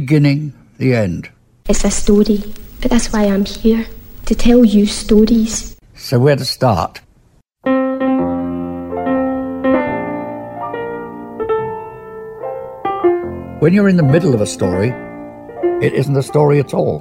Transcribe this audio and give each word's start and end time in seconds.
Beginning, 0.00 0.52
the 0.78 0.92
end. 0.92 1.30
It's 1.68 1.84
a 1.84 1.90
story, 1.90 2.42
but 2.80 2.90
that's 2.90 3.12
why 3.12 3.26
I'm 3.26 3.44
here 3.44 3.86
to 4.26 4.34
tell 4.34 4.64
you 4.64 4.86
stories. 4.86 5.76
So, 5.94 6.18
where 6.18 6.34
to 6.34 6.44
start? 6.44 7.00
When 13.62 13.72
you're 13.72 13.88
in 13.88 13.96
the 13.96 14.10
middle 14.14 14.34
of 14.34 14.40
a 14.40 14.46
story, 14.46 14.90
it 15.80 15.92
isn't 15.92 16.16
a 16.16 16.24
story 16.24 16.58
at 16.58 16.74
all, 16.74 16.98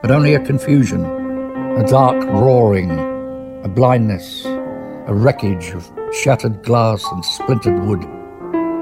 but 0.00 0.12
only 0.12 0.34
a 0.34 0.40
confusion, 0.46 1.04
a 1.04 1.84
dark 1.88 2.22
roaring, 2.26 2.92
a 3.64 3.68
blindness, 3.68 4.44
a 4.46 5.12
wreckage 5.12 5.70
of 5.70 5.90
shattered 6.12 6.62
glass 6.62 7.04
and 7.10 7.24
splintered 7.24 7.82
wood, 7.82 8.04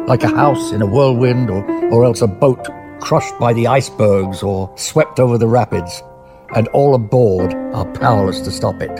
like 0.07 0.23
a 0.23 0.29
house 0.29 0.71
in 0.71 0.83
a 0.83 0.87
whirlwind 0.87 1.49
or, 1.49 1.65
or 1.91 2.05
else 2.05 2.21
a 2.21 2.27
boat 2.27 2.69
crushed 3.01 3.39
by 3.39 3.53
the 3.53 3.67
icebergs 3.67 4.43
or 4.43 4.73
swept 4.77 5.21
over 5.21 5.39
the 5.39 5.49
rapids, 5.49 6.03
and 6.55 6.69
all 6.69 6.95
aboard 6.95 7.55
are 7.75 7.85
powerless 7.93 8.41
to 8.41 8.51
stop 8.51 8.81
it. 8.81 8.91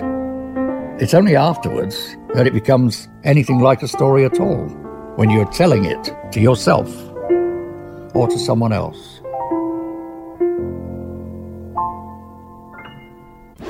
It's 1.01 1.15
only 1.15 1.37
afterwards 1.37 2.17
that 2.35 2.47
it 2.47 2.53
becomes 2.53 3.09
anything 3.25 3.61
like 3.61 3.83
a 3.83 3.89
story 3.89 4.25
at 4.25 4.41
all, 4.41 4.67
when 5.17 5.31
you're 5.31 5.51
telling 5.53 5.85
it 5.85 6.15
to 6.33 6.41
yourself 6.41 6.89
or 8.15 8.29
to 8.29 8.39
someone 8.39 8.73
else. 8.73 9.21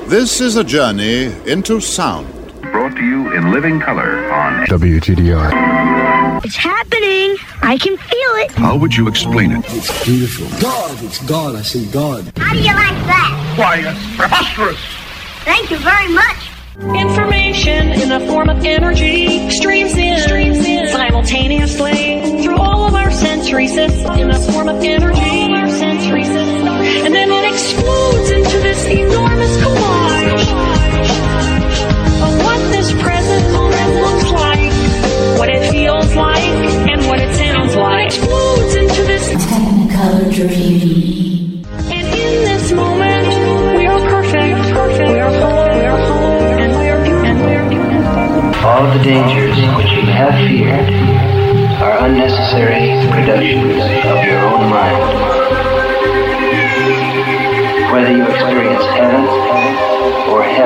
This 0.07 0.39
is 0.39 0.55
a 0.55 0.63
journey 0.63 1.25
into 1.45 1.81
sound. 1.81 2.27
Brought 2.61 2.95
to 2.95 3.03
you 3.03 3.33
in 3.33 3.51
living 3.51 3.81
color 3.81 4.31
on 4.31 4.65
WTDI. 4.67 6.45
It's 6.45 6.55
happening. 6.55 6.96
I 7.61 7.77
can 7.77 7.97
feel 7.97 8.31
it. 8.43 8.51
How 8.51 8.77
would 8.77 8.95
you 8.95 9.07
explain 9.07 9.51
it? 9.51 9.65
It's 9.69 10.05
beautiful. 10.05 10.47
God, 10.61 11.03
it's 11.03 11.23
God. 11.25 11.55
I 11.55 11.61
see 11.61 11.85
God. 11.91 12.31
How 12.37 12.53
do 12.53 12.59
you 12.59 12.73
like 12.73 12.97
that? 13.07 13.55
Why, 13.57 13.77
it's 13.83 14.15
preposterous. 14.15 14.79
Thank 15.43 15.71
you 15.71 15.77
very 15.77 16.07
much. 16.13 16.49
Information 16.95 17.89
in 17.93 18.09
the 18.09 18.19
form 18.27 18.49
of 18.49 18.63
energy 18.63 19.49
streams 19.49 19.95
in, 19.97 20.19
streams 20.19 20.63
in 20.63 20.87
simultaneously 20.89 22.43
through 22.43 22.57
all 22.57 22.87
of 22.87 22.93
our 22.93 23.09
sensory 23.09 23.67
systems 23.67 24.19
in 24.19 24.27
the 24.27 24.39
form 24.51 24.69
of 24.69 24.83
energy, 24.83 25.19
all 25.19 25.55
our 25.55 25.69
sensory 25.69 26.23
systems, 26.23 26.46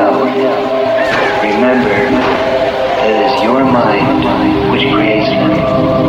hell, 0.02 0.24
remember 1.44 1.92
it 1.94 3.18
is 3.22 3.44
your 3.44 3.64
mind 3.64 4.72
which 4.72 4.92
creates 4.92 5.30
them. 5.30 6.01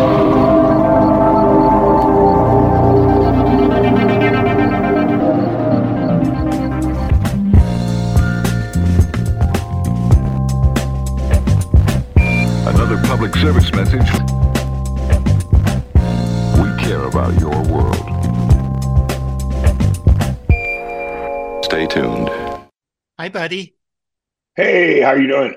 Are 25.13 25.21
you 25.21 25.29
doing? 25.29 25.55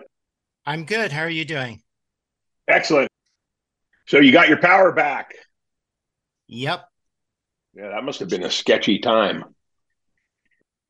I'm 0.66 0.86
good. 0.86 1.12
How 1.12 1.22
are 1.22 1.30
you 1.30 1.46
doing? 1.46 1.82
Excellent. 2.68 3.10
So 4.08 4.20
you 4.20 4.32
got 4.32 4.50
your 4.50 4.60
power 4.60 4.92
back. 4.92 5.34
Yep. 6.48 6.86
Yeah, 7.74 7.90
that 7.90 8.04
must 8.04 8.20
have 8.20 8.30
been 8.30 8.44
a 8.44 8.52
sketchy 8.52 9.00
time. 9.00 9.46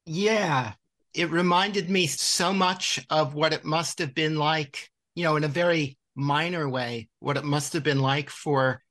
Yeah. 0.06 0.74
It 1.14 1.32
reminded 1.32 1.90
me 1.90 2.08
so 2.08 2.54
much 2.54 3.06
of 3.10 3.34
what 3.34 3.54
it 3.54 3.64
must 3.64 4.00
have 4.00 4.14
been 4.14 4.38
like, 4.38 4.90
you 5.16 5.24
know, 5.24 5.36
in 5.38 5.44
a 5.44 5.50
very 5.50 5.98
minor 6.16 6.68
way, 6.68 7.10
what 7.20 7.38
it 7.38 7.44
must 7.44 7.74
have 7.74 7.84
been 7.84 8.02
like 8.02 8.30
for 8.30 8.82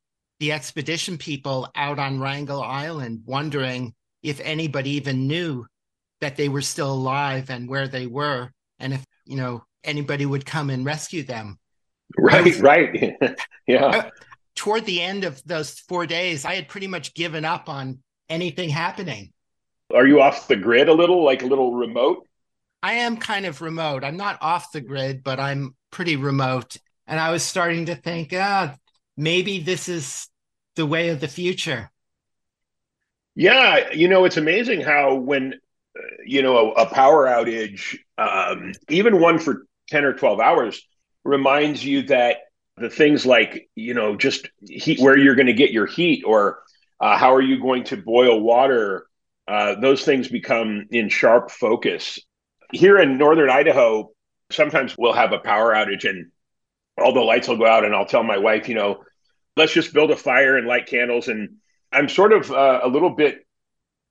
the 0.40 0.52
expedition 0.52 1.18
people 1.18 1.68
out 1.74 1.98
on 1.98 2.20
Wrangel 2.20 2.62
Island, 2.62 3.22
wondering 3.24 3.94
if 4.22 4.40
anybody 4.40 4.90
even 4.90 5.26
knew 5.26 5.66
that 6.20 6.36
they 6.36 6.48
were 6.48 6.62
still 6.62 6.92
alive 6.92 7.50
and 7.50 7.68
where 7.68 7.88
they 7.88 8.06
were, 8.06 8.50
and 8.78 8.94
if, 8.94 9.04
you 9.24 9.36
know, 9.36 9.64
anybody 9.82 10.26
would 10.26 10.46
come 10.46 10.70
and 10.70 10.84
rescue 10.84 11.22
them. 11.22 11.58
Right, 12.18 12.44
was- 12.44 12.60
right. 12.60 13.16
yeah. 13.66 13.86
Uh, 13.86 14.10
Toward 14.56 14.86
the 14.86 15.02
end 15.02 15.24
of 15.24 15.42
those 15.44 15.80
four 15.80 16.06
days, 16.06 16.44
I 16.44 16.54
had 16.54 16.68
pretty 16.68 16.86
much 16.86 17.14
given 17.14 17.44
up 17.44 17.68
on 17.68 17.98
anything 18.28 18.68
happening. 18.68 19.32
Are 19.92 20.06
you 20.06 20.20
off 20.22 20.46
the 20.46 20.56
grid 20.56 20.88
a 20.88 20.94
little, 20.94 21.24
like 21.24 21.42
a 21.42 21.46
little 21.46 21.74
remote? 21.74 22.26
I 22.82 22.94
am 22.94 23.16
kind 23.16 23.46
of 23.46 23.62
remote. 23.62 24.04
I'm 24.04 24.16
not 24.16 24.38
off 24.40 24.70
the 24.70 24.80
grid, 24.80 25.24
but 25.24 25.40
I'm 25.40 25.74
pretty 25.90 26.16
remote. 26.16 26.76
And 27.06 27.18
I 27.18 27.30
was 27.32 27.42
starting 27.42 27.86
to 27.86 27.94
think, 27.94 28.32
ah, 28.32 28.76
maybe 29.16 29.58
this 29.60 29.88
is 29.88 30.28
the 30.76 30.86
way 30.86 31.08
of 31.08 31.20
the 31.20 31.28
future. 31.28 31.90
Yeah, 33.34 33.90
you 33.92 34.08
know, 34.08 34.24
it's 34.24 34.36
amazing 34.36 34.80
how 34.82 35.14
when 35.14 35.54
uh, 35.98 36.02
you 36.24 36.42
know 36.42 36.72
a, 36.72 36.82
a 36.82 36.86
power 36.86 37.26
outage, 37.26 37.98
um, 38.18 38.72
even 38.88 39.20
one 39.20 39.38
for 39.38 39.66
ten 39.88 40.04
or 40.04 40.12
twelve 40.12 40.40
hours, 40.40 40.86
reminds 41.24 41.84
you 41.84 42.02
that 42.02 42.38
the 42.76 42.90
things 42.90 43.24
like 43.24 43.68
you 43.74 43.94
know 43.94 44.16
just 44.16 44.48
heat, 44.68 45.00
where 45.00 45.16
you're 45.16 45.34
going 45.34 45.46
to 45.46 45.52
get 45.52 45.72
your 45.72 45.86
heat, 45.86 46.24
or 46.26 46.62
uh, 47.00 47.16
how 47.16 47.34
are 47.34 47.42
you 47.42 47.60
going 47.60 47.84
to 47.84 47.96
boil 47.96 48.40
water, 48.40 49.06
uh, 49.48 49.74
those 49.80 50.04
things 50.04 50.28
become 50.28 50.86
in 50.90 51.08
sharp 51.08 51.50
focus. 51.50 52.18
Here 52.72 52.98
in 52.98 53.18
northern 53.18 53.50
Idaho, 53.50 54.10
sometimes 54.50 54.96
we'll 54.98 55.12
have 55.12 55.32
a 55.32 55.38
power 55.38 55.74
outage 55.74 56.08
and 56.08 56.30
all 56.98 57.12
the 57.12 57.20
lights 57.20 57.48
will 57.48 57.56
go 57.58 57.66
out, 57.66 57.84
and 57.84 57.94
I'll 57.94 58.06
tell 58.06 58.22
my 58.22 58.38
wife, 58.38 58.68
you 58.68 58.74
know, 58.74 59.02
let's 59.56 59.72
just 59.72 59.92
build 59.92 60.10
a 60.10 60.16
fire 60.16 60.56
and 60.56 60.66
light 60.66 60.86
candles 60.86 61.28
and 61.28 61.56
I'm 61.94 62.08
sort 62.08 62.32
of 62.32 62.50
uh, 62.50 62.80
a 62.82 62.88
little 62.88 63.10
bit 63.10 63.46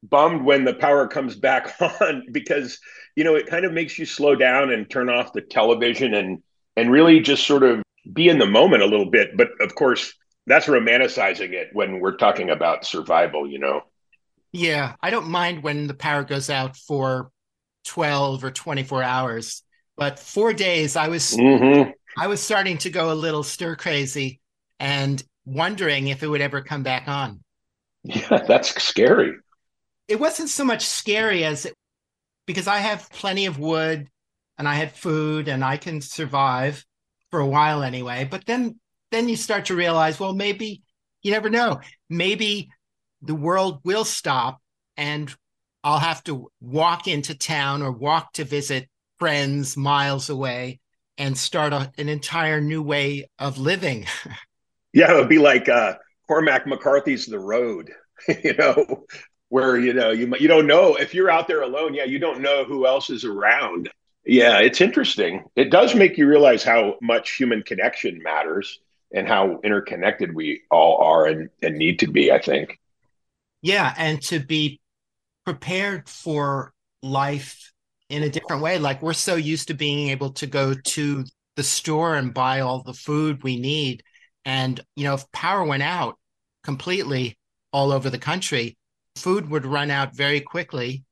bummed 0.01 0.44
when 0.44 0.63
the 0.63 0.73
power 0.73 1.07
comes 1.07 1.35
back 1.35 1.75
on 2.01 2.27
because 2.31 2.79
you 3.15 3.24
know 3.24 3.36
it 3.36 3.48
kind 3.48 3.65
of 3.65 3.74
makes 3.74 3.98
you 3.98 4.06
slow 4.06 4.36
down 4.36 4.71
and 4.71 4.89
turn 4.89 5.10
off 5.10 5.33
the 5.33 5.42
television 5.42 6.13
and 6.13 6.42
and 6.75 6.92
really 6.92 7.19
just 7.19 7.45
sort 7.45 7.63
of 7.63 7.83
be 8.12 8.30
in 8.30 8.39
the 8.39 8.45
moment 8.45 8.83
a 8.83 8.88
little 8.88 9.10
bit. 9.10 9.38
But 9.38 9.50
of 9.62 9.75
course, 9.75 10.13
that's 10.48 10.68
romanticizing 10.68 11.51
it 11.51 11.69
when 11.74 12.00
we're 12.00 12.18
talking 12.18 12.50
about 12.50 12.86
survival. 12.86 13.48
You 13.48 13.60
know. 13.60 13.81
Yeah, 14.51 14.95
I 15.01 15.10
don't 15.10 15.30
mind 15.30 15.63
when 15.63 15.88
the 15.88 15.95
power 15.95 16.24
goes 16.24 16.50
out 16.50 16.77
for 16.77 17.31
12 17.86 18.44
or 18.44 18.51
24 18.51 19.01
hours, 19.01 19.63
but 19.98 20.19
4 20.19 20.54
days 20.54 20.95
I 20.95 21.07
was 21.07 21.36
mm-hmm. 21.36 21.89
I 22.18 22.27
was 22.27 22.42
starting 22.42 22.77
to 22.80 22.89
go 22.89 23.12
a 23.12 23.15
little 23.15 23.44
stir 23.44 23.75
crazy 23.75 24.39
and 24.80 25.24
wondering 25.45 26.07
if 26.07 26.24
it 26.24 26.27
would 26.27 26.42
ever 26.42 26.62
come 26.62 26.83
back 26.83 27.07
on. 27.07 27.39
Yeah, 28.06 28.44
that's 28.45 28.83
scary. 28.83 29.38
It 30.10 30.19
wasn't 30.19 30.50
so 30.50 30.65
much 30.65 30.86
scary 30.86 31.45
as 31.45 31.65
it, 31.65 31.74
because 32.45 32.68
I 32.68 32.78
have 32.78 33.10
plenty 33.10 33.45
of 33.45 33.60
wood 33.60 34.07
and 34.57 34.68
I 34.68 34.75
had 34.75 34.92
food 34.92 35.48
and 35.48 35.63
I 35.63 35.78
can 35.78 36.01
survive 36.01 36.86
for 37.31 37.40
a 37.40 37.48
while 37.48 37.84
anyway. 37.84 38.28
But 38.30 38.45
then 38.45 38.80
then 39.12 39.30
you 39.30 39.36
start 39.36 39.66
to 39.66 39.75
realize, 39.75 40.19
well, 40.19 40.34
maybe 40.34 40.81
you 41.22 41.31
never 41.31 41.50
know. 41.50 41.80
Maybe 42.10 42.69
the 43.22 43.36
world 43.36 43.80
will 43.84 44.06
stop 44.06 44.60
and 44.98 45.34
I'll 45.84 46.00
have 46.00 46.24
to 46.25 46.50
walk 46.62 47.07
into 47.07 47.38
town 47.38 47.81
or 47.81 47.92
walk 47.92 48.34
to 48.34 48.44
visit 48.44 48.89
friends 49.19 49.78
miles 49.78 50.30
away 50.30 50.80
and 51.18 51.38
start 51.38 51.74
a, 51.74 51.92
an 51.98 52.10
entire 52.10 52.60
new 52.60 52.81
way 52.81 53.30
of 53.38 53.57
living. 53.57 54.06
yeah, 54.94 55.12
it 55.12 55.16
would 55.16 55.30
be 55.30 55.39
like 55.39 55.69
uh, 55.69 55.96
Cormac 56.28 56.66
McCarthy's 56.66 57.25
The 57.25 57.39
Road, 57.39 57.92
you 58.44 58.54
know, 58.54 59.06
where 59.53 59.77
you 59.77 59.94
know 59.94 60.09
you 60.09 60.33
you 60.39 60.47
don't 60.47 60.65
know 60.65 60.95
if 60.95 61.13
you're 61.13 61.29
out 61.29 61.47
there 61.47 61.61
alone. 61.61 61.94
Yeah, 61.94 62.05
you 62.05 62.17
don't 62.17 62.41
know 62.41 62.63
who 62.63 62.88
else 62.88 63.11
is 63.11 63.23
around. 63.23 63.88
Yeah, 64.25 64.57
it's 64.57 64.81
interesting. 64.81 65.44
It 65.55 65.69
does 65.69 65.94
make 65.94 66.17
you 66.17 66.27
realize 66.27 66.63
how 66.63 66.95
much 67.03 67.35
human 67.35 67.61
connection 67.61 68.23
matters 68.23 68.79
and 69.13 69.27
how 69.27 69.59
interconnected 69.63 70.33
we 70.33 70.63
all 70.71 70.97
are 71.03 71.27
and, 71.27 71.51
and 71.61 71.77
need 71.77 72.00
to 72.00 72.07
be. 72.07 72.31
I 72.31 72.41
think. 72.41 72.79
Yeah, 73.61 73.94
and 73.95 74.19
to 74.23 74.39
be 74.39 74.81
prepared 75.45 76.09
for 76.09 76.73
life 77.03 77.71
in 78.09 78.23
a 78.23 78.29
different 78.29 78.63
way. 78.63 78.79
Like 78.79 79.03
we're 79.03 79.13
so 79.13 79.35
used 79.35 79.67
to 79.67 79.75
being 79.75 80.09
able 80.09 80.31
to 80.31 80.47
go 80.47 80.73
to 80.73 81.25
the 81.57 81.63
store 81.63 82.15
and 82.15 82.33
buy 82.33 82.61
all 82.61 82.81
the 82.81 82.94
food 82.95 83.44
we 83.44 83.59
need. 83.59 84.01
And, 84.45 84.79
you 84.95 85.03
know, 85.03 85.13
if 85.13 85.31
power 85.31 85.63
went 85.63 85.83
out 85.83 86.17
completely 86.63 87.38
all 87.71 87.91
over 87.91 88.09
the 88.09 88.17
country, 88.17 88.77
food 89.15 89.50
would 89.50 89.65
run 89.65 89.92
out 89.92 90.15
very 90.15 90.42
quickly 90.42 91.04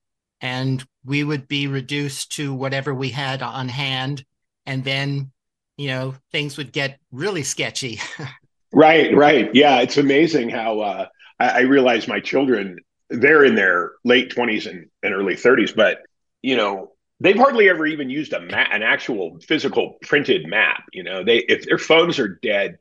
and 0.42 0.84
we 1.06 1.24
would 1.24 1.48
be 1.48 1.68
reduced 1.68 2.32
to 2.34 2.54
whatever 2.54 2.94
we 2.94 3.10
had 3.10 3.42
on 3.42 3.70
hand. 3.70 4.26
And 4.66 4.84
then, 4.84 5.32
you 5.78 5.88
know, 5.88 6.16
things 6.32 6.58
would 6.58 6.72
get 6.72 7.00
really 7.12 7.44
sketchy. 7.44 8.00
right, 8.74 9.16
right. 9.16 9.50
Yeah. 9.54 9.82
It's 9.82 9.98
amazing 9.98 10.50
how, 10.50 10.80
uh, 10.80 11.08
I, 11.40 11.50
I 11.50 11.60
realize 11.62 12.08
my 12.08 12.20
children 12.20 12.78
they're 13.12 13.44
in 13.44 13.56
their 13.56 13.92
late 14.06 14.34
20s 14.34 14.68
and, 14.68 14.90
and 15.04 15.14
early 15.14 15.36
30s, 15.36 15.76
but 15.76 16.00
you 16.42 16.56
know, 16.56 16.92
they've 17.20 17.38
hardly 17.38 17.70
ever 17.70 17.86
even 17.86 18.10
used 18.10 18.34
a 18.34 18.40
map, 18.40 18.70
an 18.72 18.82
actual 18.82 19.38
physical 19.42 19.98
printed 20.02 20.48
map. 20.48 20.84
You 20.92 21.04
know, 21.04 21.24
they 21.24 21.38
if 21.38 21.66
their 21.66 21.78
phones 21.78 22.20
are 22.20 22.40
dead, 22.42 22.80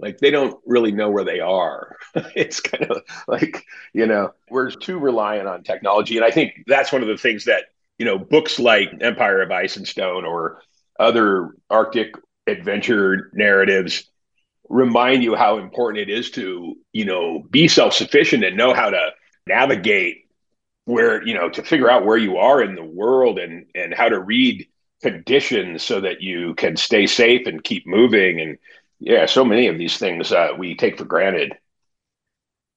like 0.00 0.18
they 0.18 0.30
don't 0.30 0.58
really 0.66 0.92
know 0.92 1.10
where 1.10 1.24
they 1.24 1.40
are. 1.40 1.96
it's 2.34 2.60
kind 2.60 2.90
of 2.90 3.02
like, 3.28 3.64
you 3.92 4.06
know, 4.06 4.32
we're 4.48 4.70
too 4.70 4.98
reliant 4.98 5.48
on 5.48 5.62
technology. 5.62 6.16
And 6.16 6.24
I 6.24 6.30
think 6.30 6.64
that's 6.66 6.92
one 6.92 7.02
of 7.02 7.08
the 7.08 7.16
things 7.16 7.44
that, 7.44 7.64
you 7.98 8.06
know, 8.06 8.18
books 8.18 8.58
like 8.58 8.90
Empire 9.00 9.42
of 9.42 9.50
Ice 9.50 9.76
and 9.76 9.86
Stone 9.86 10.24
or 10.24 10.62
other 10.98 11.50
Arctic 11.68 12.14
adventure 12.46 13.30
narratives 13.34 14.10
remind 14.68 15.22
you 15.22 15.34
how 15.34 15.58
important 15.58 16.08
it 16.08 16.12
is 16.12 16.30
to 16.30 16.76
you 16.92 17.04
know 17.04 17.44
be 17.50 17.68
self-sufficient 17.68 18.44
and 18.44 18.56
know 18.56 18.72
how 18.72 18.88
to 18.88 19.10
navigate 19.46 20.28
where 20.84 21.26
you 21.26 21.34
know 21.34 21.50
to 21.50 21.62
figure 21.62 21.90
out 21.90 22.06
where 22.06 22.16
you 22.16 22.36
are 22.36 22.62
in 22.62 22.74
the 22.74 22.84
world 22.84 23.38
and 23.38 23.66
and 23.74 23.92
how 23.92 24.08
to 24.08 24.18
read 24.18 24.66
conditions 25.02 25.82
so 25.82 26.00
that 26.00 26.20
you 26.20 26.54
can 26.54 26.76
stay 26.76 27.06
safe 27.06 27.46
and 27.46 27.64
keep 27.64 27.86
moving 27.86 28.40
and 28.40 28.58
yeah 29.00 29.26
so 29.26 29.44
many 29.44 29.66
of 29.66 29.78
these 29.78 29.98
things 29.98 30.32
uh, 30.32 30.50
we 30.56 30.76
take 30.76 30.98
for 30.98 31.04
granted 31.04 31.52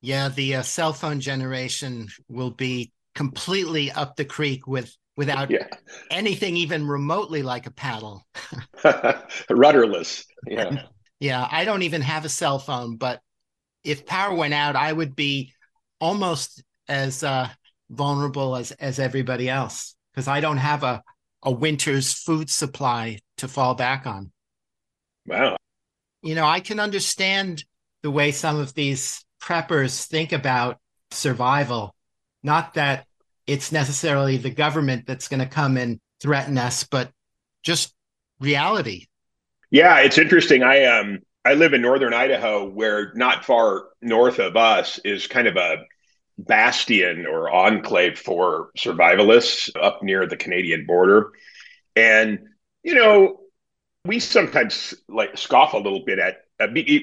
yeah 0.01 0.29
the 0.29 0.55
uh, 0.55 0.61
cell 0.61 0.93
phone 0.93 1.19
generation 1.19 2.07
will 2.27 2.51
be 2.51 2.91
completely 3.15 3.91
up 3.91 4.15
the 4.15 4.25
creek 4.25 4.65
with 4.65 4.95
without 5.15 5.51
yeah. 5.51 5.67
anything 6.09 6.57
even 6.57 6.87
remotely 6.87 7.43
like 7.43 7.67
a 7.67 7.71
paddle 7.71 8.25
rudderless 9.49 10.25
yeah 10.47 10.83
yeah, 11.23 11.47
I 11.49 11.63
don't 11.63 11.83
even 11.83 12.01
have 12.01 12.25
a 12.25 12.29
cell 12.29 12.59
phone, 12.59 12.97
but 12.97 13.21
if 13.85 14.05
power 14.05 14.35
went 14.35 14.53
out, 14.53 14.75
I 14.75 14.91
would 14.91 15.15
be 15.15 15.53
almost 16.01 16.61
as 16.89 17.23
uh, 17.23 17.47
vulnerable 17.89 18.57
as 18.57 18.73
as 18.73 18.99
everybody 18.99 19.49
else 19.49 19.95
because 20.11 20.27
I 20.27 20.41
don't 20.41 20.57
have 20.57 20.83
a 20.83 21.01
a 21.41 21.49
winter's 21.49 22.11
food 22.13 22.49
supply 22.49 23.19
to 23.37 23.47
fall 23.47 23.73
back 23.73 24.05
on. 24.05 24.33
Wow. 25.25 25.55
You 26.23 26.35
know, 26.35 26.45
I 26.45 26.61
can 26.61 26.79
understand 26.79 27.63
the 28.01 28.11
way 28.11 28.31
some 28.31 28.57
of 28.57 28.73
these 28.73 29.23
preppers 29.41 30.05
think 30.05 30.31
about 30.31 30.79
survival. 31.11 31.93
Not 32.41 32.75
that 32.75 33.05
it's 33.45 33.71
necessarily 33.71 34.37
the 34.37 34.49
government 34.49 35.05
that's 35.05 35.27
going 35.27 35.41
to 35.41 35.45
come 35.45 35.77
and 35.77 35.99
threaten 36.21 36.57
us, 36.57 36.85
but 36.85 37.11
just 37.61 37.93
reality. 38.39 39.07
Yeah, 39.69 39.99
it's 39.99 40.17
interesting. 40.17 40.63
I 40.63 40.85
um 40.85 41.19
I 41.43 41.55
live 41.55 41.73
in 41.73 41.81
northern 41.81 42.13
Idaho, 42.13 42.69
where 42.69 43.13
not 43.15 43.43
far 43.43 43.89
north 44.01 44.39
of 44.39 44.55
us 44.55 44.99
is 45.03 45.27
kind 45.27 45.47
of 45.47 45.57
a 45.57 45.83
bastion 46.37 47.25
or 47.25 47.49
enclave 47.49 48.17
for 48.17 48.69
survivalists 48.77 49.69
up 49.81 50.01
near 50.03 50.25
the 50.25 50.37
Canadian 50.37 50.85
border. 50.85 51.31
And 51.95 52.39
you 52.83 52.95
know, 52.95 53.39
we 54.05 54.19
sometimes 54.19 54.93
like 55.07 55.37
scoff 55.37 55.73
a 55.73 55.77
little 55.77 56.03
bit 56.05 56.19
at, 56.19 56.45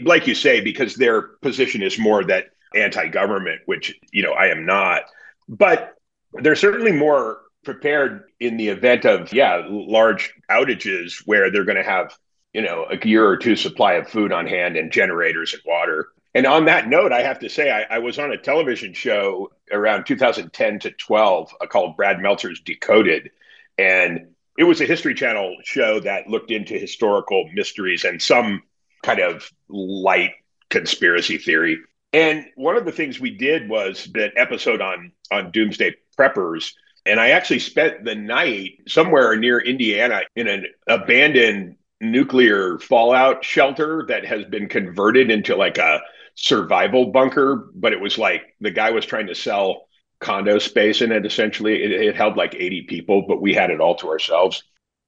like 0.05 0.27
you 0.27 0.35
say, 0.35 0.61
because 0.61 0.95
their 0.97 1.23
position 1.23 1.83
is 1.83 1.99
more 1.99 2.25
that 2.25 2.47
anti-government, 2.75 3.63
which 3.67 3.99
you 4.13 4.23
know 4.23 4.33
I 4.33 4.47
am 4.47 4.65
not. 4.65 5.03
But 5.49 5.95
they're 6.35 6.57
certainly 6.57 6.93
more 6.93 7.41
prepared 7.65 8.25
in 8.39 8.57
the 8.57 8.69
event 8.69 9.05
of 9.05 9.33
yeah 9.33 9.63
large 9.69 10.33
outages 10.51 11.23
where 11.27 11.51
they're 11.51 11.65
going 11.65 11.77
to 11.77 11.83
have 11.83 12.17
you 12.53 12.63
know, 12.63 12.87
a 12.91 13.07
year 13.07 13.27
or 13.27 13.37
two 13.37 13.57
supply 13.57 13.95
of 13.95 14.09
food 14.09 14.33
on 14.33 14.47
hand 14.47 14.77
and 14.77 14.91
generators 14.91 15.53
and 15.53 15.63
water. 15.65 16.09
And 16.35 16.47
on 16.47 16.65
that 16.67 16.89
note, 16.89 17.13
I 17.13 17.23
have 17.23 17.39
to 17.41 17.49
say, 17.49 17.71
I, 17.71 17.97
I 17.97 17.99
was 17.99 18.19
on 18.19 18.33
a 18.33 18.37
television 18.37 18.93
show 18.93 19.51
around 19.73 20.05
2010 20.07 20.81
to 20.81 20.91
12 20.91 21.55
uh, 21.61 21.67
called 21.67 21.97
Brad 21.97 22.21
Meltzer's 22.21 22.61
Decoded. 22.61 23.31
And 23.79 24.29
it 24.59 24.65
was 24.65 24.81
a 24.81 24.87
History 24.87 25.15
Channel 25.15 25.57
show 25.65 26.01
that 26.01 26.29
looked 26.29 26.51
into 26.51 26.75
historical 26.75 27.49
mysteries 27.55 28.05
and 28.05 28.21
some 28.21 28.63
kind 29.03 29.21
of 29.21 29.51
light 29.69 30.33
conspiracy 30.69 31.39
theory. 31.39 31.79
And 32.13 32.47
one 32.57 32.77
of 32.77 32.85
the 32.85 32.93
things 32.93 33.21
we 33.21 33.31
did 33.31 33.69
was 33.69 34.09
that 34.15 34.33
episode 34.37 34.81
on 34.81 35.13
on 35.31 35.51
doomsday 35.53 35.95
preppers. 36.19 36.73
And 37.07 37.19
I 37.19 37.31
actually 37.31 37.61
spent 37.61 38.05
the 38.05 38.15
night 38.15 38.81
somewhere 38.87 39.37
near 39.37 39.59
Indiana 39.59 40.23
in 40.37 40.49
an 40.49 40.67
abandoned 40.87 41.77
nuclear 42.01 42.79
fallout 42.79 43.45
shelter 43.45 44.05
that 44.09 44.25
has 44.25 44.45
been 44.47 44.69
converted 44.69 45.31
into 45.31 45.57
like 45.57 45.79
a 45.79 46.01
survival 46.35 47.07
bunker, 47.07 47.71
but 47.75 47.93
it 47.93 48.01
was 48.01 48.19
like 48.19 48.55
the 48.61 48.71
guy 48.71 48.91
was 48.91 49.07
trying 49.07 49.27
to 49.29 49.35
sell 49.35 49.89
condo 50.21 50.59
space 50.59 51.03
in 51.03 51.13
it 51.13 51.27
essentially. 51.27 51.83
It, 51.83 51.93
it, 51.93 52.17
held 52.17 52.37
like 52.37 52.55
80 52.55 52.83
people, 52.83 53.23
but 53.27 53.41
we 53.41 53.55
had 53.55 53.71
it 53.71 53.81
all 53.81 53.97
to 53.97 54.09
ourselves. 54.09 54.63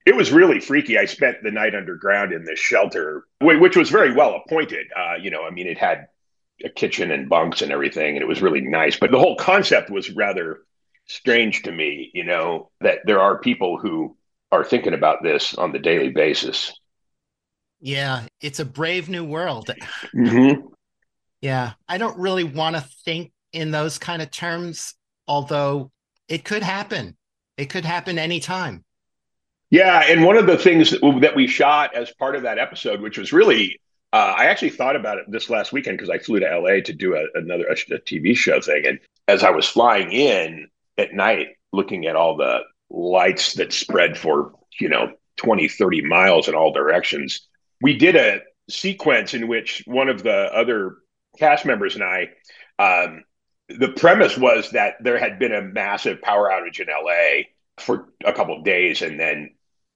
It 0.04 0.16
was 0.16 0.33
really 0.33 0.59
freaky. 0.59 0.99
I 0.99 1.04
spent 1.04 1.42
the 1.42 1.52
night 1.52 1.75
underground 1.75 2.33
in 2.33 2.45
this 2.45 2.59
shelter, 2.59 3.25
which 3.40 3.76
was 3.76 3.88
very 3.88 4.12
well 4.12 4.40
appointed. 4.45 4.88
Uh, 4.97 5.14
you 5.21 5.31
know, 5.31 5.45
I 5.45 5.50
mean, 5.50 5.69
it 5.69 5.78
had 5.78 6.09
a 6.64 6.69
kitchen 6.69 7.12
and 7.12 7.28
bunks 7.28 7.62
and 7.62 7.71
everything, 7.71 8.16
and 8.16 8.23
it 8.23 8.26
was 8.26 8.42
really 8.42 8.62
nice. 8.62 8.99
But 8.99 9.12
the 9.12 9.19
whole 9.19 9.37
concept 9.37 9.90
was 9.90 10.11
rather 10.11 10.62
strange 11.07 11.62
to 11.62 11.73
me, 11.73 12.11
you 12.14 12.25
know, 12.25 12.71
that 12.81 13.00
there 13.04 13.21
are 13.21 13.38
people 13.38 13.78
who 13.78 14.16
are 14.50 14.64
thinking 14.64 14.95
about 14.95 15.23
this 15.23 15.54
on 15.54 15.73
the 15.73 15.78
daily 15.78 16.11
basis. 16.11 16.73
Yeah, 17.81 18.26
it's 18.40 18.61
a 18.61 18.64
brave 18.64 19.09
new 19.09 19.25
world. 19.25 19.71
Mm-hmm. 20.14 20.66
Yeah, 21.42 21.73
I 21.88 21.99
don't 21.99 22.16
really 22.21 22.45
want 22.45 22.76
to 22.76 22.88
think 23.04 23.33
in 23.52 23.73
those 23.73 23.99
kind 23.99 24.23
of 24.23 24.31
terms, 24.31 24.95
although 25.33 25.91
it 26.29 26.45
could 26.45 26.62
happen. 26.62 27.17
It 27.57 27.71
could 27.71 27.87
happen 27.87 28.19
anytime. 28.19 28.85
Yeah, 29.71 30.03
and 30.07 30.25
one 30.25 30.37
of 30.37 30.47
the 30.47 30.59
things 30.59 30.91
that 30.91 31.33
we 31.35 31.47
shot 31.47 31.95
as 31.95 32.12
part 32.12 32.37
of 32.37 32.43
that 32.43 32.59
episode, 32.59 33.01
which 33.01 33.17
was 33.17 33.33
really 33.33 33.81
Uh, 34.12 34.35
I 34.37 34.45
actually 34.51 34.75
thought 34.77 34.95
about 34.95 35.17
it 35.17 35.25
this 35.29 35.49
last 35.49 35.73
weekend 35.73 35.97
because 35.97 36.11
I 36.11 36.19
flew 36.19 36.39
to 36.41 36.59
LA 36.59 36.83
to 36.85 36.93
do 36.93 37.17
a, 37.17 37.25
another 37.35 37.65
a, 37.65 37.75
TV 37.75 38.37
show 38.37 38.61
thing, 38.61 38.87
and 38.87 38.99
as 39.27 39.43
I 39.43 39.49
was 39.49 39.67
flying 39.67 40.12
in 40.12 40.69
at 40.99 41.15
night, 41.15 41.47
looking 41.73 42.05
at 42.05 42.15
all 42.15 42.37
the 42.37 42.61
lights 42.91 43.55
that 43.55 43.73
spread 43.73 44.19
for 44.19 44.53
you 44.79 44.91
know 44.91 45.15
20, 45.39 45.67
30 45.67 46.03
miles 46.03 46.47
in 46.47 46.55
all 46.55 46.73
directions, 46.75 47.49
we 47.81 47.97
did 47.97 48.17
a 48.17 48.43
sequence 48.69 49.33
in 49.33 49.49
which 49.49 49.83
one 49.87 50.11
of 50.11 50.23
the 50.23 50.39
other 50.55 50.97
cast 51.39 51.65
members 51.65 51.95
and 51.95 52.05
I. 52.05 52.21
Um, 52.79 53.25
the 53.69 53.88
premise 53.88 54.37
was 54.37 54.71
that 54.71 55.02
there 55.02 55.19
had 55.19 55.38
been 55.38 55.52
a 55.52 55.62
massive 55.62 56.21
power 56.23 56.50
outage 56.50 56.81
in 56.81 56.88
LA 56.88 57.49
for 57.78 58.09
a 58.25 58.33
couple 58.33 58.57
of 58.57 58.64
days, 58.64 59.02
and 59.02 59.19
then 59.19 59.50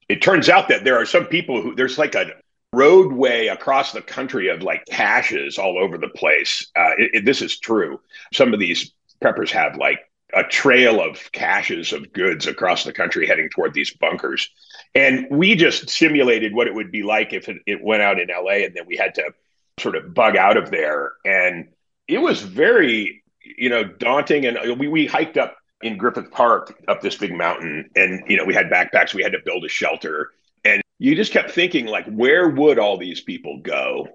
it 0.09 0.23
turns 0.23 0.49
out 0.49 0.69
that 0.69 0.85
there 0.85 0.97
are 0.97 1.07
some 1.07 1.27
people 1.27 1.61
who 1.61 1.75
there's 1.75 1.99
like 1.99 2.15
a 2.15 2.33
roadway 2.73 3.47
across 3.47 3.93
the 3.93 4.03
country 4.03 4.49
of 4.49 4.63
like 4.63 4.85
caches 4.87 5.59
all 5.59 5.79
over 5.79 5.99
the 5.99 6.09
place. 6.09 6.71
Uh, 6.77 6.93
it, 6.99 7.11
it, 7.15 7.25
this 7.25 7.43
is 7.43 7.59
true. 7.59 8.01
Some 8.33 8.53
of 8.53 8.61
these 8.61 8.93
preppers 9.23 9.51
have 9.51 9.77
like 9.77 10.01
a 10.35 10.45
trail 10.45 11.01
of 11.01 11.31
caches 11.33 11.93
of 11.93 12.13
goods 12.13 12.47
across 12.47 12.85
the 12.85 12.93
country 12.93 13.27
heading 13.27 13.49
toward 13.49 13.73
these 13.73 13.95
bunkers. 13.95 14.51
And 14.95 15.27
we 15.31 15.55
just 15.55 15.89
simulated 15.89 16.55
what 16.55 16.67
it 16.67 16.75
would 16.75 16.91
be 16.91 17.03
like 17.03 17.33
if 17.33 17.49
it, 17.49 17.59
it 17.67 17.83
went 17.83 18.03
out 18.03 18.21
in 18.21 18.29
LA 18.29 18.65
and 18.65 18.75
then 18.75 18.87
we 18.87 18.97
had 18.97 19.15
to 19.15 19.33
sort 19.79 19.97
of 19.97 20.13
bug 20.13 20.37
out 20.37 20.57
of 20.57 20.71
there. 20.71 21.13
And 21.25 21.69
it 22.09 22.19
was 22.19 22.43
very, 22.43 23.23
you 23.57 23.69
know, 23.69 23.85
daunting. 23.85 24.47
And 24.47 24.79
we, 24.79 24.89
we 24.89 25.07
hiked 25.07 25.37
up 25.37 25.57
in 25.83 25.97
Griffith 25.99 26.31
Park 26.31 26.83
up 26.89 27.01
this 27.01 27.17
big 27.17 27.35
mountain 27.35 27.91
and, 27.95 28.23
you 28.29 28.37
know, 28.37 28.45
we 28.45 28.55
had 28.55 28.67
backpacks, 28.71 29.15
we 29.15 29.23
had 29.23 29.33
to 29.33 29.39
build 29.45 29.65
a 29.65 29.69
shelter. 29.69 30.31
And 30.65 30.83
you 30.99 31.15
just 31.15 31.33
kept 31.33 31.51
thinking 31.51 31.87
like 31.87 32.07
where 32.07 32.49
would 32.49 32.79
all 32.79 32.99
these 32.99 33.21
people 33.21 33.61
go? 33.61 34.09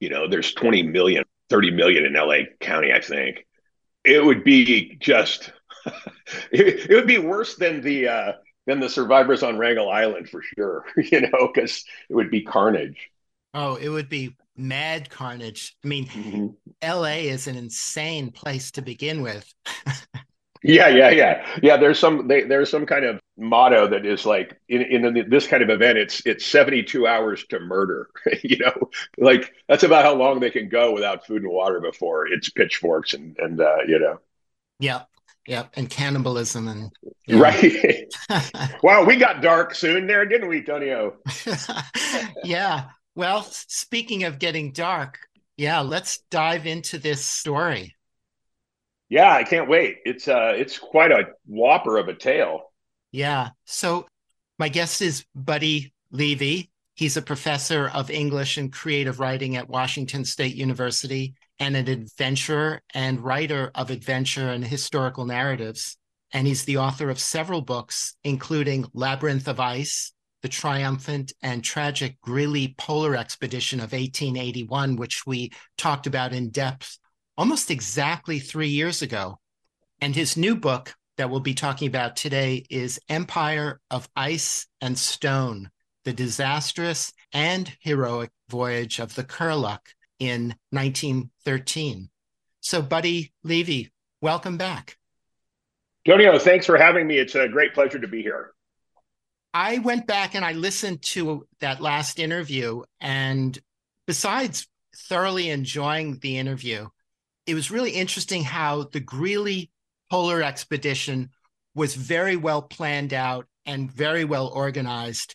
You 0.00 0.10
know 0.10 0.28
there's 0.28 0.52
20 0.52 0.82
million 0.82 1.24
30 1.48 1.70
million 1.70 2.04
in 2.04 2.14
la 2.14 2.38
county 2.60 2.92
i 2.92 3.00
think. 3.00 3.46
It 4.04 4.24
would 4.24 4.42
be 4.42 4.96
just 4.96 5.52
it, 6.50 6.90
it, 6.90 6.94
would 6.94 7.06
be 7.06 7.18
worse 7.18 7.54
than 7.54 7.82
the 7.82 8.08
uh 8.08 8.32
than 8.66 8.80
the 8.80 8.88
survivors 8.88 9.42
on 9.42 9.58
Wrangel 9.58 9.88
island 9.88 10.28
for 10.28 10.42
sure 10.42 10.84
you 10.96 11.20
know 11.20 11.50
because 11.52 11.84
it 12.08 12.14
would 12.14 12.30
be 12.30 12.42
carnage. 12.42 13.10
Oh 13.54 13.76
it 13.76 13.88
would 13.88 14.08
be 14.08 14.34
mad 14.56 15.08
carnage 15.08 15.76
i 15.84 15.88
mean 15.88 16.06
mm-hmm. 16.06 16.48
la 16.82 17.04
is 17.04 17.46
an 17.46 17.56
insane 17.56 18.30
place 18.30 18.70
to 18.70 18.82
begin 18.82 19.22
with 19.22 19.52
Yeah, 20.62 20.88
yeah, 20.88 21.10
yeah, 21.10 21.46
yeah. 21.60 21.76
There's 21.76 21.98
some 21.98 22.28
they, 22.28 22.42
there's 22.42 22.70
some 22.70 22.86
kind 22.86 23.04
of 23.04 23.20
motto 23.36 23.88
that 23.88 24.06
is 24.06 24.24
like 24.24 24.60
in, 24.68 24.82
in 24.82 25.28
this 25.28 25.48
kind 25.48 25.62
of 25.62 25.70
event, 25.70 25.98
it's 25.98 26.24
it's 26.24 26.46
72 26.46 27.04
hours 27.06 27.44
to 27.46 27.58
murder. 27.58 28.08
you 28.44 28.58
know, 28.58 28.90
like 29.18 29.52
that's 29.68 29.82
about 29.82 30.04
how 30.04 30.14
long 30.14 30.38
they 30.38 30.50
can 30.50 30.68
go 30.68 30.92
without 30.92 31.26
food 31.26 31.42
and 31.42 31.50
water 31.50 31.80
before 31.80 32.28
it's 32.28 32.48
pitchforks 32.50 33.12
and 33.12 33.36
and 33.38 33.60
uh, 33.60 33.78
you 33.88 33.98
know. 33.98 34.20
Yeah, 34.78 35.02
yeah, 35.48 35.64
and 35.74 35.90
cannibalism 35.90 36.68
and 36.68 36.92
right. 37.28 38.06
wow, 38.84 39.04
we 39.04 39.16
got 39.16 39.42
dark 39.42 39.74
soon 39.74 40.06
there, 40.06 40.24
didn't 40.26 40.48
we, 40.48 40.62
Tonio? 40.62 41.16
yeah. 42.44 42.84
Well, 43.14 43.42
speaking 43.42 44.24
of 44.24 44.38
getting 44.38 44.72
dark, 44.72 45.18
yeah, 45.56 45.80
let's 45.80 46.20
dive 46.30 46.66
into 46.66 46.98
this 46.98 47.24
story. 47.24 47.94
Yeah, 49.08 49.30
I 49.30 49.44
can't 49.44 49.68
wait. 49.68 49.98
It's 50.06 50.26
uh 50.26 50.54
it's 50.56 50.78
quite 50.78 51.12
a 51.12 51.28
whopper 51.46 51.98
of 51.98 52.08
a 52.08 52.14
tale. 52.14 52.72
Yeah. 53.10 53.50
So 53.66 54.06
my 54.58 54.70
guest 54.70 55.02
is 55.02 55.26
Buddy 55.34 55.92
Levy. 56.10 56.70
He's 56.94 57.16
a 57.16 57.22
professor 57.22 57.88
of 57.88 58.10
English 58.10 58.56
and 58.56 58.72
creative 58.72 59.20
writing 59.20 59.56
at 59.56 59.68
Washington 59.68 60.24
State 60.24 60.54
University 60.54 61.34
and 61.58 61.76
an 61.76 61.88
adventurer 61.88 62.82
and 62.94 63.20
writer 63.20 63.70
of 63.74 63.90
adventure 63.90 64.50
and 64.50 64.64
historical 64.64 65.26
narratives. 65.26 65.96
And 66.32 66.46
he's 66.46 66.64
the 66.64 66.78
author 66.78 67.10
of 67.10 67.20
several 67.20 67.60
books, 67.60 68.16
including 68.24 68.86
Labyrinth 68.94 69.48
of 69.48 69.60
Ice, 69.60 70.12
The 70.42 70.48
Triumphant 70.48 71.32
and 71.42 71.62
Tragic 71.62 72.20
Greely 72.20 72.74
Polar 72.76 73.16
Expedition 73.16 73.78
of 73.78 73.92
1881, 73.92 74.96
which 74.96 75.24
we 75.26 75.52
talked 75.78 76.06
about 76.06 76.32
in 76.32 76.50
depth 76.50 76.98
almost 77.36 77.70
exactly 77.70 78.38
three 78.38 78.68
years 78.68 79.02
ago. 79.02 79.38
And 80.00 80.14
his 80.14 80.36
new 80.36 80.56
book 80.56 80.94
that 81.16 81.30
we'll 81.30 81.40
be 81.40 81.54
talking 81.54 81.88
about 81.88 82.16
today 82.16 82.66
is 82.68 83.00
Empire 83.08 83.80
of 83.90 84.08
Ice 84.16 84.66
and 84.80 84.98
Stone 84.98 85.70
The 86.04 86.12
Disastrous 86.12 87.12
and 87.32 87.72
Heroic 87.80 88.30
Voyage 88.48 88.98
of 88.98 89.14
the 89.14 89.24
Karluk 89.24 89.80
in 90.18 90.54
1913. 90.70 92.10
So, 92.60 92.82
Buddy 92.82 93.32
Levy, 93.44 93.92
welcome 94.20 94.56
back. 94.56 94.96
Tonio, 96.04 96.38
thanks 96.38 96.66
for 96.66 96.76
having 96.76 97.06
me. 97.06 97.18
It's 97.18 97.34
a 97.34 97.48
great 97.48 97.74
pleasure 97.74 97.98
to 97.98 98.08
be 98.08 98.22
here. 98.22 98.51
I 99.54 99.78
went 99.78 100.06
back 100.06 100.34
and 100.34 100.44
I 100.44 100.52
listened 100.52 101.02
to 101.02 101.46
that 101.60 101.80
last 101.80 102.18
interview. 102.18 102.82
And 103.00 103.58
besides 104.06 104.66
thoroughly 104.96 105.50
enjoying 105.50 106.18
the 106.18 106.38
interview, 106.38 106.88
it 107.46 107.54
was 107.54 107.70
really 107.70 107.90
interesting 107.90 108.44
how 108.44 108.84
the 108.84 109.00
Greely 109.00 109.70
polar 110.10 110.42
expedition 110.42 111.30
was 111.74 111.94
very 111.94 112.36
well 112.36 112.62
planned 112.62 113.12
out 113.12 113.46
and 113.66 113.90
very 113.90 114.24
well 114.24 114.48
organized. 114.48 115.34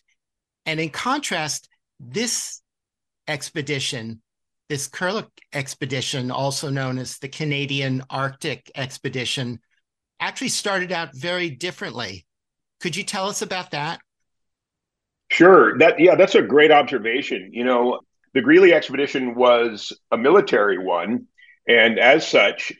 And 0.66 0.80
in 0.80 0.90
contrast, 0.90 1.68
this 2.00 2.60
expedition, 3.26 4.22
this 4.68 4.88
Karluk 4.88 5.28
expedition, 5.52 6.30
also 6.30 6.70
known 6.70 6.98
as 6.98 7.18
the 7.18 7.28
Canadian 7.28 8.04
Arctic 8.10 8.70
expedition, 8.74 9.60
actually 10.20 10.48
started 10.48 10.92
out 10.92 11.16
very 11.16 11.50
differently. 11.50 12.26
Could 12.80 12.96
you 12.96 13.02
tell 13.02 13.28
us 13.28 13.42
about 13.42 13.72
that? 13.72 14.00
Sure. 15.30 15.76
That 15.78 16.00
yeah, 16.00 16.14
that's 16.14 16.34
a 16.34 16.42
great 16.42 16.70
observation. 16.70 17.50
You 17.52 17.64
know, 17.64 18.00
the 18.34 18.40
Greely 18.40 18.72
expedition 18.72 19.34
was 19.34 19.92
a 20.10 20.16
military 20.16 20.78
one 20.78 21.26
and 21.66 21.98
as 21.98 22.26
such, 22.26 22.72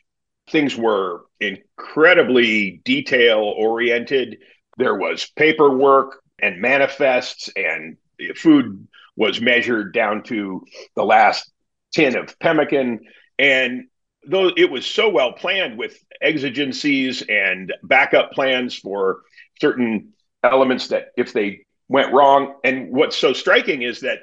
things 0.49 0.75
were 0.75 1.25
incredibly 1.39 2.81
detail 2.83 3.39
oriented. 3.39 4.37
There 4.77 4.95
was 4.95 5.27
paperwork 5.35 6.21
and 6.41 6.59
manifests, 6.59 7.49
and 7.55 7.97
food 8.35 8.87
was 9.15 9.39
measured 9.41 9.93
down 9.93 10.23
to 10.23 10.65
the 10.95 11.03
last 11.05 11.51
tin 11.93 12.15
of 12.15 12.39
pemmican. 12.39 13.01
And 13.37 13.89
though 14.25 14.49
it 14.57 14.71
was 14.71 14.87
so 14.87 15.09
well 15.09 15.33
planned 15.33 15.77
with 15.77 16.03
exigencies 16.19 17.21
and 17.29 17.71
backup 17.83 18.31
plans 18.31 18.75
for 18.75 19.19
certain 19.61 20.13
elements 20.43 20.87
that 20.87 21.09
if 21.15 21.31
they 21.33 21.61
went 21.89 22.13
wrong, 22.13 22.55
and 22.63 22.91
what's 22.91 23.17
so 23.17 23.33
striking 23.33 23.81
is 23.81 24.01
that, 24.01 24.19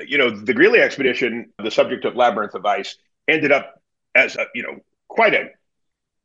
you 0.00 0.18
know, 0.18 0.30
the 0.30 0.52
Greely 0.52 0.80
expedition, 0.80 1.52
the 1.62 1.70
subject 1.70 2.04
of 2.04 2.16
Labyrinth 2.16 2.54
of 2.54 2.66
Ice, 2.66 2.96
ended 3.28 3.52
up 3.52 3.80
as 4.14 4.36
a, 4.36 4.46
you 4.54 4.62
know, 4.62 4.80
quite 5.08 5.34
a 5.34 5.50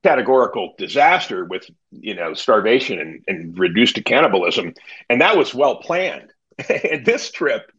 categorical 0.04 0.74
disaster 0.78 1.46
with, 1.46 1.66
you 1.92 2.16
know, 2.16 2.34
starvation 2.34 3.00
and, 3.00 3.24
and 3.28 3.58
reduced 3.58 3.96
to 3.96 4.04
cannibalism. 4.04 4.74
And 5.10 5.22
that 5.22 5.38
was 5.38 5.54
well 5.54 5.78
planned. 5.78 6.32
and 6.70 7.06
this 7.06 7.32
trip, 7.32 7.72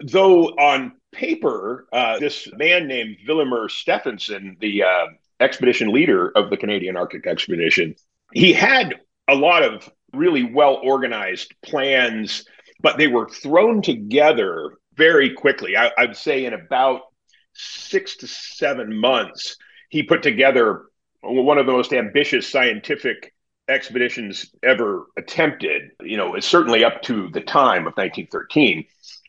though 0.00 0.46
on 0.48 0.92
paper, 1.12 1.86
uh, 1.92 2.18
this 2.18 2.48
man 2.54 2.88
named 2.88 3.18
Vilhjalmur 3.26 3.70
Stefansson, 3.70 4.56
the 4.60 4.82
uh, 4.82 5.06
expedition 5.40 5.92
leader 5.92 6.30
of 6.30 6.50
the 6.50 6.56
Canadian 6.56 6.96
Arctic 6.96 7.26
expedition, 7.26 7.94
he 8.32 8.52
had 8.52 9.00
a 9.28 9.34
lot 9.34 9.62
of 9.62 9.88
really 10.12 10.44
well 10.44 10.78
organized 10.82 11.54
plans, 11.62 12.44
but 12.80 12.98
they 12.98 13.06
were 13.06 13.28
thrown 13.28 13.82
together 13.82 14.78
very 14.94 15.34
quickly. 15.34 15.76
I, 15.76 15.90
I'd 15.96 16.16
say 16.16 16.44
in 16.44 16.52
about 16.52 17.02
six 17.54 18.16
to 18.18 18.26
seven 18.26 18.96
months, 18.96 19.56
he 19.88 20.02
put 20.02 20.22
together 20.22 20.84
one 21.22 21.58
of 21.58 21.66
the 21.66 21.72
most 21.72 21.92
ambitious 21.92 22.48
scientific 22.48 23.32
expeditions 23.68 24.50
ever 24.62 25.06
attempted. 25.16 25.90
You 26.00 26.16
know, 26.16 26.38
certainly 26.40 26.84
up 26.84 27.02
to 27.02 27.28
the 27.30 27.40
time 27.40 27.86
of 27.86 27.94
1913. 27.94 28.84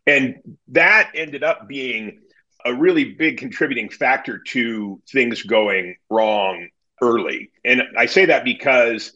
And 0.05 0.35
that 0.69 1.11
ended 1.15 1.43
up 1.43 1.67
being 1.67 2.19
a 2.65 2.73
really 2.73 3.13
big 3.13 3.37
contributing 3.37 3.89
factor 3.89 4.39
to 4.39 5.01
things 5.09 5.43
going 5.43 5.95
wrong 6.09 6.69
early. 7.01 7.51
And 7.63 7.83
I 7.97 8.05
say 8.05 8.25
that 8.25 8.43
because 8.43 9.15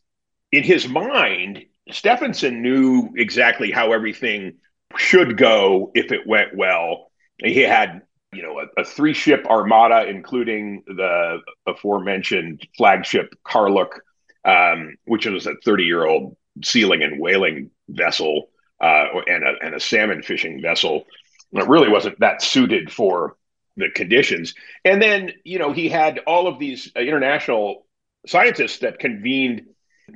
in 0.51 0.63
his 0.63 0.87
mind, 0.87 1.65
Stefansson 1.91 2.61
knew 2.61 3.09
exactly 3.15 3.71
how 3.71 3.93
everything 3.93 4.57
should 4.95 5.37
go 5.37 5.91
if 5.93 6.11
it 6.11 6.25
went 6.25 6.55
well. 6.55 7.11
He 7.37 7.61
had 7.61 8.01
you 8.33 8.41
know, 8.41 8.59
a, 8.59 8.81
a 8.81 8.85
three 8.85 9.13
ship 9.13 9.45
armada, 9.47 10.07
including 10.07 10.83
the 10.87 11.39
aforementioned 11.65 12.67
flagship 12.77 13.33
Karluk, 13.45 13.99
um, 14.45 14.95
which 15.05 15.25
was 15.25 15.47
a 15.47 15.55
30 15.63 15.83
year 15.83 16.05
old 16.05 16.35
sealing 16.63 17.03
and 17.03 17.19
whaling 17.19 17.71
vessel 17.89 18.49
uh, 18.81 19.05
and, 19.27 19.43
a, 19.43 19.53
and 19.61 19.75
a 19.75 19.79
salmon 19.79 20.21
fishing 20.21 20.61
vessel. 20.61 21.05
it 21.53 21.67
really 21.67 21.89
wasn't 21.89 22.19
that 22.19 22.41
suited 22.41 22.91
for 22.91 23.37
the 23.77 23.89
conditions. 23.89 24.53
And 24.83 25.01
then, 25.01 25.31
you 25.43 25.59
know, 25.59 25.71
he 25.71 25.87
had 25.87 26.19
all 26.27 26.47
of 26.47 26.59
these 26.59 26.91
international 26.95 27.85
scientists 28.25 28.79
that 28.79 28.99
convened 28.99 29.67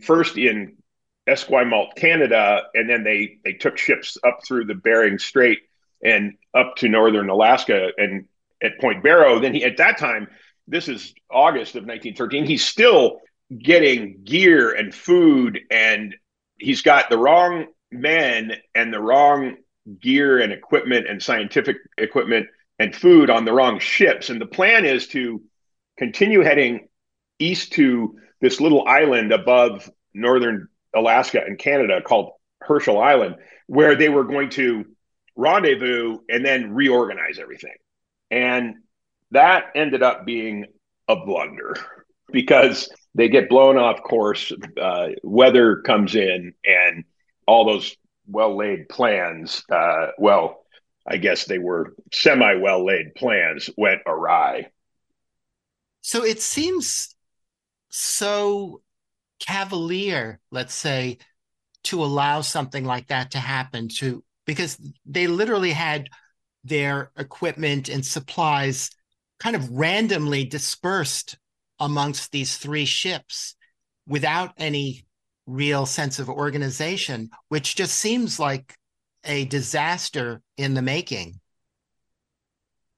first 0.04 0.38
in 0.38 0.78
Esquimalt, 1.28 1.96
Canada, 1.96 2.64
and 2.74 2.90
then 2.90 3.04
they 3.04 3.38
they 3.44 3.54
took 3.54 3.78
ships 3.78 4.18
up 4.24 4.40
through 4.46 4.66
the 4.66 4.76
Bering 4.76 5.20
Strait 5.20 5.60
and 6.04 6.34
up 6.54 6.76
to 6.78 6.90
northern 6.90 7.30
Alaska 7.30 7.90
and 7.98 8.26
at 8.62 8.80
Point 8.80 9.04
Barrow. 9.04 9.40
Then 9.40 9.54
he 9.54 9.64
at 9.64 9.78
that 9.78 9.98
time, 9.98 10.28
this 10.68 10.88
is 10.88 11.14
August 11.30 11.76
of 11.76 11.84
1913, 11.84 12.46
he's 12.46 12.66
still 12.66 13.20
getting 13.58 14.24
gear 14.24 14.72
and 14.72 14.96
food 14.96 15.60
and 15.70 16.16
he's 16.58 16.82
got 16.82 17.10
the 17.10 17.18
wrong 17.18 17.68
men 17.92 18.54
and 18.74 18.94
the 18.94 19.00
wrong 19.00 19.58
gear 20.00 20.40
and 20.40 20.54
equipment 20.54 21.08
and 21.08 21.22
scientific 21.22 21.78
equipment 21.98 22.48
and 22.80 22.96
food 22.96 23.30
on 23.30 23.46
the 23.46 23.54
wrong 23.54 23.80
ships. 23.80 24.30
And 24.30 24.40
the 24.40 24.46
plan 24.46 24.86
is 24.86 25.08
to 25.10 25.42
continue 25.98 26.42
heading 26.42 26.88
east 27.40 27.74
to 27.74 28.16
this 28.42 28.60
little 28.60 28.88
island 28.88 29.32
above 29.32 29.90
northern 30.14 30.68
Alaska 30.94 31.42
and 31.46 31.58
Canada 31.58 32.02
called 32.02 32.32
Herschel 32.60 33.00
Island, 33.00 33.36
where 33.68 33.96
they 33.96 34.10
were 34.10 34.24
going 34.24 34.50
to 34.52 34.86
rendezvous 35.36 36.20
and 36.28 36.46
then 36.46 36.74
reorganize 36.74 37.40
everything. 37.40 37.76
And 38.30 38.76
that 39.32 39.66
ended 39.76 40.04
up 40.04 40.26
being 40.26 40.66
a 41.08 41.16
blunder 41.16 41.76
because 42.32 42.90
they 43.16 43.30
get 43.30 43.50
blown 43.50 43.78
off 43.78 44.04
course. 44.04 44.52
Uh, 44.80 45.10
weather 45.24 45.78
comes 45.78 46.16
in, 46.16 46.54
and 46.66 47.04
all 47.46 47.66
those 47.66 47.96
well 48.28 48.56
laid 48.56 48.88
plans, 48.90 49.64
uh, 49.72 50.08
well, 50.18 50.64
I 51.06 51.18
guess 51.18 51.46
they 51.46 51.58
were 51.58 51.96
semi 52.14 52.56
well 52.56 52.86
laid 52.86 53.16
plans, 53.16 53.70
went 53.78 54.02
awry. 54.06 54.68
So 56.02 56.24
it 56.24 56.42
seems 56.42 57.16
so 57.92 58.82
cavalier, 59.40 60.40
let's 60.52 60.74
say, 60.74 61.20
to 61.84 62.04
allow 62.04 62.42
something 62.42 62.86
like 62.86 63.08
that 63.08 63.32
to 63.32 63.38
happen 63.38 63.90
to 63.90 64.24
because 64.46 64.78
they 65.06 65.28
literally 65.28 65.72
had 65.72 66.08
their 66.64 67.12
equipment 67.18 67.90
and 67.90 68.06
supplies 68.06 68.92
kind 69.40 69.56
of 69.56 69.70
randomly 69.72 70.46
dispersed 70.46 71.38
amongst 71.80 72.32
these 72.32 72.58
three 72.58 72.86
ships 72.86 73.56
without 74.08 74.54
any 74.58 75.06
real 75.48 75.86
sense 75.86 76.20
of 76.20 76.30
organization, 76.30 77.30
which 77.50 77.76
just 77.76 77.96
seems 77.96 78.40
like 78.40 78.78
a 79.24 79.46
disaster 79.46 80.42
in 80.58 80.76
the 80.76 80.82
making. 80.82 81.41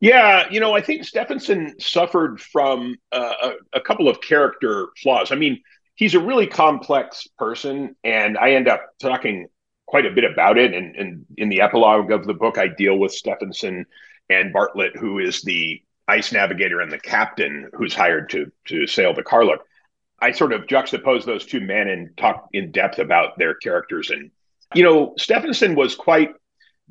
Yeah, 0.03 0.49
you 0.51 0.59
know, 0.59 0.73
I 0.75 0.81
think 0.81 1.05
Stefansson 1.05 1.79
suffered 1.79 2.41
from 2.41 2.97
uh, 3.13 3.33
a, 3.41 3.77
a, 3.77 3.79
couple 3.79 4.09
of 4.09 4.19
character 4.19 4.89
flaws. 5.01 5.31
I 5.31 5.35
mean, 5.35 5.61
he's 5.95 6.13
a 6.13 6.19
really 6.19 6.45
complex 6.45 7.25
person, 7.39 7.95
and 8.03 8.37
I 8.37 8.51
end 8.51 8.67
up 8.67 8.85
talking 8.99 9.47
quite 9.85 10.05
a 10.05 10.11
bit 10.11 10.25
about 10.29 10.57
it. 10.57 10.73
And, 10.73 10.93
and 10.97 11.25
in 11.37 11.47
the 11.47 11.61
epilogue 11.61 12.11
of 12.11 12.27
the 12.27 12.33
book, 12.33 12.57
I 12.57 12.67
deal 12.67 12.99
with 12.99 13.13
Stefansson 13.13 13.85
and 14.29 14.51
Bartlett, 14.51 14.97
who 14.97 15.19
is 15.19 15.41
the 15.43 15.81
ice 16.05 16.33
navigator 16.33 16.81
and 16.81 16.91
the 16.91 16.99
captain 16.99 17.69
who's 17.71 17.93
hired 17.93 18.29
to 18.31 18.51
to 18.65 18.85
sail 18.85 19.13
the 19.13 19.23
Karluk. 19.23 19.59
I 20.19 20.33
sort 20.33 20.51
of 20.51 20.63
juxtapose 20.63 21.23
those 21.23 21.45
two 21.45 21.61
men 21.61 21.87
and 21.87 22.17
talk 22.17 22.49
in 22.51 22.73
depth 22.73 22.99
about 22.99 23.37
their 23.37 23.53
characters. 23.53 24.09
And, 24.09 24.31
you 24.75 24.83
know, 24.83 25.13
Stefansson 25.17 25.75
was 25.75 25.95
quite 25.95 26.31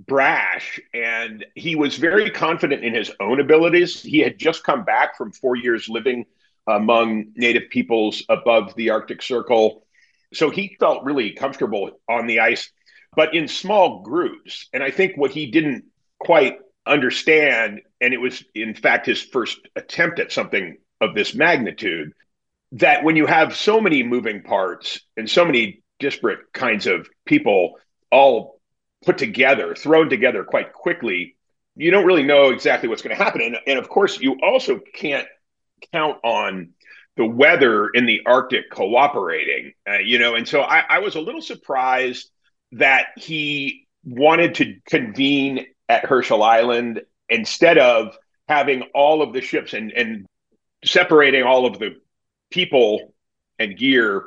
brash 0.07 0.81
and 0.95 1.45
he 1.55 1.77
was 1.77 1.97
very 1.97 2.31
confident 2.31 2.85
in 2.85 2.95
his 2.95 3.11
own 3.21 3.41
abilities. 3.41 4.03
He 4.03 4.19
had 4.19 4.39
just 4.39 4.65
come 4.65 4.85
back 4.85 5.17
from 5.17 5.33
four 5.33 5.57
years 5.57 5.89
living 5.89 6.27
among 6.67 7.33
native 7.35 7.71
peoples 7.71 8.23
above 8.29 8.75
the 8.75 8.91
Arctic 8.91 9.23
Circle. 9.23 9.85
So 10.33 10.51
he 10.51 10.77
felt 10.79 11.05
really 11.05 11.33
comfortable 11.33 12.01
on 12.09 12.27
the 12.27 12.41
ice, 12.41 12.71
but 13.15 13.35
in 13.35 13.49
small 13.49 14.03
groups. 14.03 14.69
And 14.73 14.83
I 14.83 14.91
think 14.91 15.17
what 15.17 15.33
he 15.33 15.51
didn't 15.51 15.85
quite 16.19 16.59
understand, 16.87 17.83
and 18.01 18.15
it 18.15 18.21
was 18.21 18.45
in 18.55 18.75
fact 18.75 19.07
his 19.07 19.21
first 19.21 19.59
attempt 19.77 20.19
at 20.19 20.33
something 20.33 20.79
of 21.01 21.15
this 21.15 21.35
magnitude, 21.35 22.13
that 22.73 23.05
when 23.05 23.17
you 23.17 23.27
have 23.27 23.57
so 23.57 23.81
many 23.81 24.03
moving 24.03 24.43
parts 24.43 25.01
and 25.17 25.29
so 25.29 25.45
many 25.45 25.83
disparate 25.99 26.53
kinds 26.53 26.87
of 26.87 27.09
people 27.27 27.75
all 28.11 28.61
put 29.05 29.19
together, 29.19 29.75
thrown 29.75 30.09
together 30.09 30.45
quite 30.45 30.73
quickly, 30.73 31.37
you 31.77 31.91
don't 31.91 32.07
really 32.07 32.23
know 32.23 32.51
exactly 32.51 32.89
what's 32.89 33.03
going 33.03 33.17
to 33.17 33.23
happen. 33.23 33.41
And, 33.41 33.57
and 33.67 33.79
of 33.79 33.89
course, 33.89 34.21
you 34.21 34.39
also 34.43 34.79
can't 34.79 35.27
count 35.93 36.19
on 36.23 36.71
the 37.17 37.27
weather 37.27 37.89
in 37.89 38.07
the 38.07 38.23
Arctic 38.27 38.71
cooperating, 38.71 39.73
uh, 39.89 39.99
you 39.99 40.19
know. 40.19 40.35
And 40.35 40.47
so 40.47 40.61
I, 40.61 40.85
I 40.89 40.99
was 41.01 41.15
a 41.15 41.21
little 41.21 41.43
surprised 41.43 42.31
that 42.73 43.09
he 43.17 43.87
wanted 44.05 44.57
to 44.57 44.77
convene 44.87 45.67
at 45.89 46.07
Herschel 46.07 46.43
Island 46.43 47.03
instead 47.29 47.79
of 47.79 48.17
having 48.49 48.83
all 48.95 49.23
of 49.23 49.33
the 49.33 49.41
ships 49.41 49.73
and, 49.73 49.93
and 49.93 50.27
separating 50.85 51.43
all 51.43 51.67
of 51.67 51.79
the 51.79 51.97
people 52.51 53.15
and 53.59 53.77
gear 53.77 54.25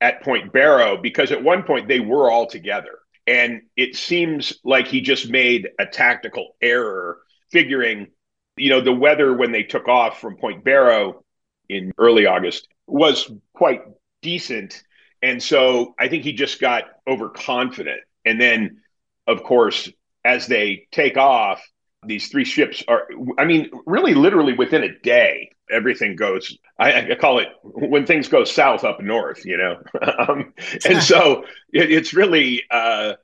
at 0.00 0.22
Point 0.22 0.52
Barrow 0.52 0.96
because 0.96 1.32
at 1.32 1.42
one 1.42 1.62
point 1.62 1.88
they 1.88 2.00
were 2.00 2.30
all 2.30 2.46
together. 2.46 2.98
And 3.26 3.62
it 3.76 3.94
seems 3.96 4.54
like 4.64 4.88
he 4.88 5.00
just 5.00 5.30
made 5.30 5.68
a 5.78 5.86
tactical 5.86 6.56
error, 6.60 7.18
figuring, 7.50 8.08
you 8.56 8.70
know, 8.70 8.80
the 8.80 8.92
weather 8.92 9.32
when 9.32 9.52
they 9.52 9.62
took 9.62 9.88
off 9.88 10.20
from 10.20 10.36
Point 10.36 10.64
Barrow 10.64 11.24
in 11.68 11.92
early 11.98 12.26
August 12.26 12.68
was 12.86 13.30
quite 13.54 13.82
decent. 14.22 14.82
And 15.22 15.42
so 15.42 15.94
I 15.98 16.08
think 16.08 16.24
he 16.24 16.32
just 16.32 16.60
got 16.60 16.84
overconfident. 17.06 18.00
And 18.24 18.40
then, 18.40 18.80
of 19.26 19.44
course, 19.44 19.88
as 20.24 20.46
they 20.46 20.88
take 20.90 21.16
off, 21.16 21.62
these 22.04 22.28
three 22.28 22.44
ships 22.44 22.82
are, 22.88 23.06
I 23.38 23.44
mean, 23.44 23.70
really 23.86 24.14
literally 24.14 24.54
within 24.54 24.82
a 24.82 24.98
day, 24.98 25.51
everything 25.70 26.16
goes 26.16 26.56
I, 26.78 27.12
I, 27.12 27.14
call 27.14 27.38
it 27.38 27.48
when 27.62 28.04
things 28.04 28.28
go 28.28 28.44
south 28.44 28.84
up 28.84 29.00
north 29.00 29.44
you 29.44 29.56
know? 29.56 29.82
Um, 30.28 30.52
and 30.84 31.02
so 31.02 31.44
it, 31.72 31.90
it's 31.90 32.12
really 32.12 32.62
uh, 32.70 33.14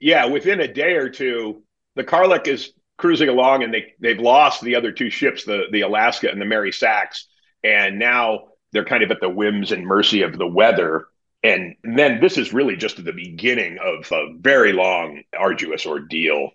yeah 0.00 0.26
within 0.26 0.60
a 0.60 0.72
day 0.72 0.94
or 0.94 1.08
two 1.08 1.62
the 1.96 2.04
Karluk 2.04 2.46
is 2.46 2.72
cruising 2.98 3.28
along 3.28 3.62
and 3.62 3.72
they 3.72 3.94
they've 4.00 4.20
lost 4.20 4.60
the 4.60 4.76
other 4.76 4.92
two 4.92 5.08
ships 5.08 5.44
the 5.44 5.64
the 5.72 5.82
Alaska 5.82 6.30
and 6.30 6.40
the 6.40 6.44
Mary 6.44 6.72
Sachs. 6.72 7.26
And 7.64 7.98
now 7.98 8.48
they're 8.72 8.84
kind 8.84 9.02
of 9.02 9.10
at 9.10 9.20
the 9.20 9.28
whims 9.28 9.72
and 9.72 9.86
mercy 9.86 10.22
of 10.22 10.36
the 10.38 10.46
weather. 10.46 11.06
And 11.42 11.76
then 11.82 12.20
this 12.20 12.36
is 12.36 12.52
really 12.52 12.76
just 12.76 13.02
the 13.02 13.12
beginning 13.12 13.78
of 13.78 14.10
a 14.12 14.34
very 14.38 14.72
long 14.72 15.22
arduous 15.36 15.86
ordeal. 15.86 16.50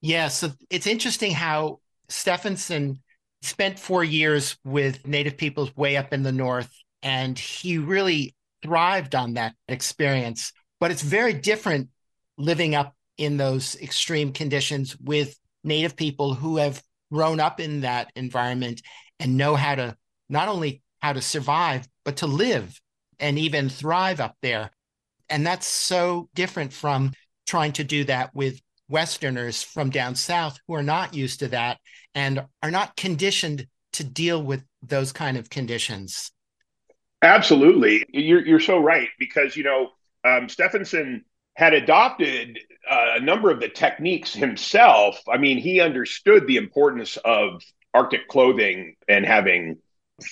Yeah 0.00 0.28
so 0.28 0.52
it's 0.70 0.86
interesting 0.86 1.30
how 1.30 1.80
Stefansson 2.08 3.00
spent 3.44 3.78
four 3.78 4.04
years 4.04 4.56
with 4.64 5.06
Native 5.06 5.36
peoples 5.36 5.74
way 5.76 5.96
up 5.96 6.12
in 6.12 6.22
the 6.22 6.32
north, 6.32 6.70
and 7.02 7.38
he 7.38 7.78
really 7.78 8.34
thrived 8.62 9.14
on 9.14 9.34
that 9.34 9.54
experience. 9.68 10.52
But 10.80 10.90
it's 10.90 11.02
very 11.02 11.32
different 11.32 11.90
living 12.36 12.74
up 12.74 12.94
in 13.16 13.36
those 13.36 13.76
extreme 13.76 14.32
conditions 14.32 14.96
with 14.98 15.38
Native 15.62 15.96
people 15.96 16.34
who 16.34 16.56
have 16.56 16.82
grown 17.12 17.40
up 17.40 17.60
in 17.60 17.82
that 17.82 18.10
environment 18.16 18.82
and 19.20 19.36
know 19.36 19.54
how 19.54 19.74
to 19.74 19.96
not 20.28 20.48
only 20.48 20.82
how 21.00 21.12
to 21.12 21.20
survive, 21.20 21.86
but 22.04 22.16
to 22.16 22.26
live 22.26 22.80
and 23.18 23.38
even 23.38 23.68
thrive 23.68 24.20
up 24.20 24.36
there. 24.42 24.70
And 25.28 25.46
that's 25.46 25.66
so 25.66 26.28
different 26.34 26.72
from 26.72 27.12
trying 27.46 27.72
to 27.72 27.84
do 27.84 28.04
that 28.04 28.34
with 28.34 28.60
Westerners 28.94 29.60
from 29.60 29.90
down 29.90 30.14
south 30.14 30.56
who 30.68 30.74
are 30.74 30.82
not 30.84 31.14
used 31.14 31.40
to 31.40 31.48
that 31.48 31.78
and 32.14 32.44
are 32.62 32.70
not 32.70 32.96
conditioned 32.96 33.66
to 33.92 34.04
deal 34.04 34.40
with 34.40 34.62
those 34.82 35.12
kind 35.12 35.36
of 35.36 35.50
conditions. 35.50 36.30
Absolutely. 37.20 38.04
You're, 38.08 38.46
you're 38.46 38.60
so 38.60 38.78
right 38.78 39.08
because, 39.18 39.56
you 39.56 39.64
know, 39.64 39.90
um, 40.22 40.48
Stefansson 40.48 41.24
had 41.54 41.74
adopted 41.74 42.60
uh, 42.88 43.14
a 43.16 43.20
number 43.20 43.50
of 43.50 43.58
the 43.58 43.68
techniques 43.68 44.32
himself. 44.32 45.20
I 45.28 45.38
mean, 45.38 45.58
he 45.58 45.80
understood 45.80 46.46
the 46.46 46.58
importance 46.58 47.16
of 47.24 47.62
Arctic 47.92 48.28
clothing 48.28 48.94
and 49.08 49.26
having 49.26 49.78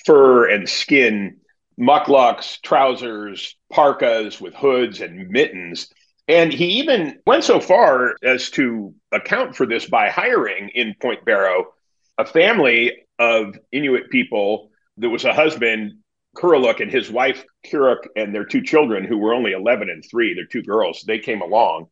fur 0.05 0.49
and 0.49 0.69
skin 0.69 1.41
mukluks, 1.77 2.61
trousers, 2.61 3.57
parkas 3.69 4.39
with 4.39 4.53
hoods 4.53 5.01
and 5.01 5.29
mittens. 5.29 5.89
And 6.27 6.53
he 6.53 6.79
even 6.79 7.19
went 7.27 7.43
so 7.43 7.59
far 7.59 8.15
as 8.23 8.49
to 8.51 8.93
account 9.11 9.55
for 9.55 9.65
this 9.65 9.85
by 9.85 10.09
hiring 10.09 10.69
in 10.69 10.95
Point 11.01 11.25
Barrow 11.25 11.73
a 12.17 12.25
family 12.25 13.05
of 13.19 13.57
Inuit 13.71 14.09
people 14.09 14.71
that 14.97 15.09
was 15.09 15.25
a 15.25 15.33
husband, 15.33 15.99
Kuraluk, 16.37 16.79
and 16.79 16.91
his 16.91 17.11
wife, 17.11 17.43
Kiruk, 17.65 18.07
and 18.15 18.33
their 18.33 18.45
two 18.45 18.61
children, 18.61 19.03
who 19.03 19.17
were 19.17 19.33
only 19.33 19.51
11 19.51 19.89
and 19.89 20.03
three, 20.09 20.33
their 20.33 20.45
two 20.45 20.63
girls. 20.63 21.03
They 21.05 21.19
came 21.19 21.41
along. 21.41 21.87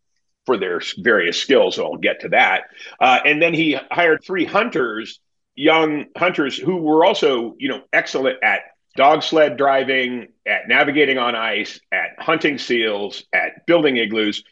for 0.46 0.58
their 0.58 0.82
various 1.00 1.38
skills. 1.38 1.76
So 1.76 1.86
I'll 1.86 1.98
get 1.98 2.22
to 2.22 2.30
that. 2.30 2.64
Uh, 3.00 3.20
and 3.26 3.42
then 3.42 3.54
he 3.54 3.78
hired 3.92 4.24
three 4.24 4.46
hunters, 4.46 5.20
young 5.56 6.06
hunters 6.18 6.58
who 6.58 6.78
were 6.78 7.06
also, 7.06 7.56
you 7.60 7.70
know, 7.70 7.84
excellent 7.94 8.40
at 8.44 8.62
dog 8.96 9.24
sled 9.24 9.58
driving, 9.58 10.28
at 10.46 10.68
navigating 10.68 11.18
on 11.18 11.36
ice, 11.36 11.80
at 11.92 12.12
hunting 12.20 12.58
seals, 12.58 13.24
at 13.34 13.66
building 13.66 13.98
igloos. 13.98 14.44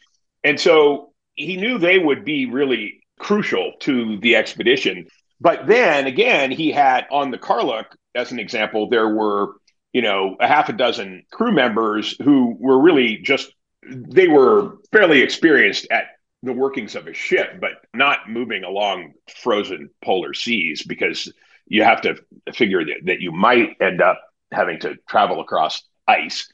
And 0.44 0.58
so 0.58 1.12
he 1.34 1.56
knew 1.56 1.78
they 1.78 1.98
would 1.98 2.24
be 2.24 2.46
really 2.46 3.02
crucial 3.18 3.72
to 3.80 4.18
the 4.18 4.36
expedition. 4.36 5.06
But 5.40 5.66
then 5.66 6.06
again, 6.06 6.50
he 6.50 6.70
had 6.70 7.06
on 7.10 7.30
the 7.30 7.38
Karluk, 7.38 7.86
as 8.14 8.32
an 8.32 8.38
example, 8.38 8.88
there 8.88 9.08
were, 9.08 9.54
you 9.92 10.02
know, 10.02 10.36
a 10.40 10.46
half 10.46 10.68
a 10.68 10.72
dozen 10.72 11.24
crew 11.30 11.52
members 11.52 12.16
who 12.22 12.56
were 12.58 12.80
really 12.80 13.18
just, 13.18 13.52
they 13.82 14.28
were 14.28 14.78
fairly 14.92 15.20
experienced 15.20 15.86
at 15.90 16.04
the 16.42 16.52
workings 16.52 16.94
of 16.96 17.06
a 17.06 17.14
ship, 17.14 17.60
but 17.60 17.72
not 17.94 18.28
moving 18.28 18.64
along 18.64 19.12
frozen 19.42 19.90
polar 20.02 20.32
seas 20.32 20.82
because 20.82 21.32
you 21.66 21.84
have 21.84 22.00
to 22.02 22.16
figure 22.54 22.84
that, 22.84 23.00
that 23.04 23.20
you 23.20 23.32
might 23.32 23.76
end 23.80 24.00
up 24.00 24.20
having 24.52 24.80
to 24.80 24.96
travel 25.08 25.40
across 25.40 25.82
ice. 26.06 26.50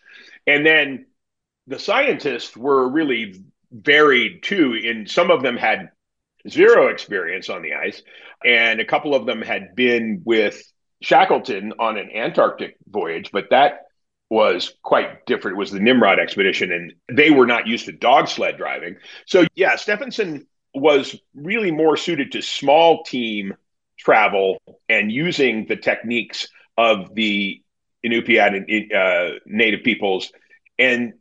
And 0.47 0.65
then 0.65 1.07
the 1.67 1.79
scientists 1.79 2.57
were 2.57 2.89
really 2.89 3.43
varied 3.73 4.43
too. 4.43 4.75
In 4.75 5.07
some 5.07 5.31
of 5.31 5.43
them 5.43 5.57
had 5.57 5.91
zero 6.49 6.89
experience 6.89 7.49
on 7.49 7.63
the 7.63 7.75
ice, 7.75 8.03
and 8.45 8.81
a 8.81 8.85
couple 8.85 9.15
of 9.15 9.27
them 9.27 9.43
had 9.43 9.75
been 9.75 10.23
with 10.25 10.63
Shackleton 11.03 11.75
on 11.79 11.99
an 11.99 12.11
Antarctic 12.15 12.77
voyage, 12.89 13.31
but 13.33 13.51
that 13.51 13.81
was 14.31 14.75
quite 14.83 15.27
different. 15.27 15.57
It 15.57 15.59
was 15.59 15.71
the 15.71 15.81
Nimrod 15.81 16.19
expedition, 16.19 16.73
and 16.73 16.93
they 17.17 17.31
were 17.31 17.47
not 17.47 17.67
used 17.67 17.87
to 17.87 17.93
dog 17.93 18.29
sled 18.29 18.57
driving. 18.57 18.97
So, 19.27 19.47
yeah, 19.55 19.77
Stefansson 19.77 20.47
was 20.75 21.17
really 21.35 21.71
more 21.71 21.97
suited 21.97 22.33
to 22.33 22.43
small 22.43 23.03
team 23.05 23.55
travel 23.99 24.59
and 24.89 25.11
using 25.11 25.67
the 25.67 25.77
techniques 25.77 26.49
of 26.77 27.15
the 27.15 27.63
Inupiat 28.07 28.57
and 28.57 28.93
uh, 28.93 29.39
native 29.47 29.83
peoples. 29.83 30.33
And 30.79 31.15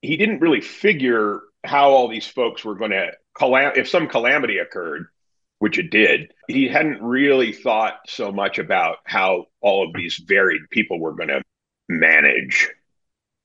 he 0.00 0.16
didn't 0.16 0.40
really 0.40 0.60
figure 0.60 1.40
how 1.64 1.90
all 1.90 2.08
these 2.08 2.26
folks 2.26 2.64
were 2.64 2.74
going 2.74 2.90
to 2.90 3.12
calam- 3.36 3.76
if 3.76 3.88
some 3.88 4.08
calamity 4.08 4.58
occurred, 4.58 5.06
which 5.58 5.78
it 5.78 5.90
did. 5.90 6.32
He 6.48 6.68
hadn't 6.68 7.02
really 7.02 7.52
thought 7.52 7.94
so 8.08 8.32
much 8.32 8.58
about 8.58 8.96
how 9.04 9.46
all 9.60 9.86
of 9.86 9.94
these 9.94 10.20
varied 10.26 10.62
people 10.70 10.98
were 10.98 11.14
going 11.14 11.28
to 11.28 11.42
manage. 11.88 12.68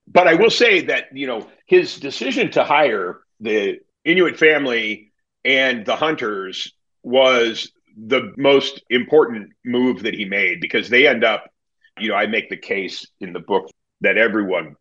But 0.08 0.28
I 0.28 0.36
will 0.36 0.50
say 0.50 0.82
that 0.82 1.16
you 1.16 1.28
know 1.28 1.48
his 1.66 2.00
decision 2.00 2.52
to 2.52 2.64
hire 2.64 3.20
the 3.40 3.80
Inuit 4.06 4.38
family 4.38 5.12
and 5.44 5.86
the 5.86 5.96
hunters 5.96 6.74
was 7.04 7.72
the 7.98 8.34
most 8.38 8.82
important 8.90 9.52
move 9.66 10.04
that 10.04 10.14
he 10.14 10.26
made 10.26 10.62
because 10.62 10.90
they 10.90 11.08
end 11.08 11.24
up 11.24 11.52
you 12.00 12.10
know, 12.10 12.16
I 12.16 12.28
make 12.28 12.50
the 12.50 12.58
case 12.58 13.06
in 13.20 13.34
the 13.34 13.40
book 13.40 13.70
that 14.02 14.18
everyone, 14.18 14.76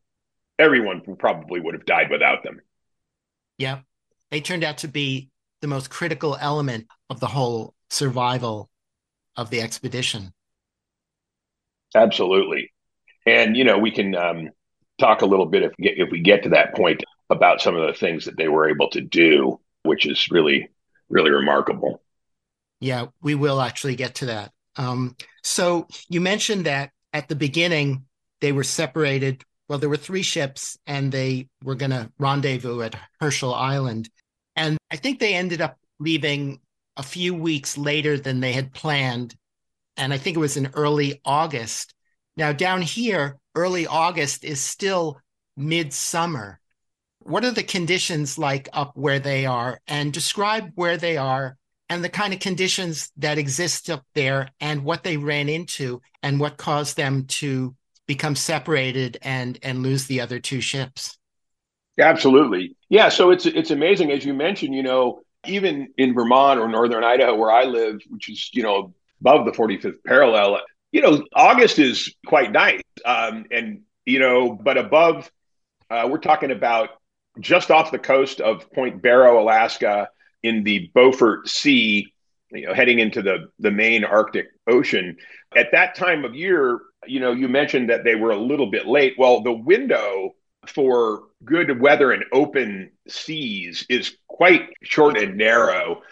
everyone 0.59 1.03
probably 1.19 1.61
would 1.61 1.75
have 1.75 1.87
died 1.87 2.11
without 2.11 2.43
them. 2.43 2.61
Yeah. 3.59 3.81
They 4.31 4.41
turned 4.41 4.65
out 4.65 4.79
to 4.79 4.89
be 4.89 5.31
the 5.61 5.69
most 5.69 5.91
critical 5.91 6.37
element 6.39 6.87
of 7.09 7.21
the 7.21 7.27
whole 7.27 7.75
survival 7.91 8.69
of 9.37 9.51
the 9.51 9.61
expedition. 9.61 10.33
Absolutely. 11.95 12.73
And, 13.27 13.57
you 13.57 13.65
know, 13.65 13.79
we 13.79 13.91
can 13.91 14.15
um, 14.15 14.51
talk 14.99 15.23
a 15.23 15.27
little 15.27 15.47
bit 15.47 15.63
if, 15.63 15.73
if 15.79 16.11
we 16.11 16.21
get 16.21 16.43
to 16.43 16.51
that 16.51 16.75
point 16.75 17.03
about 17.31 17.61
some 17.61 17.77
of 17.77 17.87
the 17.87 17.95
things 17.95 18.25
that 18.27 18.37
they 18.37 18.49
were 18.49 18.69
able 18.69 18.89
to 18.91 19.01
do, 19.01 19.61
which 19.83 20.07
is 20.07 20.31
really, 20.31 20.69
really 21.09 21.31
remarkable. 21.31 22.03
Yeah, 22.81 23.07
we 23.23 23.35
will 23.35 23.61
actually 23.61 23.97
get 23.97 24.17
to 24.17 24.27
that. 24.27 24.53
Um, 24.77 25.17
so 25.43 25.89
you 26.09 26.21
mentioned 26.21 26.67
that 26.67 26.91
at 27.13 27.29
the 27.29 27.37
beginning, 27.37 28.05
they 28.41 28.53
were 28.53 28.65
separated. 28.65 29.43
Well, 29.69 29.79
there 29.79 29.89
were 29.89 29.97
three 29.97 30.23
ships 30.23 30.79
and 30.87 31.11
they 31.11 31.49
were 31.65 31.75
going 31.75 31.91
to 31.91 32.11
rendezvous 32.19 32.83
at 32.83 32.97
Herschel 33.21 33.55
Island. 33.55 34.09
And 34.55 34.79
I 34.91 34.97
think 34.97 35.19
they 35.19 35.35
ended 35.35 35.61
up 35.61 35.79
leaving 35.99 36.61
a 36.97 37.03
few 37.03 37.35
weeks 37.35 37.77
later 37.77 38.19
than 38.19 38.41
they 38.41 38.53
had 38.53 38.73
planned. 38.73 39.35
And 39.97 40.13
I 40.13 40.19
think 40.19 40.37
it 40.37 40.41
was 40.41 40.57
in 40.57 40.71
early 40.75 41.21
August. 41.25 41.95
Now, 42.37 42.53
down 42.53 42.83
here, 42.83 43.39
early 43.55 43.87
August 43.87 44.45
is 44.45 44.61
still 44.61 45.21
midsummer. 45.57 46.61
What 47.21 47.45
are 47.45 47.51
the 47.51 47.63
conditions 47.63 48.39
like 48.39 48.69
up 48.73 48.93
where 48.95 49.19
they 49.19 49.47
are? 49.47 49.81
And 49.89 50.13
describe 50.13 50.73
where 50.75 50.97
they 50.97 51.17
are 51.17 51.57
and 51.89 52.03
the 52.03 52.09
kind 52.09 52.33
of 52.33 52.41
conditions 52.41 53.11
that 53.17 53.39
exist 53.39 53.91
up 53.91 54.05
there 54.15 54.51
and 54.61 54.85
what 54.85 55.05
they 55.05 55.17
ran 55.17 55.49
into 55.49 56.01
and 56.23 56.41
what 56.41 56.57
caused 56.57 56.97
them 56.97 57.25
to 57.27 57.75
become 58.07 58.37
separated 58.37 59.19
and 59.23 59.59
and 59.63 59.83
lose 59.83 60.07
the 60.07 60.21
other 60.21 60.39
two 60.39 60.61
ships. 60.61 61.19
Absolutely. 61.99 62.77
Yeah 62.89 63.09
so 63.09 63.31
it's 63.31 63.47
it's 63.47 63.71
amazing. 63.71 64.11
As 64.11 64.25
you 64.25 64.35
mentioned 64.35 64.75
you 64.75 64.83
know 64.83 65.23
even 65.49 65.89
in 65.97 66.15
vermont 66.15 66.61
or 66.61 66.69
northern 66.69 67.05
idaho 67.05 67.35
where 67.35 67.51
i 67.51 67.65
live 67.65 68.01
which 68.09 68.29
is 68.29 68.51
you 68.53 68.63
know 68.63 68.95
above 69.21 69.45
the 69.45 69.53
45th 69.53 70.03
parallel 70.05 70.61
you 70.93 71.01
know 71.01 71.23
august 71.35 71.79
is 71.79 72.15
quite 72.27 72.53
nice. 72.53 72.83
Um, 73.05 73.47
and 73.51 73.83
you 74.05 74.19
know 74.19 74.53
but 74.55 74.79
above 74.79 75.31
uh, 75.91 76.09
we're 76.11 76.19
talking 76.19 76.51
about 76.51 76.91
just 77.41 77.71
off 77.71 77.91
the 77.91 77.99
coast 77.99 78.41
of 78.41 78.71
point 78.73 79.03
barrow 79.03 79.41
alaska 79.41 80.09
in 80.47 80.63
the 80.63 80.91
Beaufort 80.95 81.49
Sea, 81.49 82.13
you 82.53 82.67
know, 82.67 82.75
heading 82.75 83.01
into 83.01 83.23
the 83.23 83.51
the 83.59 83.71
main 83.71 84.05
Arctic 84.05 84.47
Ocean. 84.69 85.17
At 85.57 85.73
that 85.73 85.95
time 85.95 86.25
of 86.25 86.35
year, 86.35 86.81
you 87.07 87.21
know, 87.21 87.33
you 87.33 87.49
mentioned 87.49 87.91
that 87.91 88.05
they 88.05 88.15
were 88.15 88.31
a 88.31 88.39
little 88.39 88.71
bit 88.71 88.87
late. 88.87 89.15
Well, 89.19 89.43
the 89.43 89.53
window 89.53 90.35
for 90.67 91.25
good 91.45 91.81
weather 91.81 92.13
and 92.13 92.25
open 92.33 92.93
seas 93.09 93.85
is 93.89 94.17
quite 94.29 94.69
short 94.83 95.17
and 95.17 95.37
narrow. 95.37 96.03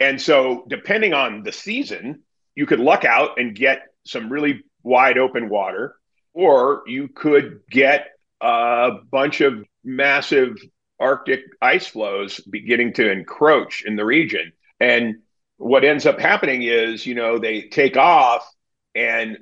And 0.00 0.20
so, 0.20 0.64
depending 0.68 1.14
on 1.14 1.42
the 1.42 1.52
season, 1.52 2.22
you 2.54 2.66
could 2.66 2.80
luck 2.80 3.04
out 3.04 3.38
and 3.38 3.54
get 3.54 3.82
some 4.04 4.30
really 4.30 4.62
wide 4.82 5.18
open 5.18 5.48
water, 5.48 5.96
or 6.32 6.82
you 6.86 7.08
could 7.08 7.60
get 7.70 8.08
a 8.40 8.90
bunch 9.10 9.40
of 9.40 9.64
massive 9.84 10.56
Arctic 10.98 11.40
ice 11.60 11.86
floes 11.86 12.40
beginning 12.40 12.94
to 12.94 13.10
encroach 13.10 13.84
in 13.84 13.96
the 13.96 14.04
region. 14.04 14.52
And 14.80 15.16
what 15.58 15.84
ends 15.84 16.06
up 16.06 16.20
happening 16.20 16.62
is, 16.62 17.06
you 17.06 17.14
know, 17.14 17.38
they 17.38 17.62
take 17.62 17.96
off 17.96 18.50
and 18.94 19.38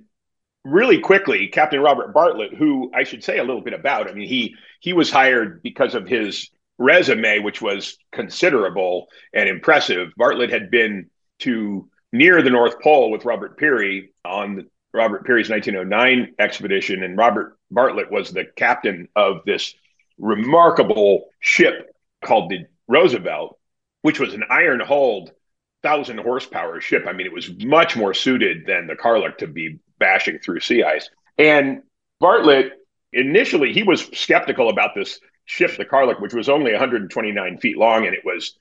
really 0.64 0.99
quickly, 0.99 1.49
Captain 1.49 1.81
Robert 1.81 2.12
Bartlett, 2.12 2.55
who 2.55 2.90
I 2.95 3.05
should 3.05 3.23
say 3.23 3.38
a 3.38 3.45
little 3.45 3.61
bit 3.61 3.75
about, 3.75 4.09
I 4.09 4.14
mean, 4.14 4.29
he 4.29 4.57
he 4.81 4.93
was 4.93 5.11
hired 5.11 5.62
because 5.62 5.95
of 5.95 6.09
his 6.09 6.51
resume, 6.79 7.40
which 7.40 7.62
was 7.62 7.97
considerable 8.12 9.07
and 9.33 9.49
impressive. 9.49 10.12
Bartlett 10.17 10.51
had 10.51 10.71
been 10.71 11.11
to 11.40 11.88
near 12.12 12.43
the 12.43 12.51
North 12.51 12.81
Pole 12.81 13.11
with 13.11 13.25
Robert 13.25 13.57
Peary 13.59 14.12
on 14.25 14.69
Robert 14.93 15.25
Peary's 15.27 15.51
1909 15.51 16.35
expedition, 16.38 17.03
and 17.03 17.19
Robert 17.19 17.59
Bartlett 17.71 18.11
was 18.11 18.31
the 18.31 18.45
captain 18.57 19.09
of 19.17 19.40
this 19.45 19.75
remarkable 20.18 21.27
ship 21.40 21.94
called 22.22 22.50
the 22.50 22.64
Roosevelt, 22.88 23.59
which 24.03 24.20
was 24.20 24.35
an 24.35 24.44
iron 24.50 24.81
hulled, 24.81 25.33
thousand 25.83 26.18
horsepower 26.18 26.81
ship. 26.81 27.05
I 27.07 27.12
mean, 27.12 27.27
it 27.27 27.33
was 27.33 27.50
much 27.64 27.96
more 27.96 28.14
suited 28.14 28.66
than 28.66 28.87
the 28.87 28.94
Karluk 28.94 29.38
to 29.38 29.46
be 29.46 29.79
bashing 29.98 30.38
through 30.38 30.61
sea 30.61 30.83
ice. 30.83 31.09
And 31.38 31.83
Bartlett, 32.20 32.72
initially, 33.12 33.72
he 33.72 33.83
was 33.83 34.09
skeptical 34.14 34.70
about 34.70 34.94
this 34.94 35.20
ship, 35.44 35.77
the 35.77 35.85
Karluk, 35.85 36.20
which 36.20 36.35
was 36.35 36.48
only 36.48 36.72
129 36.72 37.59
feet 37.59 37.77
long 37.77 38.07
and 38.07 38.14
it 38.14 38.24
was 38.24 38.57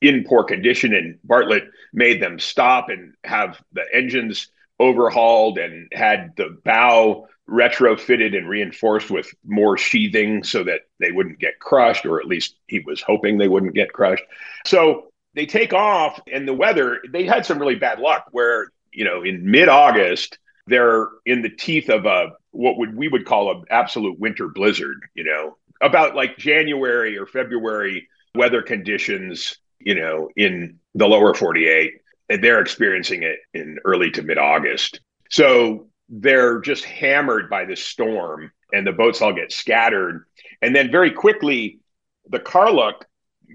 in 0.00 0.24
poor 0.24 0.44
condition. 0.44 0.94
And 0.94 1.18
Bartlett 1.24 1.64
made 1.92 2.20
them 2.20 2.38
stop 2.38 2.88
and 2.90 3.14
have 3.24 3.60
the 3.72 3.84
engines 3.92 4.48
overhauled 4.78 5.58
and 5.58 5.88
had 5.92 6.34
the 6.36 6.58
bow 6.64 7.28
retrofitted 7.48 8.36
and 8.36 8.48
reinforced 8.48 9.10
with 9.10 9.32
more 9.44 9.78
sheathing 9.78 10.42
so 10.42 10.64
that 10.64 10.80
they 10.98 11.12
wouldn't 11.12 11.38
get 11.38 11.58
crushed, 11.60 12.04
or 12.04 12.20
at 12.20 12.26
least 12.26 12.56
he 12.66 12.80
was 12.80 13.00
hoping 13.00 13.38
they 13.38 13.48
wouldn't 13.48 13.74
get 13.74 13.92
crushed. 13.92 14.24
So 14.66 15.12
they 15.34 15.46
take 15.46 15.72
off, 15.72 16.20
and 16.30 16.46
the 16.46 16.54
weather, 16.54 17.00
they 17.10 17.24
had 17.24 17.46
some 17.46 17.58
really 17.58 17.76
bad 17.76 18.00
luck 18.00 18.26
where, 18.32 18.72
you 18.92 19.04
know, 19.04 19.22
in 19.22 19.48
mid 19.50 19.68
August, 19.68 20.38
they're 20.66 21.08
in 21.24 21.42
the 21.42 21.50
teeth 21.50 21.88
of 21.88 22.06
a 22.06 22.32
what 22.50 22.78
would 22.78 22.96
we 22.96 23.06
would 23.06 23.26
call 23.26 23.52
an 23.52 23.64
absolute 23.70 24.18
winter 24.18 24.48
blizzard, 24.48 24.98
you 25.14 25.24
know, 25.24 25.56
about 25.80 26.16
like 26.16 26.38
January 26.38 27.16
or 27.18 27.26
February 27.26 28.08
weather 28.34 28.62
conditions, 28.62 29.58
you 29.78 29.94
know, 29.94 30.30
in 30.36 30.78
the 30.94 31.06
lower 31.06 31.34
48. 31.34 32.00
And 32.28 32.42
they're 32.42 32.60
experiencing 32.60 33.22
it 33.22 33.38
in 33.54 33.78
early 33.84 34.10
to 34.12 34.22
mid 34.22 34.38
August. 34.38 35.00
So 35.30 35.88
they're 36.08 36.60
just 36.60 36.84
hammered 36.84 37.50
by 37.50 37.64
this 37.64 37.82
storm 37.82 38.52
and 38.72 38.86
the 38.86 38.92
boats 38.92 39.22
all 39.22 39.32
get 39.32 39.52
scattered. 39.52 40.24
And 40.62 40.74
then 40.74 40.90
very 40.90 41.10
quickly, 41.10 41.80
the 42.28 42.40
Karluk 42.40 43.02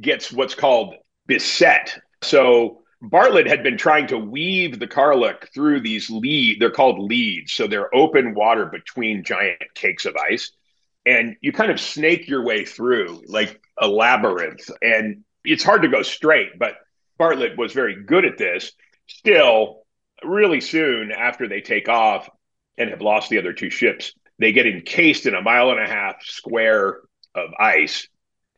gets 0.01 0.31
what's 0.31 0.55
called 0.55 0.95
beset. 1.27 1.99
So 2.21 2.81
Bartlett 3.01 3.47
had 3.47 3.63
been 3.63 3.77
trying 3.77 4.07
to 4.07 4.17
weave 4.17 4.79
the 4.79 4.87
Karluk 4.87 5.51
through 5.53 5.81
these 5.81 6.09
lead. 6.09 6.59
They're 6.59 6.71
called 6.71 6.99
leads. 6.99 7.53
So 7.53 7.67
they're 7.67 7.93
open 7.93 8.33
water 8.33 8.67
between 8.67 9.23
giant 9.23 9.61
cakes 9.73 10.05
of 10.05 10.15
ice. 10.15 10.51
And 11.05 11.35
you 11.41 11.51
kind 11.51 11.71
of 11.71 11.79
snake 11.79 12.27
your 12.27 12.43
way 12.43 12.63
through 12.63 13.23
like 13.27 13.59
a 13.79 13.87
labyrinth. 13.87 14.69
And 14.81 15.23
it's 15.43 15.63
hard 15.63 15.81
to 15.81 15.87
go 15.87 16.03
straight, 16.03 16.59
but 16.59 16.75
Bartlett 17.21 17.55
was 17.55 17.71
very 17.71 18.03
good 18.03 18.25
at 18.25 18.39
this. 18.39 18.71
Still, 19.05 19.83
really 20.23 20.59
soon 20.59 21.11
after 21.11 21.47
they 21.47 21.61
take 21.61 21.87
off 21.87 22.27
and 22.79 22.89
have 22.89 23.03
lost 23.03 23.29
the 23.29 23.37
other 23.37 23.53
two 23.53 23.69
ships, 23.69 24.13
they 24.39 24.51
get 24.51 24.65
encased 24.65 25.27
in 25.27 25.35
a 25.35 25.41
mile 25.43 25.69
and 25.69 25.79
a 25.79 25.87
half 25.87 26.23
square 26.23 26.97
of 27.35 27.51
ice. 27.59 28.07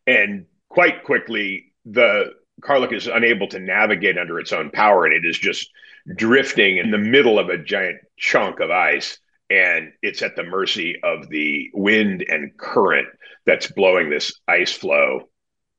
And 0.08 0.46
quite 0.70 1.04
quickly, 1.04 1.74
the 1.84 2.36
Karluk 2.62 2.94
is 2.94 3.08
unable 3.08 3.50
to 3.50 3.60
navigate 3.60 4.18
under 4.18 4.40
its 4.40 4.54
own 4.54 4.72
power, 4.72 5.04
and 5.04 5.14
it 5.14 5.28
is 5.28 5.38
just 5.38 5.70
drifting 6.16 6.78
in 6.78 6.90
the 6.90 6.98
middle 6.98 7.40
of 7.40 7.50
a 7.50 7.58
giant 7.58 7.98
chunk 8.16 8.62
of 8.62 8.72
ice. 8.72 9.20
And 9.50 9.92
it's 10.02 10.22
at 10.22 10.38
the 10.38 10.44
mercy 10.44 11.02
of 11.04 11.28
the 11.28 11.70
wind 11.74 12.24
and 12.30 12.58
current 12.58 13.10
that's 13.46 13.70
blowing 13.70 14.10
this 14.10 14.40
ice 14.48 14.72
floe 14.72 15.28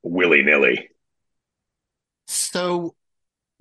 willy 0.02 0.42
nilly. 0.42 0.90
So, 2.26 2.94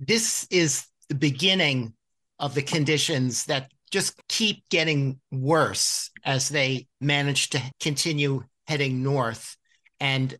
this 0.00 0.46
is 0.50 0.86
the 1.08 1.14
beginning 1.14 1.94
of 2.38 2.54
the 2.54 2.62
conditions 2.62 3.44
that 3.46 3.70
just 3.90 4.20
keep 4.28 4.68
getting 4.70 5.20
worse 5.30 6.10
as 6.24 6.48
they 6.48 6.88
manage 7.00 7.50
to 7.50 7.62
continue 7.80 8.42
heading 8.66 9.02
north. 9.02 9.56
And 10.00 10.36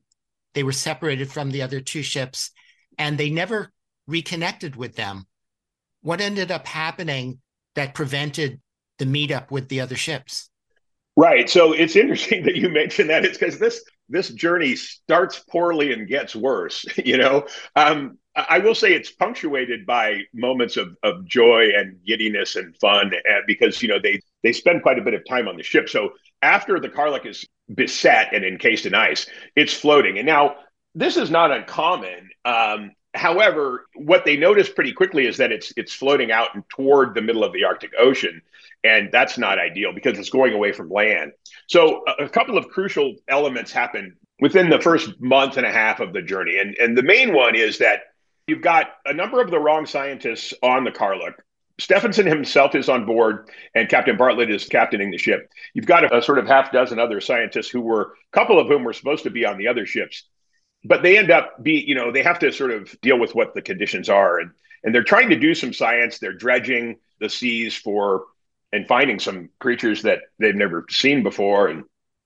they 0.55 0.63
were 0.63 0.73
separated 0.73 1.31
from 1.31 1.51
the 1.51 1.63
other 1.63 1.81
two 1.81 2.03
ships 2.03 2.51
and 2.99 3.17
they 3.17 3.31
never 3.31 3.73
reconnected 4.07 4.77
with 4.77 4.97
them. 4.97 5.27
What 6.03 6.21
ended 6.21 6.51
up 6.51 6.67
happening 6.67 7.41
that 7.75 7.95
prevented 7.95 8.61
the 8.99 9.05
meetup 9.05 9.51
with 9.51 9.69
the 9.69 9.81
other 9.81 9.97
ships? 9.97 10.51
Right. 11.17 11.49
So 11.49 11.73
it's 11.73 11.97
interesting 11.97 12.43
that 12.47 12.57
you 12.57 12.69
mentioned 12.69 13.11
that. 13.11 13.25
It's 13.25 13.39
because 13.39 13.59
this 13.59 13.85
this 14.09 14.29
journey 14.31 14.77
starts 14.77 15.39
poorly 15.51 15.93
and 15.93 16.09
gets 16.09 16.35
worse. 16.35 16.85
You 17.05 17.19
know, 17.19 17.47
um, 17.77 18.19
I 18.35 18.59
will 18.59 18.75
say 18.75 18.95
it's 18.95 19.13
punctuated 19.13 19.87
by 19.87 20.23
moments 20.33 20.77
of, 20.77 20.97
of 21.03 21.25
joy 21.27 21.69
and 21.77 21.99
giddiness 22.05 22.57
and 22.57 22.77
fun, 22.79 23.13
because 23.47 23.81
you 23.83 23.89
know 23.89 23.99
they 24.03 24.21
they 24.43 24.53
spend 24.53 24.83
quite 24.83 24.99
a 24.99 25.03
bit 25.03 25.15
of 25.15 25.23
time 25.29 25.47
on 25.47 25.57
the 25.57 25.63
ship. 25.63 25.89
So 25.89 26.11
after 26.43 26.81
the 26.81 26.89
Karluk 26.89 27.27
is 27.27 27.47
beset 27.73 28.35
and 28.35 28.45
encased 28.45 28.87
in 28.87 28.95
ice, 28.95 29.27
it's 29.55 29.75
floating. 29.75 30.19
And 30.19 30.27
now 30.27 30.57
this 30.95 31.17
is 31.17 31.31
not 31.31 31.53
uncommon. 31.53 32.31
Um, 32.45 32.93
however, 33.15 33.87
what 33.95 34.25
they 34.25 34.37
notice 34.37 34.69
pretty 34.69 34.93
quickly 34.93 35.27
is 35.27 35.37
that 35.39 35.53
it's 35.53 35.73
it's 35.77 35.93
floating 35.93 36.33
out 36.33 36.55
and 36.55 36.65
toward 36.69 37.15
the 37.15 37.23
middle 37.23 37.45
of 37.45 37.53
the 37.53 37.65
Arctic 37.65 37.93
Ocean, 37.99 38.43
and 38.83 39.11
that's 39.13 39.39
not 39.39 39.59
ideal 39.59 39.93
because 39.93 40.19
it's 40.19 40.31
going 40.31 40.53
away 40.53 40.73
from 40.73 40.91
land. 40.91 41.33
So 41.69 42.03
a, 42.07 42.25
a 42.25 42.29
couple 42.29 42.59
of 42.59 42.69
crucial 42.69 43.15
elements 43.29 43.73
happen 43.73 44.17
within 44.41 44.69
the 44.69 44.81
first 44.81 45.21
month 45.21 45.57
and 45.57 45.67
a 45.67 45.73
half 45.73 46.01
of 46.01 46.13
the 46.13 46.23
journey, 46.23 46.59
and 46.59 46.77
and 46.79 46.99
the 46.99 47.03
main 47.03 47.33
one 47.33 47.55
is 47.55 47.79
that 47.79 48.01
you've 48.47 48.63
got 48.63 48.89
a 49.07 49.15
number 49.15 49.41
of 49.41 49.51
the 49.51 49.59
wrong 49.59 49.87
scientists 49.87 50.53
on 50.63 50.85
the 50.85 50.91
Karluk. 50.91 51.35
Stephenson 51.81 52.27
himself 52.27 52.77
is 52.77 52.89
on 52.89 53.05
board, 53.05 53.49
and 53.75 53.89
Captain 53.89 54.17
Bartlett 54.17 54.51
is 54.51 54.65
captaining 54.67 55.11
the 55.11 55.19
ship. 55.19 55.51
You've 55.73 55.87
got 55.87 56.05
a, 56.05 56.19
a 56.19 56.23
sort 56.23 56.39
of 56.39 56.47
half 56.47 56.71
dozen 56.71 57.01
other 57.01 57.21
scientists 57.21 57.69
who 57.69 57.81
were, 57.81 58.03
a 58.03 58.37
couple 58.37 58.61
of 58.61 58.69
whom 58.69 58.85
were 58.85 58.93
supposed 58.93 59.25
to 59.25 59.31
be 59.31 59.45
on 59.45 59.59
the 59.59 59.67
other 59.67 59.85
ships 59.85 60.25
but 60.85 61.03
they 61.03 61.19
end 61.19 61.31
up 61.31 61.63
be 61.63 61.85
you 61.87 61.95
know 61.95 62.13
they 62.13 62.23
have 62.23 62.39
to 62.41 62.53
sort 62.53 62.71
of 62.71 62.95
deal 63.01 63.19
with 63.19 63.35
what 63.35 63.55
the 63.55 63.63
conditions 63.63 64.09
are. 64.09 64.39
And 64.39 64.51
and 64.83 64.95
they're 64.95 65.03
trying 65.03 65.31
to 65.31 65.39
do 65.39 65.55
some 65.55 65.73
science. 65.73 66.19
They're 66.19 66.33
dredging 66.33 66.99
the 67.21 67.29
seas 67.29 67.75
for 67.77 68.25
and 68.73 68.87
finding 68.87 69.19
some 69.19 69.51
creatures 69.61 70.03
that 70.03 70.21
they've 70.39 70.55
never 70.55 70.85
seen 70.91 71.23
before. 71.23 71.69
And 71.69 71.85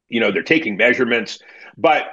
you 0.08 0.20
know 0.20 0.32
they're 0.32 0.42
taking 0.42 0.76
measurements. 0.76 1.38
But 1.76 2.06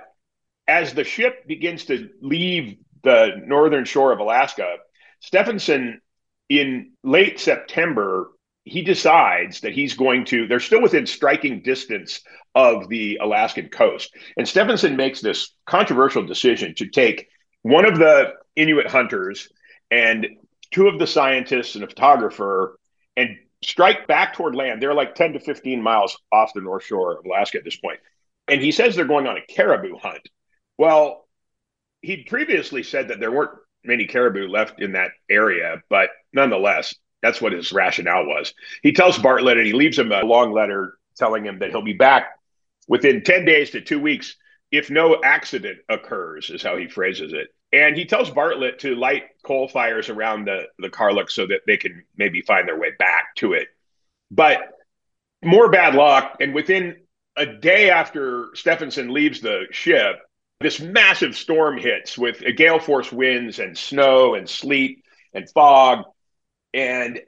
as 0.68 0.94
the 0.94 1.04
ship 1.04 1.48
begins 1.48 1.86
to 1.86 2.10
leave 2.22 2.78
the 3.04 3.42
northern 3.46 3.86
shore 3.86 4.12
of 4.12 4.20
alaska 4.20 4.78
stefansson 5.20 6.02
in 6.50 6.92
late 7.04 7.40
september 7.40 8.32
he 8.66 8.82
decides 8.82 9.62
that 9.62 9.74
he's 9.74 9.94
going 9.94 10.26
to, 10.26 10.48
they're 10.48 10.60
still 10.60 10.82
within 10.82 11.06
striking 11.06 11.62
distance 11.62 12.22
of 12.56 12.90
the 12.90 13.18
Alaskan 13.22 13.70
coast. 13.70 14.16
And 14.38 14.48
Stefansson 14.48 14.98
makes 14.98 15.22
this 15.22 15.54
controversial 15.66 16.26
decision 16.26 16.74
to 16.76 16.90
take 16.90 17.28
one 17.62 17.86
of 17.86 18.00
the 18.00 18.34
Inuit 18.56 18.88
hunters 18.88 19.50
and 19.92 20.28
two 20.72 20.88
of 20.88 20.98
the 20.98 21.06
scientists 21.06 21.76
and 21.76 21.84
a 21.84 21.88
photographer 21.88 22.80
and 23.16 23.38
strike 23.64 24.08
back 24.08 24.34
toward 24.34 24.56
land. 24.56 24.82
They're 24.82 24.96
like 24.96 25.14
10 25.14 25.34
to 25.34 25.40
15 25.40 25.82
miles 25.82 26.18
off 26.32 26.54
the 26.56 26.62
north 26.62 26.84
shore 26.84 27.20
of 27.20 27.26
Alaska 27.26 27.60
at 27.60 27.64
this 27.64 27.78
point. 27.78 28.00
And 28.48 28.62
he 28.62 28.72
says 28.72 28.96
they're 28.96 29.06
going 29.06 29.28
on 29.28 29.38
a 29.38 29.54
caribou 29.54 29.98
hunt. 29.98 30.28
Well, 30.78 31.28
he'd 32.02 32.26
previously 32.28 32.82
said 32.82 33.10
that 33.10 33.20
there 33.20 33.32
weren't 33.32 33.58
many 33.84 34.08
caribou 34.08 34.48
left 34.48 34.82
in 34.82 34.94
that 34.94 35.12
area, 35.30 35.84
but 35.90 36.10
nonetheless, 36.34 36.96
that's 37.22 37.42
what 37.42 37.54
his 37.54 37.72
rationale 37.72 38.26
was. 38.26 38.54
He 38.84 38.92
tells 38.92 39.18
Bartlett 39.18 39.58
and 39.58 39.66
he 39.66 39.74
leaves 39.74 39.98
him 39.98 40.12
a 40.12 40.24
long 40.24 40.52
letter 40.52 40.98
telling 41.16 41.46
him 41.46 41.60
that 41.60 41.70
he'll 41.70 41.82
be 41.82 41.94
back 41.94 42.40
within 42.88 43.24
10 43.24 43.46
days 43.46 43.72
to 43.72 43.82
two 43.82 44.00
weeks 44.00 44.36
if 44.72 44.90
no 44.90 45.22
accident 45.24 45.80
occurs, 45.90 46.50
is 46.50 46.62
how 46.62 46.76
he 46.78 46.88
phrases 46.88 47.34
it. 47.34 47.48
And 47.72 47.96
he 47.96 48.06
tells 48.06 48.30
Bartlett 48.30 48.80
to 48.80 48.96
light 48.96 49.24
coal 49.44 49.68
fires 49.68 50.10
around 50.10 50.46
the, 50.46 50.66
the 50.80 50.90
Karluk 50.90 51.30
so 51.30 51.48
that 51.48 51.62
they 51.68 51.78
can 51.78 52.04
maybe 52.18 52.42
find 52.42 52.68
their 52.68 52.80
way 52.80 52.92
back 52.98 53.36
to 53.38 53.54
it. 53.54 53.68
But 54.32 54.60
more 55.44 55.70
bad 55.70 55.96
luck. 55.96 56.38
And 56.40 56.54
within 56.54 56.98
a 57.36 57.46
day 57.46 57.90
after 57.90 58.50
Stefansson 58.54 59.14
leaves 59.14 59.42
the 59.42 59.66
ship, 59.72 60.18
this 60.62 60.80
massive 60.80 61.36
storm 61.36 61.78
hits 61.78 62.18
with 62.18 62.42
gale 62.56 62.80
force 62.80 63.12
winds 63.12 63.60
and 63.60 63.78
snow 63.78 64.36
and 64.36 64.50
sleet 64.50 65.04
and 65.34 65.50
fog 65.50 66.06
and 66.76 67.22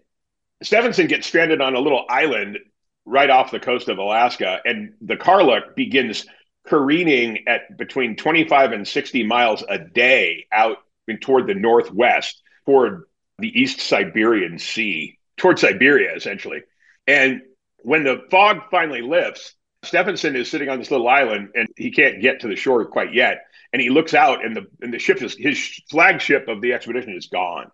Stefansson 0.62 1.08
gets 1.08 1.26
stranded 1.26 1.62
on 1.62 1.74
a 1.74 1.80
little 1.80 2.06
island 2.10 2.60
right 3.06 3.30
off 3.30 3.52
the 3.52 3.60
coast 3.60 3.88
of 3.88 3.98
Alaska, 3.98 4.60
and 4.66 4.94
the 5.02 5.16
Karluk 5.16 5.76
begins 5.76 6.26
careening 6.68 7.48
at 7.48 7.78
between 7.78 8.18
25 8.18 8.74
and 8.74 8.88
60 8.88 9.24
miles 9.24 9.64
a 9.68 9.80
day 9.80 10.46
out 10.52 10.80
in, 11.08 11.18
toward 11.18 11.48
the 11.48 11.54
northwest, 11.54 12.42
toward 12.66 13.04
the 13.40 13.48
East 13.48 13.80
Siberian 13.80 14.60
Sea, 14.60 15.18
toward 15.38 15.58
Siberia, 15.58 16.14
essentially. 16.14 16.64
And 17.08 17.42
when 17.80 18.04
the 18.04 18.24
fog 18.30 18.70
finally 18.70 19.02
lifts, 19.02 19.54
Stefansson 19.84 20.36
is 20.36 20.52
sitting 20.52 20.68
on 20.68 20.80
this 20.80 20.92
little 20.92 21.08
island 21.08 21.50
and 21.56 21.70
he 21.78 21.92
can't 21.92 22.22
get 22.22 22.42
to 22.42 22.48
the 22.50 22.58
shore 22.58 22.86
quite 22.86 23.14
yet. 23.14 23.46
And 23.72 23.82
he 23.82 23.90
looks 23.90 24.14
out, 24.14 24.44
and 24.44 24.56
the 24.56 24.66
and 24.82 24.94
the 24.94 25.00
ship 25.00 25.22
is 25.22 25.36
his 25.38 25.82
flagship 25.90 26.48
of 26.48 26.62
the 26.62 26.74
expedition 26.74 27.16
is 27.16 27.28
gone. 27.28 27.70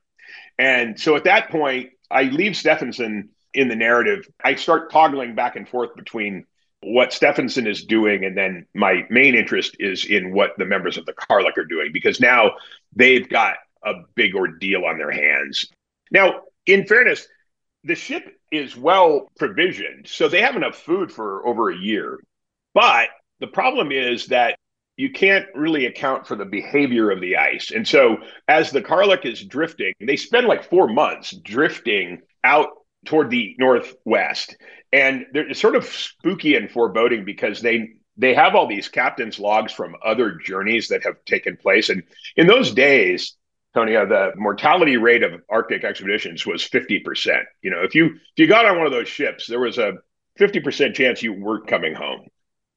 And 0.57 0.99
so 0.99 1.15
at 1.15 1.23
that 1.25 1.49
point, 1.49 1.89
I 2.09 2.23
leave 2.23 2.55
Stefansson 2.55 3.29
in 3.53 3.67
the 3.67 3.75
narrative. 3.75 4.27
I 4.43 4.55
start 4.55 4.91
toggling 4.91 5.35
back 5.35 5.55
and 5.55 5.67
forth 5.67 5.95
between 5.95 6.45
what 6.81 7.13
Stefansson 7.13 7.65
is 7.65 7.85
doing, 7.85 8.25
and 8.25 8.37
then 8.37 8.65
my 8.73 9.05
main 9.09 9.35
interest 9.35 9.77
is 9.79 10.05
in 10.05 10.33
what 10.33 10.51
the 10.57 10.65
members 10.65 10.97
of 10.97 11.05
the 11.05 11.13
Karluk 11.13 11.57
are 11.57 11.65
doing 11.65 11.91
because 11.93 12.19
now 12.19 12.51
they've 12.95 13.27
got 13.27 13.55
a 13.83 13.93
big 14.15 14.35
ordeal 14.35 14.85
on 14.85 14.97
their 14.97 15.11
hands. 15.11 15.65
Now, 16.11 16.41
in 16.65 16.85
fairness, 16.85 17.27
the 17.83 17.95
ship 17.95 18.37
is 18.51 18.75
well 18.75 19.31
provisioned, 19.37 20.07
so 20.07 20.27
they 20.27 20.41
have 20.41 20.55
enough 20.55 20.75
food 20.75 21.11
for 21.11 21.45
over 21.47 21.69
a 21.69 21.77
year. 21.77 22.19
But 22.73 23.09
the 23.39 23.47
problem 23.47 23.91
is 23.91 24.27
that 24.27 24.57
you 24.95 25.12
can't 25.12 25.45
really 25.56 25.86
account 25.86 26.27
for 26.27 26.36
the 26.36 26.45
behavior 26.45 27.10
of 27.10 27.19
the 27.19 27.38
ice. 27.38 27.71
And 27.71 27.88
so 27.88 28.17
as 28.47 28.71
the 28.71 28.82
Karluk 28.82 29.25
is 29.25 29.43
drifting, 29.43 29.93
they 29.99 30.17
spend 30.17 30.47
like 30.47 30.69
four 30.69 30.88
months 30.88 31.32
drifting 31.32 32.21
out 32.43 32.69
toward 33.06 33.29
the 33.29 33.56
northwest. 33.58 34.56
And 34.91 35.25
it's 35.34 35.60
sort 35.60 35.75
of 35.75 35.86
spooky 35.86 36.56
and 36.56 36.69
foreboding 36.69 37.25
because 37.25 37.62
they 37.62 37.93
they 38.15 38.36
have 38.36 38.53
all 38.53 38.67
these 38.67 38.88
captain's 38.88 39.39
logs 39.39 39.73
from 39.73 39.95
other 40.06 40.36
journeys 40.36 40.89
that 40.89 41.03
have 41.03 41.15
taken 41.25 41.58
place. 41.58 41.89
And 41.89 42.03
in 42.36 42.45
those 42.45 42.71
days, 42.71 43.36
Tonio, 43.73 44.06
the 44.06 44.34
mortality 44.36 44.97
rate 44.97 45.23
of 45.23 45.41
Arctic 45.49 45.84
expeditions 45.84 46.45
was 46.45 46.62
50%. 46.63 47.43
You 47.63 47.71
know, 47.71 47.82
if 47.82 47.95
you 47.95 48.06
if 48.06 48.38
you 48.38 48.45
got 48.45 48.67
on 48.67 48.77
one 48.77 48.86
of 48.86 48.91
those 48.91 49.10
ships, 49.10 49.47
there 49.47 49.60
was 49.60 49.79
a 49.79 49.93
50% 50.39 50.93
chance 50.93 51.23
you 51.23 51.34
weren't 51.34 51.65
coming 51.65 51.95
home 51.95 52.27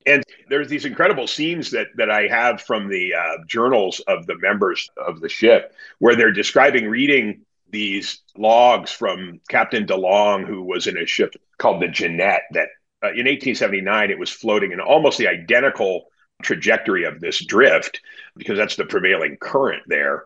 and 0.07 0.23
there's 0.49 0.69
these 0.69 0.85
incredible 0.85 1.27
scenes 1.27 1.71
that 1.73 1.89
that 1.97 2.11
I 2.11 2.29
have 2.29 2.63
from 2.63 2.89
the 2.89 3.15
uh, 3.15 3.45
journals 3.47 4.01
of 4.01 4.27
the 4.27 4.39
members 4.39 4.89
of 4.97 5.21
the 5.21 5.29
ship 5.29 5.75
where 5.99 6.17
they're 6.17 6.33
describing 6.33 6.89
reading 6.89 7.43
these 7.71 8.21
logs 8.37 8.93
from 8.93 9.41
Captain 9.49 9.87
DeLong, 9.87 10.47
who 10.47 10.63
was 10.63 10.87
in 10.87 10.97
a 10.97 11.07
ship 11.07 11.35
called 11.59 11.83
the 11.83 11.89
Jeannette 11.89 12.43
that 12.53 12.69
uh, 13.03 13.09
in 13.09 13.27
1879 13.27 14.11
it 14.11 14.19
was 14.19 14.31
floating 14.31 14.73
in 14.73 14.81
almost 14.81 15.19
the 15.19 15.29
identical 15.29 16.07
trajectory 16.43 17.05
of 17.05 17.21
this 17.21 17.45
drift 17.45 18.01
because 18.37 18.57
that's 18.57 18.77
the 18.77 18.85
prevailing 18.85 19.37
current 19.37 19.83
there. 19.87 20.25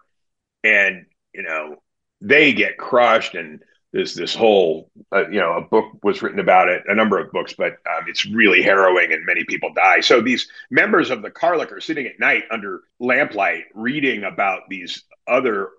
And, 0.63 1.07
you 1.33 1.43
know, 1.43 1.77
they 2.21 2.53
get 2.53 2.79
crushed 2.79 3.35
and 3.35 3.63
there's 3.93 4.15
this 4.15 4.35
whole 4.35 4.91
uh, 5.13 5.29
you 5.29 5.41
know 5.41 5.55
a 5.55 5.61
book 5.61 5.87
was 6.03 6.23
written 6.23 6.39
about 6.39 6.69
it 6.69 6.83
a 6.87 6.95
number 6.95 7.19
of 7.19 7.33
books 7.33 7.55
but 7.57 7.73
um, 7.73 8.05
it's 8.07 8.27
really 8.27 8.63
harrowing 8.63 9.13
and 9.13 9.27
many 9.27 9.45
people 9.45 9.73
die. 9.75 10.01
So 10.01 10.21
these 10.21 10.49
members 10.71 11.11
of 11.11 11.23
the 11.23 11.31
Karluk 11.31 11.73
are 11.73 11.81
sitting 11.81 12.07
at 12.07 12.21
night 12.21 12.45
under 12.51 12.83
lamplight 13.01 13.65
reading 13.75 14.25
about 14.25 14.63
these 14.69 15.03
other 15.27 15.71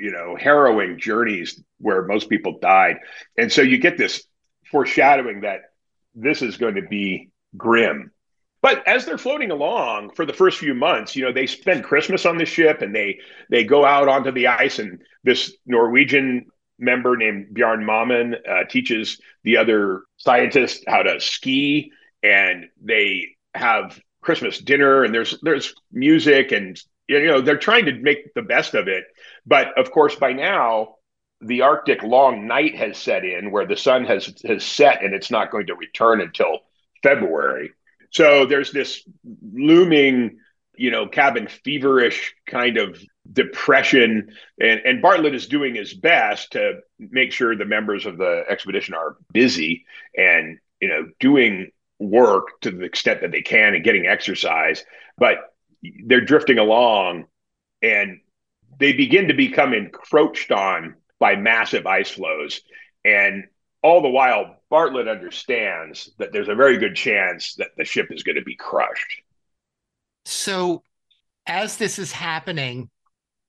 you 0.00 0.10
know 0.10 0.36
harrowing 0.36 0.98
journeys 0.98 1.62
where 1.78 2.04
most 2.04 2.28
people 2.28 2.58
died. 2.58 2.98
And 3.36 3.52
so 3.52 3.62
you 3.62 3.78
get 3.78 3.98
this 3.98 4.24
foreshadowing 4.70 5.42
that 5.42 5.60
this 6.14 6.42
is 6.42 6.56
going 6.56 6.74
to 6.76 6.82
be 6.82 7.30
grim. 7.56 8.12
But 8.60 8.86
as 8.88 9.06
they're 9.06 9.18
floating 9.18 9.52
along 9.52 10.10
for 10.10 10.26
the 10.26 10.32
first 10.32 10.58
few 10.58 10.74
months 10.74 11.14
you 11.14 11.24
know 11.24 11.32
they 11.32 11.46
spend 11.46 11.84
christmas 11.84 12.26
on 12.26 12.38
the 12.38 12.44
ship 12.44 12.82
and 12.82 12.94
they 12.94 13.20
they 13.50 13.62
go 13.62 13.84
out 13.84 14.08
onto 14.08 14.32
the 14.32 14.48
ice 14.48 14.80
and 14.80 15.00
this 15.22 15.54
norwegian 15.64 16.46
member 16.78 17.16
named 17.16 17.52
bjarne 17.52 17.84
Mamen 17.84 18.34
uh, 18.48 18.64
teaches 18.68 19.20
the 19.44 19.56
other 19.56 20.02
scientists 20.16 20.84
how 20.86 21.02
to 21.02 21.20
ski 21.20 21.92
and 22.22 22.66
they 22.82 23.28
have 23.54 24.00
christmas 24.20 24.58
dinner 24.58 25.04
and 25.04 25.14
there's 25.14 25.38
there's 25.42 25.74
music 25.92 26.52
and 26.52 26.80
you 27.08 27.26
know 27.26 27.40
they're 27.40 27.56
trying 27.56 27.86
to 27.86 27.92
make 27.92 28.32
the 28.34 28.42
best 28.42 28.74
of 28.74 28.86
it. 28.86 29.04
But 29.46 29.76
of 29.78 29.90
course 29.90 30.14
by 30.14 30.32
now 30.32 30.96
the 31.40 31.62
arctic 31.62 32.02
long 32.02 32.46
night 32.46 32.76
has 32.76 32.98
set 32.98 33.24
in 33.24 33.50
where 33.50 33.66
the 33.66 33.76
sun 33.76 34.04
has 34.04 34.32
has 34.44 34.64
set 34.64 35.02
and 35.02 35.14
it's 35.14 35.30
not 35.30 35.50
going 35.50 35.66
to 35.66 35.74
return 35.74 36.20
until 36.20 36.60
february. 37.02 37.70
So 38.10 38.46
there's 38.46 38.72
this 38.72 39.02
looming, 39.42 40.38
you 40.76 40.90
know, 40.90 41.08
cabin 41.08 41.48
feverish 41.48 42.34
kind 42.46 42.78
of 42.78 43.00
depression. 43.32 44.30
And, 44.60 44.80
and 44.84 45.02
Bartlett 45.02 45.34
is 45.34 45.46
doing 45.46 45.74
his 45.74 45.94
best 45.94 46.52
to 46.52 46.80
make 46.98 47.32
sure 47.32 47.56
the 47.56 47.64
members 47.64 48.06
of 48.06 48.18
the 48.18 48.44
expedition 48.48 48.94
are 48.94 49.16
busy 49.32 49.86
and, 50.16 50.58
you 50.80 50.88
know, 50.88 51.08
doing 51.20 51.70
work 51.98 52.60
to 52.62 52.70
the 52.70 52.84
extent 52.84 53.20
that 53.22 53.32
they 53.32 53.42
can 53.42 53.74
and 53.74 53.84
getting 53.84 54.06
exercise. 54.06 54.84
But 55.16 55.38
they're 56.06 56.20
drifting 56.20 56.58
along 56.58 57.26
and 57.82 58.20
they 58.78 58.92
begin 58.92 59.28
to 59.28 59.34
become 59.34 59.74
encroached 59.74 60.52
on 60.52 60.94
by 61.18 61.36
massive 61.36 61.86
ice 61.86 62.10
floes. 62.10 62.60
And 63.04 63.44
all 63.82 64.02
the 64.02 64.08
while, 64.08 64.56
Bartlett 64.70 65.08
understands 65.08 66.10
that 66.18 66.32
there's 66.32 66.48
a 66.48 66.54
very 66.54 66.78
good 66.78 66.94
chance 66.94 67.54
that 67.54 67.70
the 67.76 67.84
ship 67.84 68.08
is 68.10 68.22
going 68.22 68.36
to 68.36 68.42
be 68.42 68.54
crushed. 68.54 69.22
So, 70.24 70.82
as 71.46 71.76
this 71.76 71.98
is 71.98 72.12
happening, 72.12 72.90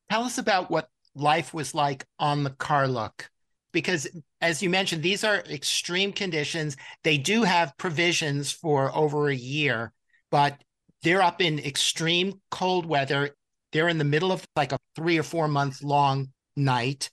tell 0.09 0.23
us 0.23 0.37
about 0.37 0.69
what 0.69 0.89
life 1.15 1.53
was 1.53 1.75
like 1.75 2.05
on 2.19 2.43
the 2.43 2.49
Karluk. 2.51 3.27
Because, 3.71 4.07
as 4.41 4.63
you 4.63 4.69
mentioned, 4.69 5.03
these 5.03 5.23
are 5.23 5.43
extreme 5.49 6.11
conditions. 6.11 6.75
They 7.03 7.17
do 7.17 7.43
have 7.43 7.77
provisions 7.77 8.51
for 8.51 8.95
over 8.95 9.29
a 9.29 9.35
year, 9.35 9.93
but 10.31 10.59
they're 11.03 11.21
up 11.21 11.41
in 11.41 11.59
extreme 11.59 12.41
cold 12.49 12.85
weather. 12.85 13.35
They're 13.71 13.89
in 13.89 13.99
the 13.99 14.03
middle 14.03 14.31
of 14.31 14.45
like 14.55 14.71
a 14.71 14.79
three 14.95 15.19
or 15.19 15.23
four 15.23 15.47
month 15.47 15.83
long 15.83 16.29
night 16.55 17.09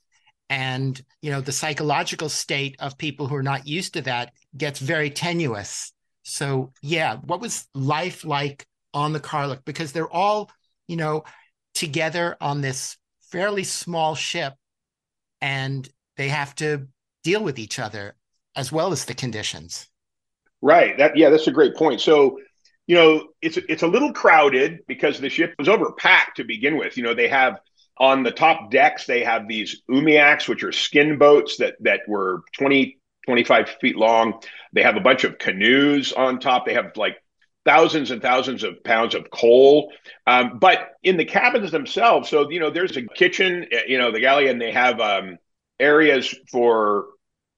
and 0.49 1.03
you 1.23 1.31
know 1.31 1.41
the 1.41 1.53
psychological 1.53 2.29
state 2.29 2.77
of 2.79 2.99
people 2.99 3.27
who 3.27 3.35
are 3.35 3.43
not 3.43 3.67
used 3.67 3.95
to 3.95 4.03
that 4.03 4.33
gets 4.57 4.79
very 4.79 5.11
tenuous 5.11 5.93
so 6.23 6.73
yeah 6.83 7.17
what 7.25 7.41
was 7.41 7.67
life 7.75 8.25
like 8.25 8.67
on 8.95 9.13
the 9.13 9.21
Karluk 9.21 9.65
because 9.65 9.93
they're 9.93 10.11
all 10.11 10.51
you 10.87 10.97
know 10.97 11.25
together 11.77 12.37
on 12.41 12.61
this 12.61 12.97
fairly 13.21 13.65
small 13.65 14.15
ship 14.15 14.55
and 15.41 15.89
they 16.17 16.29
have 16.29 16.55
to 16.55 16.87
deal 17.23 17.43
with 17.43 17.59
each 17.59 17.79
other 17.79 18.15
as 18.55 18.73
well 18.73 18.93
as 18.93 19.05
the 19.05 19.15
conditions 19.15 19.89
right 20.63 20.97
that 20.99 21.17
yeah 21.17 21.29
that's 21.29 21.47
a 21.47 21.53
great 21.53 21.75
point 21.77 22.01
so 22.01 22.39
you 22.87 22.97
know 22.97 23.29
it's 23.43 23.59
it's 23.69 23.83
a 23.83 23.87
little 23.87 24.13
crowded 24.13 24.81
because 24.89 25.21
the 25.21 25.29
ship 25.29 25.55
was 25.59 25.69
overpacked 25.69 26.35
to 26.37 26.45
begin 26.45 26.79
with 26.79 26.97
you 26.97 27.03
know 27.03 27.15
they 27.15 27.29
have 27.29 27.61
on 27.99 28.23
the 28.23 28.31
top 28.31 28.71
decks, 28.71 29.07
they 29.07 29.25
have 29.25 29.49
these 29.49 29.83
umiaks, 29.91 30.49
which 30.49 30.63
are 30.63 30.73
skin 30.73 31.19
boats 31.19 31.57
that 31.59 31.77
that 31.81 32.01
were 32.07 32.43
20, 32.59 32.99
25 33.25 33.71
feet 33.81 33.97
long. 33.97 34.41
They 34.73 34.83
have 34.83 34.97
a 34.97 35.01
bunch 35.01 35.25
of 35.25 35.39
canoes 35.39 36.13
on 36.13 36.39
top. 36.39 36.67
They 36.67 36.75
have 36.75 36.97
like 36.97 37.17
thousands 37.67 38.11
and 38.11 38.23
thousands 38.23 38.65
of 38.65 38.83
pounds 38.83 39.15
of 39.15 39.31
coal. 39.31 39.93
Um, 40.27 40.59
but 40.59 40.93
in 41.03 41.19
the 41.19 41.27
cabins 41.27 41.71
themselves, 41.71 42.31
so 42.31 42.49
you 42.51 42.61
know, 42.61 42.71
there's 42.71 42.97
a 42.97 43.03
kitchen, 43.03 43.67
eh, 43.71 43.83
you 43.89 43.99
know, 43.99 44.11
the 44.11 44.21
galley, 44.21 44.49
and 44.49 44.61
they 44.61 44.73
have 44.73 45.01
um, 45.01 45.37
areas 45.79 46.35
for 46.51 47.07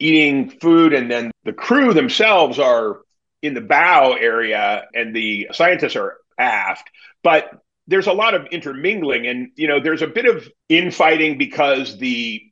eating 0.01 0.51
food, 0.51 0.93
and 0.95 1.09
then 1.09 1.31
the 1.45 1.53
crew 1.53 1.95
themselves 1.95 2.59
are 2.59 3.03
in 3.43 3.55
the 3.55 3.61
bow 3.61 4.15
area, 4.15 4.87
and 4.95 5.15
the 5.15 5.49
scientists 5.53 5.95
are 5.95 6.17
aft. 6.39 6.91
But 7.23 7.63
there's 7.89 8.07
a 8.07 8.13
lot 8.13 8.35
of 8.35 8.47
intermingling 8.53 9.27
and 9.27 9.49
you 9.57 9.67
know 9.67 9.81
there's 9.81 10.03
a 10.03 10.07
bit 10.07 10.27
of 10.27 10.47
infighting 10.69 11.39
because 11.39 11.99
the 11.99 12.43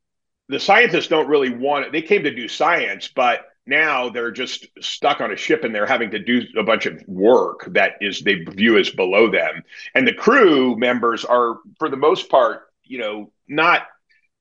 the 0.48 0.58
scientists 0.58 1.08
don't 1.08 1.28
really 1.28 1.54
want 1.54 1.84
it 1.84 1.92
they 1.92 2.02
came 2.02 2.24
to 2.24 2.34
do 2.34 2.48
science 2.48 3.08
but 3.14 3.44
now 3.66 4.08
they're 4.08 4.30
just 4.30 4.66
stuck 4.80 5.20
on 5.20 5.32
a 5.32 5.36
ship 5.36 5.64
and 5.64 5.74
they're 5.74 5.86
having 5.86 6.10
to 6.12 6.18
do 6.18 6.42
a 6.56 6.62
bunch 6.62 6.86
of 6.86 7.02
work 7.06 7.66
that 7.72 7.92
is 8.00 8.20
they 8.20 8.34
view 8.34 8.78
as 8.78 8.90
below 8.90 9.30
them. 9.30 9.62
And 9.94 10.06
the 10.06 10.14
crew 10.14 10.76
members 10.76 11.24
are 11.24 11.58
for 11.78 11.88
the 11.88 11.96
most 11.96 12.28
part 12.30 12.62
you 12.84 12.98
know 12.98 13.32
not 13.48 13.82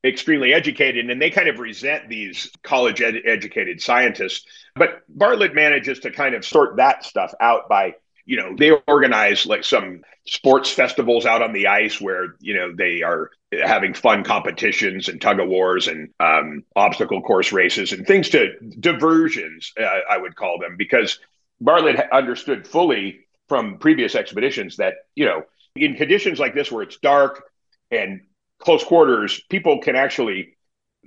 extremely 0.04 0.54
educated 0.54 1.10
and 1.10 1.20
they 1.20 1.32
kind 1.32 1.50
of 1.50 1.58
resent 1.58 2.08
these 2.08 2.52
college 2.64 3.02
ed- 3.02 3.24
educated 3.26 3.82
scientists. 3.82 4.46
But 4.76 5.02
bartlett 5.10 5.56
manages 5.56 6.00
to 6.02 6.12
kind 6.12 6.36
of 6.36 6.46
sort 6.46 6.78
that 6.78 7.04
stuff 7.04 7.34
out 7.40 7.68
by 7.68 7.96
you 8.26 8.38
know 8.38 8.56
they 8.58 8.72
organize 8.88 9.46
like 9.46 9.64
some 9.64 10.02
sports 10.28 10.70
festivals 10.72 11.26
out 11.26 11.42
on 11.42 11.54
the 11.54 11.68
ice 11.68 12.02
where 12.02 12.36
you 12.40 12.56
know 12.56 12.74
they 12.76 13.04
are 13.04 13.30
having 13.64 13.94
fun 13.94 14.24
competitions 14.24 15.08
and 15.08 15.22
tug 15.22 15.40
of 15.40 15.48
wars 15.48 15.88
and 15.88 16.10
um, 16.20 16.64
obstacle 16.76 17.22
course 17.22 17.52
races 17.52 17.92
and 17.92 18.06
things 18.06 18.30
to 18.30 18.54
diversions 18.80 19.72
uh, 19.80 20.00
i 20.10 20.18
would 20.18 20.36
call 20.36 20.58
them 20.60 20.76
because 20.78 21.20
bartlett 21.62 22.12
understood 22.12 22.68
fully 22.68 23.20
from 23.48 23.78
previous 23.78 24.16
expeditions 24.16 24.78
that 24.78 24.96
you 25.16 25.26
know 25.26 25.44
in 25.76 25.96
conditions 25.96 26.40
like 26.40 26.56
this 26.56 26.72
where 26.72 26.84
it's 26.84 26.98
dark 26.98 27.44
and 27.92 28.22
close 28.60 28.84
quarters 28.84 29.42
people 29.50 29.80
can 29.80 29.96
actually 29.96 30.58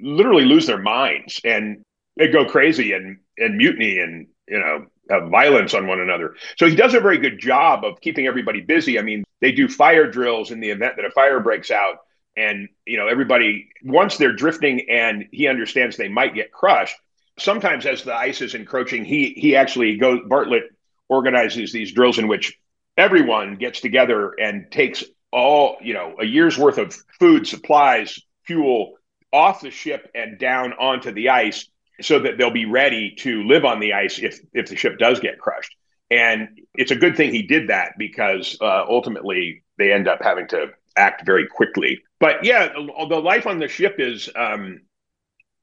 literally 0.00 0.44
lose 0.44 0.66
their 0.66 0.78
minds 0.80 1.40
and 1.44 1.82
they 2.16 2.28
go 2.28 2.44
crazy 2.44 2.92
and 2.92 3.18
and 3.36 3.56
mutiny 3.56 3.98
and 3.98 4.28
you 4.50 4.58
know 4.58 4.86
violence 5.30 5.74
on 5.74 5.86
one 5.86 6.00
another. 6.00 6.34
So 6.56 6.66
he 6.68 6.76
does 6.76 6.94
a 6.94 7.00
very 7.00 7.18
good 7.18 7.38
job 7.38 7.84
of 7.84 8.00
keeping 8.00 8.26
everybody 8.26 8.60
busy. 8.60 8.98
I 8.98 9.02
mean, 9.02 9.24
they 9.40 9.52
do 9.52 9.68
fire 9.68 10.10
drills 10.10 10.50
in 10.50 10.60
the 10.60 10.70
event 10.70 10.96
that 10.96 11.04
a 11.04 11.10
fire 11.10 11.40
breaks 11.40 11.70
out. 11.70 11.96
And, 12.36 12.68
you 12.86 12.98
know, 12.98 13.08
everybody, 13.08 13.70
once 13.82 14.16
they're 14.16 14.34
drifting 14.34 14.88
and 14.90 15.26
he 15.32 15.48
understands 15.48 15.96
they 15.96 16.08
might 16.08 16.34
get 16.34 16.52
crushed, 16.52 16.94
sometimes 17.38 17.84
as 17.86 18.04
the 18.04 18.14
ice 18.14 18.40
is 18.42 18.54
encroaching, 18.54 19.04
he 19.04 19.34
he 19.36 19.56
actually 19.56 19.96
goes, 19.96 20.20
Bartlett 20.28 20.64
organizes 21.08 21.72
these 21.72 21.92
drills 21.92 22.18
in 22.18 22.28
which 22.28 22.56
everyone 22.96 23.56
gets 23.56 23.80
together 23.80 24.34
and 24.38 24.70
takes 24.70 25.02
all, 25.32 25.78
you 25.82 25.94
know, 25.94 26.16
a 26.20 26.24
year's 26.24 26.58
worth 26.58 26.78
of 26.78 26.94
food, 27.18 27.46
supplies, 27.46 28.20
fuel 28.44 28.94
off 29.32 29.60
the 29.60 29.70
ship 29.70 30.10
and 30.14 30.38
down 30.38 30.72
onto 30.74 31.12
the 31.12 31.30
ice 31.30 31.68
so 32.00 32.18
that 32.20 32.38
they'll 32.38 32.50
be 32.50 32.66
ready 32.66 33.14
to 33.18 33.42
live 33.44 33.64
on 33.64 33.80
the 33.80 33.92
ice 33.92 34.18
if 34.18 34.40
if 34.52 34.68
the 34.68 34.76
ship 34.76 34.98
does 34.98 35.20
get 35.20 35.38
crushed. 35.38 35.74
And 36.10 36.60
it's 36.74 36.90
a 36.90 36.96
good 36.96 37.16
thing 37.16 37.32
he 37.32 37.42
did 37.42 37.68
that 37.68 37.92
because 37.98 38.56
uh, 38.60 38.84
ultimately 38.88 39.62
they 39.76 39.92
end 39.92 40.08
up 40.08 40.20
having 40.22 40.48
to 40.48 40.68
act 40.96 41.24
very 41.26 41.46
quickly. 41.46 42.02
But 42.18 42.44
yeah, 42.44 42.68
the 42.72 43.20
life 43.22 43.46
on 43.46 43.58
the 43.58 43.68
ship 43.68 43.96
is, 43.98 44.28
um, 44.34 44.80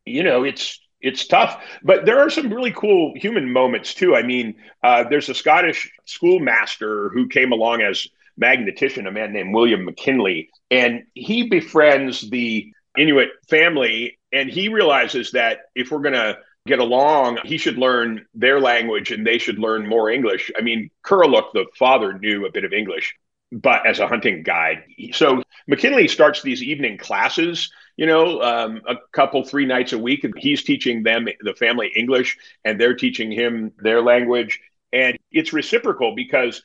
you 0.05 0.23
know, 0.23 0.43
it's 0.43 0.79
it's 1.01 1.27
tough. 1.27 1.61
But 1.83 2.05
there 2.05 2.19
are 2.19 2.29
some 2.29 2.53
really 2.53 2.71
cool 2.71 3.13
human 3.15 3.51
moments 3.51 3.93
too. 3.93 4.15
I 4.15 4.23
mean, 4.23 4.55
uh, 4.83 5.03
there's 5.09 5.29
a 5.29 5.35
Scottish 5.35 5.91
schoolmaster 6.05 7.09
who 7.09 7.27
came 7.27 7.51
along 7.51 7.81
as 7.81 8.07
magnetician, 8.41 9.07
a 9.07 9.11
man 9.11 9.33
named 9.33 9.53
William 9.53 9.85
McKinlay, 9.85 10.49
and 10.71 11.03
he 11.13 11.47
befriends 11.49 12.29
the 12.29 12.71
Inuit 12.97 13.29
family 13.49 14.17
and 14.31 14.49
he 14.49 14.67
realizes 14.69 15.31
that 15.31 15.59
if 15.75 15.91
we're 15.91 15.99
going 15.99 16.13
to 16.13 16.37
get 16.67 16.79
along, 16.79 17.39
he 17.43 17.57
should 17.57 17.77
learn 17.77 18.25
their 18.33 18.59
language 18.59 19.11
and 19.11 19.25
they 19.25 19.37
should 19.37 19.59
learn 19.59 19.87
more 19.87 20.09
English. 20.09 20.51
I 20.57 20.61
mean, 20.61 20.89
Kuraluk, 21.05 21.53
the 21.53 21.65
father, 21.77 22.17
knew 22.17 22.45
a 22.45 22.51
bit 22.51 22.65
of 22.65 22.73
English, 22.73 23.15
but 23.51 23.85
as 23.85 23.99
a 23.99 24.07
hunting 24.07 24.43
guide. 24.43 24.83
So 25.13 25.43
McKinlay 25.69 26.09
starts 26.09 26.41
these 26.41 26.63
evening 26.63 26.97
classes, 26.97 27.71
you 27.97 28.07
know, 28.07 28.41
um, 28.41 28.81
a 28.87 28.95
couple, 29.11 29.43
three 29.43 29.65
nights 29.65 29.93
a 29.93 29.99
week. 29.99 30.25
He's 30.37 30.63
teaching 30.63 31.03
them, 31.03 31.27
the 31.39 31.53
family, 31.53 31.91
English, 31.95 32.37
and 32.63 32.81
they're 32.81 32.95
teaching 32.95 33.31
him 33.31 33.71
their 33.77 34.01
language. 34.01 34.59
And 34.91 35.17
it's 35.31 35.53
reciprocal 35.53 36.15
because 36.15 36.63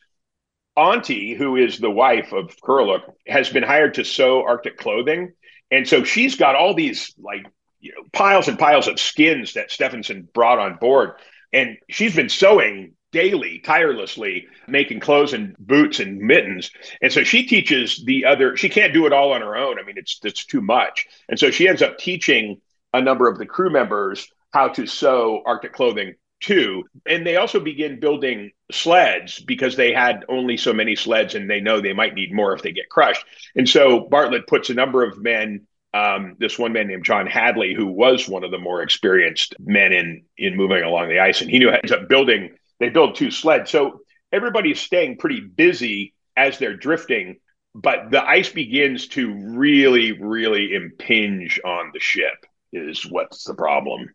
Auntie, 0.76 1.35
who 1.35 1.57
is 1.57 1.78
the 1.78 1.91
wife 1.91 2.33
of 2.33 2.57
Kuraluk, 2.57 3.03
has 3.26 3.51
been 3.51 3.62
hired 3.62 3.95
to 3.95 4.05
sew 4.05 4.45
Arctic 4.45 4.78
clothing. 4.78 5.33
And 5.70 5.86
so 5.86 6.04
she's 6.04 6.36
got 6.36 6.56
all 6.56 6.74
these 6.74 7.14
like 7.18 7.46
you 7.80 7.92
know, 7.92 8.02
piles 8.12 8.48
and 8.48 8.58
piles 8.58 8.88
of 8.88 9.00
skins 9.00 9.54
that 9.54 9.70
Stefansson 9.70 10.28
brought 10.32 10.58
on 10.58 10.76
board. 10.76 11.12
And 11.52 11.78
she's 11.88 12.14
been 12.14 12.28
sewing 12.28 12.92
daily, 13.12 13.58
tirelessly, 13.58 14.46
making 14.68 15.00
clothes 15.00 15.32
and 15.32 15.56
boots 15.58 15.98
and 15.98 16.18
mittens. 16.18 16.70
And 17.02 17.12
so 17.12 17.24
she 17.24 17.44
teaches 17.46 18.02
the 18.04 18.24
other, 18.24 18.56
she 18.56 18.68
can't 18.68 18.92
do 18.92 19.06
it 19.06 19.12
all 19.12 19.32
on 19.32 19.40
her 19.40 19.56
own. 19.56 19.78
I 19.78 19.82
mean, 19.82 19.96
it's 19.96 20.20
it's 20.22 20.44
too 20.44 20.60
much. 20.60 21.06
And 21.28 21.38
so 21.38 21.50
she 21.50 21.68
ends 21.68 21.82
up 21.82 21.98
teaching 21.98 22.60
a 22.92 23.00
number 23.00 23.28
of 23.28 23.38
the 23.38 23.46
crew 23.46 23.70
members 23.70 24.28
how 24.52 24.68
to 24.68 24.86
sew 24.86 25.42
Arctic 25.46 25.72
clothing 25.72 26.14
too. 26.41 26.84
And 27.07 27.26
they 27.26 27.36
also 27.36 27.61
begin 27.61 28.01
building 28.01 28.51
sleds 28.72 29.41
because 29.41 29.76
they 29.76 29.93
had 29.93 30.24
only 30.28 30.57
so 30.57 30.72
many 30.72 30.97
sleds 30.97 31.34
and 31.34 31.49
they 31.49 31.61
know 31.61 31.80
they 31.80 31.93
might 31.93 32.14
need 32.14 32.32
more 32.32 32.55
if 32.55 32.62
they 32.62 32.72
get 32.72 32.88
crushed. 32.88 33.24
And 33.55 33.68
so 33.68 34.09
Bartlett 34.09 34.47
puts 34.47 34.70
a 34.70 34.74
number 34.74 35.05
of 35.05 35.18
men 35.18 35.66
um, 35.93 36.36
this 36.38 36.59
one 36.59 36.72
man 36.72 36.86
named 36.86 37.05
John 37.05 37.26
Hadley, 37.26 37.74
who 37.74 37.86
was 37.86 38.28
one 38.28 38.45
of 38.45 38.51
the 38.51 38.59
more 38.59 38.82
experienced 38.82 39.55
men 39.59 39.93
in 39.93 40.24
in 40.38 40.57
moving 40.57 40.82
along 40.82 41.09
the 41.09 41.18
ice, 41.18 41.41
and 41.41 41.51
he 41.51 41.59
knew 41.59 41.70
ends 41.70 41.93
up 41.93 42.09
building. 42.09 42.51
They 42.78 42.91
build 42.91 43.16
two 43.16 43.30
sleds, 43.30 43.70
so 43.70 44.01
everybody's 44.32 44.80
staying 44.80 45.18
pretty 45.18 45.41
busy 45.41 46.14
as 46.36 46.59
they're 46.59 46.76
drifting. 46.76 47.38
But 47.74 48.11
the 48.11 48.24
ice 48.24 48.49
begins 48.49 49.09
to 49.09 49.32
really, 49.57 50.12
really 50.12 50.74
impinge 50.74 51.61
on 51.64 51.91
the 51.93 52.01
ship. 52.01 52.47
Is 52.72 53.05
what's 53.05 53.45
the 53.45 53.55
problem? 53.55 54.09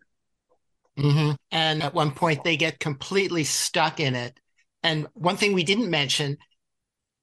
Mm-hmm. 0.98 1.32
And 1.52 1.84
at 1.84 1.94
one 1.94 2.12
point, 2.12 2.44
they 2.44 2.58
get 2.58 2.80
completely 2.80 3.44
stuck 3.44 4.00
in 4.00 4.16
it. 4.16 4.40
And 4.84 5.08
one 5.14 5.36
thing 5.38 5.54
we 5.54 5.64
didn't 5.64 5.90
mention 5.90 6.38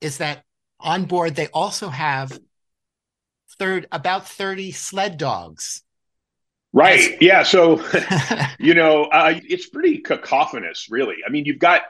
is 0.00 0.18
that 0.18 0.44
on 0.80 1.04
board, 1.04 1.36
they 1.36 1.46
also 1.48 1.88
have 1.88 2.38
third 3.58 3.86
about 3.92 4.28
30 4.28 4.72
sled 4.72 5.16
dogs. 5.16 5.82
Right. 6.72 7.20
Yeah. 7.20 7.42
So, 7.42 7.84
you 8.58 8.74
know, 8.74 9.04
uh, 9.04 9.34
it's 9.44 9.68
pretty 9.68 9.98
cacophonous, 9.98 10.88
really. 10.90 11.16
I 11.26 11.30
mean, 11.30 11.44
you've 11.44 11.58
got 11.58 11.82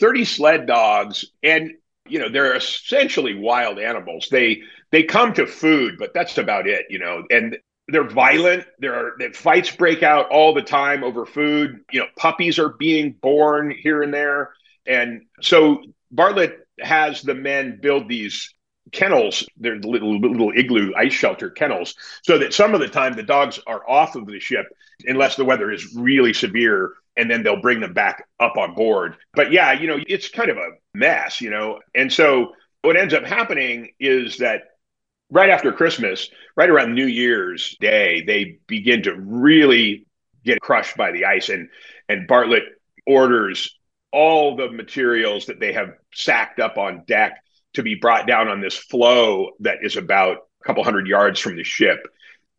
30 0.00 0.24
sled 0.24 0.66
dogs, 0.66 1.26
and 1.42 1.72
you 2.08 2.18
know 2.18 2.28
they're 2.30 2.56
essentially 2.56 3.34
wild 3.34 3.78
animals. 3.78 4.28
They 4.30 4.62
they 4.90 5.02
come 5.02 5.34
to 5.34 5.46
food, 5.46 5.96
but 5.98 6.14
that's 6.14 6.38
about 6.38 6.66
it. 6.66 6.86
You 6.88 6.98
know, 6.98 7.24
and 7.30 7.58
they're 7.90 8.08
violent. 8.08 8.64
There 8.78 8.94
are 8.94 9.32
fights 9.32 9.70
break 9.74 10.02
out 10.02 10.30
all 10.30 10.54
the 10.54 10.62
time 10.62 11.04
over 11.04 11.26
food. 11.26 11.80
You 11.92 12.00
know, 12.00 12.06
puppies 12.16 12.58
are 12.58 12.70
being 12.70 13.12
born 13.12 13.70
here 13.70 14.02
and 14.02 14.12
there, 14.12 14.52
and 14.86 15.22
so 15.40 15.82
Bartlett 16.10 16.66
has 16.80 17.22
the 17.22 17.34
men 17.34 17.78
build 17.80 18.08
these 18.08 18.54
kennels. 18.92 19.46
They're 19.56 19.76
little 19.76 20.18
little 20.18 20.52
igloo 20.54 20.92
ice 20.96 21.12
shelter 21.12 21.50
kennels, 21.50 21.94
so 22.22 22.38
that 22.38 22.54
some 22.54 22.74
of 22.74 22.80
the 22.80 22.88
time 22.88 23.14
the 23.14 23.22
dogs 23.22 23.60
are 23.66 23.88
off 23.88 24.16
of 24.16 24.26
the 24.26 24.40
ship 24.40 24.66
unless 25.04 25.36
the 25.36 25.44
weather 25.44 25.70
is 25.70 25.94
really 25.96 26.32
severe, 26.32 26.94
and 27.16 27.30
then 27.30 27.42
they'll 27.42 27.60
bring 27.60 27.80
them 27.80 27.92
back 27.92 28.26
up 28.38 28.56
on 28.56 28.74
board. 28.74 29.16
But 29.34 29.52
yeah, 29.52 29.72
you 29.72 29.86
know, 29.86 29.98
it's 30.06 30.28
kind 30.28 30.50
of 30.50 30.56
a 30.56 30.70
mess, 30.94 31.40
you 31.40 31.50
know, 31.50 31.80
and 31.94 32.12
so 32.12 32.52
what 32.82 32.96
ends 32.96 33.14
up 33.14 33.24
happening 33.24 33.90
is 34.00 34.38
that 34.38 34.62
right 35.30 35.50
after 35.50 35.72
Christmas, 35.72 36.28
right 36.56 36.70
around 36.70 36.94
New 36.94 37.06
Year's 37.06 37.76
Day, 37.80 38.22
they 38.26 38.58
begin 38.66 39.02
to 39.04 39.14
really 39.14 40.06
get 40.44 40.60
crushed 40.60 40.96
by 40.96 41.12
the 41.12 41.24
ice. 41.24 41.48
And 41.48 41.68
and 42.08 42.26
Bartlett 42.26 42.64
orders 43.06 43.76
all 44.12 44.56
the 44.56 44.70
materials 44.70 45.46
that 45.46 45.60
they 45.60 45.72
have 45.72 45.94
sacked 46.12 46.58
up 46.58 46.76
on 46.76 47.04
deck 47.06 47.42
to 47.74 47.82
be 47.82 47.94
brought 47.94 48.26
down 48.26 48.48
on 48.48 48.60
this 48.60 48.76
floe 48.76 49.50
that 49.60 49.78
is 49.82 49.96
about 49.96 50.38
a 50.62 50.66
couple 50.66 50.82
hundred 50.82 51.06
yards 51.06 51.38
from 51.38 51.56
the 51.56 51.64
ship. 51.64 52.00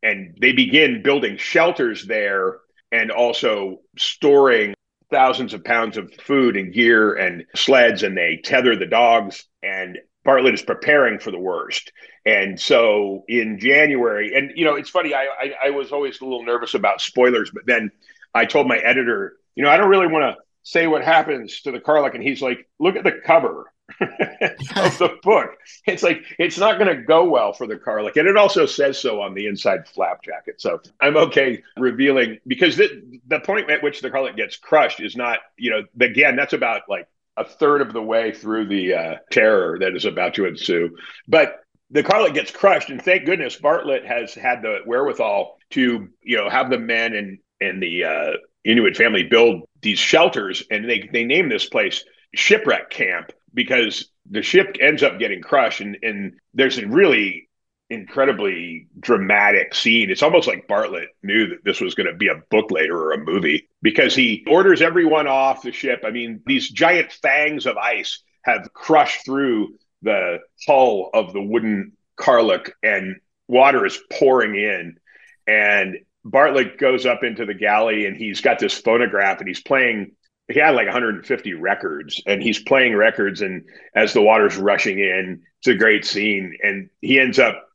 And 0.01 0.37
they 0.39 0.53
begin 0.53 1.03
building 1.03 1.37
shelters 1.37 2.05
there 2.05 2.59
and 2.91 3.11
also 3.11 3.81
storing 3.97 4.73
thousands 5.11 5.53
of 5.53 5.63
pounds 5.63 5.97
of 5.97 6.13
food 6.25 6.55
and 6.55 6.73
gear 6.73 7.13
and 7.13 7.45
sleds. 7.55 8.03
And 8.03 8.17
they 8.17 8.39
tether 8.43 8.75
the 8.75 8.85
dogs. 8.85 9.45
And 9.61 9.97
Bartlett 10.23 10.53
is 10.53 10.61
preparing 10.61 11.19
for 11.19 11.31
the 11.31 11.39
worst. 11.39 11.91
And 12.25 12.59
so 12.59 13.23
in 13.27 13.59
January, 13.59 14.33
and 14.35 14.51
you 14.55 14.65
know, 14.65 14.75
it's 14.75 14.89
funny, 14.89 15.13
I, 15.13 15.23
I, 15.23 15.53
I 15.65 15.69
was 15.71 15.91
always 15.91 16.21
a 16.21 16.23
little 16.23 16.43
nervous 16.43 16.73
about 16.73 17.01
spoilers, 17.01 17.51
but 17.51 17.65
then 17.65 17.91
I 18.33 18.45
told 18.45 18.67
my 18.67 18.77
editor, 18.77 19.37
you 19.55 19.63
know, 19.63 19.69
I 19.69 19.77
don't 19.77 19.89
really 19.89 20.07
want 20.07 20.35
to 20.35 20.41
say 20.63 20.87
what 20.87 21.03
happens 21.03 21.61
to 21.61 21.71
the 21.71 21.79
Karluk. 21.79 22.13
And 22.13 22.23
he's 22.23 22.41
like, 22.41 22.67
look 22.79 22.95
at 22.95 23.03
the 23.03 23.19
cover 23.25 23.71
of 24.01 24.97
the 24.97 25.17
book. 25.23 25.49
It's 25.85 26.03
like 26.03 26.23
it's 26.39 26.57
not 26.57 26.77
going 26.77 26.95
to 26.95 27.03
go 27.03 27.29
well 27.29 27.53
for 27.53 27.67
the 27.67 27.75
Karluk, 27.75 28.15
and 28.15 28.27
it 28.27 28.37
also 28.37 28.65
says 28.65 28.99
so 28.99 29.21
on 29.21 29.33
the 29.33 29.47
inside 29.47 29.87
flap 29.87 30.23
jacket. 30.23 30.61
So 30.61 30.81
I'm 30.99 31.17
okay 31.17 31.63
revealing 31.77 32.39
because 32.47 32.77
the, 32.77 33.19
the 33.27 33.39
point 33.39 33.69
at 33.69 33.83
which 33.83 34.01
the 34.01 34.09
Karluk 34.09 34.35
gets 34.35 34.57
crushed 34.57 35.01
is 35.01 35.15
not, 35.15 35.39
you 35.57 35.71
know, 35.71 35.83
again, 35.99 36.35
that's 36.35 36.53
about 36.53 36.83
like 36.87 37.07
a 37.41 37.45
third 37.45 37.81
of 37.81 37.93
the 37.93 38.01
way 38.01 38.31
through 38.31 38.67
the 38.67 38.93
uh, 38.93 39.15
terror 39.31 39.77
that 39.79 39.95
is 39.95 40.05
about 40.05 40.35
to 40.35 40.45
ensue. 40.45 40.95
But 41.27 41.59
the 41.89 42.03
Karluk 42.03 42.33
gets 42.33 42.51
crushed, 42.51 42.89
and 42.89 43.01
thank 43.01 43.25
goodness 43.25 43.55
Bartlett 43.57 44.05
has 44.05 44.33
had 44.33 44.61
the 44.61 44.79
wherewithal 44.85 45.57
to, 45.71 46.07
you 46.23 46.37
know, 46.37 46.49
have 46.49 46.69
the 46.69 46.79
men 46.79 47.13
and 47.13 47.39
and 47.59 47.81
the 47.81 48.05
uh, 48.05 48.31
Inuit 48.63 48.95
family 48.95 49.23
build 49.23 49.63
these 49.81 49.99
shelters, 49.99 50.63
and 50.71 50.89
they 50.89 51.09
they 51.11 51.25
name 51.25 51.49
this 51.49 51.67
place 51.67 52.03
shipwreck 52.33 52.89
camp 52.89 53.31
because 53.53 54.09
the 54.29 54.41
ship 54.41 54.77
ends 54.79 55.03
up 55.03 55.19
getting 55.19 55.41
crushed 55.41 55.81
and, 55.81 55.97
and 56.03 56.33
there's 56.53 56.77
a 56.77 56.87
really 56.87 57.49
incredibly 57.91 58.87
dramatic 58.99 59.75
scene. 59.75 60.09
It's 60.09 60.23
almost 60.23 60.47
like 60.47 60.67
Bartlett 60.67 61.09
knew 61.21 61.49
that 61.49 61.63
this 61.65 61.81
was 61.81 61.93
going 61.93 62.07
to 62.07 62.15
be 62.15 62.29
a 62.29 62.41
book 62.49 62.71
later 62.71 62.97
or 62.97 63.11
a 63.11 63.23
movie 63.23 63.67
because 63.81 64.15
he 64.15 64.45
orders 64.47 64.81
everyone 64.81 65.27
off 65.27 65.61
the 65.61 65.73
ship. 65.73 66.03
I 66.05 66.11
mean, 66.11 66.41
these 66.45 66.69
giant 66.69 67.11
fangs 67.11 67.65
of 67.65 67.75
ice 67.77 68.23
have 68.43 68.71
crushed 68.73 69.25
through 69.25 69.75
the 70.01 70.39
hull 70.65 71.09
of 71.13 71.33
the 71.33 71.41
wooden 71.41 71.91
Karluk 72.17 72.71
and 72.81 73.17
water 73.49 73.85
is 73.85 73.99
pouring 74.09 74.55
in. 74.55 74.97
And 75.45 75.97
Bartlett 76.23 76.77
goes 76.77 77.05
up 77.05 77.23
into 77.23 77.45
the 77.45 77.53
galley 77.53 78.05
and 78.05 78.15
he's 78.15 78.39
got 78.39 78.57
this 78.57 78.77
phonograph 78.77 79.39
and 79.39 79.47
he's 79.47 79.61
playing 79.61 80.13
he 80.47 80.59
had 80.59 80.71
like 80.71 80.87
150 80.87 81.53
records 81.53 82.21
and 82.25 82.43
he's 82.43 82.61
playing 82.61 82.93
records 82.93 83.41
and 83.41 83.63
as 83.95 84.11
the 84.11 84.21
water's 84.21 84.57
rushing 84.57 84.99
in 84.99 85.41
it's 85.59 85.67
a 85.67 85.75
great 85.75 86.03
scene 86.03 86.57
and 86.61 86.89
he 86.99 87.19
ends 87.19 87.39
up 87.39 87.70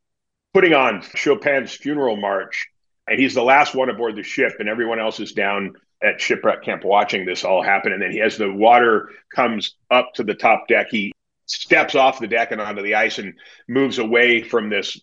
putting 0.57 0.73
on 0.73 1.03
chopin's 1.15 1.75
funeral 1.75 2.17
march 2.17 2.69
and 3.07 3.21
he's 3.21 3.35
the 3.35 3.43
last 3.43 3.75
one 3.75 3.91
aboard 3.91 4.17
the 4.17 4.23
ship 4.23 4.55
and 4.59 4.71
everyone 4.71 4.99
else 4.99 5.21
is 5.21 5.33
down 5.33 5.75
at 6.03 6.19
shipwreck 6.19 6.63
camp 6.63 6.83
watching 6.83 7.27
this 7.27 7.45
all 7.45 7.63
happen 7.63 7.93
and 7.93 8.01
then 8.01 8.11
he 8.11 8.23
as 8.23 8.39
the 8.39 8.51
water 8.51 9.11
comes 9.35 9.75
up 9.91 10.15
to 10.15 10.25
the 10.25 10.33
top 10.33 10.67
deck. 10.67 10.87
He 10.91 11.13
steps 11.45 11.95
off 11.95 12.21
the 12.21 12.27
deck 12.27 12.53
and 12.53 12.61
onto 12.63 12.83
the 12.83 12.95
ice 12.95 13.19
and 13.19 13.35
moves 13.69 13.99
away 13.99 14.43
from 14.43 14.71
this 14.71 14.99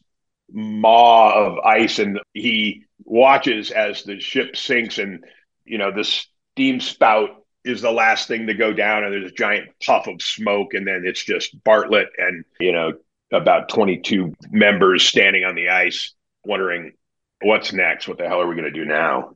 maw 0.52 1.32
of 1.34 1.60
ice 1.60 2.00
and 2.00 2.20
he 2.34 2.86
watches 3.04 3.70
as 3.70 4.02
the 4.06 4.20
ship 4.20 4.56
sinks 4.56 4.98
and 4.98 5.24
you 5.66 5.78
know 5.78 5.92
the 5.92 6.04
steam 6.04 6.80
spout 6.80 7.30
is 7.64 7.82
the 7.82 7.92
last 7.92 8.28
thing 8.28 8.48
to 8.48 8.54
go 8.54 8.74
down, 8.74 9.06
and 9.06 9.14
there's 9.14 9.32
a 9.32 9.36
giant 9.36 9.70
puff 9.86 10.08
of 10.08 10.22
smoke, 10.22 10.74
and 10.74 10.86
then 10.86 11.04
it's 11.06 11.24
just 11.24 11.64
Bartlett 11.64 12.10
and 12.18 12.44
you 12.60 12.74
know 12.74 12.94
about 13.32 13.70
22 13.70 14.34
members 14.52 15.04
standing 15.04 15.44
on 15.44 15.56
the 15.56 15.70
ice, 15.70 16.14
wondering 16.46 16.94
what's 17.42 17.74
next. 17.74 18.08
What 18.08 18.18
the 18.18 18.28
hell 18.28 18.42
are 18.42 18.48
we 18.48 18.56
going 18.56 18.72
to 18.72 18.80
do 18.80 18.86
now? 18.86 19.34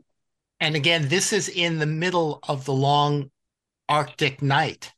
And 0.59 0.75
again, 0.75 1.07
this 1.07 1.33
is 1.33 1.49
in 1.49 1.79
the 1.79 1.85
middle 1.85 2.39
of 2.47 2.65
the 2.65 2.73
long 2.73 3.31
Arctic 3.89 4.41
night. 4.41 4.93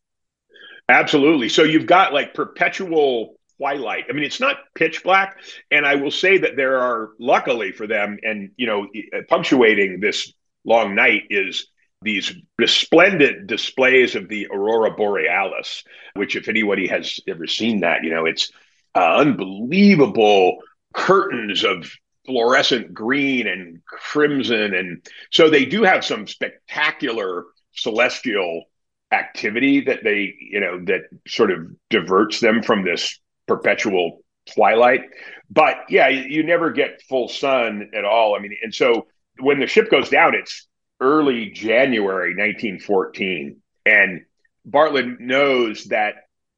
Absolutely. 0.87 1.49
So 1.49 1.63
you've 1.63 1.85
got 1.85 2.13
like 2.13 2.33
perpetual 2.33 3.35
twilight. 3.57 4.05
I 4.09 4.13
mean, 4.13 4.23
it's 4.23 4.39
not 4.39 4.57
pitch 4.73 5.03
black. 5.03 5.37
And 5.69 5.85
I 5.85 5.95
will 5.95 6.11
say 6.11 6.39
that 6.39 6.55
there 6.55 6.79
are, 6.79 7.11
luckily 7.19 7.71
for 7.71 7.87
them, 7.87 8.17
and, 8.23 8.51
you 8.57 8.65
know, 8.65 8.87
punctuating 9.27 9.99
this 9.99 10.33
long 10.65 10.95
night 10.95 11.23
is 11.29 11.67
these 12.01 12.33
resplendent 12.57 13.47
displays 13.47 14.15
of 14.15 14.29
the 14.29 14.47
aurora 14.51 14.91
borealis 14.91 15.83
which 16.15 16.35
if 16.35 16.47
anybody 16.47 16.87
has 16.87 17.19
ever 17.27 17.45
seen 17.47 17.81
that 17.81 18.03
you 18.03 18.09
know 18.09 18.25
it's 18.25 18.51
uh, 18.95 19.17
unbelievable 19.17 20.57
curtains 20.93 21.63
of 21.63 21.91
fluorescent 22.25 22.93
green 22.93 23.47
and 23.47 23.83
crimson. 23.85 24.73
And 24.73 25.05
so 25.31 25.49
they 25.49 25.65
do 25.65 25.83
have 25.83 26.05
some 26.05 26.27
spectacular 26.27 27.45
celestial 27.73 28.65
activity 29.11 29.81
that 29.81 30.03
they 30.03 30.35
you 30.39 30.59
know 30.59 30.79
that 30.85 31.01
sort 31.27 31.49
of 31.49 31.67
diverts 31.89 32.39
them 32.39 32.61
from 32.61 32.83
this 32.83 33.19
perpetual 33.47 34.21
twilight. 34.53 35.01
But 35.49 35.77
yeah 35.89 36.09
you, 36.09 36.43
never 36.43 36.71
get 36.71 37.01
full 37.09 37.27
sun 37.27 37.89
at 37.95 38.05
all. 38.05 38.35
I 38.35 38.39
mean 38.39 38.55
and 38.61 38.73
so 38.73 39.07
when 39.39 39.59
the 39.59 39.67
ship 39.67 39.89
goes 39.89 40.09
down 40.09 40.35
it's 40.35 40.67
early 40.99 41.49
January 41.49 42.35
1914. 42.35 43.57
And 43.85 44.21
Bartlett 44.65 45.19
knows 45.19 45.85
that 45.85 46.15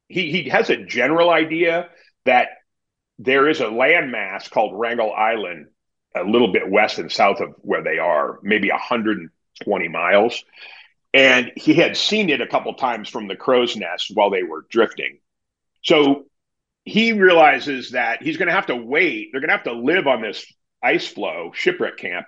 he 0.08 0.30
he 0.30 0.50
has 0.50 0.68
a 0.68 0.76
general 0.76 1.30
idea 1.30 1.88
that 2.24 2.48
there 3.18 3.48
is 3.48 3.60
a 3.60 3.66
landmass 3.66 4.50
called 4.50 4.78
Wrangel 4.78 5.12
Island, 5.12 5.68
a 6.14 6.24
little 6.24 6.52
bit 6.52 6.70
west 6.70 6.98
and 6.98 7.10
south 7.10 7.40
of 7.40 7.54
where 7.58 7.82
they 7.82 7.98
are, 7.98 8.38
maybe 8.42 8.70
120 8.70 9.88
miles. 9.88 10.44
And 11.14 11.52
he 11.56 11.74
had 11.74 11.96
seen 11.96 12.30
it 12.30 12.40
a 12.40 12.46
couple 12.46 12.74
times 12.74 13.08
from 13.08 13.28
the 13.28 13.36
crow's 13.36 13.76
nest 13.76 14.10
while 14.14 14.30
they 14.30 14.42
were 14.42 14.66
drifting. 14.70 15.18
So 15.82 16.24
he 16.84 17.12
realizes 17.12 17.90
that 17.90 18.22
he's 18.22 18.38
going 18.38 18.48
to 18.48 18.54
have 18.54 18.66
to 18.66 18.76
wait. 18.76 19.28
They're 19.30 19.40
going 19.40 19.50
to 19.50 19.56
have 19.56 19.64
to 19.64 19.72
live 19.72 20.06
on 20.06 20.22
this 20.22 20.44
ice 20.82 21.06
floe 21.06 21.52
shipwreck 21.54 21.98
camp 21.98 22.26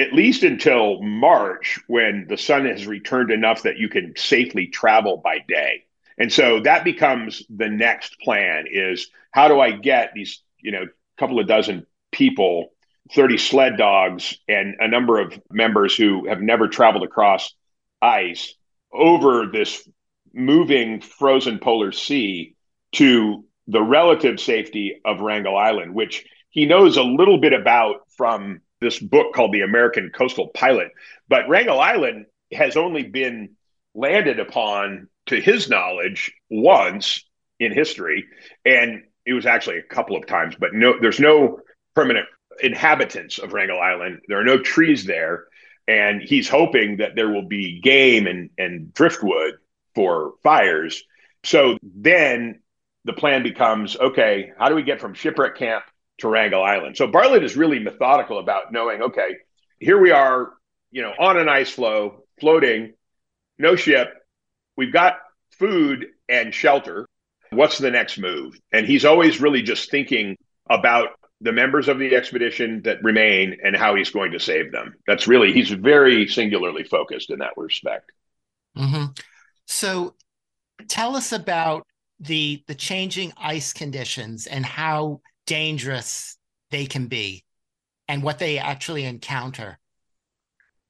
at 0.00 0.14
least 0.14 0.42
until 0.44 1.02
March 1.02 1.78
when 1.86 2.26
the 2.28 2.38
sun 2.38 2.64
has 2.64 2.86
returned 2.86 3.30
enough 3.30 3.64
that 3.64 3.76
you 3.76 3.88
can 3.88 4.14
safely 4.16 4.66
travel 4.66 5.18
by 5.18 5.38
day. 5.46 5.84
And 6.20 6.32
so 6.32 6.60
that 6.60 6.84
becomes 6.84 7.42
the 7.48 7.68
next 7.68 8.20
plan 8.20 8.66
is 8.70 9.08
how 9.32 9.48
do 9.48 9.58
I 9.58 9.72
get 9.72 10.12
these, 10.14 10.42
you 10.60 10.70
know, 10.70 10.82
a 10.82 11.18
couple 11.18 11.40
of 11.40 11.48
dozen 11.48 11.86
people, 12.12 12.72
30 13.14 13.38
sled 13.38 13.76
dogs 13.76 14.38
and 14.46 14.76
a 14.78 14.86
number 14.86 15.18
of 15.18 15.40
members 15.50 15.96
who 15.96 16.28
have 16.28 16.40
never 16.40 16.68
traveled 16.68 17.04
across 17.04 17.54
ice 18.02 18.54
over 18.92 19.46
this 19.46 19.88
moving 20.32 21.00
frozen 21.00 21.58
polar 21.58 21.90
sea 21.90 22.54
to 22.92 23.44
the 23.66 23.82
relative 23.82 24.38
safety 24.38 25.00
of 25.04 25.20
Wrangel 25.20 25.56
Island, 25.56 25.94
which 25.94 26.26
he 26.50 26.66
knows 26.66 26.96
a 26.96 27.02
little 27.02 27.38
bit 27.38 27.52
about 27.52 28.02
from 28.16 28.60
this 28.80 28.98
book 28.98 29.32
called 29.32 29.52
The 29.52 29.62
American 29.62 30.10
Coastal 30.10 30.48
Pilot. 30.48 30.92
But 31.28 31.48
Wrangel 31.48 31.80
Island 31.80 32.26
has 32.52 32.76
only 32.76 33.04
been 33.04 33.56
landed 33.94 34.40
upon, 34.40 35.08
to 35.30 35.40
his 35.40 35.68
knowledge, 35.68 36.32
once 36.50 37.24
in 37.58 37.72
history. 37.72 38.26
And 38.64 39.04
it 39.26 39.32
was 39.32 39.46
actually 39.46 39.78
a 39.78 39.82
couple 39.82 40.16
of 40.16 40.26
times, 40.26 40.54
but 40.58 40.74
no, 40.74 40.94
there's 41.00 41.20
no 41.20 41.60
permanent 41.94 42.26
inhabitants 42.62 43.38
of 43.38 43.52
Wrangel 43.52 43.80
Island. 43.80 44.20
There 44.28 44.40
are 44.40 44.44
no 44.44 44.58
trees 44.58 45.04
there. 45.04 45.46
And 45.88 46.22
he's 46.22 46.48
hoping 46.48 46.98
that 46.98 47.16
there 47.16 47.28
will 47.28 47.48
be 47.48 47.80
game 47.80 48.26
and, 48.26 48.50
and 48.58 48.92
driftwood 48.94 49.54
for 49.94 50.34
fires. 50.42 51.02
So 51.44 51.78
then 51.82 52.60
the 53.04 53.12
plan 53.12 53.42
becomes 53.42 53.96
okay, 53.96 54.52
how 54.58 54.68
do 54.68 54.74
we 54.74 54.82
get 54.82 55.00
from 55.00 55.14
shipwreck 55.14 55.56
camp 55.56 55.84
to 56.18 56.28
Wrangel 56.28 56.62
Island? 56.62 56.96
So 56.96 57.06
Bartlett 57.06 57.42
is 57.42 57.56
really 57.56 57.78
methodical 57.78 58.38
about 58.38 58.72
knowing, 58.72 59.02
okay, 59.02 59.36
here 59.78 59.98
we 59.98 60.10
are, 60.12 60.50
you 60.90 61.02
know, 61.02 61.12
on 61.18 61.38
an 61.38 61.48
ice 61.48 61.70
floe, 61.70 62.24
floating, 62.38 62.92
no 63.58 63.74
ship. 63.74 64.12
We've 64.80 64.90
got 64.90 65.18
food 65.58 66.06
and 66.26 66.54
shelter. 66.54 67.06
What's 67.50 67.76
the 67.76 67.90
next 67.90 68.16
move? 68.16 68.58
And 68.72 68.86
he's 68.86 69.04
always 69.04 69.38
really 69.38 69.60
just 69.60 69.90
thinking 69.90 70.38
about 70.70 71.10
the 71.42 71.52
members 71.52 71.86
of 71.88 71.98
the 71.98 72.16
expedition 72.16 72.80
that 72.84 73.02
remain 73.02 73.58
and 73.62 73.76
how 73.76 73.94
he's 73.94 74.08
going 74.08 74.32
to 74.32 74.40
save 74.40 74.72
them. 74.72 74.94
That's 75.06 75.28
really, 75.28 75.52
he's 75.52 75.68
very 75.68 76.26
singularly 76.28 76.84
focused 76.84 77.28
in 77.28 77.40
that 77.40 77.52
respect. 77.58 78.10
Mm-hmm. 78.74 79.12
So 79.66 80.14
tell 80.88 81.14
us 81.14 81.32
about 81.32 81.86
the 82.18 82.64
the 82.66 82.74
changing 82.74 83.34
ice 83.36 83.74
conditions 83.74 84.46
and 84.46 84.64
how 84.64 85.20
dangerous 85.46 86.38
they 86.70 86.86
can 86.86 87.06
be 87.06 87.44
and 88.08 88.22
what 88.22 88.38
they 88.38 88.56
actually 88.56 89.04
encounter. 89.04 89.78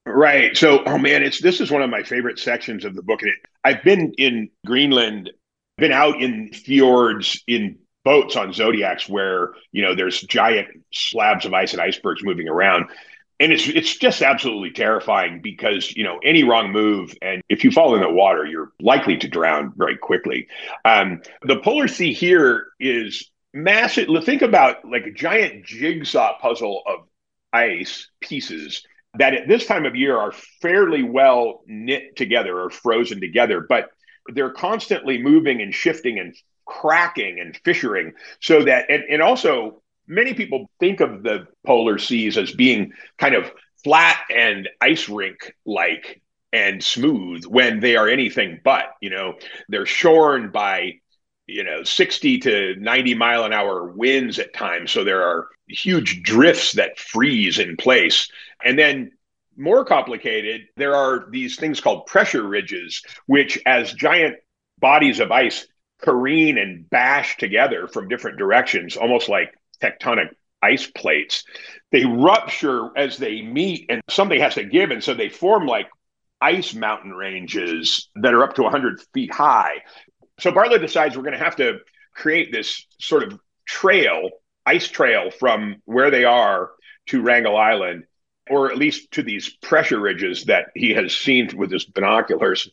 Right. 0.06 0.56
So, 0.56 0.82
oh 0.84 0.98
man, 0.98 1.22
it's 1.22 1.40
this 1.40 1.60
is 1.60 1.70
one 1.70 1.82
of 1.82 1.90
my 1.90 2.02
favorite 2.02 2.38
sections 2.38 2.84
of 2.84 2.94
the 2.94 3.02
book. 3.02 3.22
And 3.22 3.32
it, 3.32 3.38
I've 3.64 3.82
been 3.84 4.12
in 4.14 4.50
Greenland, 4.66 5.30
been 5.76 5.92
out 5.92 6.20
in 6.20 6.52
fjords 6.52 7.42
in 7.46 7.78
boats 8.04 8.36
on 8.36 8.52
zodiacs 8.52 9.08
where 9.08 9.52
you 9.72 9.82
know 9.82 9.94
there's 9.94 10.20
giant 10.22 10.68
slabs 10.92 11.44
of 11.44 11.52
ice 11.52 11.72
and 11.72 11.82
icebergs 11.82 12.24
moving 12.24 12.48
around 12.48 12.86
and 13.40 13.52
it's 13.52 13.68
it's 13.68 13.96
just 13.96 14.22
absolutely 14.22 14.70
terrifying 14.70 15.40
because 15.42 15.94
you 15.96 16.04
know 16.04 16.18
any 16.24 16.44
wrong 16.44 16.72
move 16.72 17.14
and 17.20 17.42
if 17.48 17.62
you 17.62 17.70
fall 17.70 17.94
in 17.94 18.00
the 18.00 18.10
water 18.10 18.46
you're 18.46 18.72
likely 18.80 19.16
to 19.16 19.28
drown 19.28 19.72
very 19.76 19.96
quickly 19.96 20.46
um, 20.84 21.20
the 21.42 21.56
polar 21.56 21.88
sea 21.88 22.12
here 22.12 22.68
is 22.78 23.30
massive 23.52 24.08
think 24.24 24.42
about 24.42 24.84
like 24.84 25.06
a 25.06 25.10
giant 25.10 25.64
jigsaw 25.64 26.38
puzzle 26.38 26.82
of 26.86 27.00
ice 27.52 28.08
pieces 28.20 28.82
that 29.18 29.34
at 29.34 29.48
this 29.48 29.66
time 29.66 29.86
of 29.86 29.96
year 29.96 30.16
are 30.16 30.32
fairly 30.60 31.02
well 31.02 31.62
knit 31.66 32.16
together 32.16 32.58
or 32.60 32.70
frozen 32.70 33.20
together 33.20 33.64
but 33.68 33.90
they're 34.34 34.52
constantly 34.52 35.18
moving 35.18 35.60
and 35.60 35.74
shifting 35.74 36.18
and 36.18 36.34
cracking 36.66 37.40
and 37.40 37.60
fissuring 37.64 38.12
so 38.40 38.64
that 38.64 38.90
and, 38.90 39.04
and 39.10 39.22
also 39.22 39.82
many 40.06 40.34
people 40.34 40.70
think 40.78 41.00
of 41.00 41.22
the 41.22 41.46
polar 41.66 41.98
seas 41.98 42.38
as 42.38 42.52
being 42.52 42.92
kind 43.18 43.34
of 43.34 43.50
flat 43.82 44.18
and 44.34 44.68
ice 44.80 45.08
rink 45.08 45.54
like 45.64 46.20
and 46.52 46.82
smooth 46.82 47.44
when 47.46 47.80
they 47.80 47.96
are 47.96 48.08
anything 48.08 48.60
but 48.62 48.92
you 49.00 49.10
know 49.10 49.34
they're 49.68 49.86
shorn 49.86 50.50
by 50.50 50.92
you 51.50 51.64
know 51.64 51.82
60 51.82 52.38
to 52.38 52.76
90 52.78 53.14
mile 53.14 53.44
an 53.44 53.52
hour 53.52 53.84
winds 53.84 54.38
at 54.38 54.54
times. 54.54 54.90
So 54.90 55.04
there 55.04 55.22
are 55.22 55.48
huge 55.70 56.22
drifts 56.22 56.72
that 56.72 56.98
freeze 56.98 57.58
in 57.58 57.76
place 57.76 58.30
and 58.64 58.78
then 58.78 59.10
more 59.56 59.84
complicated 59.84 60.62
there 60.76 60.94
are 60.94 61.26
these 61.30 61.56
things 61.56 61.80
called 61.80 62.06
pressure 62.06 62.46
ridges 62.46 63.02
which 63.26 63.58
as 63.66 63.92
giant 63.92 64.36
bodies 64.80 65.20
of 65.20 65.30
ice 65.30 65.66
careen 66.00 66.58
and 66.58 66.88
bash 66.88 67.36
together 67.36 67.86
from 67.86 68.08
different 68.08 68.38
directions, 68.38 68.96
almost 68.96 69.28
like 69.28 69.54
tectonic 69.82 70.30
ice 70.62 70.86
plates. 70.86 71.44
They 71.92 72.04
rupture 72.04 72.90
as 72.96 73.16
they 73.16 73.42
meet, 73.42 73.86
and 73.88 74.00
something 74.08 74.40
has 74.40 74.54
to 74.54 74.64
give. 74.64 74.90
And 74.90 75.02
so 75.02 75.14
they 75.14 75.28
form 75.28 75.66
like 75.66 75.88
ice 76.40 76.74
mountain 76.74 77.12
ranges 77.12 78.08
that 78.16 78.34
are 78.34 78.42
up 78.42 78.54
to 78.54 78.62
100 78.62 79.00
feet 79.12 79.32
high. 79.32 79.82
So 80.38 80.52
Bartlett 80.52 80.80
decides 80.80 81.16
we're 81.16 81.22
going 81.22 81.38
to 81.38 81.44
have 81.44 81.56
to 81.56 81.78
create 82.14 82.50
this 82.50 82.86
sort 82.98 83.24
of 83.24 83.38
trail, 83.66 84.30
ice 84.66 84.88
trail 84.88 85.30
from 85.30 85.82
where 85.84 86.10
they 86.10 86.24
are 86.24 86.70
to 87.06 87.22
Wrangel 87.22 87.56
Island, 87.56 88.04
or 88.48 88.70
at 88.70 88.78
least 88.78 89.12
to 89.12 89.22
these 89.22 89.48
pressure 89.48 90.00
ridges 90.00 90.44
that 90.44 90.66
he 90.74 90.94
has 90.94 91.14
seen 91.14 91.50
with 91.56 91.70
his 91.70 91.84
binoculars. 91.84 92.68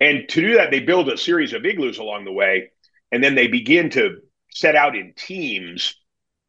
And 0.00 0.28
to 0.28 0.40
do 0.40 0.54
that, 0.54 0.70
they 0.70 0.80
build 0.80 1.08
a 1.08 1.18
series 1.18 1.52
of 1.52 1.64
igloos 1.64 1.98
along 1.98 2.24
the 2.24 2.32
way. 2.32 2.70
And 3.12 3.22
then 3.22 3.34
they 3.34 3.46
begin 3.46 3.90
to 3.90 4.18
set 4.50 4.76
out 4.76 4.96
in 4.96 5.14
teams 5.16 5.94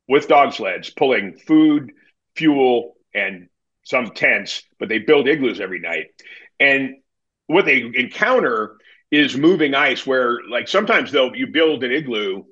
with 0.07 0.27
dog 0.27 0.53
sleds, 0.53 0.89
pulling 0.89 1.37
food, 1.37 1.91
fuel, 2.35 2.95
and 3.13 3.49
some 3.83 4.11
tents, 4.11 4.63
but 4.79 4.89
they 4.89 4.99
build 4.99 5.27
igloos 5.27 5.59
every 5.59 5.79
night. 5.79 6.07
And 6.59 6.95
what 7.47 7.65
they 7.65 7.81
encounter 7.81 8.77
is 9.11 9.35
moving 9.35 9.73
ice 9.73 10.05
where 10.05 10.39
like 10.49 10.67
sometimes 10.67 11.11
they'll 11.11 11.35
you 11.35 11.47
build 11.47 11.83
an 11.83 11.91
igloo 11.91 12.43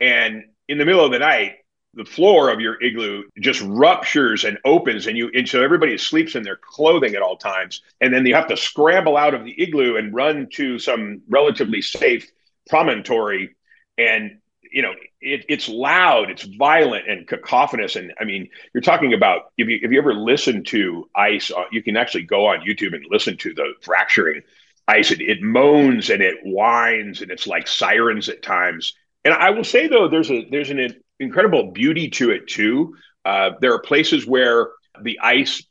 and 0.00 0.42
in 0.66 0.78
the 0.78 0.84
middle 0.84 1.04
of 1.04 1.12
the 1.12 1.20
night 1.20 1.52
the 1.94 2.04
floor 2.04 2.50
of 2.50 2.60
your 2.60 2.80
igloo 2.82 3.24
just 3.40 3.60
ruptures 3.62 4.44
and 4.44 4.58
opens 4.64 5.06
and 5.06 5.16
you 5.16 5.30
and 5.34 5.48
so 5.48 5.62
everybody 5.62 5.98
sleeps 5.98 6.36
in 6.36 6.42
their 6.42 6.56
clothing 6.56 7.14
at 7.14 7.22
all 7.22 7.36
times. 7.36 7.82
And 8.00 8.14
then 8.14 8.24
you 8.26 8.34
have 8.34 8.48
to 8.48 8.56
scramble 8.56 9.16
out 9.16 9.34
of 9.34 9.44
the 9.44 9.60
igloo 9.60 9.96
and 9.96 10.14
run 10.14 10.48
to 10.54 10.78
some 10.78 11.22
relatively 11.28 11.82
safe 11.82 12.30
promontory. 12.68 13.56
And 13.98 14.38
you 14.72 14.82
know 14.82 14.92
it, 15.20 15.44
it's 15.48 15.68
loud 15.68 16.30
it's 16.30 16.44
violent 16.44 17.08
and 17.08 17.26
cacophonous. 17.26 17.96
And 17.96 18.12
i 18.20 18.24
mean 18.24 18.48
you're 18.72 18.82
talking 18.82 19.12
about 19.12 19.52
if 19.58 19.68
you, 19.68 19.80
if 19.82 19.90
you 19.90 19.98
ever 19.98 20.14
listen 20.14 20.62
to 20.64 21.08
ice 21.16 21.50
uh, 21.50 21.64
you 21.72 21.82
can 21.82 21.96
actually 21.96 22.22
go 22.22 22.46
on 22.46 22.60
youtube 22.60 22.94
and 22.94 23.04
listen 23.10 23.36
to 23.38 23.52
the 23.52 23.74
fracturing 23.82 24.42
ice. 24.86 25.10
It, 25.10 25.20
it 25.20 25.42
moans 25.42 26.10
and 26.10 26.22
it 26.22 26.36
whines 26.42 27.20
and 27.20 27.30
it's 27.30 27.46
like 27.46 27.66
sirens 27.66 28.28
at 28.28 28.42
times. 28.42 28.94
And 29.24 29.34
i 29.34 29.50
will 29.50 29.64
say 29.64 29.88
though 29.88 30.08
there's 30.08 30.30
a 30.30 30.48
there's 30.50 30.70
an 30.70 30.78
incredible 31.20 31.70
beauty 31.70 32.10
to 32.10 32.30
it 32.30 32.48
too. 32.48 32.96
Uh, 33.24 33.50
there 33.60 33.74
are 33.74 33.80
places 33.80 34.26
where 34.26 34.70
the 35.02 35.20
ice, 35.22 35.62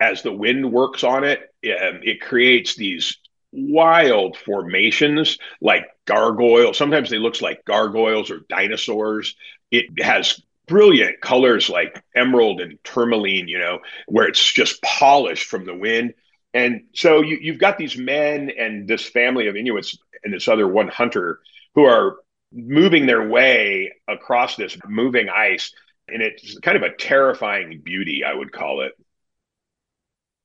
as 0.00 0.22
the 0.22 0.32
wind 0.32 0.70
works 0.70 1.04
on 1.04 1.24
it, 1.24 1.40
um, 1.64 2.00
it 2.02 2.20
creates 2.20 2.74
these 2.74 3.18
wild 3.52 4.36
formations 4.36 5.38
like 5.60 5.86
gargoyles. 6.04 6.76
Sometimes 6.76 7.08
they 7.08 7.18
look 7.18 7.40
like 7.40 7.64
gargoyles 7.64 8.30
or 8.30 8.40
dinosaurs. 8.48 9.34
It 9.70 10.02
has 10.02 10.40
brilliant 10.66 11.20
colors 11.20 11.70
like 11.70 12.02
emerald 12.14 12.60
and 12.60 12.78
tourmaline, 12.84 13.48
you 13.48 13.58
know, 13.58 13.78
where 14.06 14.26
it's 14.26 14.52
just 14.52 14.82
polished 14.82 15.48
from 15.48 15.64
the 15.64 15.74
wind. 15.74 16.14
And 16.52 16.82
so 16.94 17.22
you, 17.22 17.38
you've 17.40 17.58
got 17.58 17.78
these 17.78 17.96
men 17.96 18.50
and 18.58 18.88
this 18.88 19.06
family 19.06 19.46
of 19.46 19.56
Inuits 19.56 19.96
and 20.24 20.32
this 20.34 20.48
other 20.48 20.66
one 20.66 20.88
hunter 20.88 21.40
who 21.74 21.84
are 21.84 22.16
moving 22.52 23.06
their 23.06 23.28
way 23.28 23.92
across 24.08 24.56
this 24.56 24.76
moving 24.86 25.28
ice. 25.28 25.72
And 26.08 26.22
it's 26.22 26.58
kind 26.60 26.76
of 26.76 26.82
a 26.82 26.94
terrifying 26.94 27.80
beauty, 27.84 28.22
I 28.24 28.34
would 28.34 28.52
call 28.52 28.82
it. 28.82 28.92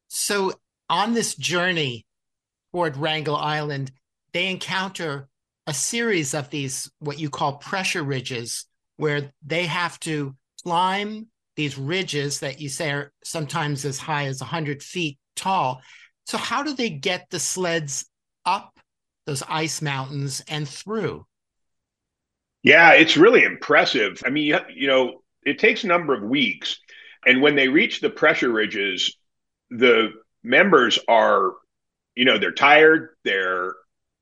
So, 0.07 0.53
on 0.89 1.13
this 1.13 1.35
journey 1.35 2.05
toward 2.71 2.97
Wrangel 2.97 3.35
Island, 3.35 3.91
they 4.33 4.47
encounter 4.47 5.29
a 5.67 5.73
series 5.73 6.33
of 6.33 6.49
these, 6.49 6.91
what 6.99 7.19
you 7.19 7.29
call 7.29 7.57
pressure 7.57 8.03
ridges, 8.03 8.65
where 8.97 9.31
they 9.45 9.65
have 9.67 9.99
to 10.01 10.35
climb 10.63 11.27
these 11.55 11.77
ridges 11.77 12.39
that 12.39 12.59
you 12.59 12.69
say 12.69 12.91
are 12.91 13.13
sometimes 13.23 13.85
as 13.85 13.99
high 13.99 14.25
as 14.25 14.41
100 14.41 14.81
feet 14.81 15.17
tall. 15.35 15.81
So, 16.25 16.37
how 16.37 16.63
do 16.63 16.73
they 16.73 16.89
get 16.89 17.27
the 17.29 17.39
sleds 17.39 18.05
up 18.45 18.77
those 19.25 19.43
ice 19.47 19.81
mountains 19.81 20.41
and 20.47 20.67
through? 20.67 21.25
Yeah, 22.63 22.93
it's 22.93 23.17
really 23.17 23.43
impressive. 23.43 24.21
I 24.25 24.29
mean, 24.29 24.45
you, 24.45 24.57
you 24.73 24.87
know, 24.87 25.21
it 25.43 25.59
takes 25.59 25.83
a 25.83 25.87
number 25.87 26.13
of 26.13 26.23
weeks. 26.23 26.79
And 27.25 27.41
when 27.41 27.55
they 27.55 27.67
reach 27.67 28.01
the 28.01 28.09
pressure 28.09 28.51
ridges, 28.51 29.15
the 29.69 30.11
members 30.43 30.99
are, 31.07 31.53
you 32.15 32.25
know, 32.25 32.37
they're 32.37 32.51
tired, 32.51 33.09
they're 33.23 33.73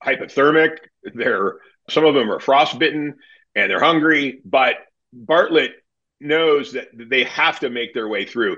hypothermic, 0.03 0.77
they're 1.13 1.57
some 1.89 2.05
of 2.05 2.13
them 2.13 2.31
are 2.31 2.39
frostbitten 2.39 3.15
and 3.55 3.69
they're 3.69 3.79
hungry, 3.83 4.41
but 4.45 4.75
Bartlett 5.11 5.71
knows 6.19 6.73
that 6.73 6.89
they 6.93 7.23
have 7.23 7.59
to 7.61 7.69
make 7.69 7.93
their 7.93 8.07
way 8.07 8.25
through. 8.25 8.57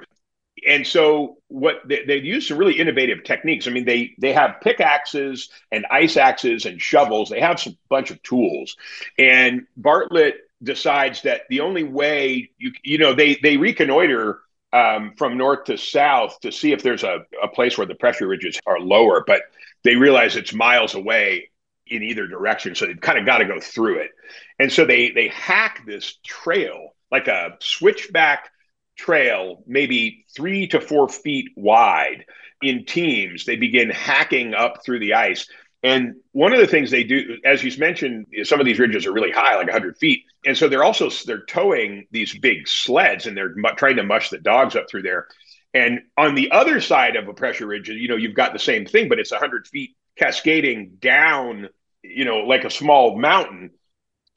And 0.68 0.86
so 0.86 1.38
what 1.48 1.82
they, 1.86 2.04
they've 2.06 2.24
used 2.24 2.48
some 2.48 2.58
really 2.58 2.80
innovative 2.80 3.24
techniques. 3.24 3.68
I 3.68 3.72
mean, 3.72 3.86
they 3.86 4.14
they 4.20 4.34
have 4.34 4.62
pickaxes 4.62 5.50
and 5.72 5.86
ice 5.90 6.18
axes 6.18 6.66
and 6.66 6.82
shovels. 6.82 7.30
They 7.30 7.42
have 7.42 7.60
some 7.60 7.78
bunch 7.90 8.12
of 8.12 8.22
tools. 8.24 8.76
And 9.18 9.66
Bartlett 9.76 10.36
decides 10.64 11.24
that 11.24 11.42
the 11.50 11.62
only 11.62 11.84
way 11.84 12.52
you 12.58 12.72
you 12.84 12.98
know 12.98 13.14
they 13.14 13.36
they 13.42 13.58
reconnoiter 13.58 14.40
um, 14.74 15.14
from 15.18 15.38
north 15.38 15.66
to 15.66 15.78
south 15.78 16.40
to 16.42 16.52
see 16.52 16.72
if 16.72 16.84
there's 16.84 17.04
a, 17.04 17.26
a 17.44 17.48
place 17.48 17.78
where 17.78 17.88
the 17.88 17.96
pressure 17.96 18.28
ridges 18.28 18.60
are 18.66 18.80
lower, 18.80 19.24
but 19.26 19.42
they 19.84 19.96
realize 19.96 20.36
it's 20.36 20.54
miles 20.54 20.94
away 20.96 21.50
in 21.88 22.04
either 22.04 22.28
direction. 22.28 22.76
So 22.76 22.86
they've 22.86 23.02
kind 23.02 23.20
of 23.20 23.26
got 23.26 23.40
to 23.40 23.46
go 23.46 23.60
through 23.60 24.00
it. 24.00 24.12
And 24.60 24.72
so 24.72 24.86
they 24.86 25.12
they 25.12 25.28
hack 25.28 25.84
this 25.86 26.16
trail 26.24 26.96
like 27.12 27.28
a 27.28 27.58
switchback 27.60 28.50
trail, 28.98 29.64
maybe 29.68 30.26
three 30.36 30.68
to 30.68 30.82
four 30.82 31.10
feet 31.10 31.50
wide 31.56 32.26
in 32.62 32.86
teams. 32.86 33.46
They 33.46 33.56
begin 33.56 33.90
hacking 33.90 34.54
up 34.54 34.84
through 34.84 35.00
the 35.00 35.16
ice. 35.16 35.48
And 35.84 36.16
one 36.32 36.54
of 36.54 36.60
the 36.60 36.68
things 36.68 36.92
they 36.92 37.04
do, 37.04 37.38
as 37.44 37.64
you 37.64 37.72
mentioned, 37.80 38.28
some 38.44 38.60
of 38.60 38.66
these 38.66 38.78
ridges 38.78 39.08
are 39.08 39.14
really 39.14 39.32
high, 39.32 39.56
like 39.56 39.66
100 39.66 39.98
feet, 39.98 40.24
and 40.46 40.56
so 40.56 40.70
they're 40.70 40.84
also 40.84 41.10
they're 41.26 41.46
towing 41.46 42.06
these 42.12 42.38
big 42.38 42.68
sleds, 42.68 43.26
and 43.26 43.36
they're 43.36 43.56
trying 43.78 43.96
to 43.96 44.04
mush 44.04 44.30
the 44.30 44.38
dogs 44.38 44.76
up 44.76 44.90
through 44.90 45.02
there. 45.02 45.28
And 45.74 46.02
on 46.18 46.36
the 46.36 46.52
other 46.52 46.82
side 46.82 47.16
of 47.16 47.28
a 47.28 47.34
pressure 47.34 47.66
ridge, 47.66 47.90
you 47.90 48.08
know, 48.08 48.16
you've 48.16 48.36
got 48.36 48.54
the 48.54 48.60
same 48.60 48.86
thing, 48.86 49.10
but 49.10 49.20
it's 49.20 49.32
100 49.32 49.68
feet 49.68 49.96
cascading 50.18 50.98
down, 51.00 51.70
you 52.04 52.26
know, 52.26 52.40
like 52.40 52.66
a 52.66 52.70
small 52.70 53.18
mountain. 53.18 53.72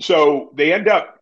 So 0.01 0.51
they 0.55 0.73
end 0.73 0.89
up 0.89 1.19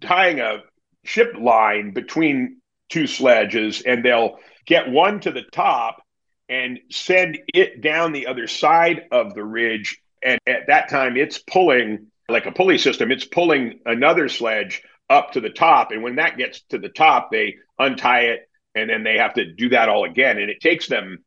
tying 0.00 0.40
a 0.40 0.62
ship 1.04 1.34
line 1.38 1.92
between 1.92 2.58
two 2.92 3.06
sledges, 3.06 3.80
and 3.80 4.04
they'll 4.04 4.38
get 4.66 4.90
one 4.90 5.18
to 5.20 5.30
the 5.30 5.42
top 5.50 6.02
and 6.48 6.78
send 6.90 7.38
it 7.54 7.80
down 7.80 8.12
the 8.12 8.26
other 8.26 8.46
side 8.46 9.04
of 9.10 9.34
the 9.34 9.42
ridge. 9.42 9.98
And 10.22 10.38
at 10.46 10.66
that 10.68 10.90
time, 10.90 11.16
it's 11.16 11.38
pulling 11.38 12.08
like 12.28 12.46
a 12.46 12.52
pulley 12.52 12.78
system, 12.78 13.10
it's 13.10 13.24
pulling 13.24 13.80
another 13.84 14.28
sledge 14.28 14.82
up 15.10 15.32
to 15.32 15.40
the 15.40 15.50
top. 15.50 15.90
And 15.90 16.02
when 16.02 16.16
that 16.16 16.36
gets 16.36 16.62
to 16.70 16.78
the 16.78 16.88
top, 16.88 17.30
they 17.30 17.56
untie 17.78 18.26
it 18.26 18.48
and 18.74 18.88
then 18.88 19.02
they 19.04 19.18
have 19.18 19.34
to 19.34 19.52
do 19.52 19.70
that 19.70 19.88
all 19.88 20.04
again. 20.04 20.38
And 20.38 20.50
it 20.50 20.60
takes 20.60 20.86
them, 20.86 21.18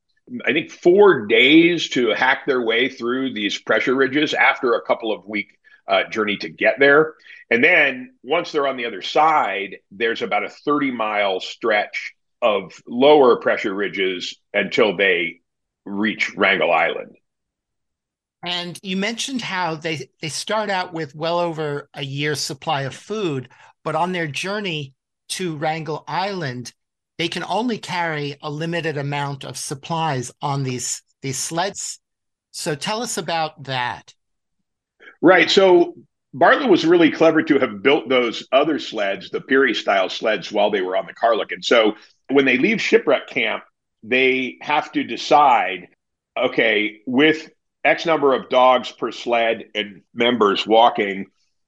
I 0.46 0.54
think, 0.54 0.72
four 0.72 1.26
days 1.28 1.90
to 1.90 2.10
hack 2.10 2.46
their 2.46 2.62
way 2.62 2.90
through 2.90 3.34
these 3.34 3.60
pressure 3.60 3.94
ridges 3.94 4.34
after 4.34 4.74
a 4.74 4.86
couple 4.86 5.12
of 5.12 5.26
week 5.26 5.58
uh, 5.88 6.04
journey 6.10 6.38
to 6.38 6.50
get 6.50 6.80
there. 6.80 7.16
And 7.50 7.64
then 7.64 8.16
once 8.24 8.52
they're 8.52 8.68
on 8.68 8.78
the 8.78 8.86
other 8.86 9.02
side, 9.02 9.78
there's 9.92 10.22
about 10.22 10.44
a 10.44 10.50
30 10.50 10.92
mile 10.92 11.40
stretch 11.40 12.14
of 12.42 12.82
lower 12.88 13.38
pressure 13.38 13.74
ridges 13.74 14.38
until 14.54 14.96
they 14.96 15.42
reach 15.86 16.36
Wrangel 16.36 16.72
Island. 16.72 17.16
And 18.46 18.80
you 18.84 18.98
mentioned 18.98 19.42
how 19.42 19.76
they, 19.76 20.10
they 20.22 20.30
start 20.30 20.70
out 20.70 20.94
with 20.94 21.16
well 21.16 21.40
over 21.40 21.90
a 21.94 22.04
year's 22.04 22.40
supply 22.40 22.82
of 22.82 22.94
food, 22.94 23.50
but 23.84 23.96
on 23.96 24.12
their 24.12 24.28
journey 24.28 24.94
to 25.30 25.56
Wrangel 25.56 26.04
Island, 26.08 26.72
they 27.18 27.28
can 27.28 27.44
only 27.44 27.78
carry 27.78 28.36
a 28.42 28.52
limited 28.52 28.98
amount 28.98 29.44
of 29.46 29.58
supplies 29.58 30.32
on 30.42 30.64
these, 30.64 31.02
these 31.22 31.40
sleds. 31.40 32.00
So 32.52 32.76
tell 32.76 33.02
us 33.02 33.18
about 33.18 33.64
that. 33.64 34.14
Right. 35.26 35.50
So 35.50 35.96
Bartlett 36.36 36.70
was 36.70 36.86
really 36.86 37.10
clever 37.10 37.42
to 37.42 37.58
have 37.58 37.82
built 37.82 38.10
those 38.10 38.48
other 38.52 38.78
sleds, 38.78 39.32
the 39.32 39.42
Peary 39.42 39.74
style 39.74 40.08
sleds, 40.08 40.52
while 40.52 40.70
they 40.70 40.82
were 40.82 40.96
on 40.96 41.08
the 41.08 41.16
Karluk. 41.16 41.52
And 41.52 41.66
so 41.66 41.96
when 42.30 42.46
they 42.46 42.60
leave 42.60 42.80
shipwreck 42.80 43.26
camp, 43.26 43.64
they 44.04 44.58
have 44.62 44.92
to 44.92 45.04
decide 45.04 45.88
okay, 46.38 47.00
with 47.08 47.50
X 47.84 48.06
number 48.06 48.36
of 48.36 48.50
dogs 48.50 48.92
per 48.92 49.12
sled 49.12 49.64
and 49.74 50.04
members 50.14 50.68
walking, 50.68 51.26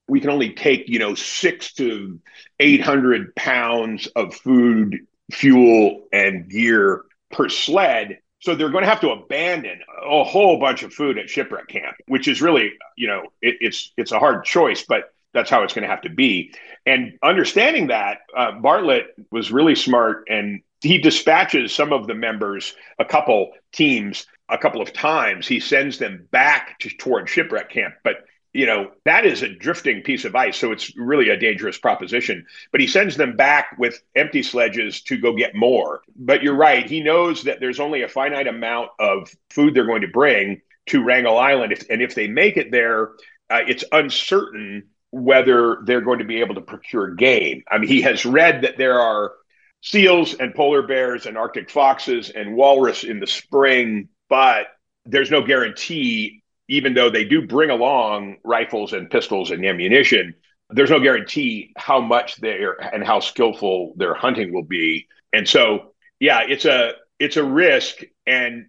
we 0.08 0.20
can 0.20 0.30
only 0.30 0.52
take, 0.52 0.88
you 0.88 1.00
know, 1.00 1.16
six 1.16 1.74
to 1.76 2.20
800 2.60 3.36
pounds 3.36 4.06
of 4.06 4.36
food, 4.36 5.00
fuel, 5.32 6.06
and 6.14 6.48
gear 6.48 7.06
per 7.32 7.50
sled. 7.50 8.20
So 8.48 8.56
they're 8.56 8.70
going 8.70 8.86
to 8.86 8.90
have 8.90 9.02
to 9.02 9.10
abandon 9.10 9.82
a 10.10 10.24
whole 10.24 10.58
bunch 10.58 10.82
of 10.82 10.94
food 10.94 11.18
at 11.18 11.30
shipwreck 11.30 11.68
camp, 11.68 11.98
which 12.08 12.30
is 12.30 12.42
really, 12.42 12.72
you 12.96 13.06
know, 13.06 13.24
it, 13.42 13.58
it's 13.60 13.92
it's 13.98 14.14
a 14.14 14.20
hard 14.20 14.46
choice, 14.46 14.86
but 14.88 15.14
that's 15.34 15.50
how 15.50 15.64
it's 15.64 15.74
going 15.74 15.84
to 15.84 15.90
have 15.90 16.04
to 16.04 16.10
be. 16.10 16.54
And 16.86 17.20
understanding 17.22 17.88
that, 17.88 18.20
uh, 18.34 18.54
Bartlett 18.54 19.08
was 19.34 19.52
really 19.52 19.76
smart, 19.76 20.28
and 20.30 20.62
he 20.80 20.98
dispatches 20.98 21.76
some 21.76 21.92
of 21.92 22.08
the 22.08 22.14
members, 22.14 22.74
a 22.98 23.04
couple 23.04 23.52
teams, 23.74 24.26
a 24.48 24.58
couple 24.58 24.82
of 24.82 24.94
times. 24.94 25.46
He 25.46 25.60
sends 25.60 25.98
them 25.98 26.26
back 26.32 26.80
to, 26.80 26.90
toward 26.90 27.28
shipwreck 27.28 27.70
camp, 27.70 27.96
but 28.02 28.24
you 28.58 28.66
know, 28.66 28.90
that 29.06 29.24
is 29.24 29.44
a 29.44 29.54
drifting 29.54 30.02
piece 30.02 30.26
of 30.26 30.36
ice. 30.36 30.58
So 30.58 30.72
it's 30.72 30.98
really 30.98 31.30
a 31.30 31.38
dangerous 31.38 31.78
proposition. 31.78 32.44
But 32.72 32.82
he 32.82 32.88
sends 32.88 33.16
them 33.16 33.36
back 33.36 33.76
with 33.78 34.02
empty 34.16 34.42
sledges 34.42 35.04
to 35.04 35.18
go 35.18 35.36
get 35.36 35.54
more. 35.54 36.02
But 36.16 36.42
you're 36.42 36.56
right. 36.56 36.90
He 36.90 37.04
knows 37.04 37.44
that 37.44 37.60
there's 37.60 37.80
only 37.80 38.02
a 38.02 38.10
finite 38.10 38.48
amount 38.48 38.90
of 38.98 39.30
food 39.52 39.76
they're 39.76 39.86
going 39.86 40.02
to 40.02 40.08
bring 40.08 40.64
to 40.88 41.04
Wrangel 41.04 41.38
Island. 41.38 41.86
and 41.88 42.02
if 42.02 42.16
they 42.16 42.28
make 42.28 42.58
it 42.58 42.72
there, 42.72 43.12
uh, 43.52 43.62
it's 43.68 43.84
uncertain 43.92 44.88
whether 45.12 45.78
they're 45.86 46.02
going 46.02 46.20
to 46.20 46.26
be 46.26 46.40
able 46.40 46.56
to 46.56 46.62
procure 46.62 47.14
game. 47.14 47.62
I 47.70 47.78
mean, 47.78 47.88
he 47.88 48.02
has 48.02 48.26
read 48.26 48.64
that 48.64 48.80
there 48.80 49.00
are 49.00 49.34
seals 49.82 50.34
and 50.34 50.56
polar 50.56 50.82
bears 50.82 51.28
and 51.28 51.38
Arctic 51.38 51.70
foxes 51.70 52.32
and 52.32 52.56
walrus 52.56 53.04
in 53.04 53.20
the 53.20 53.28
spring, 53.28 54.10
but 54.30 54.66
there's 55.06 55.30
no 55.30 55.44
guarantee 55.44 56.42
even 56.68 56.94
though 56.94 57.10
they 57.10 57.26
do 57.26 57.48
bring 57.48 57.70
along 57.70 58.38
rifles 58.44 58.94
and 58.94 59.10
pistols 59.10 59.52
and 59.52 59.66
ammunition, 59.66 60.36
there's 60.70 60.90
no 60.90 61.00
guarantee 61.00 61.74
how 61.78 62.02
much 62.02 62.38
they're 62.38 62.74
and 62.74 63.04
how 63.04 63.20
skillful 63.20 63.94
their 63.98 64.14
hunting 64.14 64.54
will 64.54 64.64
be. 64.64 65.08
And 65.32 65.48
so, 65.48 65.94
yeah, 66.20 66.42
it's 66.48 66.66
a 66.66 66.94
it's 67.20 67.38
a 67.38 67.44
risk, 67.44 68.02
and 68.26 68.68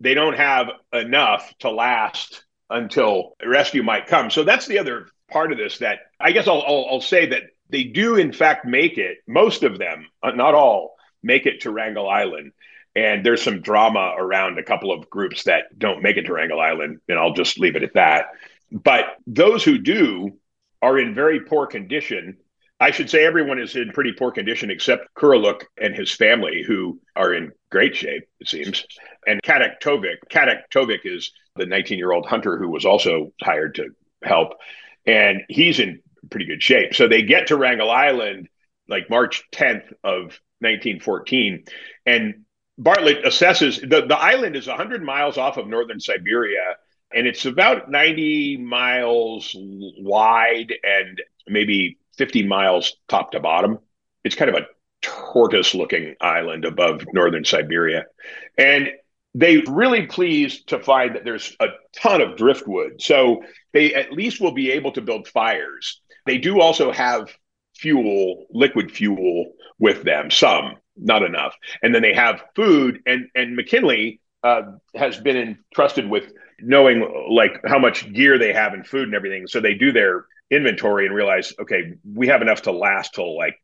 they 0.00 0.14
don't 0.14 0.36
have 0.36 0.68
enough 0.92 1.52
to 1.60 1.70
last 1.70 2.44
until 2.68 3.36
rescue 3.44 3.82
might 3.82 4.06
come. 4.06 4.30
So 4.30 4.44
that's 4.44 4.66
the 4.66 4.78
other 4.78 5.08
part 5.30 5.52
of 5.52 5.58
this. 5.58 5.78
That 5.78 6.00
I 6.20 6.32
guess 6.32 6.46
I'll, 6.46 6.62
I'll, 6.62 6.86
I'll 6.90 7.00
say 7.00 7.26
that 7.26 7.44
they 7.70 7.84
do 7.84 8.16
in 8.16 8.32
fact 8.32 8.66
make 8.66 8.98
it. 8.98 9.18
Most 9.26 9.62
of 9.62 9.78
them, 9.78 10.06
not 10.22 10.54
all, 10.54 10.96
make 11.22 11.46
it 11.46 11.62
to 11.62 11.70
Wrangel 11.70 12.08
Island. 12.08 12.52
And 13.00 13.24
there's 13.24 13.40
some 13.40 13.62
drama 13.62 14.12
around 14.18 14.58
a 14.58 14.62
couple 14.62 14.92
of 14.92 15.08
groups 15.08 15.44
that 15.44 15.78
don't 15.78 16.02
make 16.02 16.18
it 16.18 16.26
to 16.26 16.34
Wrangel 16.34 16.60
Island, 16.60 16.98
and 17.08 17.18
I'll 17.18 17.32
just 17.32 17.58
leave 17.58 17.74
it 17.74 17.82
at 17.82 17.94
that. 17.94 18.26
But 18.70 19.16
those 19.26 19.64
who 19.64 19.78
do 19.78 20.32
are 20.82 20.98
in 20.98 21.14
very 21.14 21.40
poor 21.40 21.66
condition. 21.66 22.36
I 22.78 22.90
should 22.90 23.08
say 23.08 23.24
everyone 23.24 23.58
is 23.58 23.74
in 23.74 23.92
pretty 23.92 24.12
poor 24.12 24.30
condition 24.30 24.70
except 24.70 25.14
Kuraluk 25.14 25.62
and 25.80 25.94
his 25.94 26.12
family, 26.12 26.62
who 26.66 27.00
are 27.16 27.32
in 27.32 27.52
great 27.70 27.96
shape, 27.96 28.24
it 28.38 28.48
seems. 28.48 28.84
And 29.26 29.40
Kataktovik. 29.42 30.16
Kadak 30.30 30.64
Tovik 30.70 31.00
is 31.04 31.32
the 31.56 31.64
19 31.64 31.96
year 31.96 32.12
old 32.12 32.26
hunter 32.26 32.58
who 32.58 32.68
was 32.68 32.84
also 32.84 33.32
hired 33.42 33.76
to 33.76 33.88
help. 34.22 34.52
And 35.06 35.40
he's 35.48 35.80
in 35.80 36.02
pretty 36.30 36.44
good 36.44 36.62
shape. 36.62 36.94
So 36.94 37.08
they 37.08 37.22
get 37.22 37.46
to 37.46 37.56
Wrangel 37.56 37.90
Island 37.90 38.50
like 38.88 39.08
March 39.08 39.42
10th 39.54 39.90
of 40.04 40.38
1914. 40.60 41.64
And 42.04 42.44
Bartlett 42.80 43.24
assesses 43.24 43.78
the, 43.78 44.06
the 44.06 44.16
island 44.16 44.56
is 44.56 44.66
100 44.66 45.02
miles 45.02 45.36
off 45.36 45.58
of 45.58 45.68
northern 45.68 46.00
Siberia, 46.00 46.76
and 47.14 47.26
it's 47.26 47.44
about 47.44 47.90
90 47.90 48.56
miles 48.56 49.54
wide 49.54 50.72
and 50.82 51.20
maybe 51.46 51.98
50 52.16 52.46
miles 52.46 52.96
top 53.06 53.32
to 53.32 53.40
bottom. 53.40 53.80
It's 54.24 54.34
kind 54.34 54.48
of 54.48 54.56
a 54.56 54.66
tortoise 55.02 55.74
looking 55.74 56.14
island 56.22 56.64
above 56.64 57.04
northern 57.12 57.44
Siberia. 57.44 58.06
And 58.56 58.88
they 59.34 59.58
really 59.68 60.06
pleased 60.06 60.68
to 60.68 60.78
find 60.78 61.16
that 61.16 61.24
there's 61.24 61.54
a 61.60 61.68
ton 61.92 62.22
of 62.22 62.38
driftwood. 62.38 63.02
So 63.02 63.42
they 63.74 63.94
at 63.94 64.12
least 64.12 64.40
will 64.40 64.52
be 64.52 64.72
able 64.72 64.92
to 64.92 65.02
build 65.02 65.28
fires. 65.28 66.00
They 66.24 66.38
do 66.38 66.60
also 66.60 66.92
have 66.92 67.28
fuel, 67.76 68.46
liquid 68.50 68.90
fuel 68.90 69.52
with 69.78 70.02
them, 70.02 70.30
some, 70.30 70.76
not 71.00 71.22
enough. 71.22 71.54
And 71.82 71.94
then 71.94 72.02
they 72.02 72.14
have 72.14 72.42
food 72.54 73.00
and 73.06 73.28
and 73.34 73.58
McKinlay 73.58 74.20
uh, 74.42 74.62
has 74.94 75.18
been 75.18 75.36
entrusted 75.36 76.08
with 76.08 76.32
knowing 76.60 77.26
like 77.30 77.60
how 77.66 77.78
much 77.78 78.10
gear 78.12 78.38
they 78.38 78.52
have 78.52 78.72
and 78.72 78.86
food 78.86 79.04
and 79.04 79.14
everything. 79.14 79.46
So 79.46 79.60
they 79.60 79.74
do 79.74 79.92
their 79.92 80.26
inventory 80.50 81.06
and 81.06 81.14
realize, 81.14 81.52
okay, 81.60 81.94
we 82.04 82.28
have 82.28 82.42
enough 82.42 82.62
to 82.62 82.72
last 82.72 83.14
till 83.14 83.36
like 83.36 83.56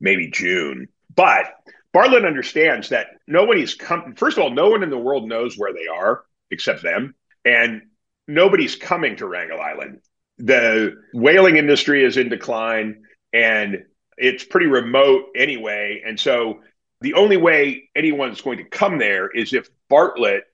maybe 0.00 0.30
June. 0.30 0.88
But 1.14 1.46
Bartlett 1.92 2.24
understands 2.24 2.90
that 2.90 3.08
nobody's 3.26 3.74
come. 3.74 4.14
First 4.16 4.36
of 4.36 4.44
all, 4.44 4.50
no 4.50 4.68
one 4.70 4.82
in 4.82 4.90
the 4.90 4.98
world 4.98 5.28
knows 5.28 5.56
where 5.56 5.72
they 5.72 5.86
are 5.86 6.24
except 6.50 6.82
them, 6.82 7.14
and 7.44 7.82
nobody's 8.26 8.76
coming 8.76 9.16
to 9.16 9.26
Wrangel 9.26 9.60
Island. 9.60 10.00
The 10.38 10.94
whaling 11.12 11.56
industry 11.56 12.04
is 12.04 12.16
in 12.16 12.28
decline, 12.28 13.02
and 13.32 13.84
it's 14.18 14.44
pretty 14.44 14.66
remote 14.66 15.26
anyway. 15.36 16.02
And 16.06 16.18
so 16.18 16.60
the 17.00 17.14
only 17.14 17.36
way 17.36 17.88
anyone's 17.94 18.40
going 18.40 18.58
to 18.58 18.64
come 18.64 18.98
there 18.98 19.28
is 19.30 19.52
if 19.52 19.68
Bartlett 19.88 20.44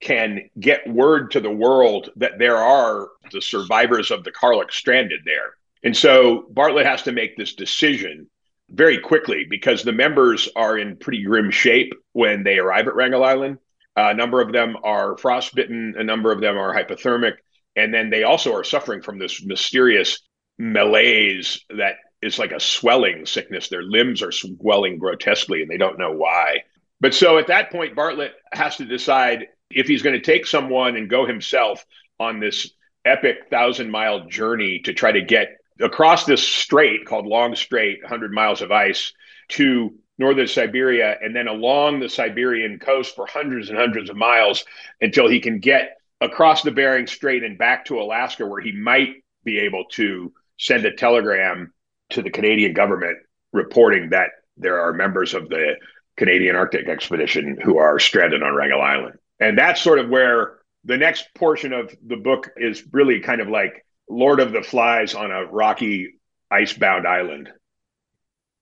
can 0.00 0.48
get 0.60 0.88
word 0.88 1.32
to 1.32 1.40
the 1.40 1.50
world 1.50 2.10
that 2.16 2.38
there 2.38 2.56
are 2.56 3.08
the 3.32 3.42
survivors 3.42 4.10
of 4.10 4.22
the 4.24 4.30
Karluk 4.30 4.70
stranded 4.70 5.20
there. 5.24 5.54
And 5.82 5.96
so 5.96 6.46
Bartlett 6.50 6.86
has 6.86 7.02
to 7.02 7.12
make 7.12 7.36
this 7.36 7.54
decision 7.54 8.28
very 8.70 8.98
quickly 8.98 9.46
because 9.48 9.82
the 9.82 9.92
members 9.92 10.48
are 10.54 10.78
in 10.78 10.96
pretty 10.96 11.24
grim 11.24 11.50
shape 11.50 11.92
when 12.12 12.44
they 12.44 12.58
arrive 12.58 12.86
at 12.86 12.94
Wrangel 12.94 13.24
Island. 13.24 13.58
a 13.96 14.14
number 14.14 14.40
of 14.40 14.52
them 14.52 14.76
are 14.84 15.16
frostbitten, 15.16 15.94
a 15.98 16.04
number 16.04 16.30
of 16.30 16.40
them 16.40 16.56
are 16.56 16.72
hypothermic, 16.72 17.34
and 17.74 17.92
then 17.92 18.10
they 18.10 18.22
also 18.22 18.54
are 18.54 18.64
suffering 18.64 19.02
from 19.02 19.18
this 19.18 19.44
mysterious 19.44 20.20
malaise 20.58 21.64
that 21.76 21.96
is 22.22 22.38
like 22.38 22.52
a 22.52 22.60
swelling 22.60 23.26
sickness. 23.26 23.68
Their 23.68 23.82
limbs 23.82 24.22
are 24.22 24.32
swelling 24.32 24.98
grotesquely 24.98 25.62
and 25.62 25.70
they 25.70 25.76
don't 25.76 25.98
know 25.98 26.12
why. 26.12 26.64
But 27.00 27.14
so 27.14 27.38
at 27.38 27.46
that 27.46 27.70
point, 27.70 27.94
Bartlett 27.94 28.32
has 28.52 28.76
to 28.76 28.84
decide 28.84 29.48
if 29.70 29.86
he's 29.86 30.02
going 30.02 30.16
to 30.16 30.20
take 30.20 30.46
someone 30.46 30.96
and 30.96 31.08
go 31.08 31.26
himself 31.26 31.84
on 32.18 32.40
this 32.40 32.72
epic 33.04 33.48
thousand 33.50 33.90
mile 33.90 34.26
journey 34.26 34.80
to 34.80 34.92
try 34.92 35.12
to 35.12 35.22
get 35.22 35.58
across 35.80 36.24
this 36.24 36.42
strait 36.42 37.06
called 37.06 37.26
Long 37.26 37.54
Strait, 37.54 38.02
100 38.02 38.32
miles 38.32 38.62
of 38.62 38.72
ice, 38.72 39.12
to 39.50 39.94
northern 40.18 40.48
Siberia 40.48 41.16
and 41.22 41.34
then 41.34 41.46
along 41.46 42.00
the 42.00 42.08
Siberian 42.08 42.80
coast 42.80 43.14
for 43.14 43.26
hundreds 43.26 43.68
and 43.68 43.78
hundreds 43.78 44.10
of 44.10 44.16
miles 44.16 44.64
until 45.00 45.28
he 45.28 45.38
can 45.38 45.60
get 45.60 45.98
across 46.20 46.62
the 46.62 46.72
Bering 46.72 47.06
Strait 47.06 47.44
and 47.44 47.56
back 47.56 47.84
to 47.84 48.00
Alaska, 48.00 48.44
where 48.44 48.60
he 48.60 48.72
might 48.72 49.22
be 49.44 49.60
able 49.60 49.84
to 49.92 50.32
send 50.58 50.84
a 50.84 50.92
telegram 50.92 51.72
to 52.10 52.22
the 52.22 52.30
Canadian 52.30 52.72
government 52.72 53.18
reporting 53.52 54.10
that 54.10 54.30
there 54.56 54.80
are 54.80 54.92
members 54.92 55.34
of 55.34 55.48
the 55.48 55.76
Canadian 56.16 56.56
Arctic 56.56 56.88
expedition 56.88 57.58
who 57.62 57.78
are 57.78 57.98
stranded 57.98 58.42
on 58.42 58.54
Wrangel 58.54 58.80
Island. 58.80 59.18
And 59.40 59.56
that's 59.56 59.80
sort 59.80 59.98
of 59.98 60.08
where 60.08 60.58
the 60.84 60.96
next 60.96 61.28
portion 61.34 61.72
of 61.72 61.94
the 62.04 62.16
book 62.16 62.50
is 62.56 62.84
really 62.92 63.20
kind 63.20 63.40
of 63.40 63.48
like 63.48 63.84
Lord 64.08 64.40
of 64.40 64.52
the 64.52 64.62
Flies 64.62 65.14
on 65.14 65.30
a 65.30 65.44
rocky, 65.44 66.14
icebound 66.50 67.06
island. 67.06 67.50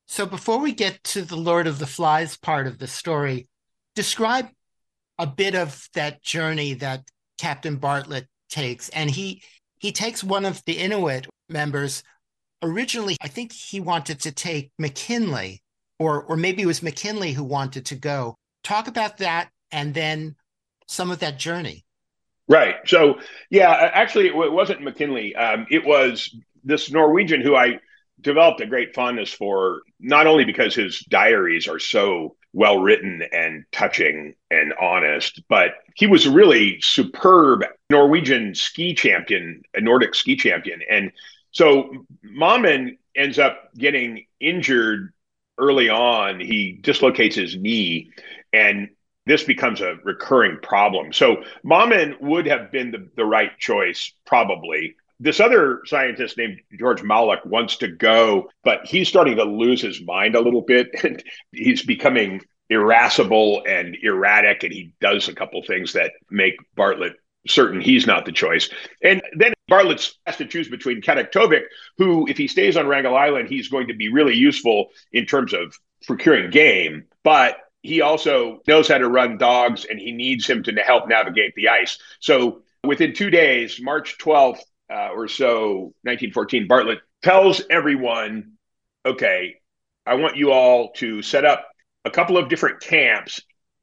So 0.06 0.26
before 0.26 0.60
we 0.60 0.72
get 0.72 1.02
to 1.04 1.22
the 1.22 1.36
Lord 1.36 1.66
of 1.66 1.78
the 1.78 1.86
Flies 1.86 2.36
part 2.36 2.66
of 2.66 2.78
the 2.78 2.86
story, 2.86 3.48
describe 3.94 4.48
a 5.18 5.26
bit 5.26 5.54
of 5.54 5.88
that 5.94 6.22
journey 6.22 6.74
that 6.74 7.04
Captain 7.38 7.76
Bartlett 7.76 8.26
takes. 8.48 8.88
And 8.90 9.10
he 9.10 9.42
he 9.78 9.92
takes 9.92 10.24
one 10.24 10.44
of 10.44 10.62
the 10.64 10.78
Inuit 10.78 11.26
members. 11.48 12.02
Originally, 12.66 13.16
I 13.22 13.28
think 13.28 13.52
he 13.52 13.78
wanted 13.78 14.20
to 14.20 14.32
take 14.32 14.72
McKinlay, 14.80 15.60
or 15.98 16.24
or 16.24 16.36
maybe 16.36 16.62
it 16.62 16.66
was 16.66 16.80
McKinlay 16.80 17.32
who 17.32 17.44
wanted 17.44 17.86
to 17.86 17.94
go. 17.94 18.34
Talk 18.64 18.88
about 18.88 19.18
that 19.18 19.50
and 19.70 19.94
then 19.94 20.34
some 20.88 21.10
of 21.10 21.20
that 21.20 21.38
journey. 21.38 21.84
Right. 22.48 22.76
So, 22.86 23.18
yeah, 23.50 23.70
actually, 23.70 24.28
it 24.28 24.34
wasn't 24.34 24.80
McKinlay. 24.80 25.36
Um, 25.36 25.66
it 25.70 25.84
was 25.84 26.34
this 26.64 26.90
Norwegian 26.90 27.40
who 27.40 27.56
I 27.56 27.80
developed 28.20 28.60
a 28.60 28.66
great 28.66 28.94
fondness 28.94 29.32
for, 29.32 29.82
not 30.00 30.26
only 30.26 30.44
because 30.44 30.74
his 30.74 31.00
diaries 31.00 31.68
are 31.68 31.78
so 31.78 32.36
well 32.52 32.80
written 32.80 33.22
and 33.32 33.64
touching 33.70 34.34
and 34.50 34.72
honest, 34.80 35.42
but 35.48 35.74
he 35.94 36.06
was 36.06 36.26
a 36.26 36.30
really 36.30 36.80
superb 36.80 37.64
Norwegian 37.90 38.54
ski 38.54 38.94
champion, 38.94 39.62
a 39.74 39.80
Nordic 39.80 40.14
ski 40.14 40.36
champion. 40.36 40.80
And 40.90 41.12
so 41.56 42.04
Mamen 42.22 42.98
ends 43.16 43.38
up 43.38 43.70
getting 43.74 44.26
injured 44.38 45.14
early 45.56 45.88
on. 45.88 46.38
He 46.38 46.78
dislocates 46.82 47.34
his 47.34 47.56
knee 47.56 48.10
and 48.52 48.90
this 49.24 49.42
becomes 49.42 49.80
a 49.80 49.96
recurring 50.04 50.58
problem. 50.62 51.14
So 51.14 51.44
Mamen 51.64 52.20
would 52.20 52.44
have 52.44 52.70
been 52.70 52.90
the, 52.90 53.08
the 53.16 53.24
right 53.24 53.58
choice, 53.58 54.12
probably. 54.26 54.96
This 55.18 55.40
other 55.40 55.80
scientist 55.86 56.36
named 56.36 56.60
George 56.78 57.00
Malloch 57.00 57.46
wants 57.46 57.78
to 57.78 57.88
go, 57.88 58.50
but 58.62 58.84
he's 58.84 59.08
starting 59.08 59.36
to 59.36 59.44
lose 59.44 59.80
his 59.80 60.04
mind 60.04 60.34
a 60.34 60.42
little 60.42 60.60
bit. 60.60 60.88
And 61.04 61.24
he's 61.52 61.82
becoming 61.82 62.42
irascible 62.68 63.62
and 63.66 63.96
erratic, 64.02 64.62
and 64.62 64.74
he 64.74 64.92
does 65.00 65.28
a 65.28 65.34
couple 65.34 65.62
things 65.62 65.94
that 65.94 66.12
make 66.30 66.56
Bartlett 66.74 67.14
certain 67.46 67.80
he's 67.80 68.06
not 68.06 68.24
the 68.24 68.32
choice. 68.32 68.68
And 69.02 69.22
then 69.36 69.52
Bartlett 69.68 70.10
has 70.26 70.36
to 70.36 70.46
choose 70.46 70.68
between 70.68 71.02
Kadok 71.02 71.62
who, 71.98 72.26
if 72.28 72.36
he 72.36 72.48
stays 72.48 72.76
on 72.76 72.86
Wrangel 72.86 73.16
Island, 73.16 73.48
he's 73.48 73.68
going 73.68 73.88
to 73.88 73.94
be 73.94 74.08
really 74.08 74.34
useful 74.34 74.88
in 75.12 75.26
terms 75.26 75.52
of 75.52 75.76
procuring 76.06 76.50
game. 76.50 77.04
But 77.24 77.58
he 77.82 78.00
also 78.00 78.60
knows 78.66 78.88
how 78.88 78.98
to 78.98 79.08
run 79.08 79.38
dogs 79.38 79.84
and 79.84 79.98
he 79.98 80.12
needs 80.12 80.48
him 80.48 80.62
to 80.64 80.72
help 80.72 81.08
navigate 81.08 81.54
the 81.54 81.68
ice. 81.68 81.98
So 82.20 82.62
within 82.84 83.12
two 83.12 83.30
days, 83.30 83.80
March 83.80 84.18
12th 84.18 84.60
uh, 84.90 85.10
or 85.14 85.28
so, 85.28 85.94
1914, 86.02 86.66
Bartlett 86.66 86.98
tells 87.22 87.62
everyone, 87.70 88.52
okay, 89.04 89.56
I 90.04 90.14
want 90.14 90.36
you 90.36 90.52
all 90.52 90.92
to 90.94 91.22
set 91.22 91.44
up 91.44 91.66
a 92.04 92.10
couple 92.10 92.38
of 92.38 92.48
different 92.48 92.80
camps, 92.80 93.40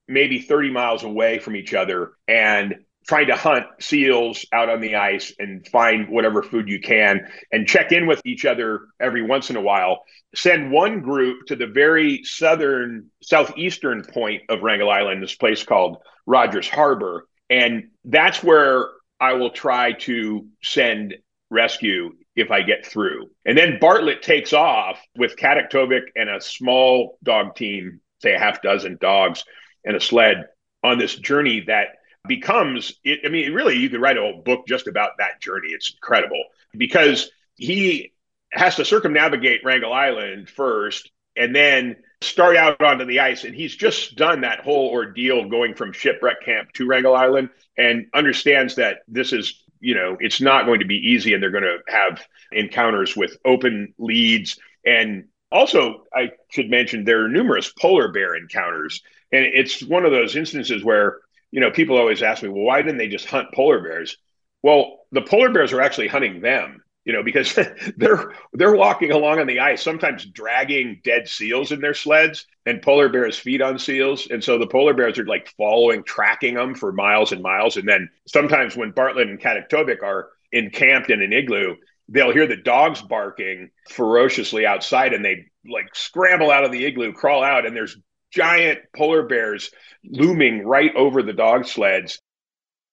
maybe 0.08 0.40
30 0.40 0.72
miles 0.72 1.04
away 1.04 1.40
from 1.40 1.56
each 1.56 1.74
other, 1.74 2.14
and 2.28 2.76
trying 3.08 3.28
to 3.28 3.36
hunt 3.36 3.66
seals 3.80 4.46
out 4.54 4.70
on 4.70 4.82
the 4.82 4.96
ice 4.96 5.34
and 5.40 5.68
find 5.68 6.10
whatever 6.10 6.42
food 6.42 6.70
you 6.70 6.80
can 6.80 7.28
and 7.52 7.68
check 7.68 7.92
in 7.92 8.08
with 8.08 8.22
each 8.26 8.46
other 8.46 8.88
every 9.00 9.22
once 9.22 9.50
in 9.50 9.56
a 9.56 9.62
while. 9.62 10.04
Send 10.36 10.72
one 10.72 11.02
group 11.02 11.46
to 11.48 11.56
the 11.56 11.68
very 11.68 12.24
southern, 12.24 13.10
southeastern 13.22 14.04
point 14.04 14.44
of 14.50 14.62
Wrangel 14.62 14.90
Island, 14.90 15.22
this 15.22 15.36
place 15.36 15.64
called 15.64 15.98
Rogers 16.26 16.70
Harbor. 16.70 17.28
And 17.50 17.90
that's 18.06 18.44
where 18.44 18.90
I 19.20 19.34
will 19.34 19.52
try 19.52 19.94
to 19.94 20.48
send 20.62 21.16
rescue 21.50 22.12
if 22.36 22.52
I 22.52 22.62
get 22.62 22.86
through. 22.86 23.30
And 23.46 23.58
then 23.58 23.78
Bartlett 23.80 24.22
takes 24.22 24.54
off 24.54 25.00
with 25.16 25.36
Kadok 25.36 26.02
and 26.16 26.30
a 26.30 26.42
small 26.42 27.18
dog 27.24 27.56
team, 27.56 28.02
say 28.22 28.34
a 28.34 28.40
half 28.40 28.62
dozen 28.62 28.98
dogs 29.00 29.44
and 29.86 29.96
a 29.96 30.00
sled 30.00 30.46
on 30.84 30.98
this 30.98 31.16
journey 31.16 31.64
that 31.68 31.90
becomes 32.28 32.94
it, 33.04 33.22
I 33.26 33.30
mean, 33.30 33.54
really, 33.54 33.78
you 33.78 33.90
could 33.90 34.02
write 34.02 34.18
a 34.18 34.22
whole 34.22 34.42
book 34.42 34.68
just 34.68 34.88
about 34.88 35.12
that 35.18 35.42
journey. 35.42 35.70
It's 35.70 35.94
incredible 35.94 36.44
because 36.78 37.30
he 37.56 38.14
has 38.52 38.76
to 38.76 38.86
circumnavigate 38.86 39.66
Wrangel 39.66 39.92
Island 39.92 40.50
first 40.50 41.12
and 41.36 41.56
then 41.56 41.98
start 42.22 42.56
out 42.56 42.82
onto 42.82 43.06
the 43.06 43.20
ice. 43.20 43.44
And 43.44 43.56
he's 43.56 43.76
just 43.76 44.16
done 44.16 44.42
that 44.42 44.60
whole 44.60 44.90
ordeal 44.90 45.50
going 45.50 45.76
from 45.76 45.92
shipwreck 45.92 46.44
camp 46.46 46.72
to 46.74 46.86
Wrangel 46.88 47.16
Island 47.16 47.50
and 47.78 48.06
understands 48.14 48.76
that 48.76 49.00
this 49.08 49.34
is, 49.34 49.64
you 49.80 49.96
know, 49.96 50.18
it's 50.20 50.40
not 50.40 50.66
going 50.66 50.80
to 50.80 50.86
be 50.86 50.96
easy 51.12 51.34
and 51.34 51.42
they're 51.42 51.52
going 51.52 51.64
to 51.64 51.80
have 51.88 52.22
encounters 52.52 53.18
with 53.18 53.36
open 53.44 53.94
leads. 53.98 54.58
And 54.86 55.26
also, 55.52 56.06
I 56.14 56.32
should 56.52 56.70
mention 56.70 57.04
there 57.04 57.26
are 57.26 57.30
numerous 57.30 57.72
polar 57.74 58.12
bear 58.12 58.36
encounters. 58.36 59.02
And 59.32 59.44
it's 59.44 59.84
one 59.84 60.06
of 60.06 60.12
those 60.12 60.36
instances 60.36 60.84
where 60.84 61.18
you 61.54 61.60
know, 61.60 61.70
people 61.70 62.00
always 62.00 62.24
ask 62.24 62.42
me, 62.42 62.50
well, 62.50 62.64
why 62.64 62.82
didn't 62.82 62.98
they 62.98 63.08
just 63.08 63.28
hunt 63.28 63.54
polar 63.54 63.80
bears? 63.80 64.18
Well, 64.64 65.02
the 65.12 65.22
polar 65.22 65.52
bears 65.52 65.72
are 65.72 65.82
actually 65.82 66.08
hunting 66.08 66.42
them, 66.42 66.84
you 67.06 67.14
know, 67.14 67.22
because 67.22 67.54
they're 67.98 68.34
they're 68.54 68.76
walking 68.76 69.12
along 69.12 69.40
on 69.40 69.46
the 69.46 69.60
ice, 69.60 69.84
sometimes 69.84 70.26
dragging 70.26 71.00
dead 71.04 71.28
seals 71.28 71.72
in 71.72 71.80
their 71.80 71.94
sleds, 71.94 72.48
and 72.66 72.82
polar 72.82 73.08
bears 73.08 73.38
feed 73.38 73.62
on 73.62 73.78
seals, 73.78 74.28
and 74.32 74.44
so 74.44 74.58
the 74.58 74.66
polar 74.66 74.96
bears 74.96 75.20
are 75.20 75.28
like 75.28 75.48
following, 75.56 76.04
tracking 76.04 76.56
them 76.56 76.74
for 76.74 76.92
miles 76.92 77.32
and 77.32 77.44
miles, 77.44 77.78
and 77.78 77.88
then 77.88 78.10
sometimes 78.28 78.76
when 78.76 78.90
Bartlett 78.90 79.30
and 79.30 79.40
Kadok 79.40 80.02
are 80.02 80.30
encamped 80.52 81.12
in 81.12 81.22
an 81.22 81.34
igloo, 81.34 81.76
they'll 82.10 82.34
hear 82.34 82.48
the 82.48 82.58
dogs 82.58 83.00
barking 83.04 83.70
ferociously 83.92 84.66
outside, 84.66 85.14
and 85.14 85.24
they 85.24 85.46
like 85.72 85.94
scramble 85.94 86.50
out 86.50 86.66
of 86.66 86.72
the 86.72 86.84
igloo, 86.84 87.14
crawl 87.14 87.44
out, 87.44 87.68
and 87.68 87.76
there's 87.76 87.96
giant 88.34 88.80
polar 88.96 89.24
bears 89.24 89.72
looming 90.04 90.66
right 90.66 90.94
over 90.96 91.22
the 91.22 91.34
dog 91.34 91.66
sleds. 91.66 92.20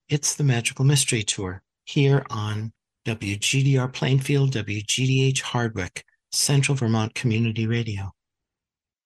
It's 0.09 0.35
the 0.35 0.45
Magical 0.45 0.85
Mystery 0.85 1.23
Tour 1.23 1.63
here 1.85 2.25
on 2.31 2.73
WGDR 3.07 3.93
Plainfield, 3.93 4.53
WGDH 4.53 5.41
Hardwick, 5.41 6.05
Central 6.33 6.77
Vermont 6.77 7.15
Community 7.15 7.67
Radio. 7.67 8.13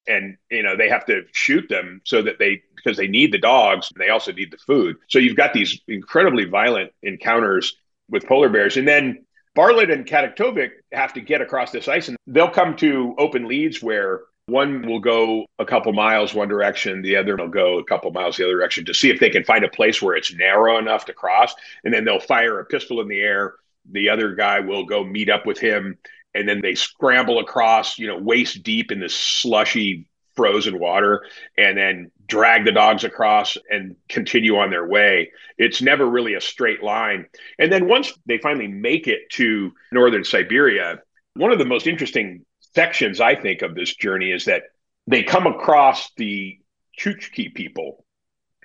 And, 0.07 0.37
you 0.51 0.63
know, 0.63 0.77
they 0.77 0.89
have 0.89 1.07
to 1.07 1.23
shoot 1.33 1.69
them 1.69 2.03
so 2.05 2.23
that 2.23 2.39
they, 2.39 2.63
because 2.77 2.99
they 2.99 3.07
need 3.07 3.33
the 3.33 3.39
dogs, 3.39 3.91
and 3.95 4.03
they 4.03 4.11
also 4.11 4.33
need 4.33 4.51
the 4.51 4.59
food. 4.59 4.97
So 5.09 5.19
you've 5.19 5.37
got 5.37 5.55
these 5.55 5.81
incredibly 5.89 6.45
violent 6.45 6.91
encounters 7.03 7.75
with 8.11 8.27
polar 8.27 8.51
bears. 8.51 8.77
And 8.77 8.87
then 8.87 9.25
Bartlett 9.55 9.91
and 9.91 10.05
Kataktovik 10.05 10.71
have 10.93 11.15
to 11.15 11.21
get 11.21 11.41
across 11.41 11.71
this 11.71 11.89
ice 11.89 12.09
and 12.09 12.17
they'll 12.27 12.51
come 12.51 12.77
to 12.77 13.15
open 13.19 13.47
leads 13.47 13.83
where 13.83 14.23
one 14.47 14.87
will 14.87 15.01
go 15.01 15.47
a 15.59 15.65
couple 15.65 15.93
miles 15.93 16.35
one 16.35 16.49
direction, 16.49 17.03
the 17.03 17.17
other 17.17 17.37
will 17.37 17.49
go 17.49 17.79
a 17.79 17.85
couple 17.85 18.11
miles 18.13 18.37
the 18.37 18.45
other 18.45 18.53
direction 18.53 18.85
to 18.85 18.95
see 18.95 19.11
if 19.11 19.19
they 19.19 19.31
can 19.31 19.45
find 19.45 19.65
a 19.65 19.69
place 19.69 20.03
where 20.03 20.17
it's 20.17 20.35
narrow 20.35 20.79
enough 20.79 21.07
to 21.07 21.13
cross. 21.13 21.55
And 21.83 21.95
then 21.95 22.05
they'll 22.05 22.21
fire 22.21 22.61
a 22.61 22.65
pistol 22.65 23.01
in 23.01 23.09
the 23.09 23.21
air. 23.21 23.55
The 23.91 24.11
other 24.11 24.35
guy 24.35 24.61
will 24.61 24.85
go 24.85 25.03
meet 25.05 25.31
up 25.31 25.47
with 25.47 25.59
him. 25.59 25.99
And 26.35 26.49
then 26.49 26.61
they 26.61 26.75
scramble 26.75 27.39
across, 27.39 27.99
you 27.99 28.07
know, 28.07 28.19
waist 28.19 28.63
deep 28.63 28.93
in 28.93 29.01
this 29.01 29.15
slushy 29.15 30.09
frozen 30.35 30.81
water 30.81 31.25
and 31.57 31.79
then 31.79 32.11
drag 32.27 32.65
the 32.65 32.73
dogs 32.73 33.05
across 33.05 33.57
and 33.71 33.95
continue 34.09 34.57
on 34.57 34.71
their 34.71 34.87
way. 34.87 35.31
It's 35.59 35.81
never 35.81 36.05
really 36.05 36.35
a 36.35 36.41
straight 36.41 36.83
line. 36.83 37.27
And 37.59 37.73
then 37.73 37.89
once 37.89 38.13
they 38.27 38.39
finally 38.39 38.67
make 38.67 39.07
it 39.07 39.31
to 39.35 39.73
northern 39.93 40.25
Siberia, 40.25 41.01
one 41.35 41.53
of 41.53 41.59
the 41.59 41.65
most 41.65 41.87
interesting 41.87 42.45
sections 42.75 43.21
I 43.21 43.35
think 43.35 43.63
of 43.63 43.75
this 43.75 43.95
journey 43.95 44.31
is 44.31 44.47
that 44.47 44.65
they 45.07 45.23
come 45.23 45.47
across 45.47 46.11
the 46.17 46.59
Chukchi 46.99 47.55
people. 47.55 48.05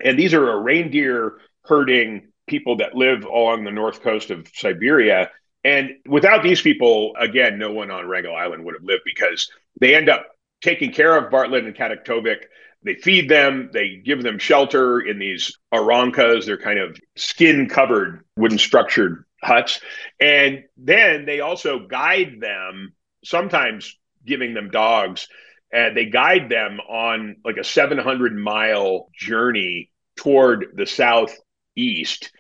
And 0.04 0.18
these 0.18 0.34
are 0.34 0.52
a 0.52 0.60
reindeer 0.60 1.40
herding 1.64 2.30
people 2.48 2.78
that 2.78 2.96
live 2.96 3.26
along 3.26 3.64
the 3.64 3.72
north 3.72 4.02
coast 4.02 4.32
of 4.32 4.48
Siberia. 4.54 5.30
And 5.64 5.92
without 6.08 6.42
these 6.42 6.62
people, 6.62 7.14
again, 7.20 7.60
no 7.60 7.72
one 7.72 7.92
on 7.92 8.08
Wrangel 8.08 8.36
Island 8.36 8.64
would 8.66 8.76
have 8.76 8.84
lived 8.84 9.04
because 9.06 9.52
they 9.80 9.96
end 9.96 10.10
up 10.10 10.26
taking 10.62 10.92
care 10.92 11.16
of 11.16 11.32
Bartlett 11.32 11.66
and 11.66 11.76
Kataktovik. 11.76 12.44
They 12.84 12.96
feed 12.96 13.30
them, 13.30 13.70
they 13.74 13.98
give 13.98 14.24
them 14.24 14.40
shelter 14.40 15.02
in 15.02 15.20
these 15.20 15.58
yarangas. 15.74 16.46
They're 16.46 16.58
kind 16.58 16.80
of 16.80 16.98
skin 17.18 17.68
covered, 17.68 18.24
wooden 18.38 18.58
structured 18.58 19.26
huts. 19.44 19.82
And 20.20 20.64
then 20.78 21.26
they 21.26 21.42
also 21.42 21.88
guide 21.88 22.38
them, 22.40 22.94
sometimes 23.24 23.98
giving 24.26 24.54
them 24.54 24.70
dogs, 24.70 25.28
and 25.72 25.96
they 25.96 26.06
guide 26.06 26.50
them 26.50 26.80
on 26.80 27.38
like 27.44 27.58
a 27.58 27.64
700 27.64 28.36
mile 28.36 29.10
journey 29.18 29.92
toward 30.16 30.74
the 30.76 30.86
southeast. 30.86 32.32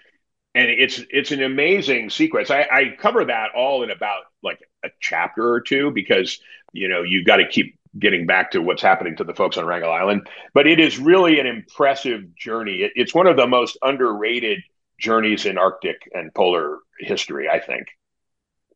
And 0.55 0.69
it's 0.69 1.01
it's 1.09 1.31
an 1.31 1.43
amazing 1.43 2.09
sequence. 2.09 2.49
I, 2.49 2.67
I 2.71 2.95
cover 2.99 3.25
that 3.25 3.49
all 3.55 3.83
in 3.83 3.91
about 3.91 4.23
like 4.43 4.59
a 4.83 4.89
chapter 4.99 5.47
or 5.47 5.61
two 5.61 5.91
because 5.91 6.39
you 6.73 6.89
know 6.89 7.03
you 7.03 7.23
got 7.23 7.37
to 7.37 7.47
keep 7.47 7.77
getting 7.97 8.25
back 8.25 8.51
to 8.51 8.61
what's 8.61 8.81
happening 8.81 9.15
to 9.17 9.23
the 9.23 9.33
folks 9.33 9.57
on 9.57 9.65
Wrangel 9.65 9.91
Island. 9.91 10.27
But 10.53 10.67
it 10.67 10.79
is 10.79 10.99
really 10.99 11.39
an 11.39 11.47
impressive 11.47 12.35
journey. 12.35 12.81
It, 12.81 12.91
it's 12.95 13.15
one 13.15 13.27
of 13.27 13.37
the 13.37 13.47
most 13.47 13.77
underrated 13.81 14.59
journeys 14.99 15.45
in 15.45 15.57
Arctic 15.57 16.09
and 16.13 16.33
polar 16.33 16.79
history, 16.99 17.47
I 17.49 17.59
think. 17.59 17.87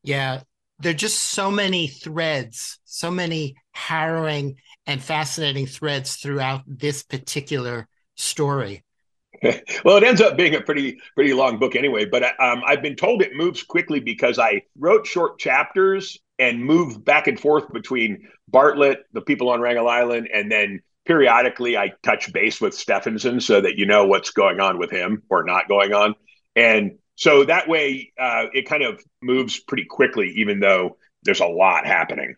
Yeah, 0.03 0.41
there 0.83 0.91
are 0.91 0.95
just 0.95 1.19
so 1.19 1.49
many 1.49 1.87
threads, 1.87 2.79
so 2.83 3.09
many 3.09 3.55
harrowing 3.71 4.57
and 4.85 5.01
fascinating 5.01 5.65
threads 5.65 6.17
throughout 6.17 6.61
this 6.67 7.03
particular 7.03 7.87
story. 8.15 8.83
well, 9.83 9.97
it 9.97 10.03
ends 10.03 10.21
up 10.21 10.37
being 10.37 10.55
a 10.55 10.61
pretty 10.61 10.99
pretty 11.15 11.33
long 11.33 11.57
book 11.57 11.75
anyway. 11.75 12.05
But 12.05 12.23
um, 12.39 12.61
I've 12.65 12.81
been 12.81 12.95
told 12.95 13.21
it 13.21 13.35
moves 13.35 13.63
quickly 13.63 13.99
because 13.99 14.39
I 14.39 14.63
wrote 14.77 15.07
short 15.07 15.39
chapters 15.39 16.19
and 16.39 16.63
moved 16.63 17.03
back 17.03 17.27
and 17.27 17.39
forth 17.39 17.71
between 17.71 18.27
Bartlett, 18.47 19.05
the 19.13 19.21
people 19.21 19.49
on 19.49 19.61
Wrangel 19.61 19.87
Island, 19.87 20.29
and 20.33 20.51
then 20.51 20.81
periodically 21.05 21.77
I 21.77 21.93
touch 22.03 22.31
base 22.31 22.61
with 22.61 22.73
Stefansson 22.73 23.41
so 23.41 23.61
that 23.61 23.77
you 23.77 23.85
know 23.85 24.05
what's 24.05 24.31
going 24.31 24.59
on 24.59 24.77
with 24.77 24.91
him 24.91 25.23
or 25.29 25.43
not 25.43 25.67
going 25.67 25.93
on. 25.93 26.15
And 26.55 26.99
so 27.15 27.43
that 27.45 27.67
way 27.67 28.11
uh, 28.19 28.45
it 28.53 28.67
kind 28.67 28.83
of 28.83 29.01
moves 29.21 29.59
pretty 29.59 29.85
quickly, 29.85 30.33
even 30.37 30.59
though 30.59 30.97
there's 31.23 31.39
a 31.39 31.45
lot 31.45 31.85
happening. 31.85 32.35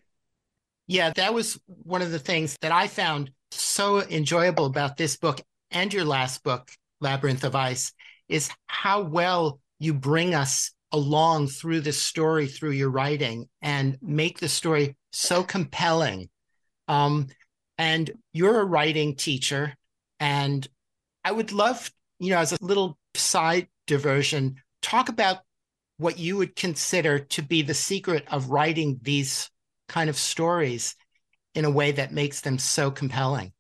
Yeah, 0.88 1.12
that 1.16 1.34
was 1.34 1.60
one 1.66 2.02
of 2.02 2.12
the 2.12 2.20
things 2.20 2.58
that 2.62 2.72
I 2.72 2.88
found 2.88 3.32
so 3.52 4.02
enjoyable 4.02 4.66
about 4.66 4.98
this 4.98 5.18
book 5.18 5.42
and 5.72 5.94
your 5.94 6.06
last 6.06 6.44
book, 6.44 6.70
Labyrinth 7.02 7.44
of 7.44 7.56
Ice, 7.56 7.92
is 8.30 8.50
how 8.68 9.02
well 9.02 9.60
you 9.80 9.94
bring 9.94 10.36
us 10.36 10.72
along 10.92 11.48
through 11.48 11.82
this 11.82 12.02
story 12.02 12.48
through 12.48 12.72
your 12.72 12.90
writing 12.90 13.50
and 13.62 13.98
make 14.02 14.40
the 14.40 14.48
story 14.48 14.96
so 15.12 15.44
compelling. 15.44 16.30
Um, 16.88 17.28
and 17.78 18.12
you're 18.32 18.62
a 18.62 18.66
writing 18.66 19.16
teacher, 19.16 19.76
and 20.20 20.66
I 21.24 21.32
would 21.32 21.52
love, 21.52 21.92
you 22.20 22.30
know, 22.30 22.38
as 22.38 22.54
a 22.54 22.58
little 22.62 22.98
side 23.16 23.68
diversion, 23.88 24.62
talk 24.86 25.10
about 25.10 25.40
what 25.98 26.20
you 26.20 26.38
would 26.38 26.56
consider 26.56 27.20
to 27.20 27.42
be 27.42 27.62
the 27.62 27.74
secret 27.74 28.26
of 28.30 28.50
writing 28.50 29.00
these 29.02 29.50
kind 29.88 30.10
of 30.10 30.16
stories 30.16 30.96
in 31.54 31.66
a 31.66 31.72
way 31.72 31.92
that 31.94 32.14
makes 32.14 32.42
them 32.42 32.60
so 32.60 32.92
compelling. 32.92 33.52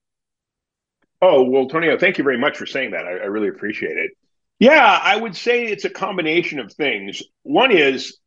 Oh, 1.21 1.43
well, 1.43 1.67
Tonio, 1.67 1.97
thank 1.97 2.17
you 2.17 2.23
very 2.23 2.37
much 2.37 2.57
for 2.57 2.65
saying 2.65 2.91
that. 2.91 3.05
I, 3.05 3.11
I 3.11 3.25
really 3.25 3.47
appreciate 3.47 3.97
it. 3.97 4.11
Yeah, 4.59 4.99
I 5.01 5.15
would 5.15 5.35
say 5.35 5.65
it's 5.65 5.85
a 5.85 5.89
combination 5.89 6.59
of 6.59 6.71
things. 6.71 7.23
One 7.43 7.71
is 7.71 8.17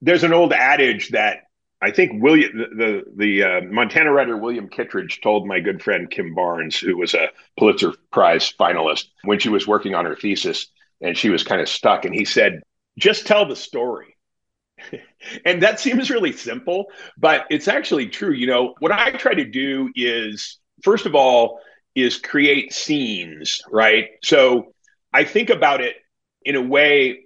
there's 0.00 0.24
an 0.24 0.32
old 0.32 0.52
adage 0.52 1.10
that 1.10 1.38
I 1.80 1.90
think 1.90 2.22
William, 2.22 2.56
the 2.56 2.66
the, 2.76 3.02
the 3.16 3.42
uh, 3.42 3.60
Montana 3.62 4.12
writer 4.12 4.36
William 4.36 4.68
Kittredge 4.68 5.20
told 5.20 5.46
my 5.46 5.60
good 5.60 5.82
friend 5.82 6.10
Kim 6.10 6.34
Barnes, 6.34 6.78
who 6.78 6.96
was 6.96 7.14
a 7.14 7.28
Pulitzer 7.58 7.92
Prize 8.10 8.52
finalist, 8.52 9.06
when 9.24 9.38
she 9.38 9.48
was 9.48 9.66
working 9.66 9.94
on 9.94 10.04
her 10.04 10.16
thesis 10.16 10.68
and 11.04 11.16
she 11.16 11.30
was 11.30 11.44
kind 11.44 11.60
of 11.60 11.68
stuck, 11.68 12.04
and 12.04 12.14
he 12.14 12.24
said, 12.24 12.62
"Just 12.98 13.26
tell 13.26 13.46
the 13.46 13.56
story." 13.56 14.16
and 15.44 15.62
that 15.62 15.78
seems 15.78 16.10
really 16.10 16.32
simple, 16.32 16.86
but 17.16 17.46
it's 17.50 17.68
actually 17.68 18.08
true. 18.08 18.32
You 18.32 18.46
know, 18.46 18.74
what 18.80 18.90
I 18.90 19.10
try 19.12 19.34
to 19.34 19.44
do 19.44 19.90
is, 19.94 20.58
first 20.82 21.06
of 21.06 21.14
all, 21.14 21.60
is 21.94 22.18
create 22.18 22.72
scenes, 22.72 23.62
right? 23.70 24.08
So 24.22 24.74
I 25.12 25.24
think 25.24 25.50
about 25.50 25.80
it 25.80 25.94
in 26.42 26.56
a 26.56 26.62
way, 26.62 27.20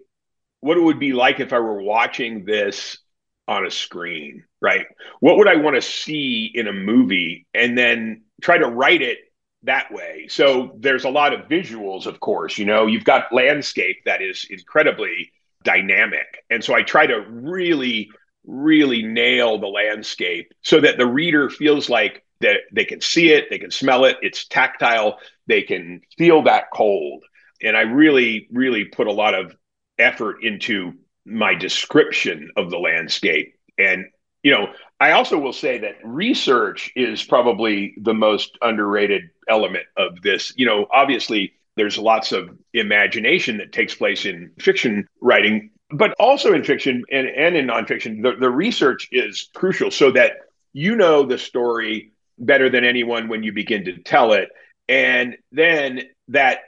what 0.61 0.77
it 0.77 0.83
would 0.83 0.99
be 0.99 1.13
like 1.13 1.41
if 1.41 1.53
I 1.53 1.59
were 1.59 1.83
watching 1.83 2.45
this 2.45 2.99
on 3.47 3.65
a 3.65 3.71
screen, 3.71 4.45
right? 4.61 4.85
What 5.21 5.39
would 5.39 5.49
I 5.49 5.57
want 5.57 5.77
to 5.77 5.83
see 5.83 6.51
in 6.53 6.67
a 6.67 6.73
movie 6.73 7.47
and 7.55 7.79
then 7.79 8.25
try 8.43 8.59
to 8.59 8.67
write 8.67 9.03
it 9.03 9.19
that 9.65 9.93
way? 9.93 10.27
So 10.29 10.77
there's 10.79 11.05
a 11.05 11.11
lot 11.11 11.33
of 11.33 11.49
visuals, 11.49 12.07
of 12.07 12.21
course. 12.21 12.59
You 12.59 12.65
know, 12.65 12.87
you've 12.87 13.05
got 13.05 13.33
landscape 13.33 13.99
that 14.05 14.23
is 14.23 14.47
incredibly 14.49 15.33
dynamic. 15.65 16.45
And 16.51 16.63
so 16.63 16.75
I 16.75 16.83
try 16.83 17.07
to 17.07 17.21
really, 17.29 18.11
really 18.47 19.03
nail 19.03 19.59
the 19.59 19.67
landscape 19.67 20.53
so 20.63 20.81
that 20.81 20.97
the 20.97 21.07
reader 21.07 21.51
feels 21.51 21.89
like 21.89 22.25
that 22.41 22.59
they 22.73 22.85
can 22.85 23.01
see 23.01 23.31
it, 23.31 23.47
they 23.51 23.59
can 23.59 23.73
smell 23.73 24.05
it, 24.05 24.17
it's 24.23 24.47
tactile, 24.47 25.19
they 25.49 25.63
can 25.63 26.01
feel 26.17 26.45
that 26.45 26.67
cold 26.73 27.25
and 27.63 27.77
I 27.77 27.83
really, 27.83 28.49
really 28.51 28.85
put 28.85 29.07
a 29.07 29.13
lot 29.13 29.35
of 29.35 29.55
effort 29.99 30.43
into 30.43 30.95
my 31.25 31.55
description 31.55 32.51
of 32.57 32.71
the 32.71 32.79
landscape. 32.79 33.55
And, 33.77 34.07
you 34.43 34.53
know, 34.53 34.69
I 35.01 35.13
also 35.13 35.39
will 35.39 35.53
say 35.53 35.79
that 35.79 35.97
research 36.03 36.91
is 36.97 37.23
probably 37.23 37.95
the 38.01 38.15
most 38.15 38.59
underrated 38.61 39.31
element 39.49 39.87
of 39.97 40.23
this. 40.23 40.53
You 40.57 40.67
know, 40.67 40.87
obviously, 40.91 41.55
there's 41.77 41.99
lots 41.99 42.33
of 42.33 42.51
imagination 42.75 43.59
that 43.59 43.73
takes 43.73 43.95
place 43.95 44.27
in 44.27 44.51
fiction 44.59 45.07
writing, 45.21 45.71
but 45.91 46.15
also 46.19 46.53
in 46.53 46.65
fiction 46.65 47.05
and, 47.13 47.29
and 47.29 47.57
in 47.57 47.69
nonfiction, 47.69 48.23
the, 48.23 48.35
the 48.39 48.51
research 48.51 49.09
is 49.13 49.49
crucial 49.55 49.91
so 49.93 50.11
that 50.11 50.33
you 50.73 50.97
know 50.97 51.25
the 51.25 51.39
story 51.39 52.13
better 52.37 52.69
than 52.69 52.85
anyone 52.85 53.29
when 53.29 53.45
you 53.45 53.53
begin 53.53 53.85
to 53.85 53.99
tell 53.99 54.33
it. 54.33 54.49
And 54.89 55.37
then 55.53 56.03
that 56.29 56.59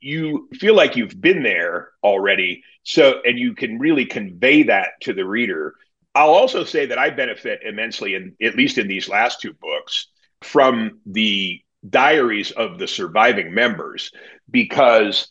you 0.00 0.48
feel 0.54 0.74
like 0.74 0.96
you've 0.96 1.20
been 1.20 1.42
there 1.42 1.90
already 2.02 2.62
so 2.82 3.20
and 3.24 3.38
you 3.38 3.54
can 3.54 3.78
really 3.78 4.06
convey 4.06 4.64
that 4.64 4.90
to 5.02 5.12
the 5.12 5.24
reader 5.24 5.74
i'll 6.14 6.30
also 6.30 6.64
say 6.64 6.86
that 6.86 6.98
i 6.98 7.10
benefit 7.10 7.60
immensely 7.64 8.14
in 8.14 8.34
at 8.42 8.56
least 8.56 8.78
in 8.78 8.88
these 8.88 9.08
last 9.08 9.40
two 9.40 9.52
books 9.52 10.08
from 10.42 11.00
the 11.06 11.60
diaries 11.88 12.50
of 12.52 12.78
the 12.78 12.88
surviving 12.88 13.54
members 13.54 14.10
because 14.50 15.28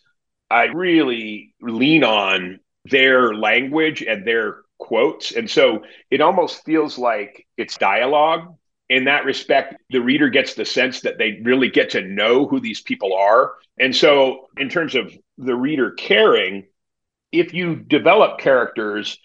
i 0.50 0.66
really 0.66 1.54
lean 1.62 2.04
on 2.04 2.60
their 2.86 3.34
language 3.34 4.02
and 4.02 4.26
their 4.26 4.62
quotes 4.78 5.32
and 5.32 5.50
so 5.50 5.84
it 6.12 6.22
almost 6.22 6.64
feels 6.64 6.98
like 6.98 7.46
it's 7.58 7.78
dialogue 7.78 8.56
in 8.90 9.06
that 9.06 9.26
respect, 9.26 9.76
the 9.90 10.00
reader 10.00 10.30
gets 10.30 10.54
the 10.54 10.66
sense 10.66 11.02
that 11.02 11.18
they 11.18 11.42
really 11.44 11.70
get 11.70 11.90
to 11.92 12.02
know 12.02 12.48
who 12.48 12.60
these 12.60 12.82
people 12.82 13.14
are. 13.14 13.56
And 13.80 13.96
so, 13.96 14.48
in 14.58 14.70
terms 14.70 14.96
of 14.96 15.14
the 15.38 15.56
reader 15.56 15.92
caring, 15.92 16.68
if 17.32 17.54
you 17.54 17.76
develop 17.76 18.40
characters 18.40 19.20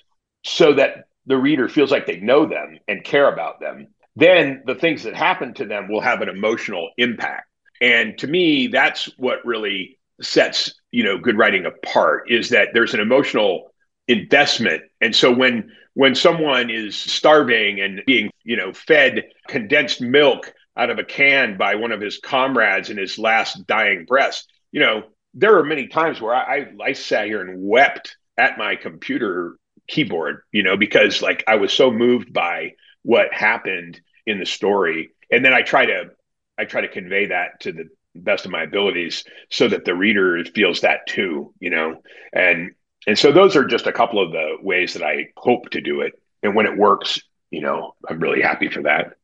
so 0.44 0.74
that 0.74 1.04
the 1.26 1.36
reader 1.36 1.68
feels 1.68 1.90
like 1.90 2.06
they 2.06 2.20
know 2.20 2.46
them 2.46 2.78
and 2.88 3.04
care 3.04 3.32
about 3.32 3.60
them, 3.60 3.88
then 4.16 4.62
the 4.66 4.74
things 4.74 5.04
that 5.04 5.14
happen 5.14 5.54
to 5.54 5.64
them 5.64 5.88
will 5.88 6.00
have 6.00 6.20
an 6.20 6.28
emotional 6.28 6.90
impact. 6.98 7.48
And 7.80 8.16
to 8.18 8.26
me, 8.26 8.68
that's 8.68 9.06
what 9.16 9.44
really 9.44 9.98
sets 10.20 10.74
you 10.90 11.02
know 11.02 11.18
good 11.18 11.36
writing 11.36 11.66
apart 11.66 12.30
is 12.30 12.50
that 12.50 12.68
there's 12.74 12.94
an 12.94 13.00
emotional 13.00 13.72
investment. 14.08 14.82
And 15.00 15.14
so 15.14 15.32
when 15.32 15.72
when 15.94 16.14
someone 16.14 16.70
is 16.70 16.96
starving 16.96 17.80
and 17.80 18.02
being 18.06 18.30
you 18.44 18.56
know 18.56 18.72
fed 18.72 19.24
condensed 19.48 20.00
milk 20.00 20.52
out 20.76 20.90
of 20.90 20.98
a 20.98 21.04
can 21.04 21.56
by 21.58 21.74
one 21.74 21.92
of 21.92 22.00
his 22.00 22.18
comrades 22.18 22.88
in 22.88 22.96
his 22.96 23.18
last 23.18 23.66
dying 23.66 24.04
breath, 24.04 24.42
you 24.70 24.80
know 24.80 25.02
there 25.34 25.56
are 25.56 25.64
many 25.64 25.88
times 25.88 26.20
where 26.20 26.34
I, 26.34 26.42
I, 26.42 26.66
I 26.84 26.92
sat 26.92 27.26
here 27.26 27.40
and 27.40 27.62
wept 27.62 28.16
at 28.36 28.58
my 28.58 28.76
computer 28.76 29.56
keyboard, 29.92 30.40
you 30.50 30.62
know, 30.62 30.76
because 30.76 31.22
like 31.22 31.44
I 31.46 31.56
was 31.56 31.72
so 31.72 31.90
moved 31.90 32.32
by 32.32 32.72
what 33.02 33.32
happened 33.32 34.00
in 34.26 34.38
the 34.38 34.46
story, 34.46 35.10
and 35.30 35.44
then 35.44 35.52
I 35.52 35.62
try 35.62 35.86
to 35.86 36.10
I 36.58 36.64
try 36.64 36.80
to 36.80 36.88
convey 36.88 37.26
that 37.26 37.60
to 37.60 37.72
the 37.72 37.88
best 38.14 38.44
of 38.44 38.50
my 38.50 38.62
abilities 38.62 39.24
so 39.50 39.68
that 39.68 39.84
the 39.84 39.94
reader 39.94 40.42
feels 40.54 40.80
that 40.80 41.06
too, 41.06 41.54
you 41.60 41.70
know, 41.70 42.02
and 42.32 42.72
and 43.06 43.18
so 43.18 43.32
those 43.32 43.54
are 43.54 43.66
just 43.66 43.86
a 43.86 43.92
couple 43.92 44.22
of 44.22 44.32
the 44.32 44.56
ways 44.62 44.94
that 44.94 45.02
I 45.02 45.28
hope 45.36 45.70
to 45.70 45.80
do 45.80 46.00
it, 46.00 46.14
and 46.42 46.54
when 46.56 46.66
it 46.66 46.76
works, 46.76 47.20
you 47.50 47.60
know, 47.60 47.94
I'm 48.08 48.18
really 48.18 48.42
happy 48.42 48.68
for 48.68 48.82
that. 48.84 49.14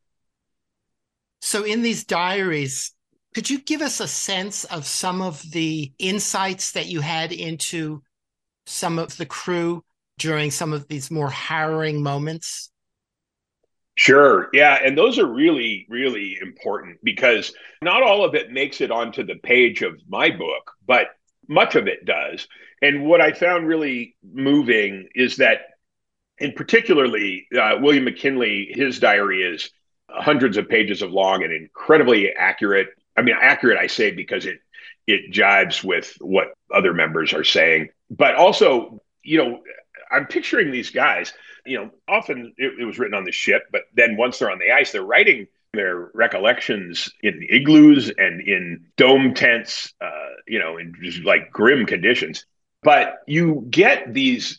So 1.41 1.63
in 1.63 1.81
these 1.81 2.03
diaries, 2.03 2.93
could 3.33 3.49
you 3.49 3.59
give 3.59 3.81
us 3.81 3.99
a 3.99 4.07
sense 4.07 4.65
of 4.65 4.85
some 4.85 5.21
of 5.21 5.41
the 5.51 5.91
insights 5.97 6.73
that 6.73 6.87
you 6.87 7.01
had 7.01 7.31
into 7.31 8.03
some 8.65 8.99
of 8.99 9.17
the 9.17 9.25
crew 9.25 9.83
during 10.19 10.51
some 10.51 10.73
of 10.73 10.87
these 10.87 11.09
more 11.09 11.29
harrowing 11.29 12.03
moments? 12.03 12.69
Sure. 13.95 14.49
Yeah. 14.53 14.77
And 14.83 14.97
those 14.97 15.19
are 15.19 15.25
really, 15.25 15.85
really 15.89 16.37
important 16.41 16.99
because 17.03 17.53
not 17.81 18.03
all 18.03 18.23
of 18.23 18.35
it 18.35 18.51
makes 18.51 18.79
it 18.79 18.91
onto 18.91 19.25
the 19.25 19.35
page 19.35 19.81
of 19.81 19.99
my 20.07 20.29
book, 20.29 20.71
but 20.85 21.07
much 21.47 21.75
of 21.75 21.87
it 21.87 22.05
does. 22.05 22.47
And 22.81 23.05
what 23.05 23.19
I 23.19 23.33
found 23.33 23.67
really 23.67 24.15
moving 24.23 25.09
is 25.15 25.37
that, 25.37 25.61
in 26.37 26.53
particularly, 26.53 27.47
uh, 27.59 27.75
William 27.81 28.05
McKinlay, 28.05 28.73
his 28.73 28.99
diary 28.99 29.41
is 29.41 29.69
hundreds 30.07 30.55
of 30.55 30.69
pages 30.69 31.01
of 31.01 31.11
long 31.11 31.43
and 31.43 31.51
incredibly 31.51 32.31
accurate 32.31 32.89
I 33.19 33.21
mean, 33.21 33.35
accurate, 33.39 33.77
I 33.77 33.87
say 33.87 34.11
because 34.11 34.45
it 34.45 34.59
it 35.05 35.33
jives 35.33 35.83
with 35.83 36.15
what 36.21 36.53
other 36.73 36.93
members 36.93 37.33
are 37.33 37.43
saying. 37.43 37.89
But 38.09 38.35
also, 38.35 39.01
you 39.23 39.37
know, 39.37 39.61
I'm 40.11 40.25
picturing 40.25 40.71
these 40.71 40.89
guys. 40.89 41.33
You 41.65 41.77
know, 41.77 41.89
often 42.07 42.53
it, 42.57 42.79
it 42.79 42.85
was 42.85 42.99
written 42.99 43.17
on 43.17 43.25
the 43.25 43.31
ship, 43.31 43.63
but 43.71 43.83
then 43.93 44.17
once 44.17 44.39
they're 44.39 44.51
on 44.51 44.59
the 44.59 44.71
ice, 44.71 44.91
they're 44.91 45.03
writing 45.03 45.47
their 45.73 46.09
recollections 46.13 47.09
in 47.21 47.45
igloos 47.47 48.11
and 48.17 48.41
in 48.41 48.85
dome 48.97 49.33
tents. 49.33 49.93
Uh, 50.01 50.09
you 50.47 50.59
know, 50.59 50.77
in 50.77 50.95
just 51.01 51.23
like 51.23 51.51
grim 51.51 51.85
conditions. 51.85 52.45
But 52.81 53.17
you 53.27 53.67
get 53.69 54.13
these 54.13 54.57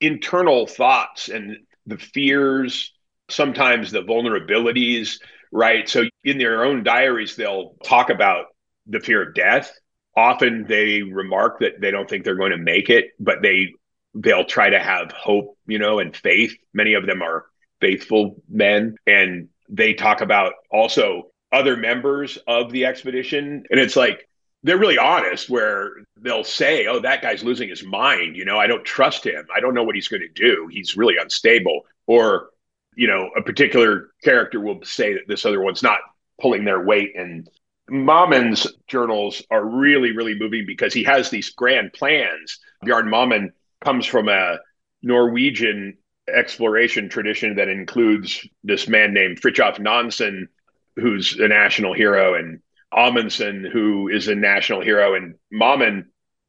internal 0.00 0.66
thoughts 0.66 1.28
and 1.28 1.56
the 1.86 1.98
fears, 1.98 2.92
sometimes 3.28 3.90
the 3.90 4.02
vulnerabilities 4.02 5.18
right? 5.52 5.88
So 5.88 6.04
in 6.24 6.38
their 6.38 6.64
own 6.64 6.82
diaries, 6.82 7.36
they'll 7.36 7.74
talk 7.84 8.10
about 8.10 8.46
the 8.86 9.00
fear 9.00 9.28
of 9.28 9.34
death. 9.34 9.72
Often 10.16 10.66
they 10.68 11.02
remark 11.02 11.60
that 11.60 11.80
they 11.80 11.90
don't 11.90 12.08
think 12.08 12.24
they're 12.24 12.36
going 12.36 12.52
to 12.52 12.58
make 12.58 12.90
it, 12.90 13.10
but 13.18 13.42
they 13.42 13.72
they'll 14.16 14.44
try 14.44 14.70
to 14.70 14.78
have 14.78 15.12
hope, 15.12 15.56
you 15.66 15.78
know, 15.78 15.98
and 15.98 16.16
faith. 16.16 16.54
Many 16.72 16.94
of 16.94 17.06
them 17.06 17.22
are 17.22 17.46
faithful 17.80 18.42
men, 18.48 18.96
and 19.06 19.48
they 19.68 19.94
talk 19.94 20.20
about 20.20 20.54
also 20.70 21.30
other 21.52 21.76
members 21.76 22.38
of 22.46 22.72
the 22.72 22.86
expedition, 22.86 23.64
and 23.70 23.80
it's 23.80 23.96
like 23.96 24.28
they're 24.62 24.78
really 24.78 24.98
honest 24.98 25.48
where 25.48 25.92
they'll 26.16 26.44
say, 26.44 26.86
"Oh, 26.86 27.00
that 27.00 27.22
guy's 27.22 27.44
losing 27.44 27.68
his 27.68 27.84
mind. 27.84 28.36
You 28.36 28.44
know, 28.44 28.58
I 28.58 28.66
don't 28.66 28.84
trust 28.84 29.24
him. 29.24 29.46
I 29.54 29.60
don't 29.60 29.74
know 29.74 29.84
what 29.84 29.94
he's 29.94 30.08
going 30.08 30.22
to 30.22 30.28
do. 30.28 30.68
He's 30.70 30.96
really 30.96 31.16
unstable." 31.18 31.86
Or 32.06 32.50
you 32.96 33.06
know, 33.06 33.30
a 33.36 33.42
particular 33.42 34.10
character 34.24 34.58
will 34.58 34.82
say 34.82 35.12
that 35.12 35.28
this 35.28 35.44
other 35.44 35.60
one's 35.60 35.82
not 35.82 36.00
pulling 36.40 36.64
their 36.64 36.80
weight. 36.80 37.14
And 37.14 37.48
Mamen's 37.90 38.66
journals 38.88 39.42
are 39.50 39.64
really, 39.64 40.16
really 40.16 40.34
moving 40.34 40.64
because 40.66 40.94
he 40.94 41.04
has 41.04 41.28
these 41.30 41.50
grand 41.50 41.92
plans. 41.92 42.58
Bjarne 42.82 43.06
Mamen 43.06 43.52
comes 43.84 44.06
from 44.06 44.28
a 44.28 44.58
Norwegian 45.02 45.98
exploration 46.28 47.08
tradition 47.08 47.56
that 47.56 47.68
includes 47.68 48.46
this 48.64 48.88
man 48.88 49.14
named 49.14 49.40
Fridtjof 49.40 49.78
Nansen, 49.78 50.48
who's 50.96 51.38
a 51.38 51.48
national 51.48 51.92
hero, 51.92 52.34
and 52.34 52.60
Amundsen, 52.92 53.64
who 53.64 54.08
is 54.08 54.28
a 54.28 54.34
national 54.34 54.80
hero. 54.80 55.14
And 55.14 55.34
Mamen 55.52 56.06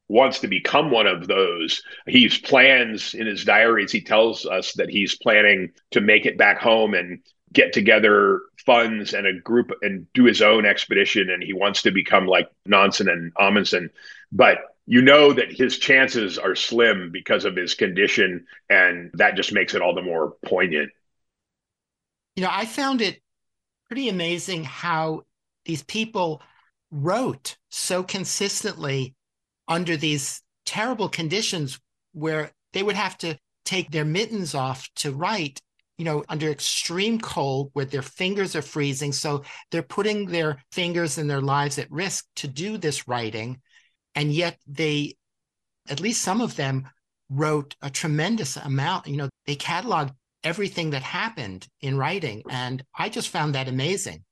wants 0.08 0.40
to 0.40 0.48
become 0.48 0.90
one 0.90 1.06
of 1.06 1.28
those. 1.28 1.82
He's 2.06 2.38
plans 2.38 3.14
in 3.14 3.26
his 3.26 3.44
diaries. 3.44 3.92
He 3.92 4.00
tells 4.00 4.46
us 4.46 4.72
that 4.74 4.88
he's 4.88 5.16
planning 5.16 5.72
to 5.92 6.00
make 6.00 6.26
it 6.26 6.38
back 6.38 6.58
home 6.60 6.94
and 6.94 7.20
get 7.52 7.72
together 7.72 8.40
funds 8.64 9.14
and 9.14 9.26
a 9.26 9.38
group 9.38 9.70
and 9.82 10.06
do 10.12 10.24
his 10.24 10.42
own 10.42 10.66
expedition. 10.66 11.30
And 11.30 11.42
he 11.42 11.52
wants 11.52 11.82
to 11.82 11.90
become 11.90 12.26
like 12.26 12.48
Nansen 12.66 13.08
and 13.08 13.32
Amundsen. 13.38 13.90
But 14.32 14.58
you 14.90 15.02
know 15.02 15.34
that 15.34 15.52
his 15.52 15.78
chances 15.78 16.38
are 16.38 16.54
slim 16.54 17.10
because 17.12 17.44
of 17.44 17.54
his 17.54 17.74
condition. 17.74 18.46
And 18.70 19.10
that 19.12 19.36
just 19.36 19.52
makes 19.52 19.74
it 19.74 19.82
all 19.82 19.94
the 19.94 20.00
more 20.00 20.36
poignant. 20.46 20.90
You 22.36 22.44
know, 22.44 22.48
I 22.50 22.64
found 22.64 23.02
it 23.02 23.20
pretty 23.86 24.08
amazing 24.08 24.64
how 24.64 25.24
these 25.66 25.82
people 25.82 26.40
wrote 26.90 27.58
so 27.68 28.02
consistently 28.02 29.14
under 29.68 29.94
these 29.94 30.40
terrible 30.64 31.10
conditions 31.10 31.78
where 32.14 32.50
they 32.72 32.82
would 32.82 32.96
have 32.96 33.18
to 33.18 33.38
take 33.66 33.90
their 33.90 34.06
mittens 34.06 34.54
off 34.54 34.88
to 34.96 35.12
write 35.12 35.60
you 35.98 36.04
know 36.06 36.24
under 36.30 36.48
extreme 36.48 37.20
cold 37.20 37.68
where 37.74 37.84
their 37.84 38.02
fingers 38.02 38.56
are 38.56 38.62
freezing 38.62 39.12
so 39.12 39.42
they're 39.70 39.82
putting 39.82 40.26
their 40.26 40.56
fingers 40.72 41.18
and 41.18 41.28
their 41.28 41.42
lives 41.42 41.78
at 41.78 41.90
risk 41.90 42.24
to 42.36 42.48
do 42.48 42.78
this 42.78 43.06
writing 43.06 43.60
and 44.18 44.32
yet 44.32 44.58
they 44.66 45.14
at 45.88 46.00
least 46.00 46.22
some 46.22 46.40
of 46.40 46.56
them 46.56 46.88
wrote 47.30 47.76
a 47.82 47.90
tremendous 47.90 48.56
amount 48.56 49.06
you 49.06 49.16
know 49.16 49.28
they 49.46 49.56
cataloged 49.56 50.12
everything 50.44 50.90
that 50.90 51.02
happened 51.02 51.66
in 51.80 51.96
writing. 51.96 52.42
And 52.48 52.82
i 52.96 53.08
just 53.08 53.28
found 53.28 53.54
that 53.54 53.68
amazing. 53.68 54.24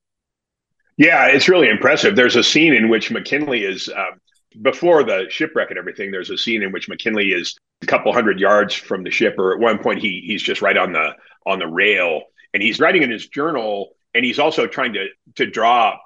Yeah 0.97 1.27
it's 1.27 1.49
really 1.49 1.69
impressive. 1.69 2.17
There's 2.17 2.37
a 2.37 2.45
scene 2.45 2.75
in 2.75 2.89
which 2.89 3.11
mckinlay 3.11 3.63
is 3.63 3.89
um, 3.89 4.21
before 4.63 5.05
the 5.05 5.27
shipwreck 5.29 5.71
and 5.71 5.79
everything, 5.79 6.11
there's 6.11 6.31
a 6.31 6.39
scene 6.39 6.63
in 6.63 6.73
which 6.73 6.89
McKinlay 6.89 7.35
is 7.35 7.57
a 7.83 7.87
couple 7.87 8.13
hundred 8.13 8.41
yards 8.41 8.75
from 8.75 9.03
the 9.03 9.11
ship, 9.11 9.35
or 9.39 9.53
at 9.53 9.61
one 9.61 9.79
point 9.79 10.01
he 10.01 10.23
he's 10.27 10.43
just 10.43 10.63
right 10.63 10.77
on 10.77 10.93
the 10.93 11.11
on 11.45 11.59
the 11.59 11.67
rail, 11.67 12.23
and 12.55 12.63
he's 12.63 12.81
writing 12.81 13.03
in 13.03 13.11
his 13.11 13.29
journal, 13.29 13.91
and 14.15 14.25
he's 14.25 14.39
also 14.39 14.67
trying 14.67 14.95
to 14.95 15.09
to 15.35 15.47
draw 15.47 15.99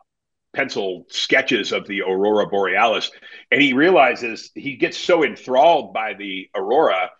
pencil 0.52 1.06
sketches 1.08 1.72
of 1.72 1.86
the 1.86 2.02
aurora 2.02 2.46
borealis, 2.46 3.10
and 3.50 3.62
he 3.62 3.72
realizes 3.72 4.50
he 4.54 4.76
gets 4.76 4.96
so 4.96 5.24
enthralled 5.24 5.92
by 5.92 6.14
the 6.14 6.48
aurora 6.54 7.10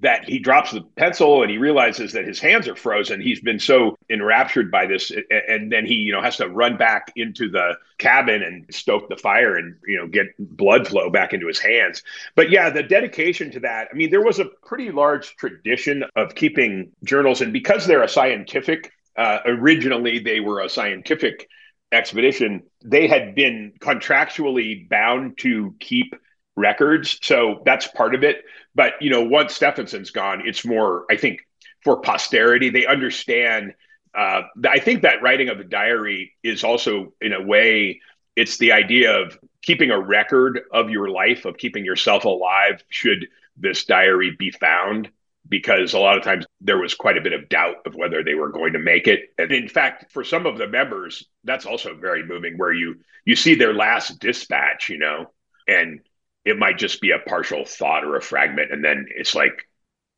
that 0.00 0.24
he 0.24 0.38
drops 0.38 0.72
the 0.72 0.82
pencil 0.96 1.42
and 1.42 1.50
he 1.50 1.56
realizes 1.56 2.12
that 2.12 2.26
his 2.26 2.40
hands 2.40 2.68
are 2.68 2.76
frozen. 2.76 3.20
He's 3.20 3.40
been 3.40 3.60
so 3.60 3.96
enraptured 4.10 4.70
by 4.70 4.86
this, 4.86 5.10
and 5.30 5.70
then 5.72 5.86
he, 5.86 5.94
you 5.94 6.12
know, 6.12 6.20
has 6.20 6.36
to 6.38 6.48
run 6.48 6.76
back 6.76 7.12
into 7.16 7.48
the 7.48 7.76
cabin 7.98 8.42
and 8.42 8.66
stoke 8.74 9.08
the 9.08 9.16
fire 9.16 9.56
and 9.56 9.76
you 9.86 9.96
know 9.96 10.06
get 10.06 10.26
blood 10.38 10.86
flow 10.86 11.10
back 11.10 11.32
into 11.32 11.46
his 11.46 11.58
hands. 11.58 12.02
But 12.34 12.50
yeah, 12.50 12.70
the 12.70 12.82
dedication 12.82 13.50
to 13.52 13.60
that. 13.60 13.88
I 13.90 13.96
mean, 13.96 14.10
there 14.10 14.24
was 14.24 14.40
a 14.40 14.46
pretty 14.66 14.90
large 14.90 15.36
tradition 15.36 16.04
of 16.16 16.34
keeping 16.34 16.92
journals, 17.04 17.40
and 17.40 17.52
because 17.52 17.86
they're 17.86 18.02
a 18.02 18.08
scientific, 18.08 18.92
uh, 19.16 19.38
originally 19.46 20.18
they 20.18 20.40
were 20.40 20.60
a 20.60 20.68
scientific 20.68 21.48
expedition. 21.94 22.64
They 22.84 23.08
had 23.08 23.34
been 23.34 23.72
contractually 23.78 24.88
bound 24.88 25.38
to 25.38 25.74
keep 25.80 26.14
records. 26.56 27.18
So 27.22 27.62
that's 27.64 27.86
part 27.88 28.14
of 28.14 28.22
it. 28.22 28.44
But, 28.74 28.94
you 29.00 29.10
know, 29.10 29.22
once 29.22 29.54
Stefansson's 29.54 30.10
gone, 30.10 30.46
it's 30.46 30.64
more, 30.64 31.06
I 31.10 31.16
think, 31.16 31.46
for 31.82 32.00
posterity. 32.00 32.70
They 32.70 32.86
understand. 32.86 33.74
Uh, 34.14 34.42
I 34.68 34.78
think 34.78 35.02
that 35.02 35.22
writing 35.22 35.48
of 35.48 35.58
a 35.58 35.64
diary 35.64 36.34
is 36.42 36.64
also, 36.64 37.12
in 37.20 37.32
a 37.32 37.42
way, 37.42 38.00
it's 38.36 38.58
the 38.58 38.72
idea 38.72 39.20
of 39.20 39.38
keeping 39.62 39.90
a 39.90 40.00
record 40.00 40.60
of 40.72 40.90
your 40.90 41.08
life, 41.08 41.44
of 41.44 41.56
keeping 41.56 41.84
yourself 41.84 42.24
alive 42.24 42.84
should 42.88 43.26
this 43.56 43.84
diary 43.84 44.34
be 44.36 44.50
found. 44.50 45.08
Because 45.48 45.92
a 45.92 45.98
lot 45.98 46.16
of 46.16 46.22
times 46.22 46.46
there 46.60 46.78
was 46.78 46.94
quite 46.94 47.18
a 47.18 47.20
bit 47.20 47.32
of 47.32 47.48
doubt 47.48 47.76
of 47.86 47.94
whether 47.94 48.22
they 48.22 48.34
were 48.34 48.50
going 48.50 48.72
to 48.72 48.78
make 48.78 49.06
it. 49.06 49.34
And 49.38 49.52
in 49.52 49.68
fact, 49.68 50.12
for 50.12 50.24
some 50.24 50.46
of 50.46 50.58
the 50.58 50.66
members, 50.66 51.26
that's 51.44 51.66
also 51.66 51.94
very 51.94 52.24
moving 52.24 52.56
where 52.56 52.72
you 52.72 52.96
you 53.24 53.36
see 53.36 53.54
their 53.54 53.74
last 53.74 54.18
dispatch, 54.18 54.88
you 54.88 54.98
know, 54.98 55.26
and 55.66 56.00
it 56.44 56.58
might 56.58 56.78
just 56.78 57.00
be 57.00 57.10
a 57.10 57.18
partial 57.18 57.64
thought 57.64 58.04
or 58.04 58.16
a 58.16 58.22
fragment 58.22 58.70
and 58.72 58.84
then 58.84 59.06
it's 59.14 59.34
like 59.34 59.66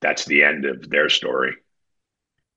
that's 0.01 0.25
the 0.25 0.43
end 0.43 0.65
of 0.65 0.89
their 0.91 1.09
story. 1.09 1.55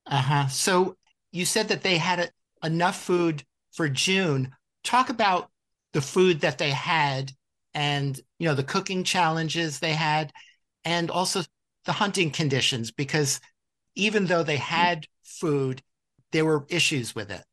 Uh-huh. 0.06 0.48
So 0.48 0.98
you 1.32 1.46
said 1.46 1.70
that 1.70 1.84
they 1.84 1.98
had 1.98 2.20
a, 2.20 2.66
enough 2.66 3.02
food 3.02 3.44
for 3.72 3.88
June. 3.88 4.52
Talk 4.84 5.10
about 5.10 5.50
the 5.94 6.02
food 6.02 6.42
that 6.42 6.58
they 6.58 6.72
had 6.72 7.32
and 7.74 8.20
you 8.40 8.48
know 8.48 8.56
the 8.56 8.64
cooking 8.64 9.04
challenges 9.04 9.80
they 9.80 9.94
had 9.94 10.34
and 10.86 11.12
also 11.12 11.44
the 11.90 11.94
hunting 11.94 12.30
conditions 12.30 12.92
because 12.92 13.42
even 13.96 14.28
though 14.28 14.44
they 14.44 14.58
had 14.58 15.08
food 15.24 15.82
there 16.32 16.46
were 16.46 16.68
issues 16.70 17.16
with 17.16 17.32
it. 17.32 17.44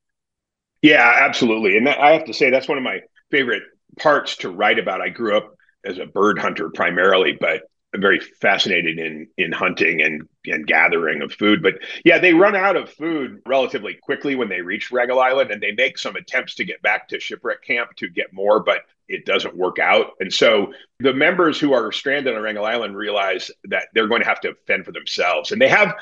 Yeah 0.82 1.10
absolutely. 1.20 1.78
And 1.78 1.88
i 1.88 2.12
have 2.12 2.26
to 2.26 2.34
say 2.34 2.50
that's 2.50 2.68
one 2.68 2.76
of 2.76 2.84
my 2.84 3.00
favorite 3.30 3.62
parts 3.98 4.36
to 4.36 4.50
write 4.50 4.78
about. 4.78 5.00
I 5.00 5.08
grew 5.08 5.34
up 5.38 5.56
as 5.86 5.96
a 5.96 6.04
bird 6.04 6.38
hunter 6.38 6.68
primarily 6.68 7.32
but 7.40 7.62
very 7.94 8.20
fascinated 8.20 8.98
in 8.98 9.26
in 9.38 9.52
hunting 9.52 10.02
and 10.02 10.28
and 10.44 10.66
gathering 10.66 11.22
of 11.22 11.32
food. 11.32 11.62
But 11.62 11.76
yeah, 12.04 12.18
they 12.18 12.34
run 12.34 12.54
out 12.54 12.76
of 12.76 12.90
food 12.90 13.40
relatively 13.46 13.94
quickly 13.94 14.34
when 14.34 14.50
they 14.50 14.60
reach 14.60 14.92
Wrangel 14.92 15.18
Island, 15.18 15.50
and 15.50 15.62
they 15.62 15.72
make 15.72 15.96
some 15.96 16.14
attempts 16.14 16.56
to 16.56 16.64
get 16.64 16.82
back 16.82 17.08
to 17.08 17.18
shipwreck 17.20 17.62
camp 17.62 17.96
to 17.96 18.08
get 18.10 18.34
more, 18.34 18.60
but 18.62 18.80
it 19.08 19.24
doesn't 19.24 19.56
work 19.56 19.78
out. 19.78 20.12
And 20.20 20.32
so 20.32 20.72
the 21.00 21.12
members 21.12 21.58
who 21.60 21.72
are 21.72 21.92
stranded 21.92 22.34
on 22.34 22.42
Wrangel 22.42 22.64
Island 22.64 22.96
realize 22.96 23.50
that 23.64 23.88
they're 23.94 24.08
going 24.08 24.22
to 24.22 24.28
have 24.28 24.40
to 24.40 24.54
fend 24.66 24.84
for 24.84 24.92
themselves, 24.92 25.52
and 25.52 25.60
they 25.60 25.68
have 25.68 25.94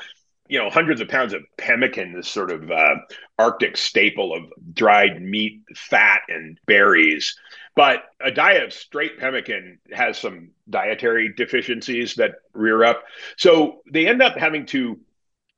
you 0.47 0.59
know 0.59 0.69
hundreds 0.69 1.01
of 1.01 1.07
pounds 1.07 1.33
of 1.33 1.41
pemmican 1.57 2.13
this 2.13 2.27
sort 2.27 2.51
of 2.51 2.69
uh, 2.69 2.95
arctic 3.39 3.75
staple 3.77 4.35
of 4.35 4.43
dried 4.73 5.21
meat 5.21 5.63
fat 5.75 6.21
and 6.29 6.59
berries 6.67 7.35
but 7.75 8.03
a 8.21 8.31
diet 8.31 8.63
of 8.63 8.73
straight 8.73 9.19
pemmican 9.19 9.79
has 9.91 10.17
some 10.17 10.51
dietary 10.69 11.33
deficiencies 11.35 12.15
that 12.15 12.35
rear 12.53 12.83
up. 12.83 13.03
So 13.37 13.81
they 13.91 14.07
end 14.07 14.21
up 14.21 14.37
having 14.37 14.65
to 14.67 14.99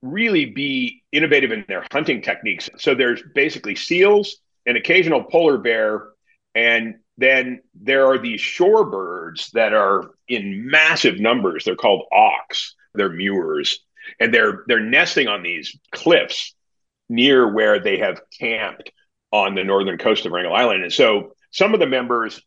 really 0.02 0.46
be 0.46 1.04
innovative 1.12 1.52
in 1.52 1.64
their 1.68 1.86
hunting 1.92 2.22
techniques. 2.22 2.70
So 2.78 2.96
there's 2.96 3.22
basically 3.36 3.76
seals, 3.76 4.38
an 4.66 4.76
occasional 4.76 5.24
polar 5.24 5.60
bear, 5.60 6.10
and 6.56 6.96
then 7.18 7.62
there 7.74 8.06
are 8.06 8.20
these 8.20 8.42
shorebirds 8.42 9.52
that 9.52 9.74
are 9.74 10.12
in 10.28 10.70
massive 10.70 11.20
numbers. 11.20 11.66
They're 11.66 11.76
called 11.76 12.06
auks. 12.14 12.74
They're 12.94 13.10
murres, 13.10 13.78
and 14.20 14.34
they're 14.34 14.64
they're 14.68 14.80
nesting 14.80 15.28
on 15.28 15.44
these 15.44 15.78
cliffs 15.92 16.54
near 17.10 17.52
where 17.52 17.80
they 17.80 18.00
have 18.00 18.22
camped 18.40 18.92
on 19.32 19.56
the 19.56 19.64
northern 19.64 19.98
coast 19.98 20.26
of 20.26 20.32
Wrangel 20.32 20.54
Island. 20.54 20.84
And 20.84 20.94
so 20.94 21.34
some 21.52 21.74
of 21.74 21.80
the 21.80 21.88
members 21.88 22.42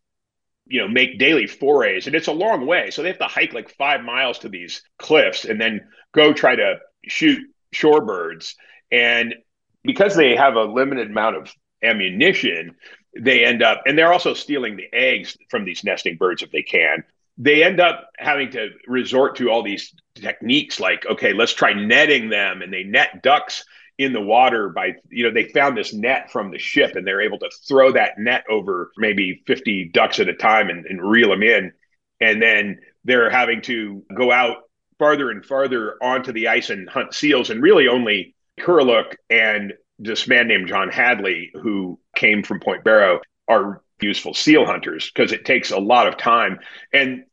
you 0.67 0.81
know 0.81 0.89
make 0.89 1.19
daily 1.19 1.47
forays 1.47 2.07
and 2.07 2.15
it's 2.15 2.29
a 2.29 2.33
long 2.33 2.65
way 2.65 2.91
so 2.91 3.03
they 3.03 3.09
have 3.09 3.19
to 3.19 3.25
hike 3.25 3.53
like 3.53 3.75
five 3.77 4.03
miles 4.03 4.39
to 4.39 4.49
these 4.49 4.83
cliffs 4.99 5.45
and 5.45 5.61
then 5.61 5.81
go 6.13 6.33
try 6.33 6.55
to 6.55 6.77
shoot 7.07 7.41
shorebirds 7.75 8.55
and 8.93 9.35
because 9.83 10.15
they 10.15 10.37
have 10.37 10.55
a 10.55 10.63
limited 10.63 11.11
amount 11.11 11.37
of 11.37 11.53
ammunition 11.83 12.77
they 13.19 13.45
end 13.45 13.63
up 13.63 13.83
and 13.87 13.99
they're 13.99 14.13
also 14.13 14.35
stealing 14.35 14.77
the 14.77 14.89
eggs 14.93 15.37
from 15.49 15.65
these 15.65 15.85
nesting 15.85 16.17
birds 16.17 16.43
if 16.43 16.51
they 16.51 16.63
can. 16.63 17.05
They 17.39 17.65
end 17.65 17.81
up 17.81 18.11
having 18.19 18.51
to 18.53 18.71
resort 18.87 19.37
to 19.37 19.51
all 19.51 19.63
these 19.63 19.95
techniques 20.15 20.79
like 20.79 21.07
okay 21.07 21.33
let's 21.33 21.55
try 21.55 21.73
netting 21.73 22.29
them 22.29 22.61
and 22.61 22.73
they 22.73 22.83
net 22.83 23.23
ducks 23.23 23.65
in 24.01 24.15
the 24.15 24.21
water 24.21 24.71
by 24.71 24.95
you 25.11 25.23
know 25.23 25.31
they 25.31 25.45
found 25.45 25.77
this 25.77 25.93
net 25.93 26.31
from 26.31 26.51
the 26.51 26.59
ship 26.59 26.97
and 26.97 27.07
they're 27.07 27.21
able 27.21 27.39
to 27.39 27.51
throw 27.69 27.93
that 27.93 28.19
net 28.19 28.45
over 28.49 28.91
maybe 28.97 29.43
50 29.47 29.91
ducks 29.93 30.19
at 30.19 30.29
a 30.29 30.35
time 30.35 30.71
and, 30.71 30.87
and 30.87 31.03
reel 31.03 31.29
them 31.29 31.43
in. 31.43 31.71
And 32.19 32.41
then 32.41 32.81
they're 33.05 33.29
having 33.29 33.61
to 33.63 34.03
go 34.17 34.33
out 34.33 34.63
farther 34.99 35.31
and 35.31 35.45
farther 35.45 36.03
onto 36.03 36.33
the 36.33 36.49
ice 36.49 36.71
and 36.71 36.89
hunt 36.89 37.13
seals 37.13 37.51
and 37.51 37.63
really 37.63 37.89
only 37.89 38.35
Kuraluk 38.59 39.17
and 39.29 39.75
this 40.01 40.27
man 40.27 40.49
named 40.49 40.69
John 40.69 40.91
Hadley 40.91 41.53
who 41.55 41.99
came 42.17 42.43
from 42.43 42.61
Point 42.61 42.85
Barrow 42.85 43.21
are 43.49 43.83
useful 44.01 44.35
seal 44.35 44.65
hunters 44.65 45.11
because 45.15 45.33
it 45.33 45.45
takes 45.45 45.71
a 45.71 45.79
lot 45.79 46.09
of 46.09 46.17
time 46.17 46.59
and 46.93 47.25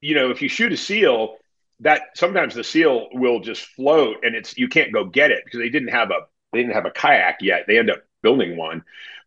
you 0.00 0.14
know 0.14 0.30
if 0.30 0.42
you 0.42 0.48
shoot 0.48 0.72
a 0.72 0.76
seal 0.76 1.36
that 1.80 2.02
sometimes 2.14 2.54
the 2.54 2.64
seal 2.64 3.08
will 3.12 3.40
just 3.40 3.62
float 3.62 4.18
and 4.22 4.34
it's 4.34 4.56
you 4.56 4.68
can't 4.68 4.92
go 4.92 5.04
get 5.04 5.30
it 5.30 5.42
because 5.44 5.60
they 5.60 5.68
didn't 5.68 5.88
have 5.88 6.10
a 6.10 6.20
they 6.52 6.62
didn't 6.62 6.74
have 6.74 6.86
a 6.86 6.90
kayak 6.90 7.42
yet. 7.42 7.64
They 7.66 7.78
end 7.78 7.90
up 7.90 8.02
building 8.22 8.56
one, 8.56 8.82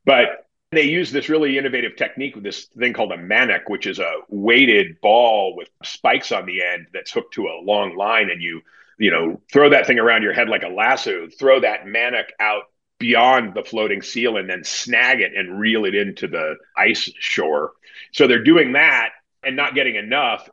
but 0.05 0.47
they 0.72 0.84
use 0.84 1.11
this 1.11 1.30
really 1.30 1.57
innovative 1.57 1.95
technique 1.95 2.36
with 2.36 2.43
this 2.43 2.65
thing 2.78 2.93
called 2.93 3.11
a 3.11 3.17
mannock, 3.17 3.63
which 3.67 3.88
is 3.88 3.99
a 3.99 4.13
weighted 4.30 5.01
ball 5.01 5.55
with 5.55 5.70
spikes 5.84 6.32
on 6.32 6.45
the 6.45 6.63
end 6.63 6.88
that's 6.93 7.11
hooked 7.11 7.34
to 7.36 7.47
a 7.47 7.61
long 7.61 7.95
line, 7.95 8.30
and 8.30 8.41
you 8.41 8.61
you 8.99 9.11
know 9.11 9.41
throw 9.51 9.69
that 9.71 9.87
thing 9.87 9.99
around 9.99 10.23
your 10.23 10.33
head 10.33 10.49
like 10.49 10.63
a 10.63 10.67
lasso, 10.67 11.27
throw 11.27 11.61
that 11.61 11.85
mannock 11.85 12.29
out 12.39 12.63
beyond 12.99 13.53
the 13.53 13.63
floating 13.63 14.01
seal, 14.01 14.37
and 14.37 14.49
then 14.49 14.63
snag 14.63 15.21
it 15.21 15.31
and 15.35 15.59
reel 15.59 15.85
it 15.85 15.95
into 15.95 16.27
the 16.27 16.55
ice 16.77 17.09
shore. 17.19 17.71
So 18.11 18.27
they're 18.27 18.43
doing 18.43 18.73
that 18.73 19.09
and 19.43 19.55
not 19.55 19.73
getting 19.73 19.95
enough 19.95 20.49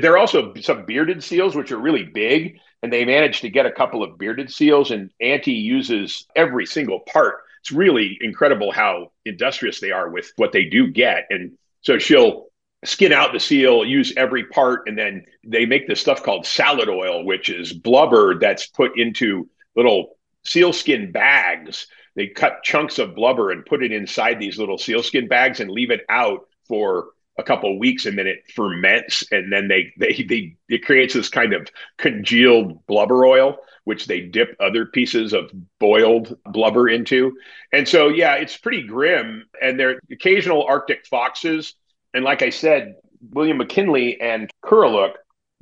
there 0.00 0.12
are 0.12 0.18
also 0.18 0.54
some 0.60 0.84
bearded 0.84 1.22
seals, 1.22 1.54
which 1.54 1.72
are 1.72 1.78
really 1.78 2.04
big, 2.04 2.58
and 2.82 2.92
they 2.92 3.04
managed 3.04 3.42
to 3.42 3.50
get 3.50 3.66
a 3.66 3.72
couple 3.72 4.02
of 4.02 4.18
bearded 4.18 4.50
seals. 4.50 4.90
And 4.90 5.10
Auntie 5.20 5.52
uses 5.52 6.26
every 6.34 6.66
single 6.66 7.00
part. 7.00 7.36
It's 7.60 7.72
really 7.72 8.18
incredible 8.20 8.72
how 8.72 9.12
industrious 9.24 9.80
they 9.80 9.90
are 9.90 10.08
with 10.08 10.32
what 10.36 10.52
they 10.52 10.64
do 10.64 10.90
get. 10.90 11.26
And 11.30 11.52
so 11.82 11.98
she'll 11.98 12.46
skin 12.84 13.12
out 13.12 13.32
the 13.32 13.40
seal, 13.40 13.84
use 13.84 14.12
every 14.16 14.44
part, 14.44 14.88
and 14.88 14.98
then 14.98 15.24
they 15.44 15.66
make 15.66 15.86
this 15.86 16.00
stuff 16.00 16.22
called 16.22 16.46
salad 16.46 16.88
oil, 16.88 17.24
which 17.24 17.48
is 17.48 17.72
blubber 17.72 18.38
that's 18.38 18.66
put 18.66 18.98
into 18.98 19.48
little 19.76 20.16
sealskin 20.44 21.12
bags. 21.12 21.86
They 22.14 22.26
cut 22.26 22.62
chunks 22.62 22.98
of 22.98 23.14
blubber 23.14 23.50
and 23.50 23.64
put 23.64 23.82
it 23.82 23.92
inside 23.92 24.38
these 24.38 24.58
little 24.58 24.78
sealskin 24.78 25.28
bags 25.28 25.60
and 25.60 25.70
leave 25.70 25.90
it 25.90 26.04
out 26.08 26.48
for 26.66 27.10
a 27.38 27.42
couple 27.42 27.78
weeks 27.78 28.04
and 28.04 28.18
then 28.18 28.26
it 28.26 28.44
ferments 28.54 29.24
and 29.32 29.50
then 29.52 29.68
they, 29.68 29.92
they 29.98 30.22
they 30.28 30.56
it 30.68 30.84
creates 30.84 31.14
this 31.14 31.28
kind 31.28 31.52
of 31.52 31.68
congealed 31.96 32.84
blubber 32.86 33.24
oil 33.24 33.56
which 33.84 34.06
they 34.06 34.20
dip 34.20 34.54
other 34.60 34.86
pieces 34.86 35.32
of 35.32 35.50
boiled 35.80 36.36
blubber 36.46 36.88
into 36.88 37.36
and 37.72 37.88
so 37.88 38.08
yeah 38.08 38.34
it's 38.34 38.56
pretty 38.56 38.82
grim 38.82 39.44
and 39.62 39.80
there 39.80 39.98
occasional 40.10 40.64
arctic 40.64 41.06
foxes 41.06 41.74
and 42.14 42.24
like 42.24 42.42
i 42.42 42.50
said 42.50 42.94
william 43.30 43.58
mckinlay 43.58 44.16
and 44.20 44.50
Kuraluk 44.64 45.12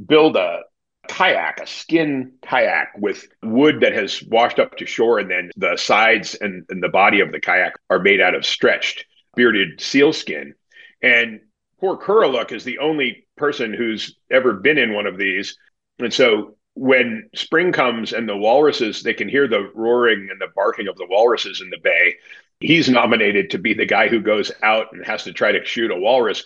build 0.04 0.36
a 0.36 0.60
kayak 1.08 1.60
a 1.60 1.66
skin 1.66 2.32
kayak 2.42 2.88
with 2.98 3.26
wood 3.42 3.80
that 3.80 3.92
has 3.92 4.22
washed 4.24 4.58
up 4.58 4.76
to 4.76 4.86
shore 4.86 5.18
and 5.18 5.30
then 5.30 5.50
the 5.56 5.76
sides 5.76 6.34
and, 6.36 6.64
and 6.68 6.82
the 6.82 6.88
body 6.88 7.20
of 7.20 7.32
the 7.32 7.40
kayak 7.40 7.74
are 7.88 7.98
made 7.98 8.20
out 8.20 8.34
of 8.34 8.46
stretched 8.46 9.04
bearded 9.34 9.80
seal 9.80 10.12
skin 10.12 10.54
and 11.02 11.40
poor 11.80 11.96
Kuraluk 11.96 12.52
is 12.52 12.64
the 12.64 12.78
only 12.78 13.26
person 13.36 13.72
who's 13.72 14.16
ever 14.30 14.52
been 14.52 14.78
in 14.78 14.92
one 14.92 15.06
of 15.06 15.16
these. 15.16 15.56
And 15.98 16.12
so 16.12 16.56
when 16.74 17.28
spring 17.34 17.72
comes 17.72 18.12
and 18.12 18.28
the 18.28 18.36
walruses, 18.36 19.02
they 19.02 19.14
can 19.14 19.28
hear 19.28 19.48
the 19.48 19.70
roaring 19.74 20.28
and 20.30 20.40
the 20.40 20.48
barking 20.54 20.88
of 20.88 20.96
the 20.96 21.06
walruses 21.06 21.60
in 21.60 21.70
the 21.70 21.78
bay. 21.82 22.16
He's 22.60 22.88
nominated 22.88 23.50
to 23.50 23.58
be 23.58 23.74
the 23.74 23.86
guy 23.86 24.08
who 24.08 24.20
goes 24.20 24.52
out 24.62 24.88
and 24.92 25.04
has 25.04 25.24
to 25.24 25.32
try 25.32 25.52
to 25.52 25.64
shoot 25.64 25.90
a 25.90 25.96
walrus. 25.96 26.44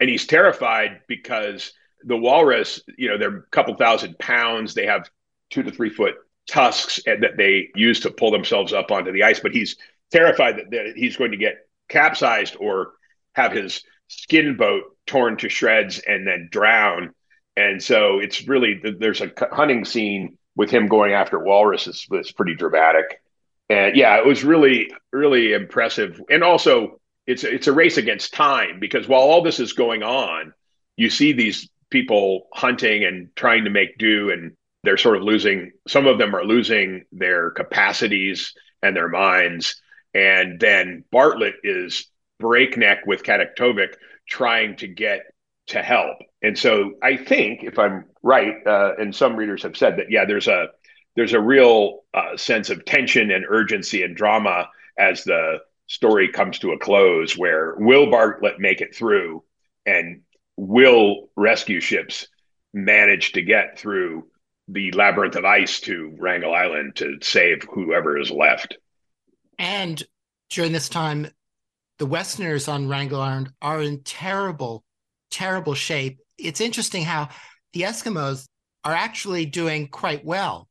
And 0.00 0.08
he's 0.08 0.26
terrified 0.26 1.00
because 1.06 1.72
the 2.04 2.16
walrus, 2.16 2.80
you 2.96 3.08
know, 3.08 3.18
they're 3.18 3.38
a 3.38 3.42
couple 3.50 3.74
thousand 3.74 4.18
pounds. 4.18 4.74
They 4.74 4.86
have 4.86 5.08
two 5.50 5.62
to 5.62 5.70
three 5.70 5.90
foot 5.90 6.14
tusks 6.48 7.00
that 7.04 7.36
they 7.36 7.68
use 7.74 8.00
to 8.00 8.10
pull 8.10 8.30
themselves 8.30 8.72
up 8.72 8.90
onto 8.90 9.12
the 9.12 9.22
ice. 9.22 9.40
But 9.40 9.52
he's 9.52 9.76
terrified 10.10 10.56
that, 10.56 10.70
that 10.70 10.92
he's 10.96 11.16
going 11.16 11.32
to 11.32 11.36
get 11.36 11.68
capsized 11.88 12.56
or 12.58 12.92
have 13.34 13.52
his 13.52 13.82
skin 14.08 14.56
boat 14.56 14.96
torn 15.06 15.36
to 15.38 15.48
shreds 15.48 16.00
and 16.00 16.26
then 16.26 16.48
drown. 16.50 17.14
And 17.60 17.82
so 17.82 18.18
it's 18.18 18.48
really 18.48 18.80
there's 18.82 19.20
a 19.20 19.32
hunting 19.52 19.84
scene 19.84 20.38
with 20.56 20.70
him 20.70 20.88
going 20.88 21.12
after 21.12 21.38
walruses 21.38 22.06
that's 22.10 22.32
pretty 22.32 22.54
dramatic. 22.54 23.20
And 23.68 23.96
yeah, 23.96 24.16
it 24.18 24.26
was 24.26 24.44
really 24.44 24.90
really 25.12 25.52
impressive. 25.52 26.20
And 26.30 26.42
also 26.42 27.00
it's 27.26 27.44
it's 27.44 27.66
a 27.66 27.72
race 27.72 27.96
against 27.96 28.32
time 28.32 28.80
because 28.80 29.06
while 29.06 29.20
all 29.20 29.42
this 29.42 29.60
is 29.60 29.72
going 29.74 30.02
on, 30.02 30.54
you 30.96 31.10
see 31.10 31.32
these 31.32 31.68
people 31.90 32.48
hunting 32.52 33.04
and 33.04 33.28
trying 33.36 33.64
to 33.64 33.70
make 33.70 33.98
do 33.98 34.30
and 34.30 34.52
they're 34.82 34.96
sort 34.96 35.16
of 35.16 35.22
losing 35.22 35.72
some 35.86 36.06
of 36.06 36.18
them 36.18 36.34
are 36.34 36.44
losing 36.44 37.04
their 37.12 37.50
capacities 37.50 38.54
and 38.82 38.96
their 38.96 39.08
minds 39.08 39.82
and 40.14 40.58
then 40.58 41.04
Bartlett 41.12 41.56
is 41.62 42.06
breakneck 42.38 43.06
with 43.06 43.22
Kataktovik 43.22 43.94
trying 44.28 44.76
to 44.76 44.88
get 44.88 45.22
to 45.68 45.82
help. 45.82 46.16
And 46.42 46.58
so 46.58 46.94
I 47.02 47.16
think, 47.16 47.62
if 47.62 47.78
I'm 47.78 48.04
right, 48.22 48.54
uh, 48.66 48.92
and 48.98 49.14
some 49.14 49.36
readers 49.36 49.62
have 49.62 49.76
said 49.76 49.98
that, 49.98 50.10
yeah, 50.10 50.24
there's 50.24 50.48
a 50.48 50.68
there's 51.16 51.32
a 51.32 51.40
real 51.40 52.00
uh, 52.14 52.36
sense 52.36 52.70
of 52.70 52.84
tension 52.84 53.30
and 53.30 53.44
urgency 53.48 54.02
and 54.02 54.16
drama 54.16 54.68
as 54.96 55.24
the 55.24 55.58
story 55.86 56.28
comes 56.28 56.60
to 56.60 56.70
a 56.72 56.78
close, 56.78 57.36
where 57.36 57.74
will 57.76 58.10
Bartlett 58.10 58.60
make 58.60 58.80
it 58.80 58.94
through, 58.94 59.42
and 59.84 60.22
will 60.56 61.30
rescue 61.36 61.80
ships 61.80 62.28
manage 62.72 63.32
to 63.32 63.42
get 63.42 63.78
through 63.78 64.28
the 64.68 64.92
labyrinth 64.92 65.34
of 65.34 65.44
ice 65.44 65.80
to 65.80 66.14
Wrangel 66.18 66.54
Island 66.54 66.96
to 66.96 67.18
save 67.22 67.64
whoever 67.64 68.18
is 68.18 68.30
left? 68.30 68.76
And 69.58 70.02
during 70.48 70.72
this 70.72 70.88
time, 70.88 71.28
the 71.98 72.06
Westerners 72.06 72.68
on 72.68 72.88
Wrangel 72.88 73.20
Island 73.20 73.52
are 73.60 73.82
in 73.82 74.02
terrible, 74.02 74.84
terrible 75.30 75.74
shape. 75.74 76.20
It's 76.42 76.60
interesting 76.60 77.04
how 77.04 77.28
the 77.72 77.82
Eskimos 77.82 78.46
are 78.84 78.94
actually 78.94 79.46
doing 79.46 79.88
quite 79.88 80.24
well. 80.24 80.68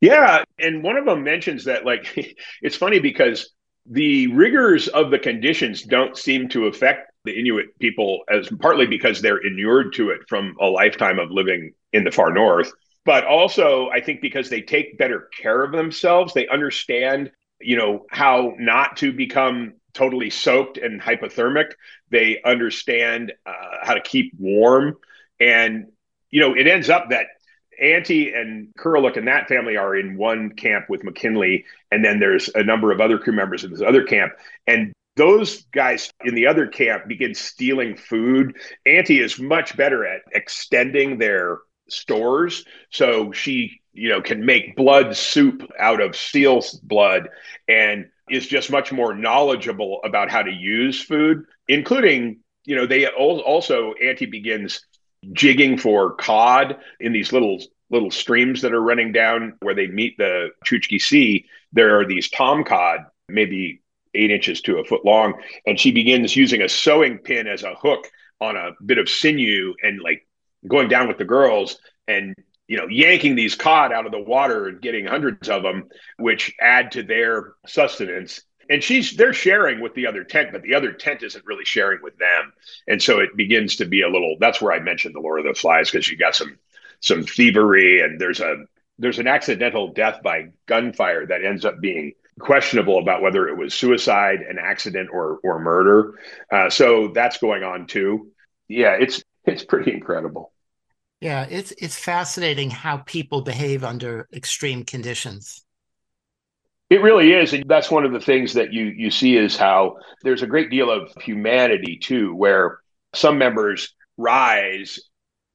Yeah. 0.00 0.44
And 0.58 0.82
one 0.82 0.96
of 0.96 1.06
them 1.06 1.24
mentions 1.24 1.64
that, 1.64 1.84
like, 1.84 2.36
it's 2.62 2.76
funny 2.76 3.00
because 3.00 3.50
the 3.86 4.28
rigors 4.28 4.88
of 4.88 5.10
the 5.10 5.18
conditions 5.18 5.82
don't 5.82 6.16
seem 6.16 6.48
to 6.50 6.66
affect 6.66 7.10
the 7.24 7.38
Inuit 7.38 7.78
people 7.78 8.20
as 8.28 8.48
partly 8.60 8.86
because 8.86 9.20
they're 9.20 9.44
inured 9.44 9.94
to 9.94 10.10
it 10.10 10.20
from 10.28 10.54
a 10.60 10.66
lifetime 10.66 11.18
of 11.18 11.30
living 11.30 11.72
in 11.92 12.04
the 12.04 12.10
far 12.10 12.32
north, 12.32 12.70
but 13.04 13.24
also 13.24 13.88
I 13.88 14.00
think 14.00 14.20
because 14.20 14.50
they 14.50 14.60
take 14.60 14.98
better 14.98 15.28
care 15.36 15.62
of 15.62 15.72
themselves. 15.72 16.34
They 16.34 16.48
understand, 16.48 17.30
you 17.60 17.76
know, 17.76 18.04
how 18.10 18.54
not 18.58 18.98
to 18.98 19.12
become 19.12 19.74
totally 19.94 20.30
soaked 20.30 20.76
and 20.76 21.00
hypothermic. 21.00 21.72
They 22.10 22.42
understand 22.44 23.32
uh, 23.46 23.52
how 23.82 23.94
to 23.94 24.00
keep 24.00 24.32
warm. 24.38 24.96
And, 25.40 25.86
you 26.30 26.40
know, 26.40 26.54
it 26.54 26.66
ends 26.66 26.90
up 26.90 27.10
that 27.10 27.26
Auntie 27.80 28.32
and 28.32 28.68
Kuraluk 28.78 29.16
and 29.16 29.28
that 29.28 29.48
family 29.48 29.76
are 29.76 29.96
in 29.96 30.16
one 30.16 30.50
camp 30.50 30.86
with 30.88 31.04
McKinley. 31.04 31.64
And 31.90 32.04
then 32.04 32.20
there's 32.20 32.50
a 32.54 32.62
number 32.62 32.92
of 32.92 33.00
other 33.00 33.18
crew 33.18 33.32
members 33.32 33.64
in 33.64 33.70
this 33.70 33.82
other 33.82 34.04
camp. 34.04 34.32
And 34.66 34.92
those 35.16 35.62
guys 35.66 36.10
in 36.24 36.34
the 36.34 36.46
other 36.46 36.66
camp 36.66 37.06
begin 37.06 37.34
stealing 37.34 37.96
food. 37.96 38.56
Auntie 38.84 39.20
is 39.20 39.38
much 39.38 39.76
better 39.76 40.04
at 40.04 40.22
extending 40.32 41.18
their 41.18 41.58
stores. 41.88 42.64
So 42.90 43.32
she, 43.32 43.80
you 43.92 44.08
know, 44.08 44.20
can 44.20 44.44
make 44.44 44.76
blood 44.76 45.16
soup 45.16 45.70
out 45.78 46.00
of 46.00 46.16
seal's 46.16 46.72
blood 46.72 47.28
and 47.68 48.06
is 48.30 48.46
just 48.46 48.70
much 48.70 48.92
more 48.92 49.14
knowledgeable 49.14 50.00
about 50.04 50.30
how 50.30 50.42
to 50.42 50.50
use 50.50 51.02
food, 51.02 51.44
including, 51.68 52.40
you 52.64 52.76
know, 52.76 52.86
they 52.86 53.06
also, 53.06 53.92
Auntie 54.02 54.26
begins 54.26 54.84
jigging 55.32 55.78
for 55.78 56.14
cod 56.14 56.78
in 57.00 57.12
these 57.12 57.32
little 57.32 57.62
little 57.90 58.10
streams 58.10 58.62
that 58.62 58.72
are 58.72 58.80
running 58.80 59.12
down 59.12 59.54
where 59.60 59.74
they 59.74 59.86
meet 59.86 60.16
the 60.16 60.48
Chukchi 60.64 61.00
Sea. 61.00 61.44
There 61.72 62.00
are 62.00 62.06
these 62.06 62.30
tom 62.30 62.64
cod, 62.64 63.00
maybe 63.28 63.82
eight 64.14 64.30
inches 64.30 64.60
to 64.62 64.78
a 64.78 64.84
foot 64.84 65.04
long, 65.04 65.34
and 65.66 65.78
she 65.78 65.92
begins 65.92 66.34
using 66.34 66.62
a 66.62 66.68
sewing 66.68 67.18
pin 67.18 67.46
as 67.46 67.62
a 67.62 67.74
hook 67.74 68.10
on 68.40 68.56
a 68.56 68.70
bit 68.84 68.98
of 68.98 69.08
sinew 69.08 69.74
and 69.82 70.00
like 70.00 70.26
going 70.66 70.88
down 70.88 71.08
with 71.08 71.18
the 71.18 71.24
girls 71.24 71.78
and 72.08 72.34
you 72.66 72.76
know 72.76 72.86
yanking 72.88 73.34
these 73.34 73.54
cod 73.54 73.92
out 73.92 74.06
of 74.06 74.12
the 74.12 74.20
water 74.20 74.68
and 74.68 74.80
getting 74.80 75.06
hundreds 75.06 75.48
of 75.48 75.62
them 75.62 75.88
which 76.18 76.54
add 76.60 76.92
to 76.92 77.02
their 77.02 77.54
sustenance. 77.66 78.42
And 78.70 78.82
she's 78.82 79.14
they're 79.16 79.34
sharing 79.34 79.80
with 79.80 79.94
the 79.94 80.06
other 80.06 80.24
tent 80.24 80.50
but 80.52 80.62
the 80.62 80.74
other 80.74 80.92
tent 80.92 81.22
isn't 81.22 81.44
really 81.44 81.66
sharing 81.66 82.02
with 82.02 82.16
them. 82.16 82.52
And 82.88 83.02
so 83.02 83.20
it 83.20 83.36
begins 83.36 83.76
to 83.76 83.84
be 83.84 84.02
a 84.02 84.08
little 84.08 84.36
that's 84.40 84.60
where 84.62 84.72
i 84.72 84.80
mentioned 84.80 85.14
the 85.14 85.20
lord 85.20 85.40
of 85.40 85.46
the 85.46 85.58
flies 85.58 85.90
because 85.90 86.08
you 86.08 86.16
got 86.16 86.34
some 86.34 86.58
some 87.00 87.22
thievery 87.22 88.00
and 88.00 88.20
there's 88.20 88.40
a 88.40 88.64
there's 88.98 89.18
an 89.18 89.26
accidental 89.26 89.92
death 89.92 90.22
by 90.22 90.50
gunfire 90.66 91.26
that 91.26 91.44
ends 91.44 91.64
up 91.64 91.80
being 91.80 92.12
questionable 92.38 92.98
about 92.98 93.22
whether 93.22 93.48
it 93.48 93.56
was 93.56 93.74
suicide 93.74 94.40
an 94.40 94.58
accident 94.58 95.10
or 95.12 95.38
or 95.44 95.60
murder. 95.60 96.18
Uh, 96.50 96.70
so 96.70 97.08
that's 97.08 97.38
going 97.38 97.62
on 97.62 97.86
too. 97.86 98.30
Yeah 98.68 98.96
it's 98.98 99.22
it's 99.44 99.64
pretty 99.64 99.92
incredible 99.92 100.53
yeah 101.24 101.44
it's 101.50 101.72
it's 101.72 101.98
fascinating 101.98 102.70
how 102.70 102.98
people 102.98 103.42
behave 103.42 103.82
under 103.82 104.28
extreme 104.32 104.84
conditions 104.84 105.64
it 106.90 107.02
really 107.02 107.32
is, 107.32 107.52
and 107.52 107.64
that's 107.66 107.90
one 107.90 108.04
of 108.04 108.12
the 108.12 108.20
things 108.20 108.52
that 108.54 108.72
you 108.72 108.84
you 108.84 109.10
see 109.10 109.36
is 109.36 109.56
how 109.56 109.96
there's 110.22 110.42
a 110.42 110.46
great 110.46 110.70
deal 110.70 110.90
of 110.90 111.10
humanity 111.20 111.98
too, 112.00 112.34
where 112.34 112.78
some 113.14 113.38
members 113.38 113.94
rise 114.16 115.00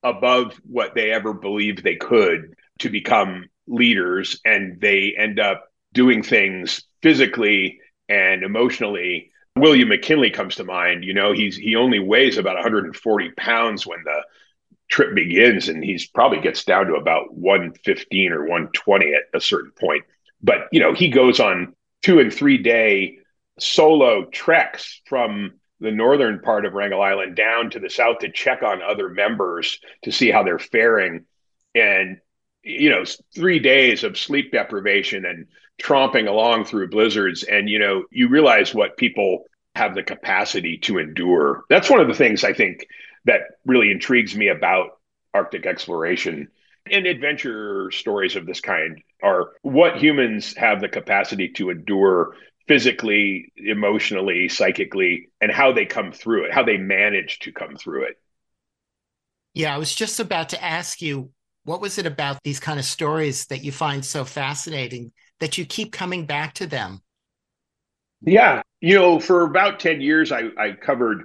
above 0.04 0.60
what 0.64 0.96
they 0.96 1.12
ever 1.12 1.34
believed 1.34 1.84
they 1.84 1.96
could 1.96 2.56
to 2.80 2.90
become 2.90 3.46
leaders, 3.68 4.42
and 4.44 4.82
they 4.82 5.14
end 5.18 5.40
up 5.40 5.66
doing 5.94 6.24
things 6.24 6.84
physically 7.02 7.80
and 8.08 8.44
emotionally. 8.44 9.32
William 9.56 9.90
McKinlay 9.90 10.34
comes 10.34 10.56
to 10.56 10.64
mind. 10.64 11.04
You 11.04 11.14
know, 11.14 11.32
he's 11.32 11.56
he 11.56 11.76
only 11.76 12.00
weighs 12.00 12.38
about 12.38 12.56
140 12.56 13.32
pounds 13.38 13.86
when 13.86 14.00
the 14.04 14.24
trip 14.90 15.16
begins, 15.16 15.70
and 15.70 15.84
he's 15.84 16.08
probably 16.08 16.42
gets 16.42 16.64
down 16.64 16.88
to 16.88 16.96
about 16.96 17.34
115 17.34 18.32
or 18.32 18.42
120 18.42 19.14
at 19.14 19.22
a 19.34 19.42
certain 19.42 19.72
point 19.80 20.04
but 20.42 20.68
you 20.72 20.80
know, 20.80 20.94
he 20.94 21.10
goes 21.10 21.40
on 21.40 21.74
two 22.02 22.20
and 22.20 22.34
three 22.34 22.58
day 22.58 23.20
solo 23.60 24.26
treks 24.26 25.02
from 25.06 25.54
the 25.80 25.92
northern 25.92 26.40
part 26.40 26.66
of 26.66 26.74
Wrangel 26.74 27.02
Island 27.02 27.36
down 27.36 27.70
to 27.72 27.80
the 27.80 27.90
south 27.90 28.20
to 28.20 28.32
check 28.32 28.64
on 28.64 28.82
other 28.82 29.10
members 29.10 29.80
to 30.04 30.12
see 30.12 30.30
how 30.30 30.44
they're 30.44 30.60
faring. 30.60 31.26
And, 31.74 32.18
you 32.64 32.90
know, 32.90 33.04
three 33.34 33.60
days 33.60 34.04
of 34.04 34.18
sleep 34.18 34.52
deprivation 34.52 35.26
and 35.26 35.48
tromping 35.82 36.28
along 36.28 36.66
through 36.66 36.90
blizzards. 36.90 37.44
And, 37.44 37.70
you 37.70 37.80
know, 37.80 38.04
you 38.12 38.28
realize 38.28 38.76
what 38.76 38.98
people 38.98 39.44
have 39.76 39.96
the 39.96 40.04
capacity 40.04 40.78
to 40.80 40.98
endure. 40.98 41.64
That's 41.70 41.90
one 41.90 42.02
of 42.02 42.10
the 42.10 42.14
things 42.14 42.44
I 42.44 42.52
think 42.52 42.86
that 43.30 43.42
really 43.64 43.92
intrigues 43.92 44.36
me 44.36 44.48
about 44.48 45.00
Arctic 45.36 45.68
exploration 45.68 46.48
and 46.90 47.06
adventure 47.06 47.92
stories 47.92 48.36
of 48.36 48.48
this 48.48 48.60
kind 48.60 49.04
are 49.22 49.52
what 49.62 50.02
humans 50.02 50.56
have 50.58 50.82
the 50.82 50.90
capacity 50.90 51.50
to 51.50 51.70
endure 51.70 52.36
physically, 52.68 53.52
emotionally, 53.56 54.50
psychically, 54.50 55.30
and 55.42 55.52
how 55.52 55.72
they 55.72 55.86
come 55.86 56.12
through 56.12 56.46
it, 56.46 56.54
how 56.54 56.64
they 56.64 56.78
manage 56.78 57.38
to 57.40 57.52
come 57.52 57.76
through 57.76 58.06
it. 58.06 58.16
Yeah, 59.54 59.76
I 59.76 59.78
was 59.78 59.94
just 59.94 60.20
about 60.20 60.50
to 60.50 60.64
ask 60.64 61.00
you 61.00 61.30
what 61.66 61.82
was 61.82 62.00
it 62.00 62.08
about 62.08 62.42
these 62.44 62.60
kind 62.60 62.80
of 62.80 62.86
stories 62.86 63.46
that 63.48 63.64
you 63.64 63.72
find 63.72 64.04
so 64.04 64.26
fascinating 64.26 65.12
that 65.40 65.56
you 65.56 65.66
keep 65.66 65.92
coming 65.92 66.26
back 66.26 66.56
to 66.56 66.66
them? 66.66 67.02
Yeah, 68.22 68.64
you 68.82 68.96
know, 68.96 69.20
for 69.20 69.44
about 69.44 69.80
10 69.80 70.02
years, 70.02 70.32
I, 70.32 70.50
I 70.58 70.72
covered 70.72 71.24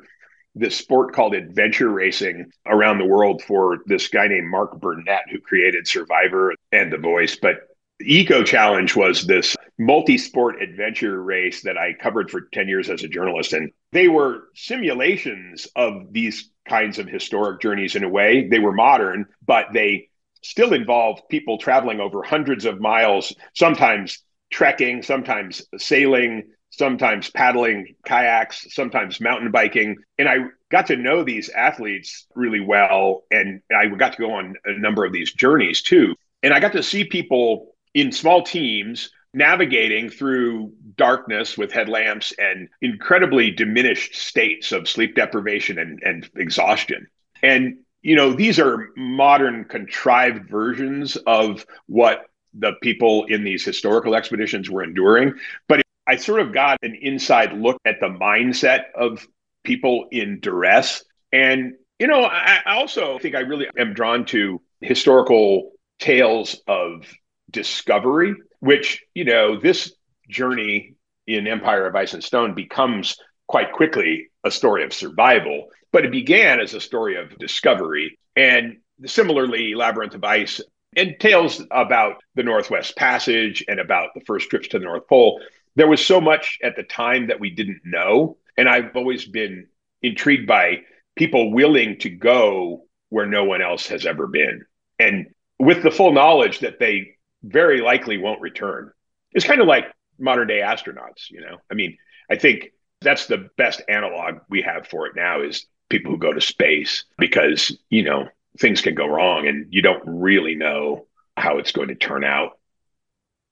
this 0.54 0.76
sport 0.76 1.12
called 1.12 1.34
adventure 1.34 1.90
racing 1.90 2.50
around 2.66 2.98
the 2.98 3.06
world 3.06 3.42
for 3.42 3.78
this 3.86 4.08
guy 4.08 4.28
named 4.28 4.48
Mark 4.48 4.80
Burnett, 4.80 5.24
who 5.30 5.40
created 5.40 5.86
Survivor 5.86 6.54
and 6.72 6.92
The 6.92 6.98
Voice. 6.98 7.36
But 7.36 7.68
Eco 8.00 8.42
Challenge 8.42 8.94
was 8.96 9.26
this 9.26 9.56
multi 9.78 10.18
sport 10.18 10.62
adventure 10.62 11.22
race 11.22 11.62
that 11.62 11.78
I 11.78 11.94
covered 11.94 12.30
for 12.30 12.42
10 12.52 12.68
years 12.68 12.90
as 12.90 13.02
a 13.02 13.08
journalist. 13.08 13.52
And 13.52 13.72
they 13.92 14.08
were 14.08 14.48
simulations 14.54 15.66
of 15.76 16.12
these 16.12 16.50
kinds 16.68 16.98
of 16.98 17.08
historic 17.08 17.60
journeys 17.60 17.96
in 17.96 18.04
a 18.04 18.08
way. 18.08 18.48
They 18.48 18.58
were 18.58 18.72
modern, 18.72 19.26
but 19.44 19.66
they 19.72 20.08
still 20.42 20.72
involved 20.72 21.22
people 21.28 21.58
traveling 21.58 22.00
over 22.00 22.22
hundreds 22.22 22.64
of 22.64 22.80
miles, 22.80 23.34
sometimes 23.54 24.22
trekking, 24.50 25.02
sometimes 25.02 25.62
sailing, 25.78 26.44
sometimes 26.76 27.30
paddling 27.30 27.94
kayaks, 28.04 28.66
sometimes 28.74 29.20
mountain 29.20 29.50
biking. 29.50 29.96
And 30.18 30.28
I 30.28 30.36
got 30.70 30.86
to 30.88 30.96
know 30.96 31.24
these 31.24 31.48
athletes 31.50 32.26
really 32.34 32.60
well. 32.60 33.24
And 33.30 33.60
I 33.76 33.86
got 33.86 34.12
to 34.14 34.18
go 34.18 34.32
on 34.32 34.54
a 34.64 34.78
number 34.78 35.04
of 35.04 35.12
these 35.12 35.32
journeys 35.32 35.82
too. 35.82 36.14
And 36.42 36.52
I 36.52 36.60
got 36.60 36.72
to 36.72 36.82
see 36.82 37.04
people 37.04 37.74
in 37.94 38.12
small 38.12 38.42
teams 38.42 39.10
navigating 39.32 40.08
through 40.08 40.72
darkness 40.96 41.58
with 41.58 41.72
headlamps 41.72 42.32
and 42.38 42.68
incredibly 42.80 43.50
diminished 43.50 44.14
states 44.14 44.70
of 44.70 44.88
sleep 44.88 45.16
deprivation 45.16 45.78
and, 45.78 46.00
and 46.04 46.30
exhaustion. 46.36 47.06
And, 47.42 47.78
you 48.02 48.14
know, 48.14 48.32
these 48.32 48.60
are 48.60 48.90
modern 48.96 49.64
contrived 49.64 50.48
versions 50.48 51.16
of 51.26 51.66
what 51.86 52.26
the 52.54 52.72
people 52.82 53.24
in 53.24 53.42
these 53.42 53.64
historical 53.64 54.14
expeditions 54.14 54.70
were 54.70 54.84
enduring. 54.84 55.34
But 55.68 55.83
I 56.06 56.16
sort 56.16 56.40
of 56.40 56.52
got 56.52 56.78
an 56.82 56.96
inside 57.00 57.52
look 57.52 57.80
at 57.84 58.00
the 58.00 58.08
mindset 58.08 58.84
of 58.94 59.26
people 59.64 60.06
in 60.10 60.40
duress. 60.40 61.04
And, 61.32 61.74
you 61.98 62.06
know, 62.06 62.24
I, 62.24 62.60
also 62.66 63.18
think 63.18 63.34
I 63.34 63.40
really 63.40 63.66
am 63.78 63.94
drawn 63.94 64.26
to 64.26 64.60
historical 64.80 65.72
tales 65.98 66.60
of 66.66 67.06
discovery, 67.50 68.34
which, 68.60 69.02
you 69.14 69.24
know, 69.24 69.58
this 69.58 69.92
journey 70.28 70.94
in 71.26 71.46
Empire 71.46 71.86
of 71.86 71.96
Ice 71.96 72.12
and 72.12 72.22
Stone 72.22 72.54
becomes 72.54 73.16
quite 73.46 73.72
quickly 73.72 74.28
a 74.44 74.50
story 74.50 74.84
of 74.84 74.92
survival, 74.92 75.68
but 75.92 76.04
it 76.04 76.12
began 76.12 76.60
as 76.60 76.74
a 76.74 76.80
story 76.80 77.16
of 77.16 77.38
discovery. 77.38 78.18
And 78.36 78.78
similarly, 79.06 79.74
Labyrinth 79.74 80.14
of 80.14 80.24
Ice 80.24 80.60
and 80.96 81.16
tales 81.18 81.62
about 81.70 82.22
the 82.34 82.42
Northwest 82.42 82.96
Passage 82.96 83.64
and 83.66 83.80
about 83.80 84.10
the 84.14 84.20
first 84.20 84.50
trips 84.50 84.68
to 84.68 84.78
the 84.78 84.84
North 84.84 85.08
Pole. 85.08 85.40
There 85.76 85.88
was 85.88 86.04
so 86.04 86.20
much 86.20 86.58
at 86.62 86.76
the 86.76 86.82
time 86.82 87.28
that 87.28 87.40
we 87.40 87.50
didn't 87.50 87.82
know. 87.84 88.38
And 88.56 88.68
I've 88.68 88.94
always 88.94 89.24
been 89.24 89.68
intrigued 90.02 90.46
by 90.46 90.82
people 91.16 91.52
willing 91.52 91.98
to 92.00 92.10
go 92.10 92.86
where 93.08 93.26
no 93.26 93.44
one 93.44 93.62
else 93.62 93.88
has 93.88 94.06
ever 94.06 94.26
been. 94.26 94.64
And 94.98 95.26
with 95.58 95.82
the 95.82 95.90
full 95.90 96.12
knowledge 96.12 96.60
that 96.60 96.78
they 96.78 97.14
very 97.44 97.80
likely 97.80 98.18
won't 98.18 98.40
return. 98.40 98.90
It's 99.32 99.46
kind 99.46 99.60
of 99.60 99.66
like 99.66 99.84
modern 100.18 100.48
day 100.48 100.60
astronauts, 100.60 101.30
you 101.30 101.40
know. 101.40 101.58
I 101.70 101.74
mean, 101.74 101.96
I 102.30 102.36
think 102.36 102.72
that's 103.00 103.26
the 103.26 103.48
best 103.56 103.82
analog 103.88 104.36
we 104.48 104.62
have 104.62 104.86
for 104.86 105.06
it 105.06 105.14
now 105.14 105.42
is 105.42 105.66
people 105.90 106.12
who 106.12 106.18
go 106.18 106.32
to 106.32 106.40
space 106.40 107.04
because, 107.18 107.76
you 107.90 108.02
know, 108.02 108.28
things 108.58 108.80
can 108.80 108.94
go 108.94 109.06
wrong 109.06 109.46
and 109.46 109.66
you 109.70 109.82
don't 109.82 110.02
really 110.06 110.54
know 110.54 111.06
how 111.36 111.58
it's 111.58 111.72
going 111.72 111.88
to 111.88 111.94
turn 111.94 112.24
out. 112.24 112.58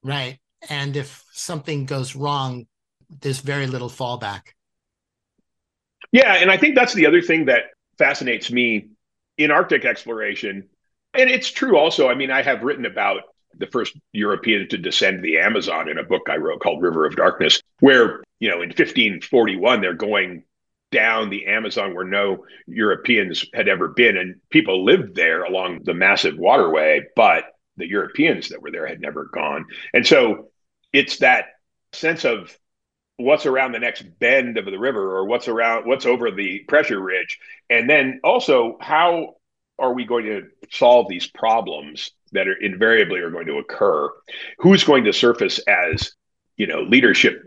Right. 0.02 0.38
And 0.70 0.96
if 0.96 1.21
something 1.32 1.86
goes 1.86 2.14
wrong, 2.14 2.66
there's 3.20 3.40
very 3.40 3.66
little 3.66 3.88
fallback. 3.88 4.42
Yeah. 6.12 6.34
And 6.34 6.50
I 6.50 6.56
think 6.56 6.74
that's 6.74 6.94
the 6.94 7.06
other 7.06 7.22
thing 7.22 7.46
that 7.46 7.62
fascinates 7.98 8.50
me 8.50 8.88
in 9.38 9.50
Arctic 9.50 9.84
exploration. 9.84 10.68
And 11.14 11.30
it's 11.30 11.50
true 11.50 11.76
also. 11.76 12.09
I 12.09 12.14
mean, 12.14 12.30
I 12.30 12.42
have 12.42 12.62
written 12.62 12.86
about 12.86 13.22
the 13.59 13.66
first 13.66 13.98
European 14.12 14.68
to 14.68 14.78
descend 14.78 15.22
the 15.22 15.38
Amazon 15.38 15.88
in 15.88 15.98
a 15.98 16.02
book 16.02 16.22
I 16.30 16.36
wrote 16.36 16.60
called 16.60 16.82
River 16.82 17.06
of 17.06 17.16
Darkness, 17.16 17.60
where, 17.80 18.22
you 18.40 18.48
know, 18.48 18.62
in 18.62 18.68
1541, 18.68 19.80
they're 19.80 19.94
going 19.94 20.44
down 20.90 21.30
the 21.30 21.46
Amazon 21.46 21.94
where 21.94 22.04
no 22.04 22.44
Europeans 22.66 23.46
had 23.54 23.68
ever 23.68 23.88
been. 23.88 24.16
And 24.16 24.36
people 24.50 24.84
lived 24.84 25.14
there 25.14 25.42
along 25.44 25.80
the 25.84 25.94
massive 25.94 26.38
waterway, 26.38 27.02
but 27.16 27.44
the 27.76 27.88
Europeans 27.88 28.50
that 28.50 28.62
were 28.62 28.70
there 28.70 28.86
had 28.86 29.00
never 29.00 29.28
gone. 29.32 29.66
And 29.94 30.06
so 30.06 30.50
it's 30.93 31.19
that 31.19 31.47
sense 31.93 32.24
of 32.24 32.56
what's 33.16 33.47
around 33.47 33.73
the 33.73 33.78
next 33.78 34.02
bend 34.19 34.59
of 34.59 34.64
the 34.64 34.78
river 34.78 35.16
or 35.16 35.27
what's 35.27 35.48
around 35.48 35.86
what's 35.86 36.06
over 36.06 36.31
the 36.31 36.60
pressure 36.60 37.01
ridge. 37.01 37.39
And 37.70 37.89
then 37.89 38.20
also 38.24 38.78
how 38.81 39.36
are 39.78 39.93
we 39.93 40.05
going 40.05 40.27
to 40.27 40.48
solve 40.70 41.09
these 41.09 41.27
problems 41.27 42.12
that 42.32 42.48
are 42.48 42.55
invariably 42.55 43.20
are 43.20 43.31
going 43.31 43.47
to 43.47 43.59
occur? 43.59 44.10
Who's 44.59 44.85
going 44.85 45.05
to 45.05 45.12
surface 45.12 45.59
as, 45.60 46.12
you 46.56 46.66
know, 46.66 46.82
leadership 46.82 47.43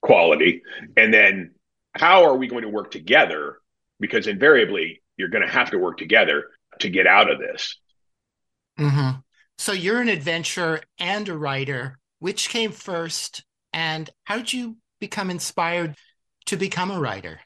quality? 0.00 0.62
And 0.96 1.12
then 1.12 1.54
how 1.94 2.24
are 2.24 2.36
we 2.36 2.48
going 2.48 2.62
to 2.62 2.68
work 2.68 2.90
together? 2.90 3.58
Because 4.00 4.26
invariably, 4.26 5.02
you're 5.16 5.28
going 5.28 5.46
to 5.46 5.52
have 5.52 5.70
to 5.70 5.78
work 5.78 5.98
together 5.98 6.46
to 6.80 6.88
get 6.88 7.06
out 7.06 7.30
of 7.30 7.38
this. 7.38 7.78
Mm-hmm. 8.78 9.18
So 9.58 9.72
you're 9.72 10.00
an 10.00 10.08
adventurer 10.08 10.80
and 10.98 11.28
a 11.28 11.36
writer. 11.36 11.98
Which 12.22 12.50
came 12.50 12.70
first? 12.70 13.42
And 13.72 14.08
how 14.22 14.36
did 14.36 14.52
you 14.52 14.76
become 15.00 15.28
inspired 15.28 15.96
to 16.46 16.56
become 16.56 16.92
a 16.92 17.00
writer? 17.00 17.40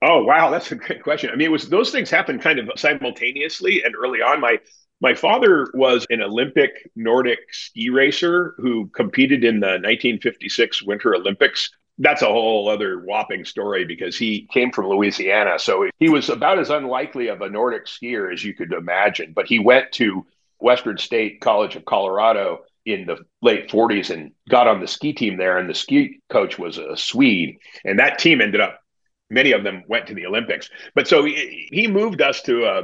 Oh 0.00 0.22
wow, 0.22 0.50
that's 0.50 0.70
a 0.70 0.76
great 0.76 1.02
question. 1.02 1.30
I 1.30 1.34
mean, 1.34 1.46
it 1.46 1.50
was 1.50 1.68
those 1.68 1.90
things 1.90 2.08
happened 2.08 2.42
kind 2.42 2.60
of 2.60 2.70
simultaneously 2.76 3.82
and 3.82 3.96
early 3.96 4.22
on. 4.22 4.40
My 4.40 4.60
my 5.00 5.14
father 5.14 5.66
was 5.74 6.06
an 6.10 6.22
Olympic 6.22 6.88
Nordic 6.94 7.40
ski 7.50 7.90
racer 7.90 8.54
who 8.58 8.86
competed 8.94 9.42
in 9.42 9.58
the 9.58 9.80
1956 9.82 10.84
Winter 10.84 11.16
Olympics 11.16 11.68
that's 11.98 12.22
a 12.22 12.26
whole 12.26 12.68
other 12.68 13.00
whopping 13.00 13.44
story 13.44 13.84
because 13.84 14.16
he 14.16 14.46
came 14.52 14.70
from 14.70 14.86
Louisiana. 14.86 15.58
So 15.58 15.90
he 15.98 16.08
was 16.08 16.28
about 16.28 16.60
as 16.60 16.70
unlikely 16.70 17.28
of 17.28 17.40
a 17.40 17.50
Nordic 17.50 17.86
skier 17.86 18.32
as 18.32 18.44
you 18.44 18.54
could 18.54 18.72
imagine. 18.72 19.32
But 19.34 19.48
he 19.48 19.58
went 19.58 19.90
to 19.92 20.24
Western 20.60 20.98
State 20.98 21.40
College 21.40 21.74
of 21.74 21.84
Colorado 21.84 22.60
in 22.86 23.04
the 23.04 23.18
late 23.42 23.68
40s 23.68 24.10
and 24.10 24.30
got 24.48 24.68
on 24.68 24.80
the 24.80 24.86
ski 24.86 25.12
team 25.12 25.36
there. 25.36 25.58
And 25.58 25.68
the 25.68 25.74
ski 25.74 26.20
coach 26.30 26.58
was 26.58 26.78
a 26.78 26.96
Swede. 26.96 27.58
And 27.84 27.98
that 27.98 28.18
team 28.18 28.40
ended 28.40 28.60
up, 28.60 28.80
many 29.28 29.52
of 29.52 29.64
them 29.64 29.82
went 29.88 30.06
to 30.06 30.14
the 30.14 30.26
Olympics. 30.26 30.70
But 30.94 31.08
so 31.08 31.24
he, 31.24 31.68
he 31.72 31.88
moved 31.88 32.22
us 32.22 32.42
to 32.42 32.64
a 32.64 32.82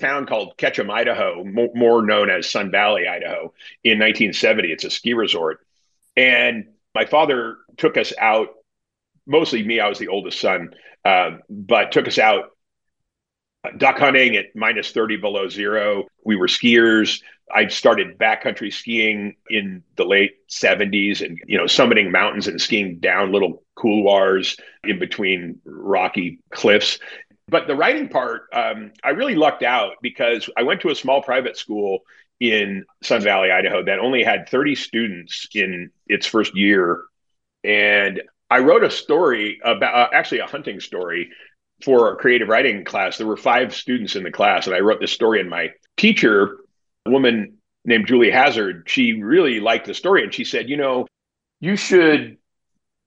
town 0.00 0.26
called 0.26 0.56
Ketchum, 0.58 0.90
Idaho, 0.90 1.44
more 1.44 2.04
known 2.04 2.28
as 2.28 2.50
Sun 2.50 2.72
Valley, 2.72 3.06
Idaho, 3.06 3.54
in 3.84 3.98
1970. 3.98 4.72
It's 4.72 4.84
a 4.84 4.90
ski 4.90 5.14
resort. 5.14 5.60
And 6.16 6.66
my 6.94 7.06
father 7.06 7.58
took 7.76 7.96
us 7.96 8.12
out, 8.18 8.48
mostly 9.26 9.62
me, 9.62 9.78
I 9.78 9.88
was 9.88 9.98
the 9.98 10.08
oldest 10.08 10.40
son, 10.40 10.74
uh, 11.04 11.38
but 11.48 11.92
took 11.92 12.08
us 12.08 12.18
out 12.18 12.55
duck 13.76 13.98
hunting 13.98 14.36
at 14.36 14.46
minus 14.54 14.92
30 14.92 15.16
below 15.16 15.48
zero. 15.48 16.06
We 16.24 16.36
were 16.36 16.46
skiers. 16.46 17.20
I 17.54 17.68
started 17.68 18.18
backcountry 18.18 18.72
skiing 18.72 19.36
in 19.48 19.82
the 19.96 20.04
late 20.04 20.48
70s 20.48 21.24
and, 21.24 21.38
you 21.46 21.56
know, 21.56 21.64
summiting 21.64 22.10
mountains 22.10 22.48
and 22.48 22.60
skiing 22.60 22.98
down 22.98 23.32
little 23.32 23.62
couloirs 23.76 24.58
in 24.84 24.98
between 24.98 25.60
rocky 25.64 26.40
cliffs. 26.50 26.98
But 27.48 27.68
the 27.68 27.76
writing 27.76 28.08
part, 28.08 28.48
um, 28.52 28.92
I 29.04 29.10
really 29.10 29.36
lucked 29.36 29.62
out 29.62 29.92
because 30.02 30.50
I 30.56 30.64
went 30.64 30.80
to 30.80 30.90
a 30.90 30.94
small 30.96 31.22
private 31.22 31.56
school 31.56 32.00
in 32.40 32.84
Sun 33.02 33.22
Valley, 33.22 33.52
Idaho, 33.52 33.84
that 33.84 34.00
only 34.00 34.24
had 34.24 34.48
30 34.48 34.74
students 34.74 35.46
in 35.54 35.90
its 36.08 36.26
first 36.26 36.56
year. 36.56 37.04
And 37.62 38.22
I 38.50 38.58
wrote 38.58 38.82
a 38.84 38.90
story 38.90 39.60
about 39.64 39.94
uh, 39.94 40.08
actually 40.12 40.40
a 40.40 40.46
hunting 40.46 40.80
story 40.80 41.30
for 41.82 42.12
a 42.12 42.16
creative 42.16 42.48
writing 42.48 42.84
class. 42.84 43.18
There 43.18 43.26
were 43.26 43.36
five 43.36 43.74
students 43.74 44.16
in 44.16 44.22
the 44.22 44.30
class, 44.30 44.66
and 44.66 44.74
I 44.74 44.80
wrote 44.80 45.00
this 45.00 45.12
story. 45.12 45.40
And 45.40 45.50
my 45.50 45.72
teacher, 45.96 46.58
a 47.04 47.10
woman 47.10 47.58
named 47.84 48.06
Julie 48.06 48.30
Hazard, 48.30 48.84
she 48.86 49.22
really 49.22 49.60
liked 49.60 49.86
the 49.86 49.94
story. 49.94 50.22
And 50.22 50.32
she 50.32 50.44
said, 50.44 50.68
You 50.68 50.76
know, 50.76 51.06
you 51.60 51.76
should 51.76 52.38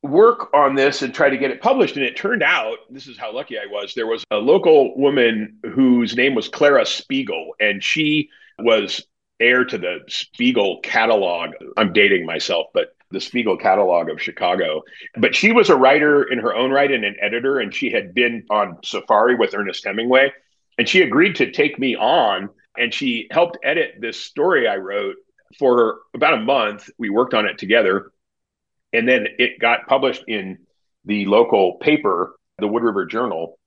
work 0.02 0.54
on 0.54 0.76
this 0.76 1.02
and 1.02 1.14
try 1.14 1.30
to 1.30 1.38
get 1.38 1.52
it 1.52 1.62
published. 1.62 1.98
And 1.98 2.06
it 2.06 2.16
turned 2.16 2.44
out, 2.44 2.78
this 2.90 3.08
is 3.08 3.18
how 3.18 3.34
lucky 3.34 3.58
I 3.58 3.66
was, 3.70 3.94
there 3.94 4.08
was 4.08 4.24
a 4.32 4.38
local 4.38 4.98
woman 4.98 5.60
whose 5.74 6.16
name 6.16 6.36
was 6.36 6.48
Clara 6.48 6.86
Spiegel, 6.86 7.56
and 7.60 7.84
she 7.84 8.30
was 8.58 9.06
heir 9.40 9.66
to 9.66 9.78
the 9.78 10.00
Spiegel 10.08 10.80
catalog. 10.84 11.52
I'm 11.78 11.94
dating 11.94 12.26
myself, 12.26 12.68
but 12.74 12.96
the 13.12 13.22
Spiegel 13.22 13.58
catalog 13.58 14.10
of 14.10 14.22
Chicago. 14.22 14.84
But 15.18 15.36
she 15.36 15.52
was 15.52 15.70
a 15.70 15.76
writer 15.76 16.24
in 16.24 16.40
her 16.40 16.56
own 16.56 16.72
right 16.72 16.92
and 16.92 17.04
an 17.04 17.16
editor, 17.22 17.60
and 17.60 17.74
she 17.74 17.92
had 17.92 18.14
been 18.14 18.46
on 18.50 18.78
safari 18.84 19.36
with 19.36 19.54
Ernest 19.54 19.86
Hemingway. 19.86 20.32
And 20.78 20.88
she 20.88 21.02
agreed 21.02 21.36
to 21.38 21.52
take 21.52 21.80
me 21.80 21.96
on, 21.96 22.50
and 22.78 22.94
she 22.94 23.28
helped 23.32 23.58
edit 23.64 23.96
this 24.00 24.20
story 24.20 24.68
I 24.68 24.78
wrote 24.78 25.16
for 25.58 26.00
about 26.14 26.36
a 26.36 26.42
month. 26.42 26.90
We 26.98 27.10
worked 27.10 27.34
on 27.34 27.46
it 27.46 27.58
together. 27.58 28.12
And 28.94 29.08
then 29.08 29.28
it 29.38 29.60
got 29.60 29.88
published 29.88 30.24
in 30.28 30.60
the 31.06 31.26
local 31.26 31.76
paper, 31.76 32.36
the 32.58 32.68
Wood 32.68 32.84
River 32.84 33.06
Journal. 33.06 33.60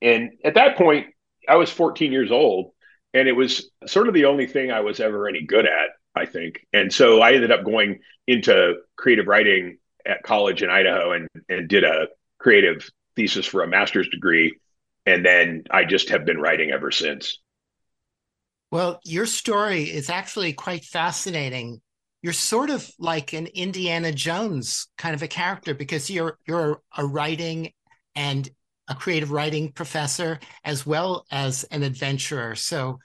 And 0.00 0.32
at 0.44 0.54
that 0.54 0.76
point, 0.76 1.06
I 1.48 1.56
was 1.56 1.70
14 1.70 2.12
years 2.12 2.30
old 2.30 2.72
and 3.14 3.28
it 3.28 3.32
was 3.32 3.70
sort 3.86 4.08
of 4.08 4.14
the 4.14 4.26
only 4.26 4.46
thing 4.46 4.70
I 4.70 4.80
was 4.80 5.00
ever 5.00 5.28
any 5.28 5.42
good 5.42 5.64
at, 5.64 5.90
I 6.14 6.26
think. 6.26 6.66
And 6.72 6.92
so 6.92 7.20
I 7.20 7.32
ended 7.32 7.50
up 7.50 7.64
going 7.64 8.00
into 8.26 8.76
creative 8.96 9.26
writing 9.26 9.78
at 10.06 10.22
college 10.22 10.62
in 10.62 10.70
Idaho 10.70 11.12
and 11.12 11.28
and 11.48 11.68
did 11.68 11.84
a 11.84 12.08
creative 12.38 12.88
thesis 13.16 13.46
for 13.46 13.62
a 13.62 13.68
master's 13.68 14.08
degree, 14.08 14.58
and 15.06 15.24
then 15.24 15.64
I 15.70 15.84
just 15.84 16.10
have 16.10 16.24
been 16.24 16.38
writing 16.38 16.70
ever 16.70 16.90
since. 16.90 17.38
Well, 18.70 19.00
your 19.04 19.26
story 19.26 19.84
is 19.84 20.10
actually 20.10 20.52
quite 20.52 20.84
fascinating. 20.84 21.80
You're 22.22 22.32
sort 22.32 22.70
of 22.70 22.90
like 22.98 23.32
an 23.32 23.46
Indiana 23.46 24.12
Jones 24.12 24.88
kind 24.98 25.14
of 25.14 25.22
a 25.22 25.28
character 25.28 25.74
because 25.74 26.10
you're 26.10 26.38
you're 26.46 26.80
a 26.96 27.04
writing 27.04 27.72
and 28.14 28.48
a 28.88 28.94
creative 28.94 29.30
writing 29.30 29.72
professor 29.72 30.38
as 30.64 30.84
well 30.84 31.24
as 31.30 31.64
an 31.64 31.82
adventurer. 31.82 32.54
So 32.54 32.98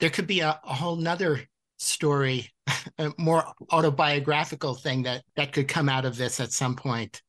there 0.00 0.10
could 0.10 0.26
be 0.26 0.40
a, 0.40 0.60
a 0.64 0.74
whole 0.74 0.96
nother 0.96 1.40
story, 1.78 2.50
a 2.98 3.12
more 3.18 3.44
autobiographical 3.70 4.74
thing 4.74 5.02
that 5.04 5.22
that 5.36 5.52
could 5.52 5.68
come 5.68 5.88
out 5.88 6.04
of 6.04 6.16
this 6.16 6.40
at 6.40 6.52
some 6.52 6.76
point. 6.76 7.22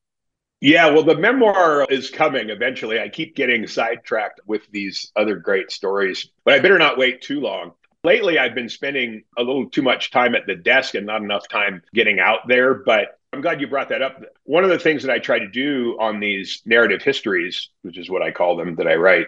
Yeah, 0.60 0.90
well, 0.90 1.04
the 1.04 1.16
memoir 1.16 1.86
is 1.90 2.10
coming 2.10 2.50
eventually. 2.50 3.00
I 3.00 3.10
keep 3.10 3.36
getting 3.36 3.68
sidetracked 3.68 4.42
with 4.48 4.64
these 4.72 5.12
other 5.16 5.36
great 5.36 5.72
stories, 5.72 6.32
but 6.44 6.56
I 6.56 6.60
better 6.60 6.80
not 6.80 6.98
wait 6.98 7.22
too 7.22 7.40
long. 7.40 7.74
Lately, 8.04 8.40
I've 8.40 8.56
been 8.56 8.70
spending 8.70 9.24
a 9.38 9.44
little 9.44 9.70
too 9.70 9.84
much 9.84 10.10
time 10.10 10.34
at 10.34 10.48
the 10.48 10.56
desk 10.56 10.96
and 10.96 11.06
not 11.06 11.22
enough 11.22 11.48
time 11.48 11.84
getting 11.94 12.20
out 12.20 12.48
there. 12.48 12.74
But 12.74 13.20
I'm 13.34 13.42
glad 13.42 13.62
you 13.62 13.68
brought 13.68 13.90
that 13.90 14.02
up. 14.02 14.20
One 14.46 14.64
of 14.64 14.70
the 14.70 14.80
things 14.80 15.04
that 15.04 15.12
I 15.12 15.20
try 15.20 15.38
to 15.38 15.48
do 15.48 15.98
on 16.00 16.20
these 16.20 16.62
narrative 16.66 17.04
histories, 17.04 17.70
which 17.84 17.98
is 17.98 18.10
what 18.10 18.24
I 18.24 18.32
call 18.32 18.56
them 18.56 18.76
that 18.76 18.88
I 18.88 18.96
write, 18.96 19.28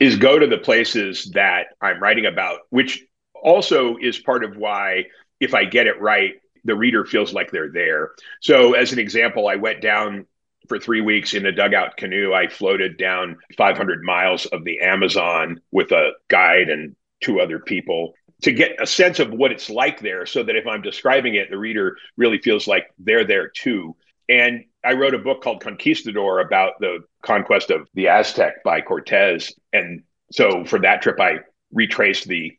is 0.00 0.16
go 0.16 0.38
to 0.38 0.46
the 0.46 0.58
places 0.58 1.30
that 1.34 1.66
I'm 1.80 2.02
writing 2.02 2.26
about, 2.26 2.60
which 2.70 3.04
also 3.42 3.96
is 4.00 4.18
part 4.18 4.44
of 4.44 4.56
why, 4.56 5.04
if 5.40 5.54
I 5.54 5.64
get 5.64 5.86
it 5.86 6.00
right, 6.00 6.34
the 6.64 6.76
reader 6.76 7.04
feels 7.04 7.32
like 7.32 7.50
they're 7.50 7.72
there. 7.72 8.12
So, 8.40 8.74
as 8.74 8.92
an 8.92 8.98
example, 8.98 9.48
I 9.48 9.56
went 9.56 9.80
down 9.80 10.26
for 10.68 10.78
three 10.78 11.00
weeks 11.00 11.34
in 11.34 11.44
a 11.46 11.52
dugout 11.52 11.96
canoe. 11.96 12.32
I 12.32 12.48
floated 12.48 12.96
down 12.96 13.38
500 13.56 14.02
miles 14.02 14.46
of 14.46 14.64
the 14.64 14.80
Amazon 14.80 15.60
with 15.72 15.90
a 15.92 16.12
guide 16.28 16.68
and 16.68 16.94
two 17.20 17.40
other 17.40 17.58
people 17.58 18.14
to 18.42 18.52
get 18.52 18.80
a 18.80 18.86
sense 18.86 19.20
of 19.20 19.30
what 19.30 19.52
it's 19.52 19.70
like 19.70 20.00
there 20.00 20.26
so 20.26 20.42
that 20.42 20.56
if 20.56 20.66
I'm 20.66 20.82
describing 20.82 21.34
it, 21.36 21.50
the 21.50 21.58
reader 21.58 21.96
really 22.16 22.38
feels 22.38 22.66
like 22.66 22.86
they're 22.98 23.24
there 23.24 23.48
too. 23.48 23.96
And 24.28 24.64
I 24.84 24.94
wrote 24.94 25.14
a 25.14 25.18
book 25.18 25.42
called 25.42 25.62
Conquistador 25.62 26.40
about 26.40 26.74
the 26.80 27.00
conquest 27.22 27.70
of 27.70 27.88
the 27.94 28.08
Aztec 28.08 28.64
by 28.64 28.80
Cortez. 28.80 29.52
And 29.72 30.02
so 30.32 30.64
for 30.64 30.80
that 30.80 31.02
trip, 31.02 31.20
I 31.20 31.40
retraced 31.72 32.26
the 32.26 32.52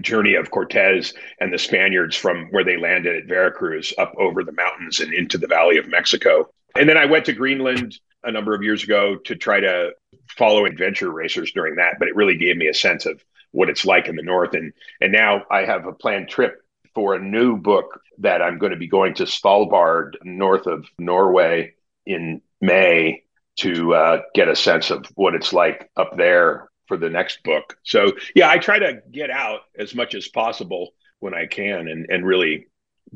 journey 0.00 0.34
of 0.34 0.50
Cortez 0.50 1.14
and 1.40 1.52
the 1.52 1.58
Spaniards 1.58 2.16
from 2.16 2.46
where 2.50 2.64
they 2.64 2.76
landed 2.76 3.16
at 3.16 3.26
Veracruz 3.26 3.92
up 3.98 4.14
over 4.18 4.44
the 4.44 4.52
mountains 4.52 5.00
and 5.00 5.12
into 5.12 5.38
the 5.38 5.48
Valley 5.48 5.78
of 5.78 5.88
Mexico. 5.88 6.48
And 6.76 6.88
then 6.88 6.96
I 6.96 7.06
went 7.06 7.24
to 7.26 7.32
Greenland 7.32 7.98
a 8.22 8.30
number 8.30 8.54
of 8.54 8.62
years 8.62 8.84
ago 8.84 9.16
to 9.24 9.34
try 9.34 9.60
to 9.60 9.92
follow 10.36 10.64
adventure 10.64 11.10
racers 11.10 11.52
during 11.52 11.76
that, 11.76 11.94
but 11.98 12.08
it 12.08 12.14
really 12.14 12.36
gave 12.36 12.56
me 12.56 12.68
a 12.68 12.74
sense 12.74 13.06
of 13.06 13.22
what 13.52 13.68
it's 13.68 13.84
like 13.84 14.06
in 14.06 14.14
the 14.14 14.22
north 14.22 14.54
and 14.54 14.72
and 15.00 15.10
now 15.10 15.42
I 15.50 15.64
have 15.64 15.84
a 15.84 15.92
planned 15.92 16.28
trip 16.28 16.62
for 16.94 17.14
a 17.14 17.20
new 17.20 17.56
book 17.56 18.00
that 18.18 18.42
I'm 18.42 18.58
going 18.58 18.72
to 18.72 18.78
be 18.78 18.86
going 18.86 19.14
to 19.14 19.24
Svalbard 19.24 20.14
north 20.22 20.66
of 20.66 20.86
Norway 20.98 21.74
in 22.06 22.42
May 22.60 23.22
to 23.58 23.94
uh, 23.94 24.22
get 24.34 24.48
a 24.48 24.56
sense 24.56 24.90
of 24.90 25.06
what 25.14 25.34
it's 25.34 25.52
like 25.52 25.90
up 25.96 26.16
there 26.16 26.69
for 26.90 26.96
the 26.96 27.08
next 27.08 27.44
book. 27.44 27.78
So 27.84 28.14
yeah, 28.34 28.50
I 28.50 28.58
try 28.58 28.80
to 28.80 29.00
get 29.12 29.30
out 29.30 29.60
as 29.78 29.94
much 29.94 30.16
as 30.16 30.26
possible 30.26 30.90
when 31.20 31.34
I 31.34 31.46
can 31.46 31.86
and 31.86 32.10
and 32.10 32.26
really 32.26 32.66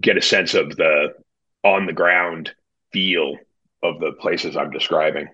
get 0.00 0.16
a 0.16 0.22
sense 0.22 0.54
of 0.54 0.76
the 0.76 1.14
on 1.64 1.86
the 1.86 1.92
ground 1.92 2.52
feel 2.92 3.36
of 3.82 3.98
the 3.98 4.12
places 4.12 4.56
I'm 4.56 4.70
describing. 4.70 5.26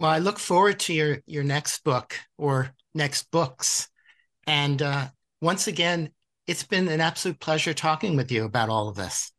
Well, 0.00 0.10
I 0.10 0.18
look 0.18 0.40
forward 0.40 0.80
to 0.80 0.92
your 0.92 1.18
your 1.26 1.44
next 1.44 1.84
book 1.84 2.18
or 2.38 2.74
next 2.92 3.30
books. 3.30 3.88
And 4.48 4.82
uh, 4.82 5.06
once 5.40 5.68
again, 5.68 6.10
it's 6.48 6.64
been 6.64 6.88
an 6.88 7.00
absolute 7.00 7.38
pleasure 7.38 7.72
talking 7.72 8.16
with 8.16 8.32
you 8.32 8.44
about 8.44 8.68
all 8.68 8.88
of 8.88 8.96
this. 8.96 9.30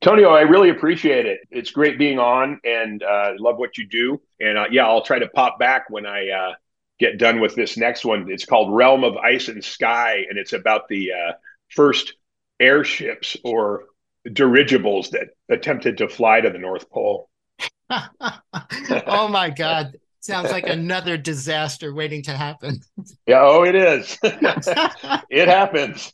Tonio, 0.00 0.30
I 0.30 0.42
really 0.42 0.70
appreciate 0.70 1.26
it. 1.26 1.40
It's 1.50 1.70
great 1.70 1.98
being 1.98 2.18
on 2.18 2.60
and 2.64 3.02
uh, 3.02 3.32
love 3.38 3.58
what 3.58 3.76
you 3.76 3.86
do. 3.86 4.22
And 4.40 4.56
uh, 4.56 4.66
yeah, 4.70 4.86
I'll 4.86 5.02
try 5.02 5.18
to 5.18 5.28
pop 5.28 5.58
back 5.58 5.90
when 5.90 6.06
I 6.06 6.30
uh, 6.30 6.54
get 6.98 7.18
done 7.18 7.40
with 7.40 7.54
this 7.54 7.76
next 7.76 8.04
one. 8.04 8.30
It's 8.30 8.44
called 8.44 8.74
Realm 8.74 9.04
of 9.04 9.16
Ice 9.16 9.48
and 9.48 9.62
Sky, 9.64 10.24
and 10.28 10.38
it's 10.38 10.52
about 10.52 10.88
the 10.88 11.12
uh, 11.12 11.32
first 11.68 12.14
airships 12.60 13.36
or 13.44 13.84
dirigibles 14.32 15.10
that 15.10 15.28
attempted 15.48 15.98
to 15.98 16.08
fly 16.08 16.40
to 16.40 16.50
the 16.50 16.58
North 16.58 16.90
Pole. 16.90 17.28
oh 17.90 19.28
my 19.28 19.50
God. 19.50 19.96
Sounds 20.20 20.50
like 20.50 20.68
another 20.68 21.16
disaster 21.16 21.94
waiting 21.94 22.22
to 22.24 22.32
happen. 22.32 22.80
Yeah, 23.26 23.40
oh, 23.42 23.62
it 23.62 23.74
is. 23.74 24.18
it 24.22 25.48
happens. 25.48 26.12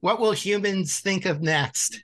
what 0.00 0.20
will 0.20 0.32
humans 0.32 1.00
think 1.00 1.26
of 1.26 1.42
next? 1.42 2.02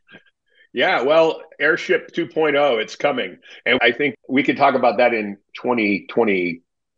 Yeah, 0.73 1.03
well, 1.03 1.43
Airship 1.61 2.11
2.0, 2.13 2.81
it's 2.83 2.97
coming. 2.97 3.39
And 3.65 3.79
I 3.81 3.93
think 3.93 4.17
we 4.29 4.43
could 4.43 4.57
talk 4.57 4.75
about 4.75 4.99
that 4.99 5.15
in 5.15 5.37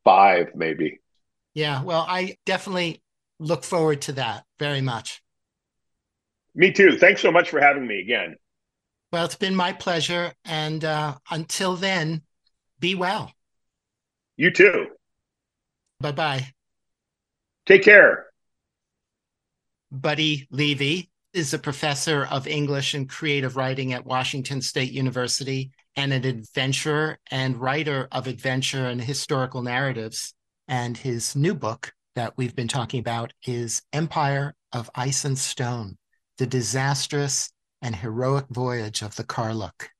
2025, 0.04 0.56
maybe. 0.56 1.00
Yeah, 1.54 1.82
well, 1.82 2.04
I 2.08 2.36
definitely 2.46 3.02
look 3.38 3.64
forward 3.64 4.02
to 4.02 4.12
that 4.12 4.44
very 4.58 4.80
much. 4.80 5.22
Me 6.54 6.70
too. 6.70 6.98
Thanks 6.98 7.20
so 7.20 7.32
much 7.32 7.50
for 7.50 7.60
having 7.60 7.86
me 7.86 8.00
again. 8.00 8.36
Well, 9.10 9.24
it's 9.24 9.36
been 9.36 9.54
my 9.54 9.72
pleasure. 9.72 10.32
And 10.44 10.84
uh, 10.84 11.14
until 11.30 11.76
then, 11.76 12.22
be 12.78 12.94
well. 12.94 13.32
You 14.36 14.50
too. 14.50 14.86
Bye 16.00 16.12
bye. 16.12 16.46
Take 17.66 17.84
care. 17.84 18.26
Buddy 19.90 20.48
Levy 20.50 21.10
is 21.32 21.54
a 21.54 21.58
professor 21.58 22.26
of 22.30 22.46
English 22.46 22.94
and 22.94 23.08
creative 23.08 23.56
writing 23.56 23.92
at 23.92 24.06
Washington 24.06 24.60
State 24.60 24.92
University 24.92 25.70
and 25.96 26.12
an 26.12 26.24
adventurer 26.24 27.18
and 27.30 27.60
writer 27.60 28.08
of 28.12 28.26
adventure 28.26 28.86
and 28.86 29.00
historical 29.00 29.62
narratives. 29.62 30.34
And 30.68 30.96
his 30.96 31.36
new 31.36 31.54
book 31.54 31.92
that 32.14 32.34
we've 32.36 32.56
been 32.56 32.68
talking 32.68 33.00
about 33.00 33.32
is 33.46 33.82
Empire 33.92 34.54
of 34.72 34.90
Ice 34.94 35.24
and 35.24 35.38
Stone 35.38 35.98
The 36.38 36.46
Disastrous 36.46 37.50
and 37.80 37.96
Heroic 37.96 38.46
Voyage 38.50 39.02
of 39.02 39.16
the 39.16 39.24
Karluk. 39.24 39.91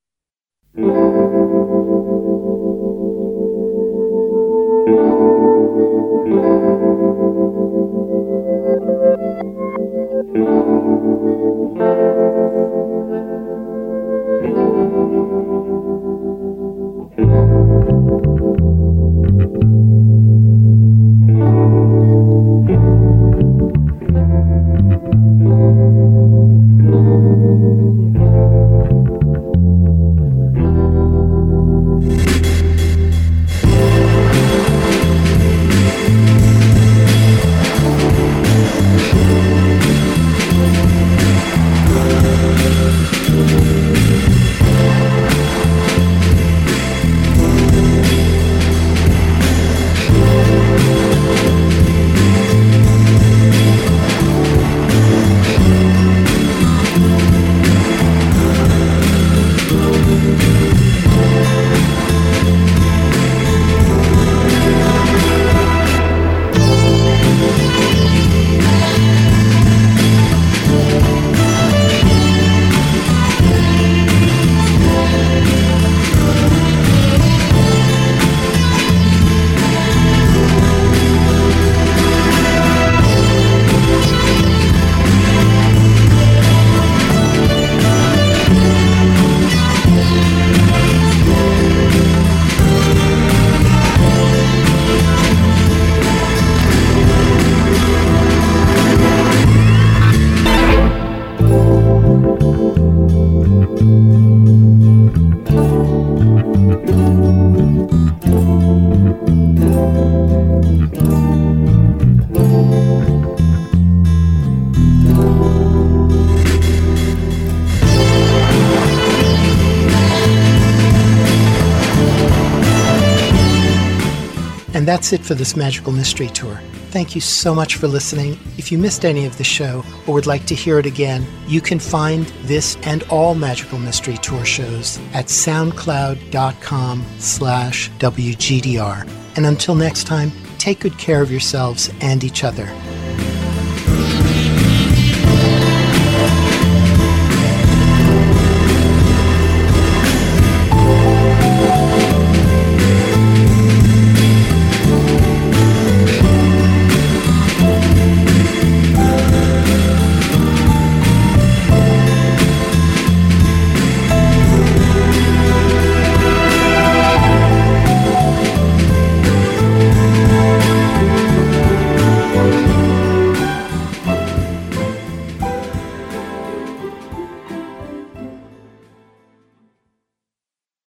That's 125.03 125.13
it 125.13 125.27
for 125.27 125.35
this 125.35 125.57
Magical 125.57 125.91
Mystery 125.91 126.29
Tour. 126.29 126.61
Thank 126.93 127.17
you 127.17 127.21
so 127.21 127.57
much 127.57 127.75
for 127.75 127.89
listening. 127.89 128.39
If 128.57 128.71
you 128.71 128.79
missed 128.79 129.05
any 129.05 129.27
of 129.27 129.37
the 129.37 129.43
show 129.43 129.85
or 130.07 130.15
would 130.15 130.29
like 130.29 130.47
to 130.47 130.55
hear 130.55 130.79
it 130.79 130.87
again, 130.87 131.27
you 131.49 131.61
can 131.61 131.81
find 131.81 132.27
this 132.45 132.77
and 132.85 133.03
all 133.11 133.35
Magical 133.35 133.81
Mystery 133.81 134.17
Tour 134.19 134.45
shows 134.45 135.01
at 135.13 135.27
soundcloud.com 135.27 137.05
slash 137.19 137.91
WGDR. 137.99 139.11
And 139.35 139.45
until 139.45 139.75
next 139.75 140.05
time, 140.05 140.31
take 140.59 140.79
good 140.79 140.97
care 140.99 141.21
of 141.21 141.33
yourselves 141.33 141.91
and 142.01 142.23
each 142.23 142.45
other. 142.45 142.67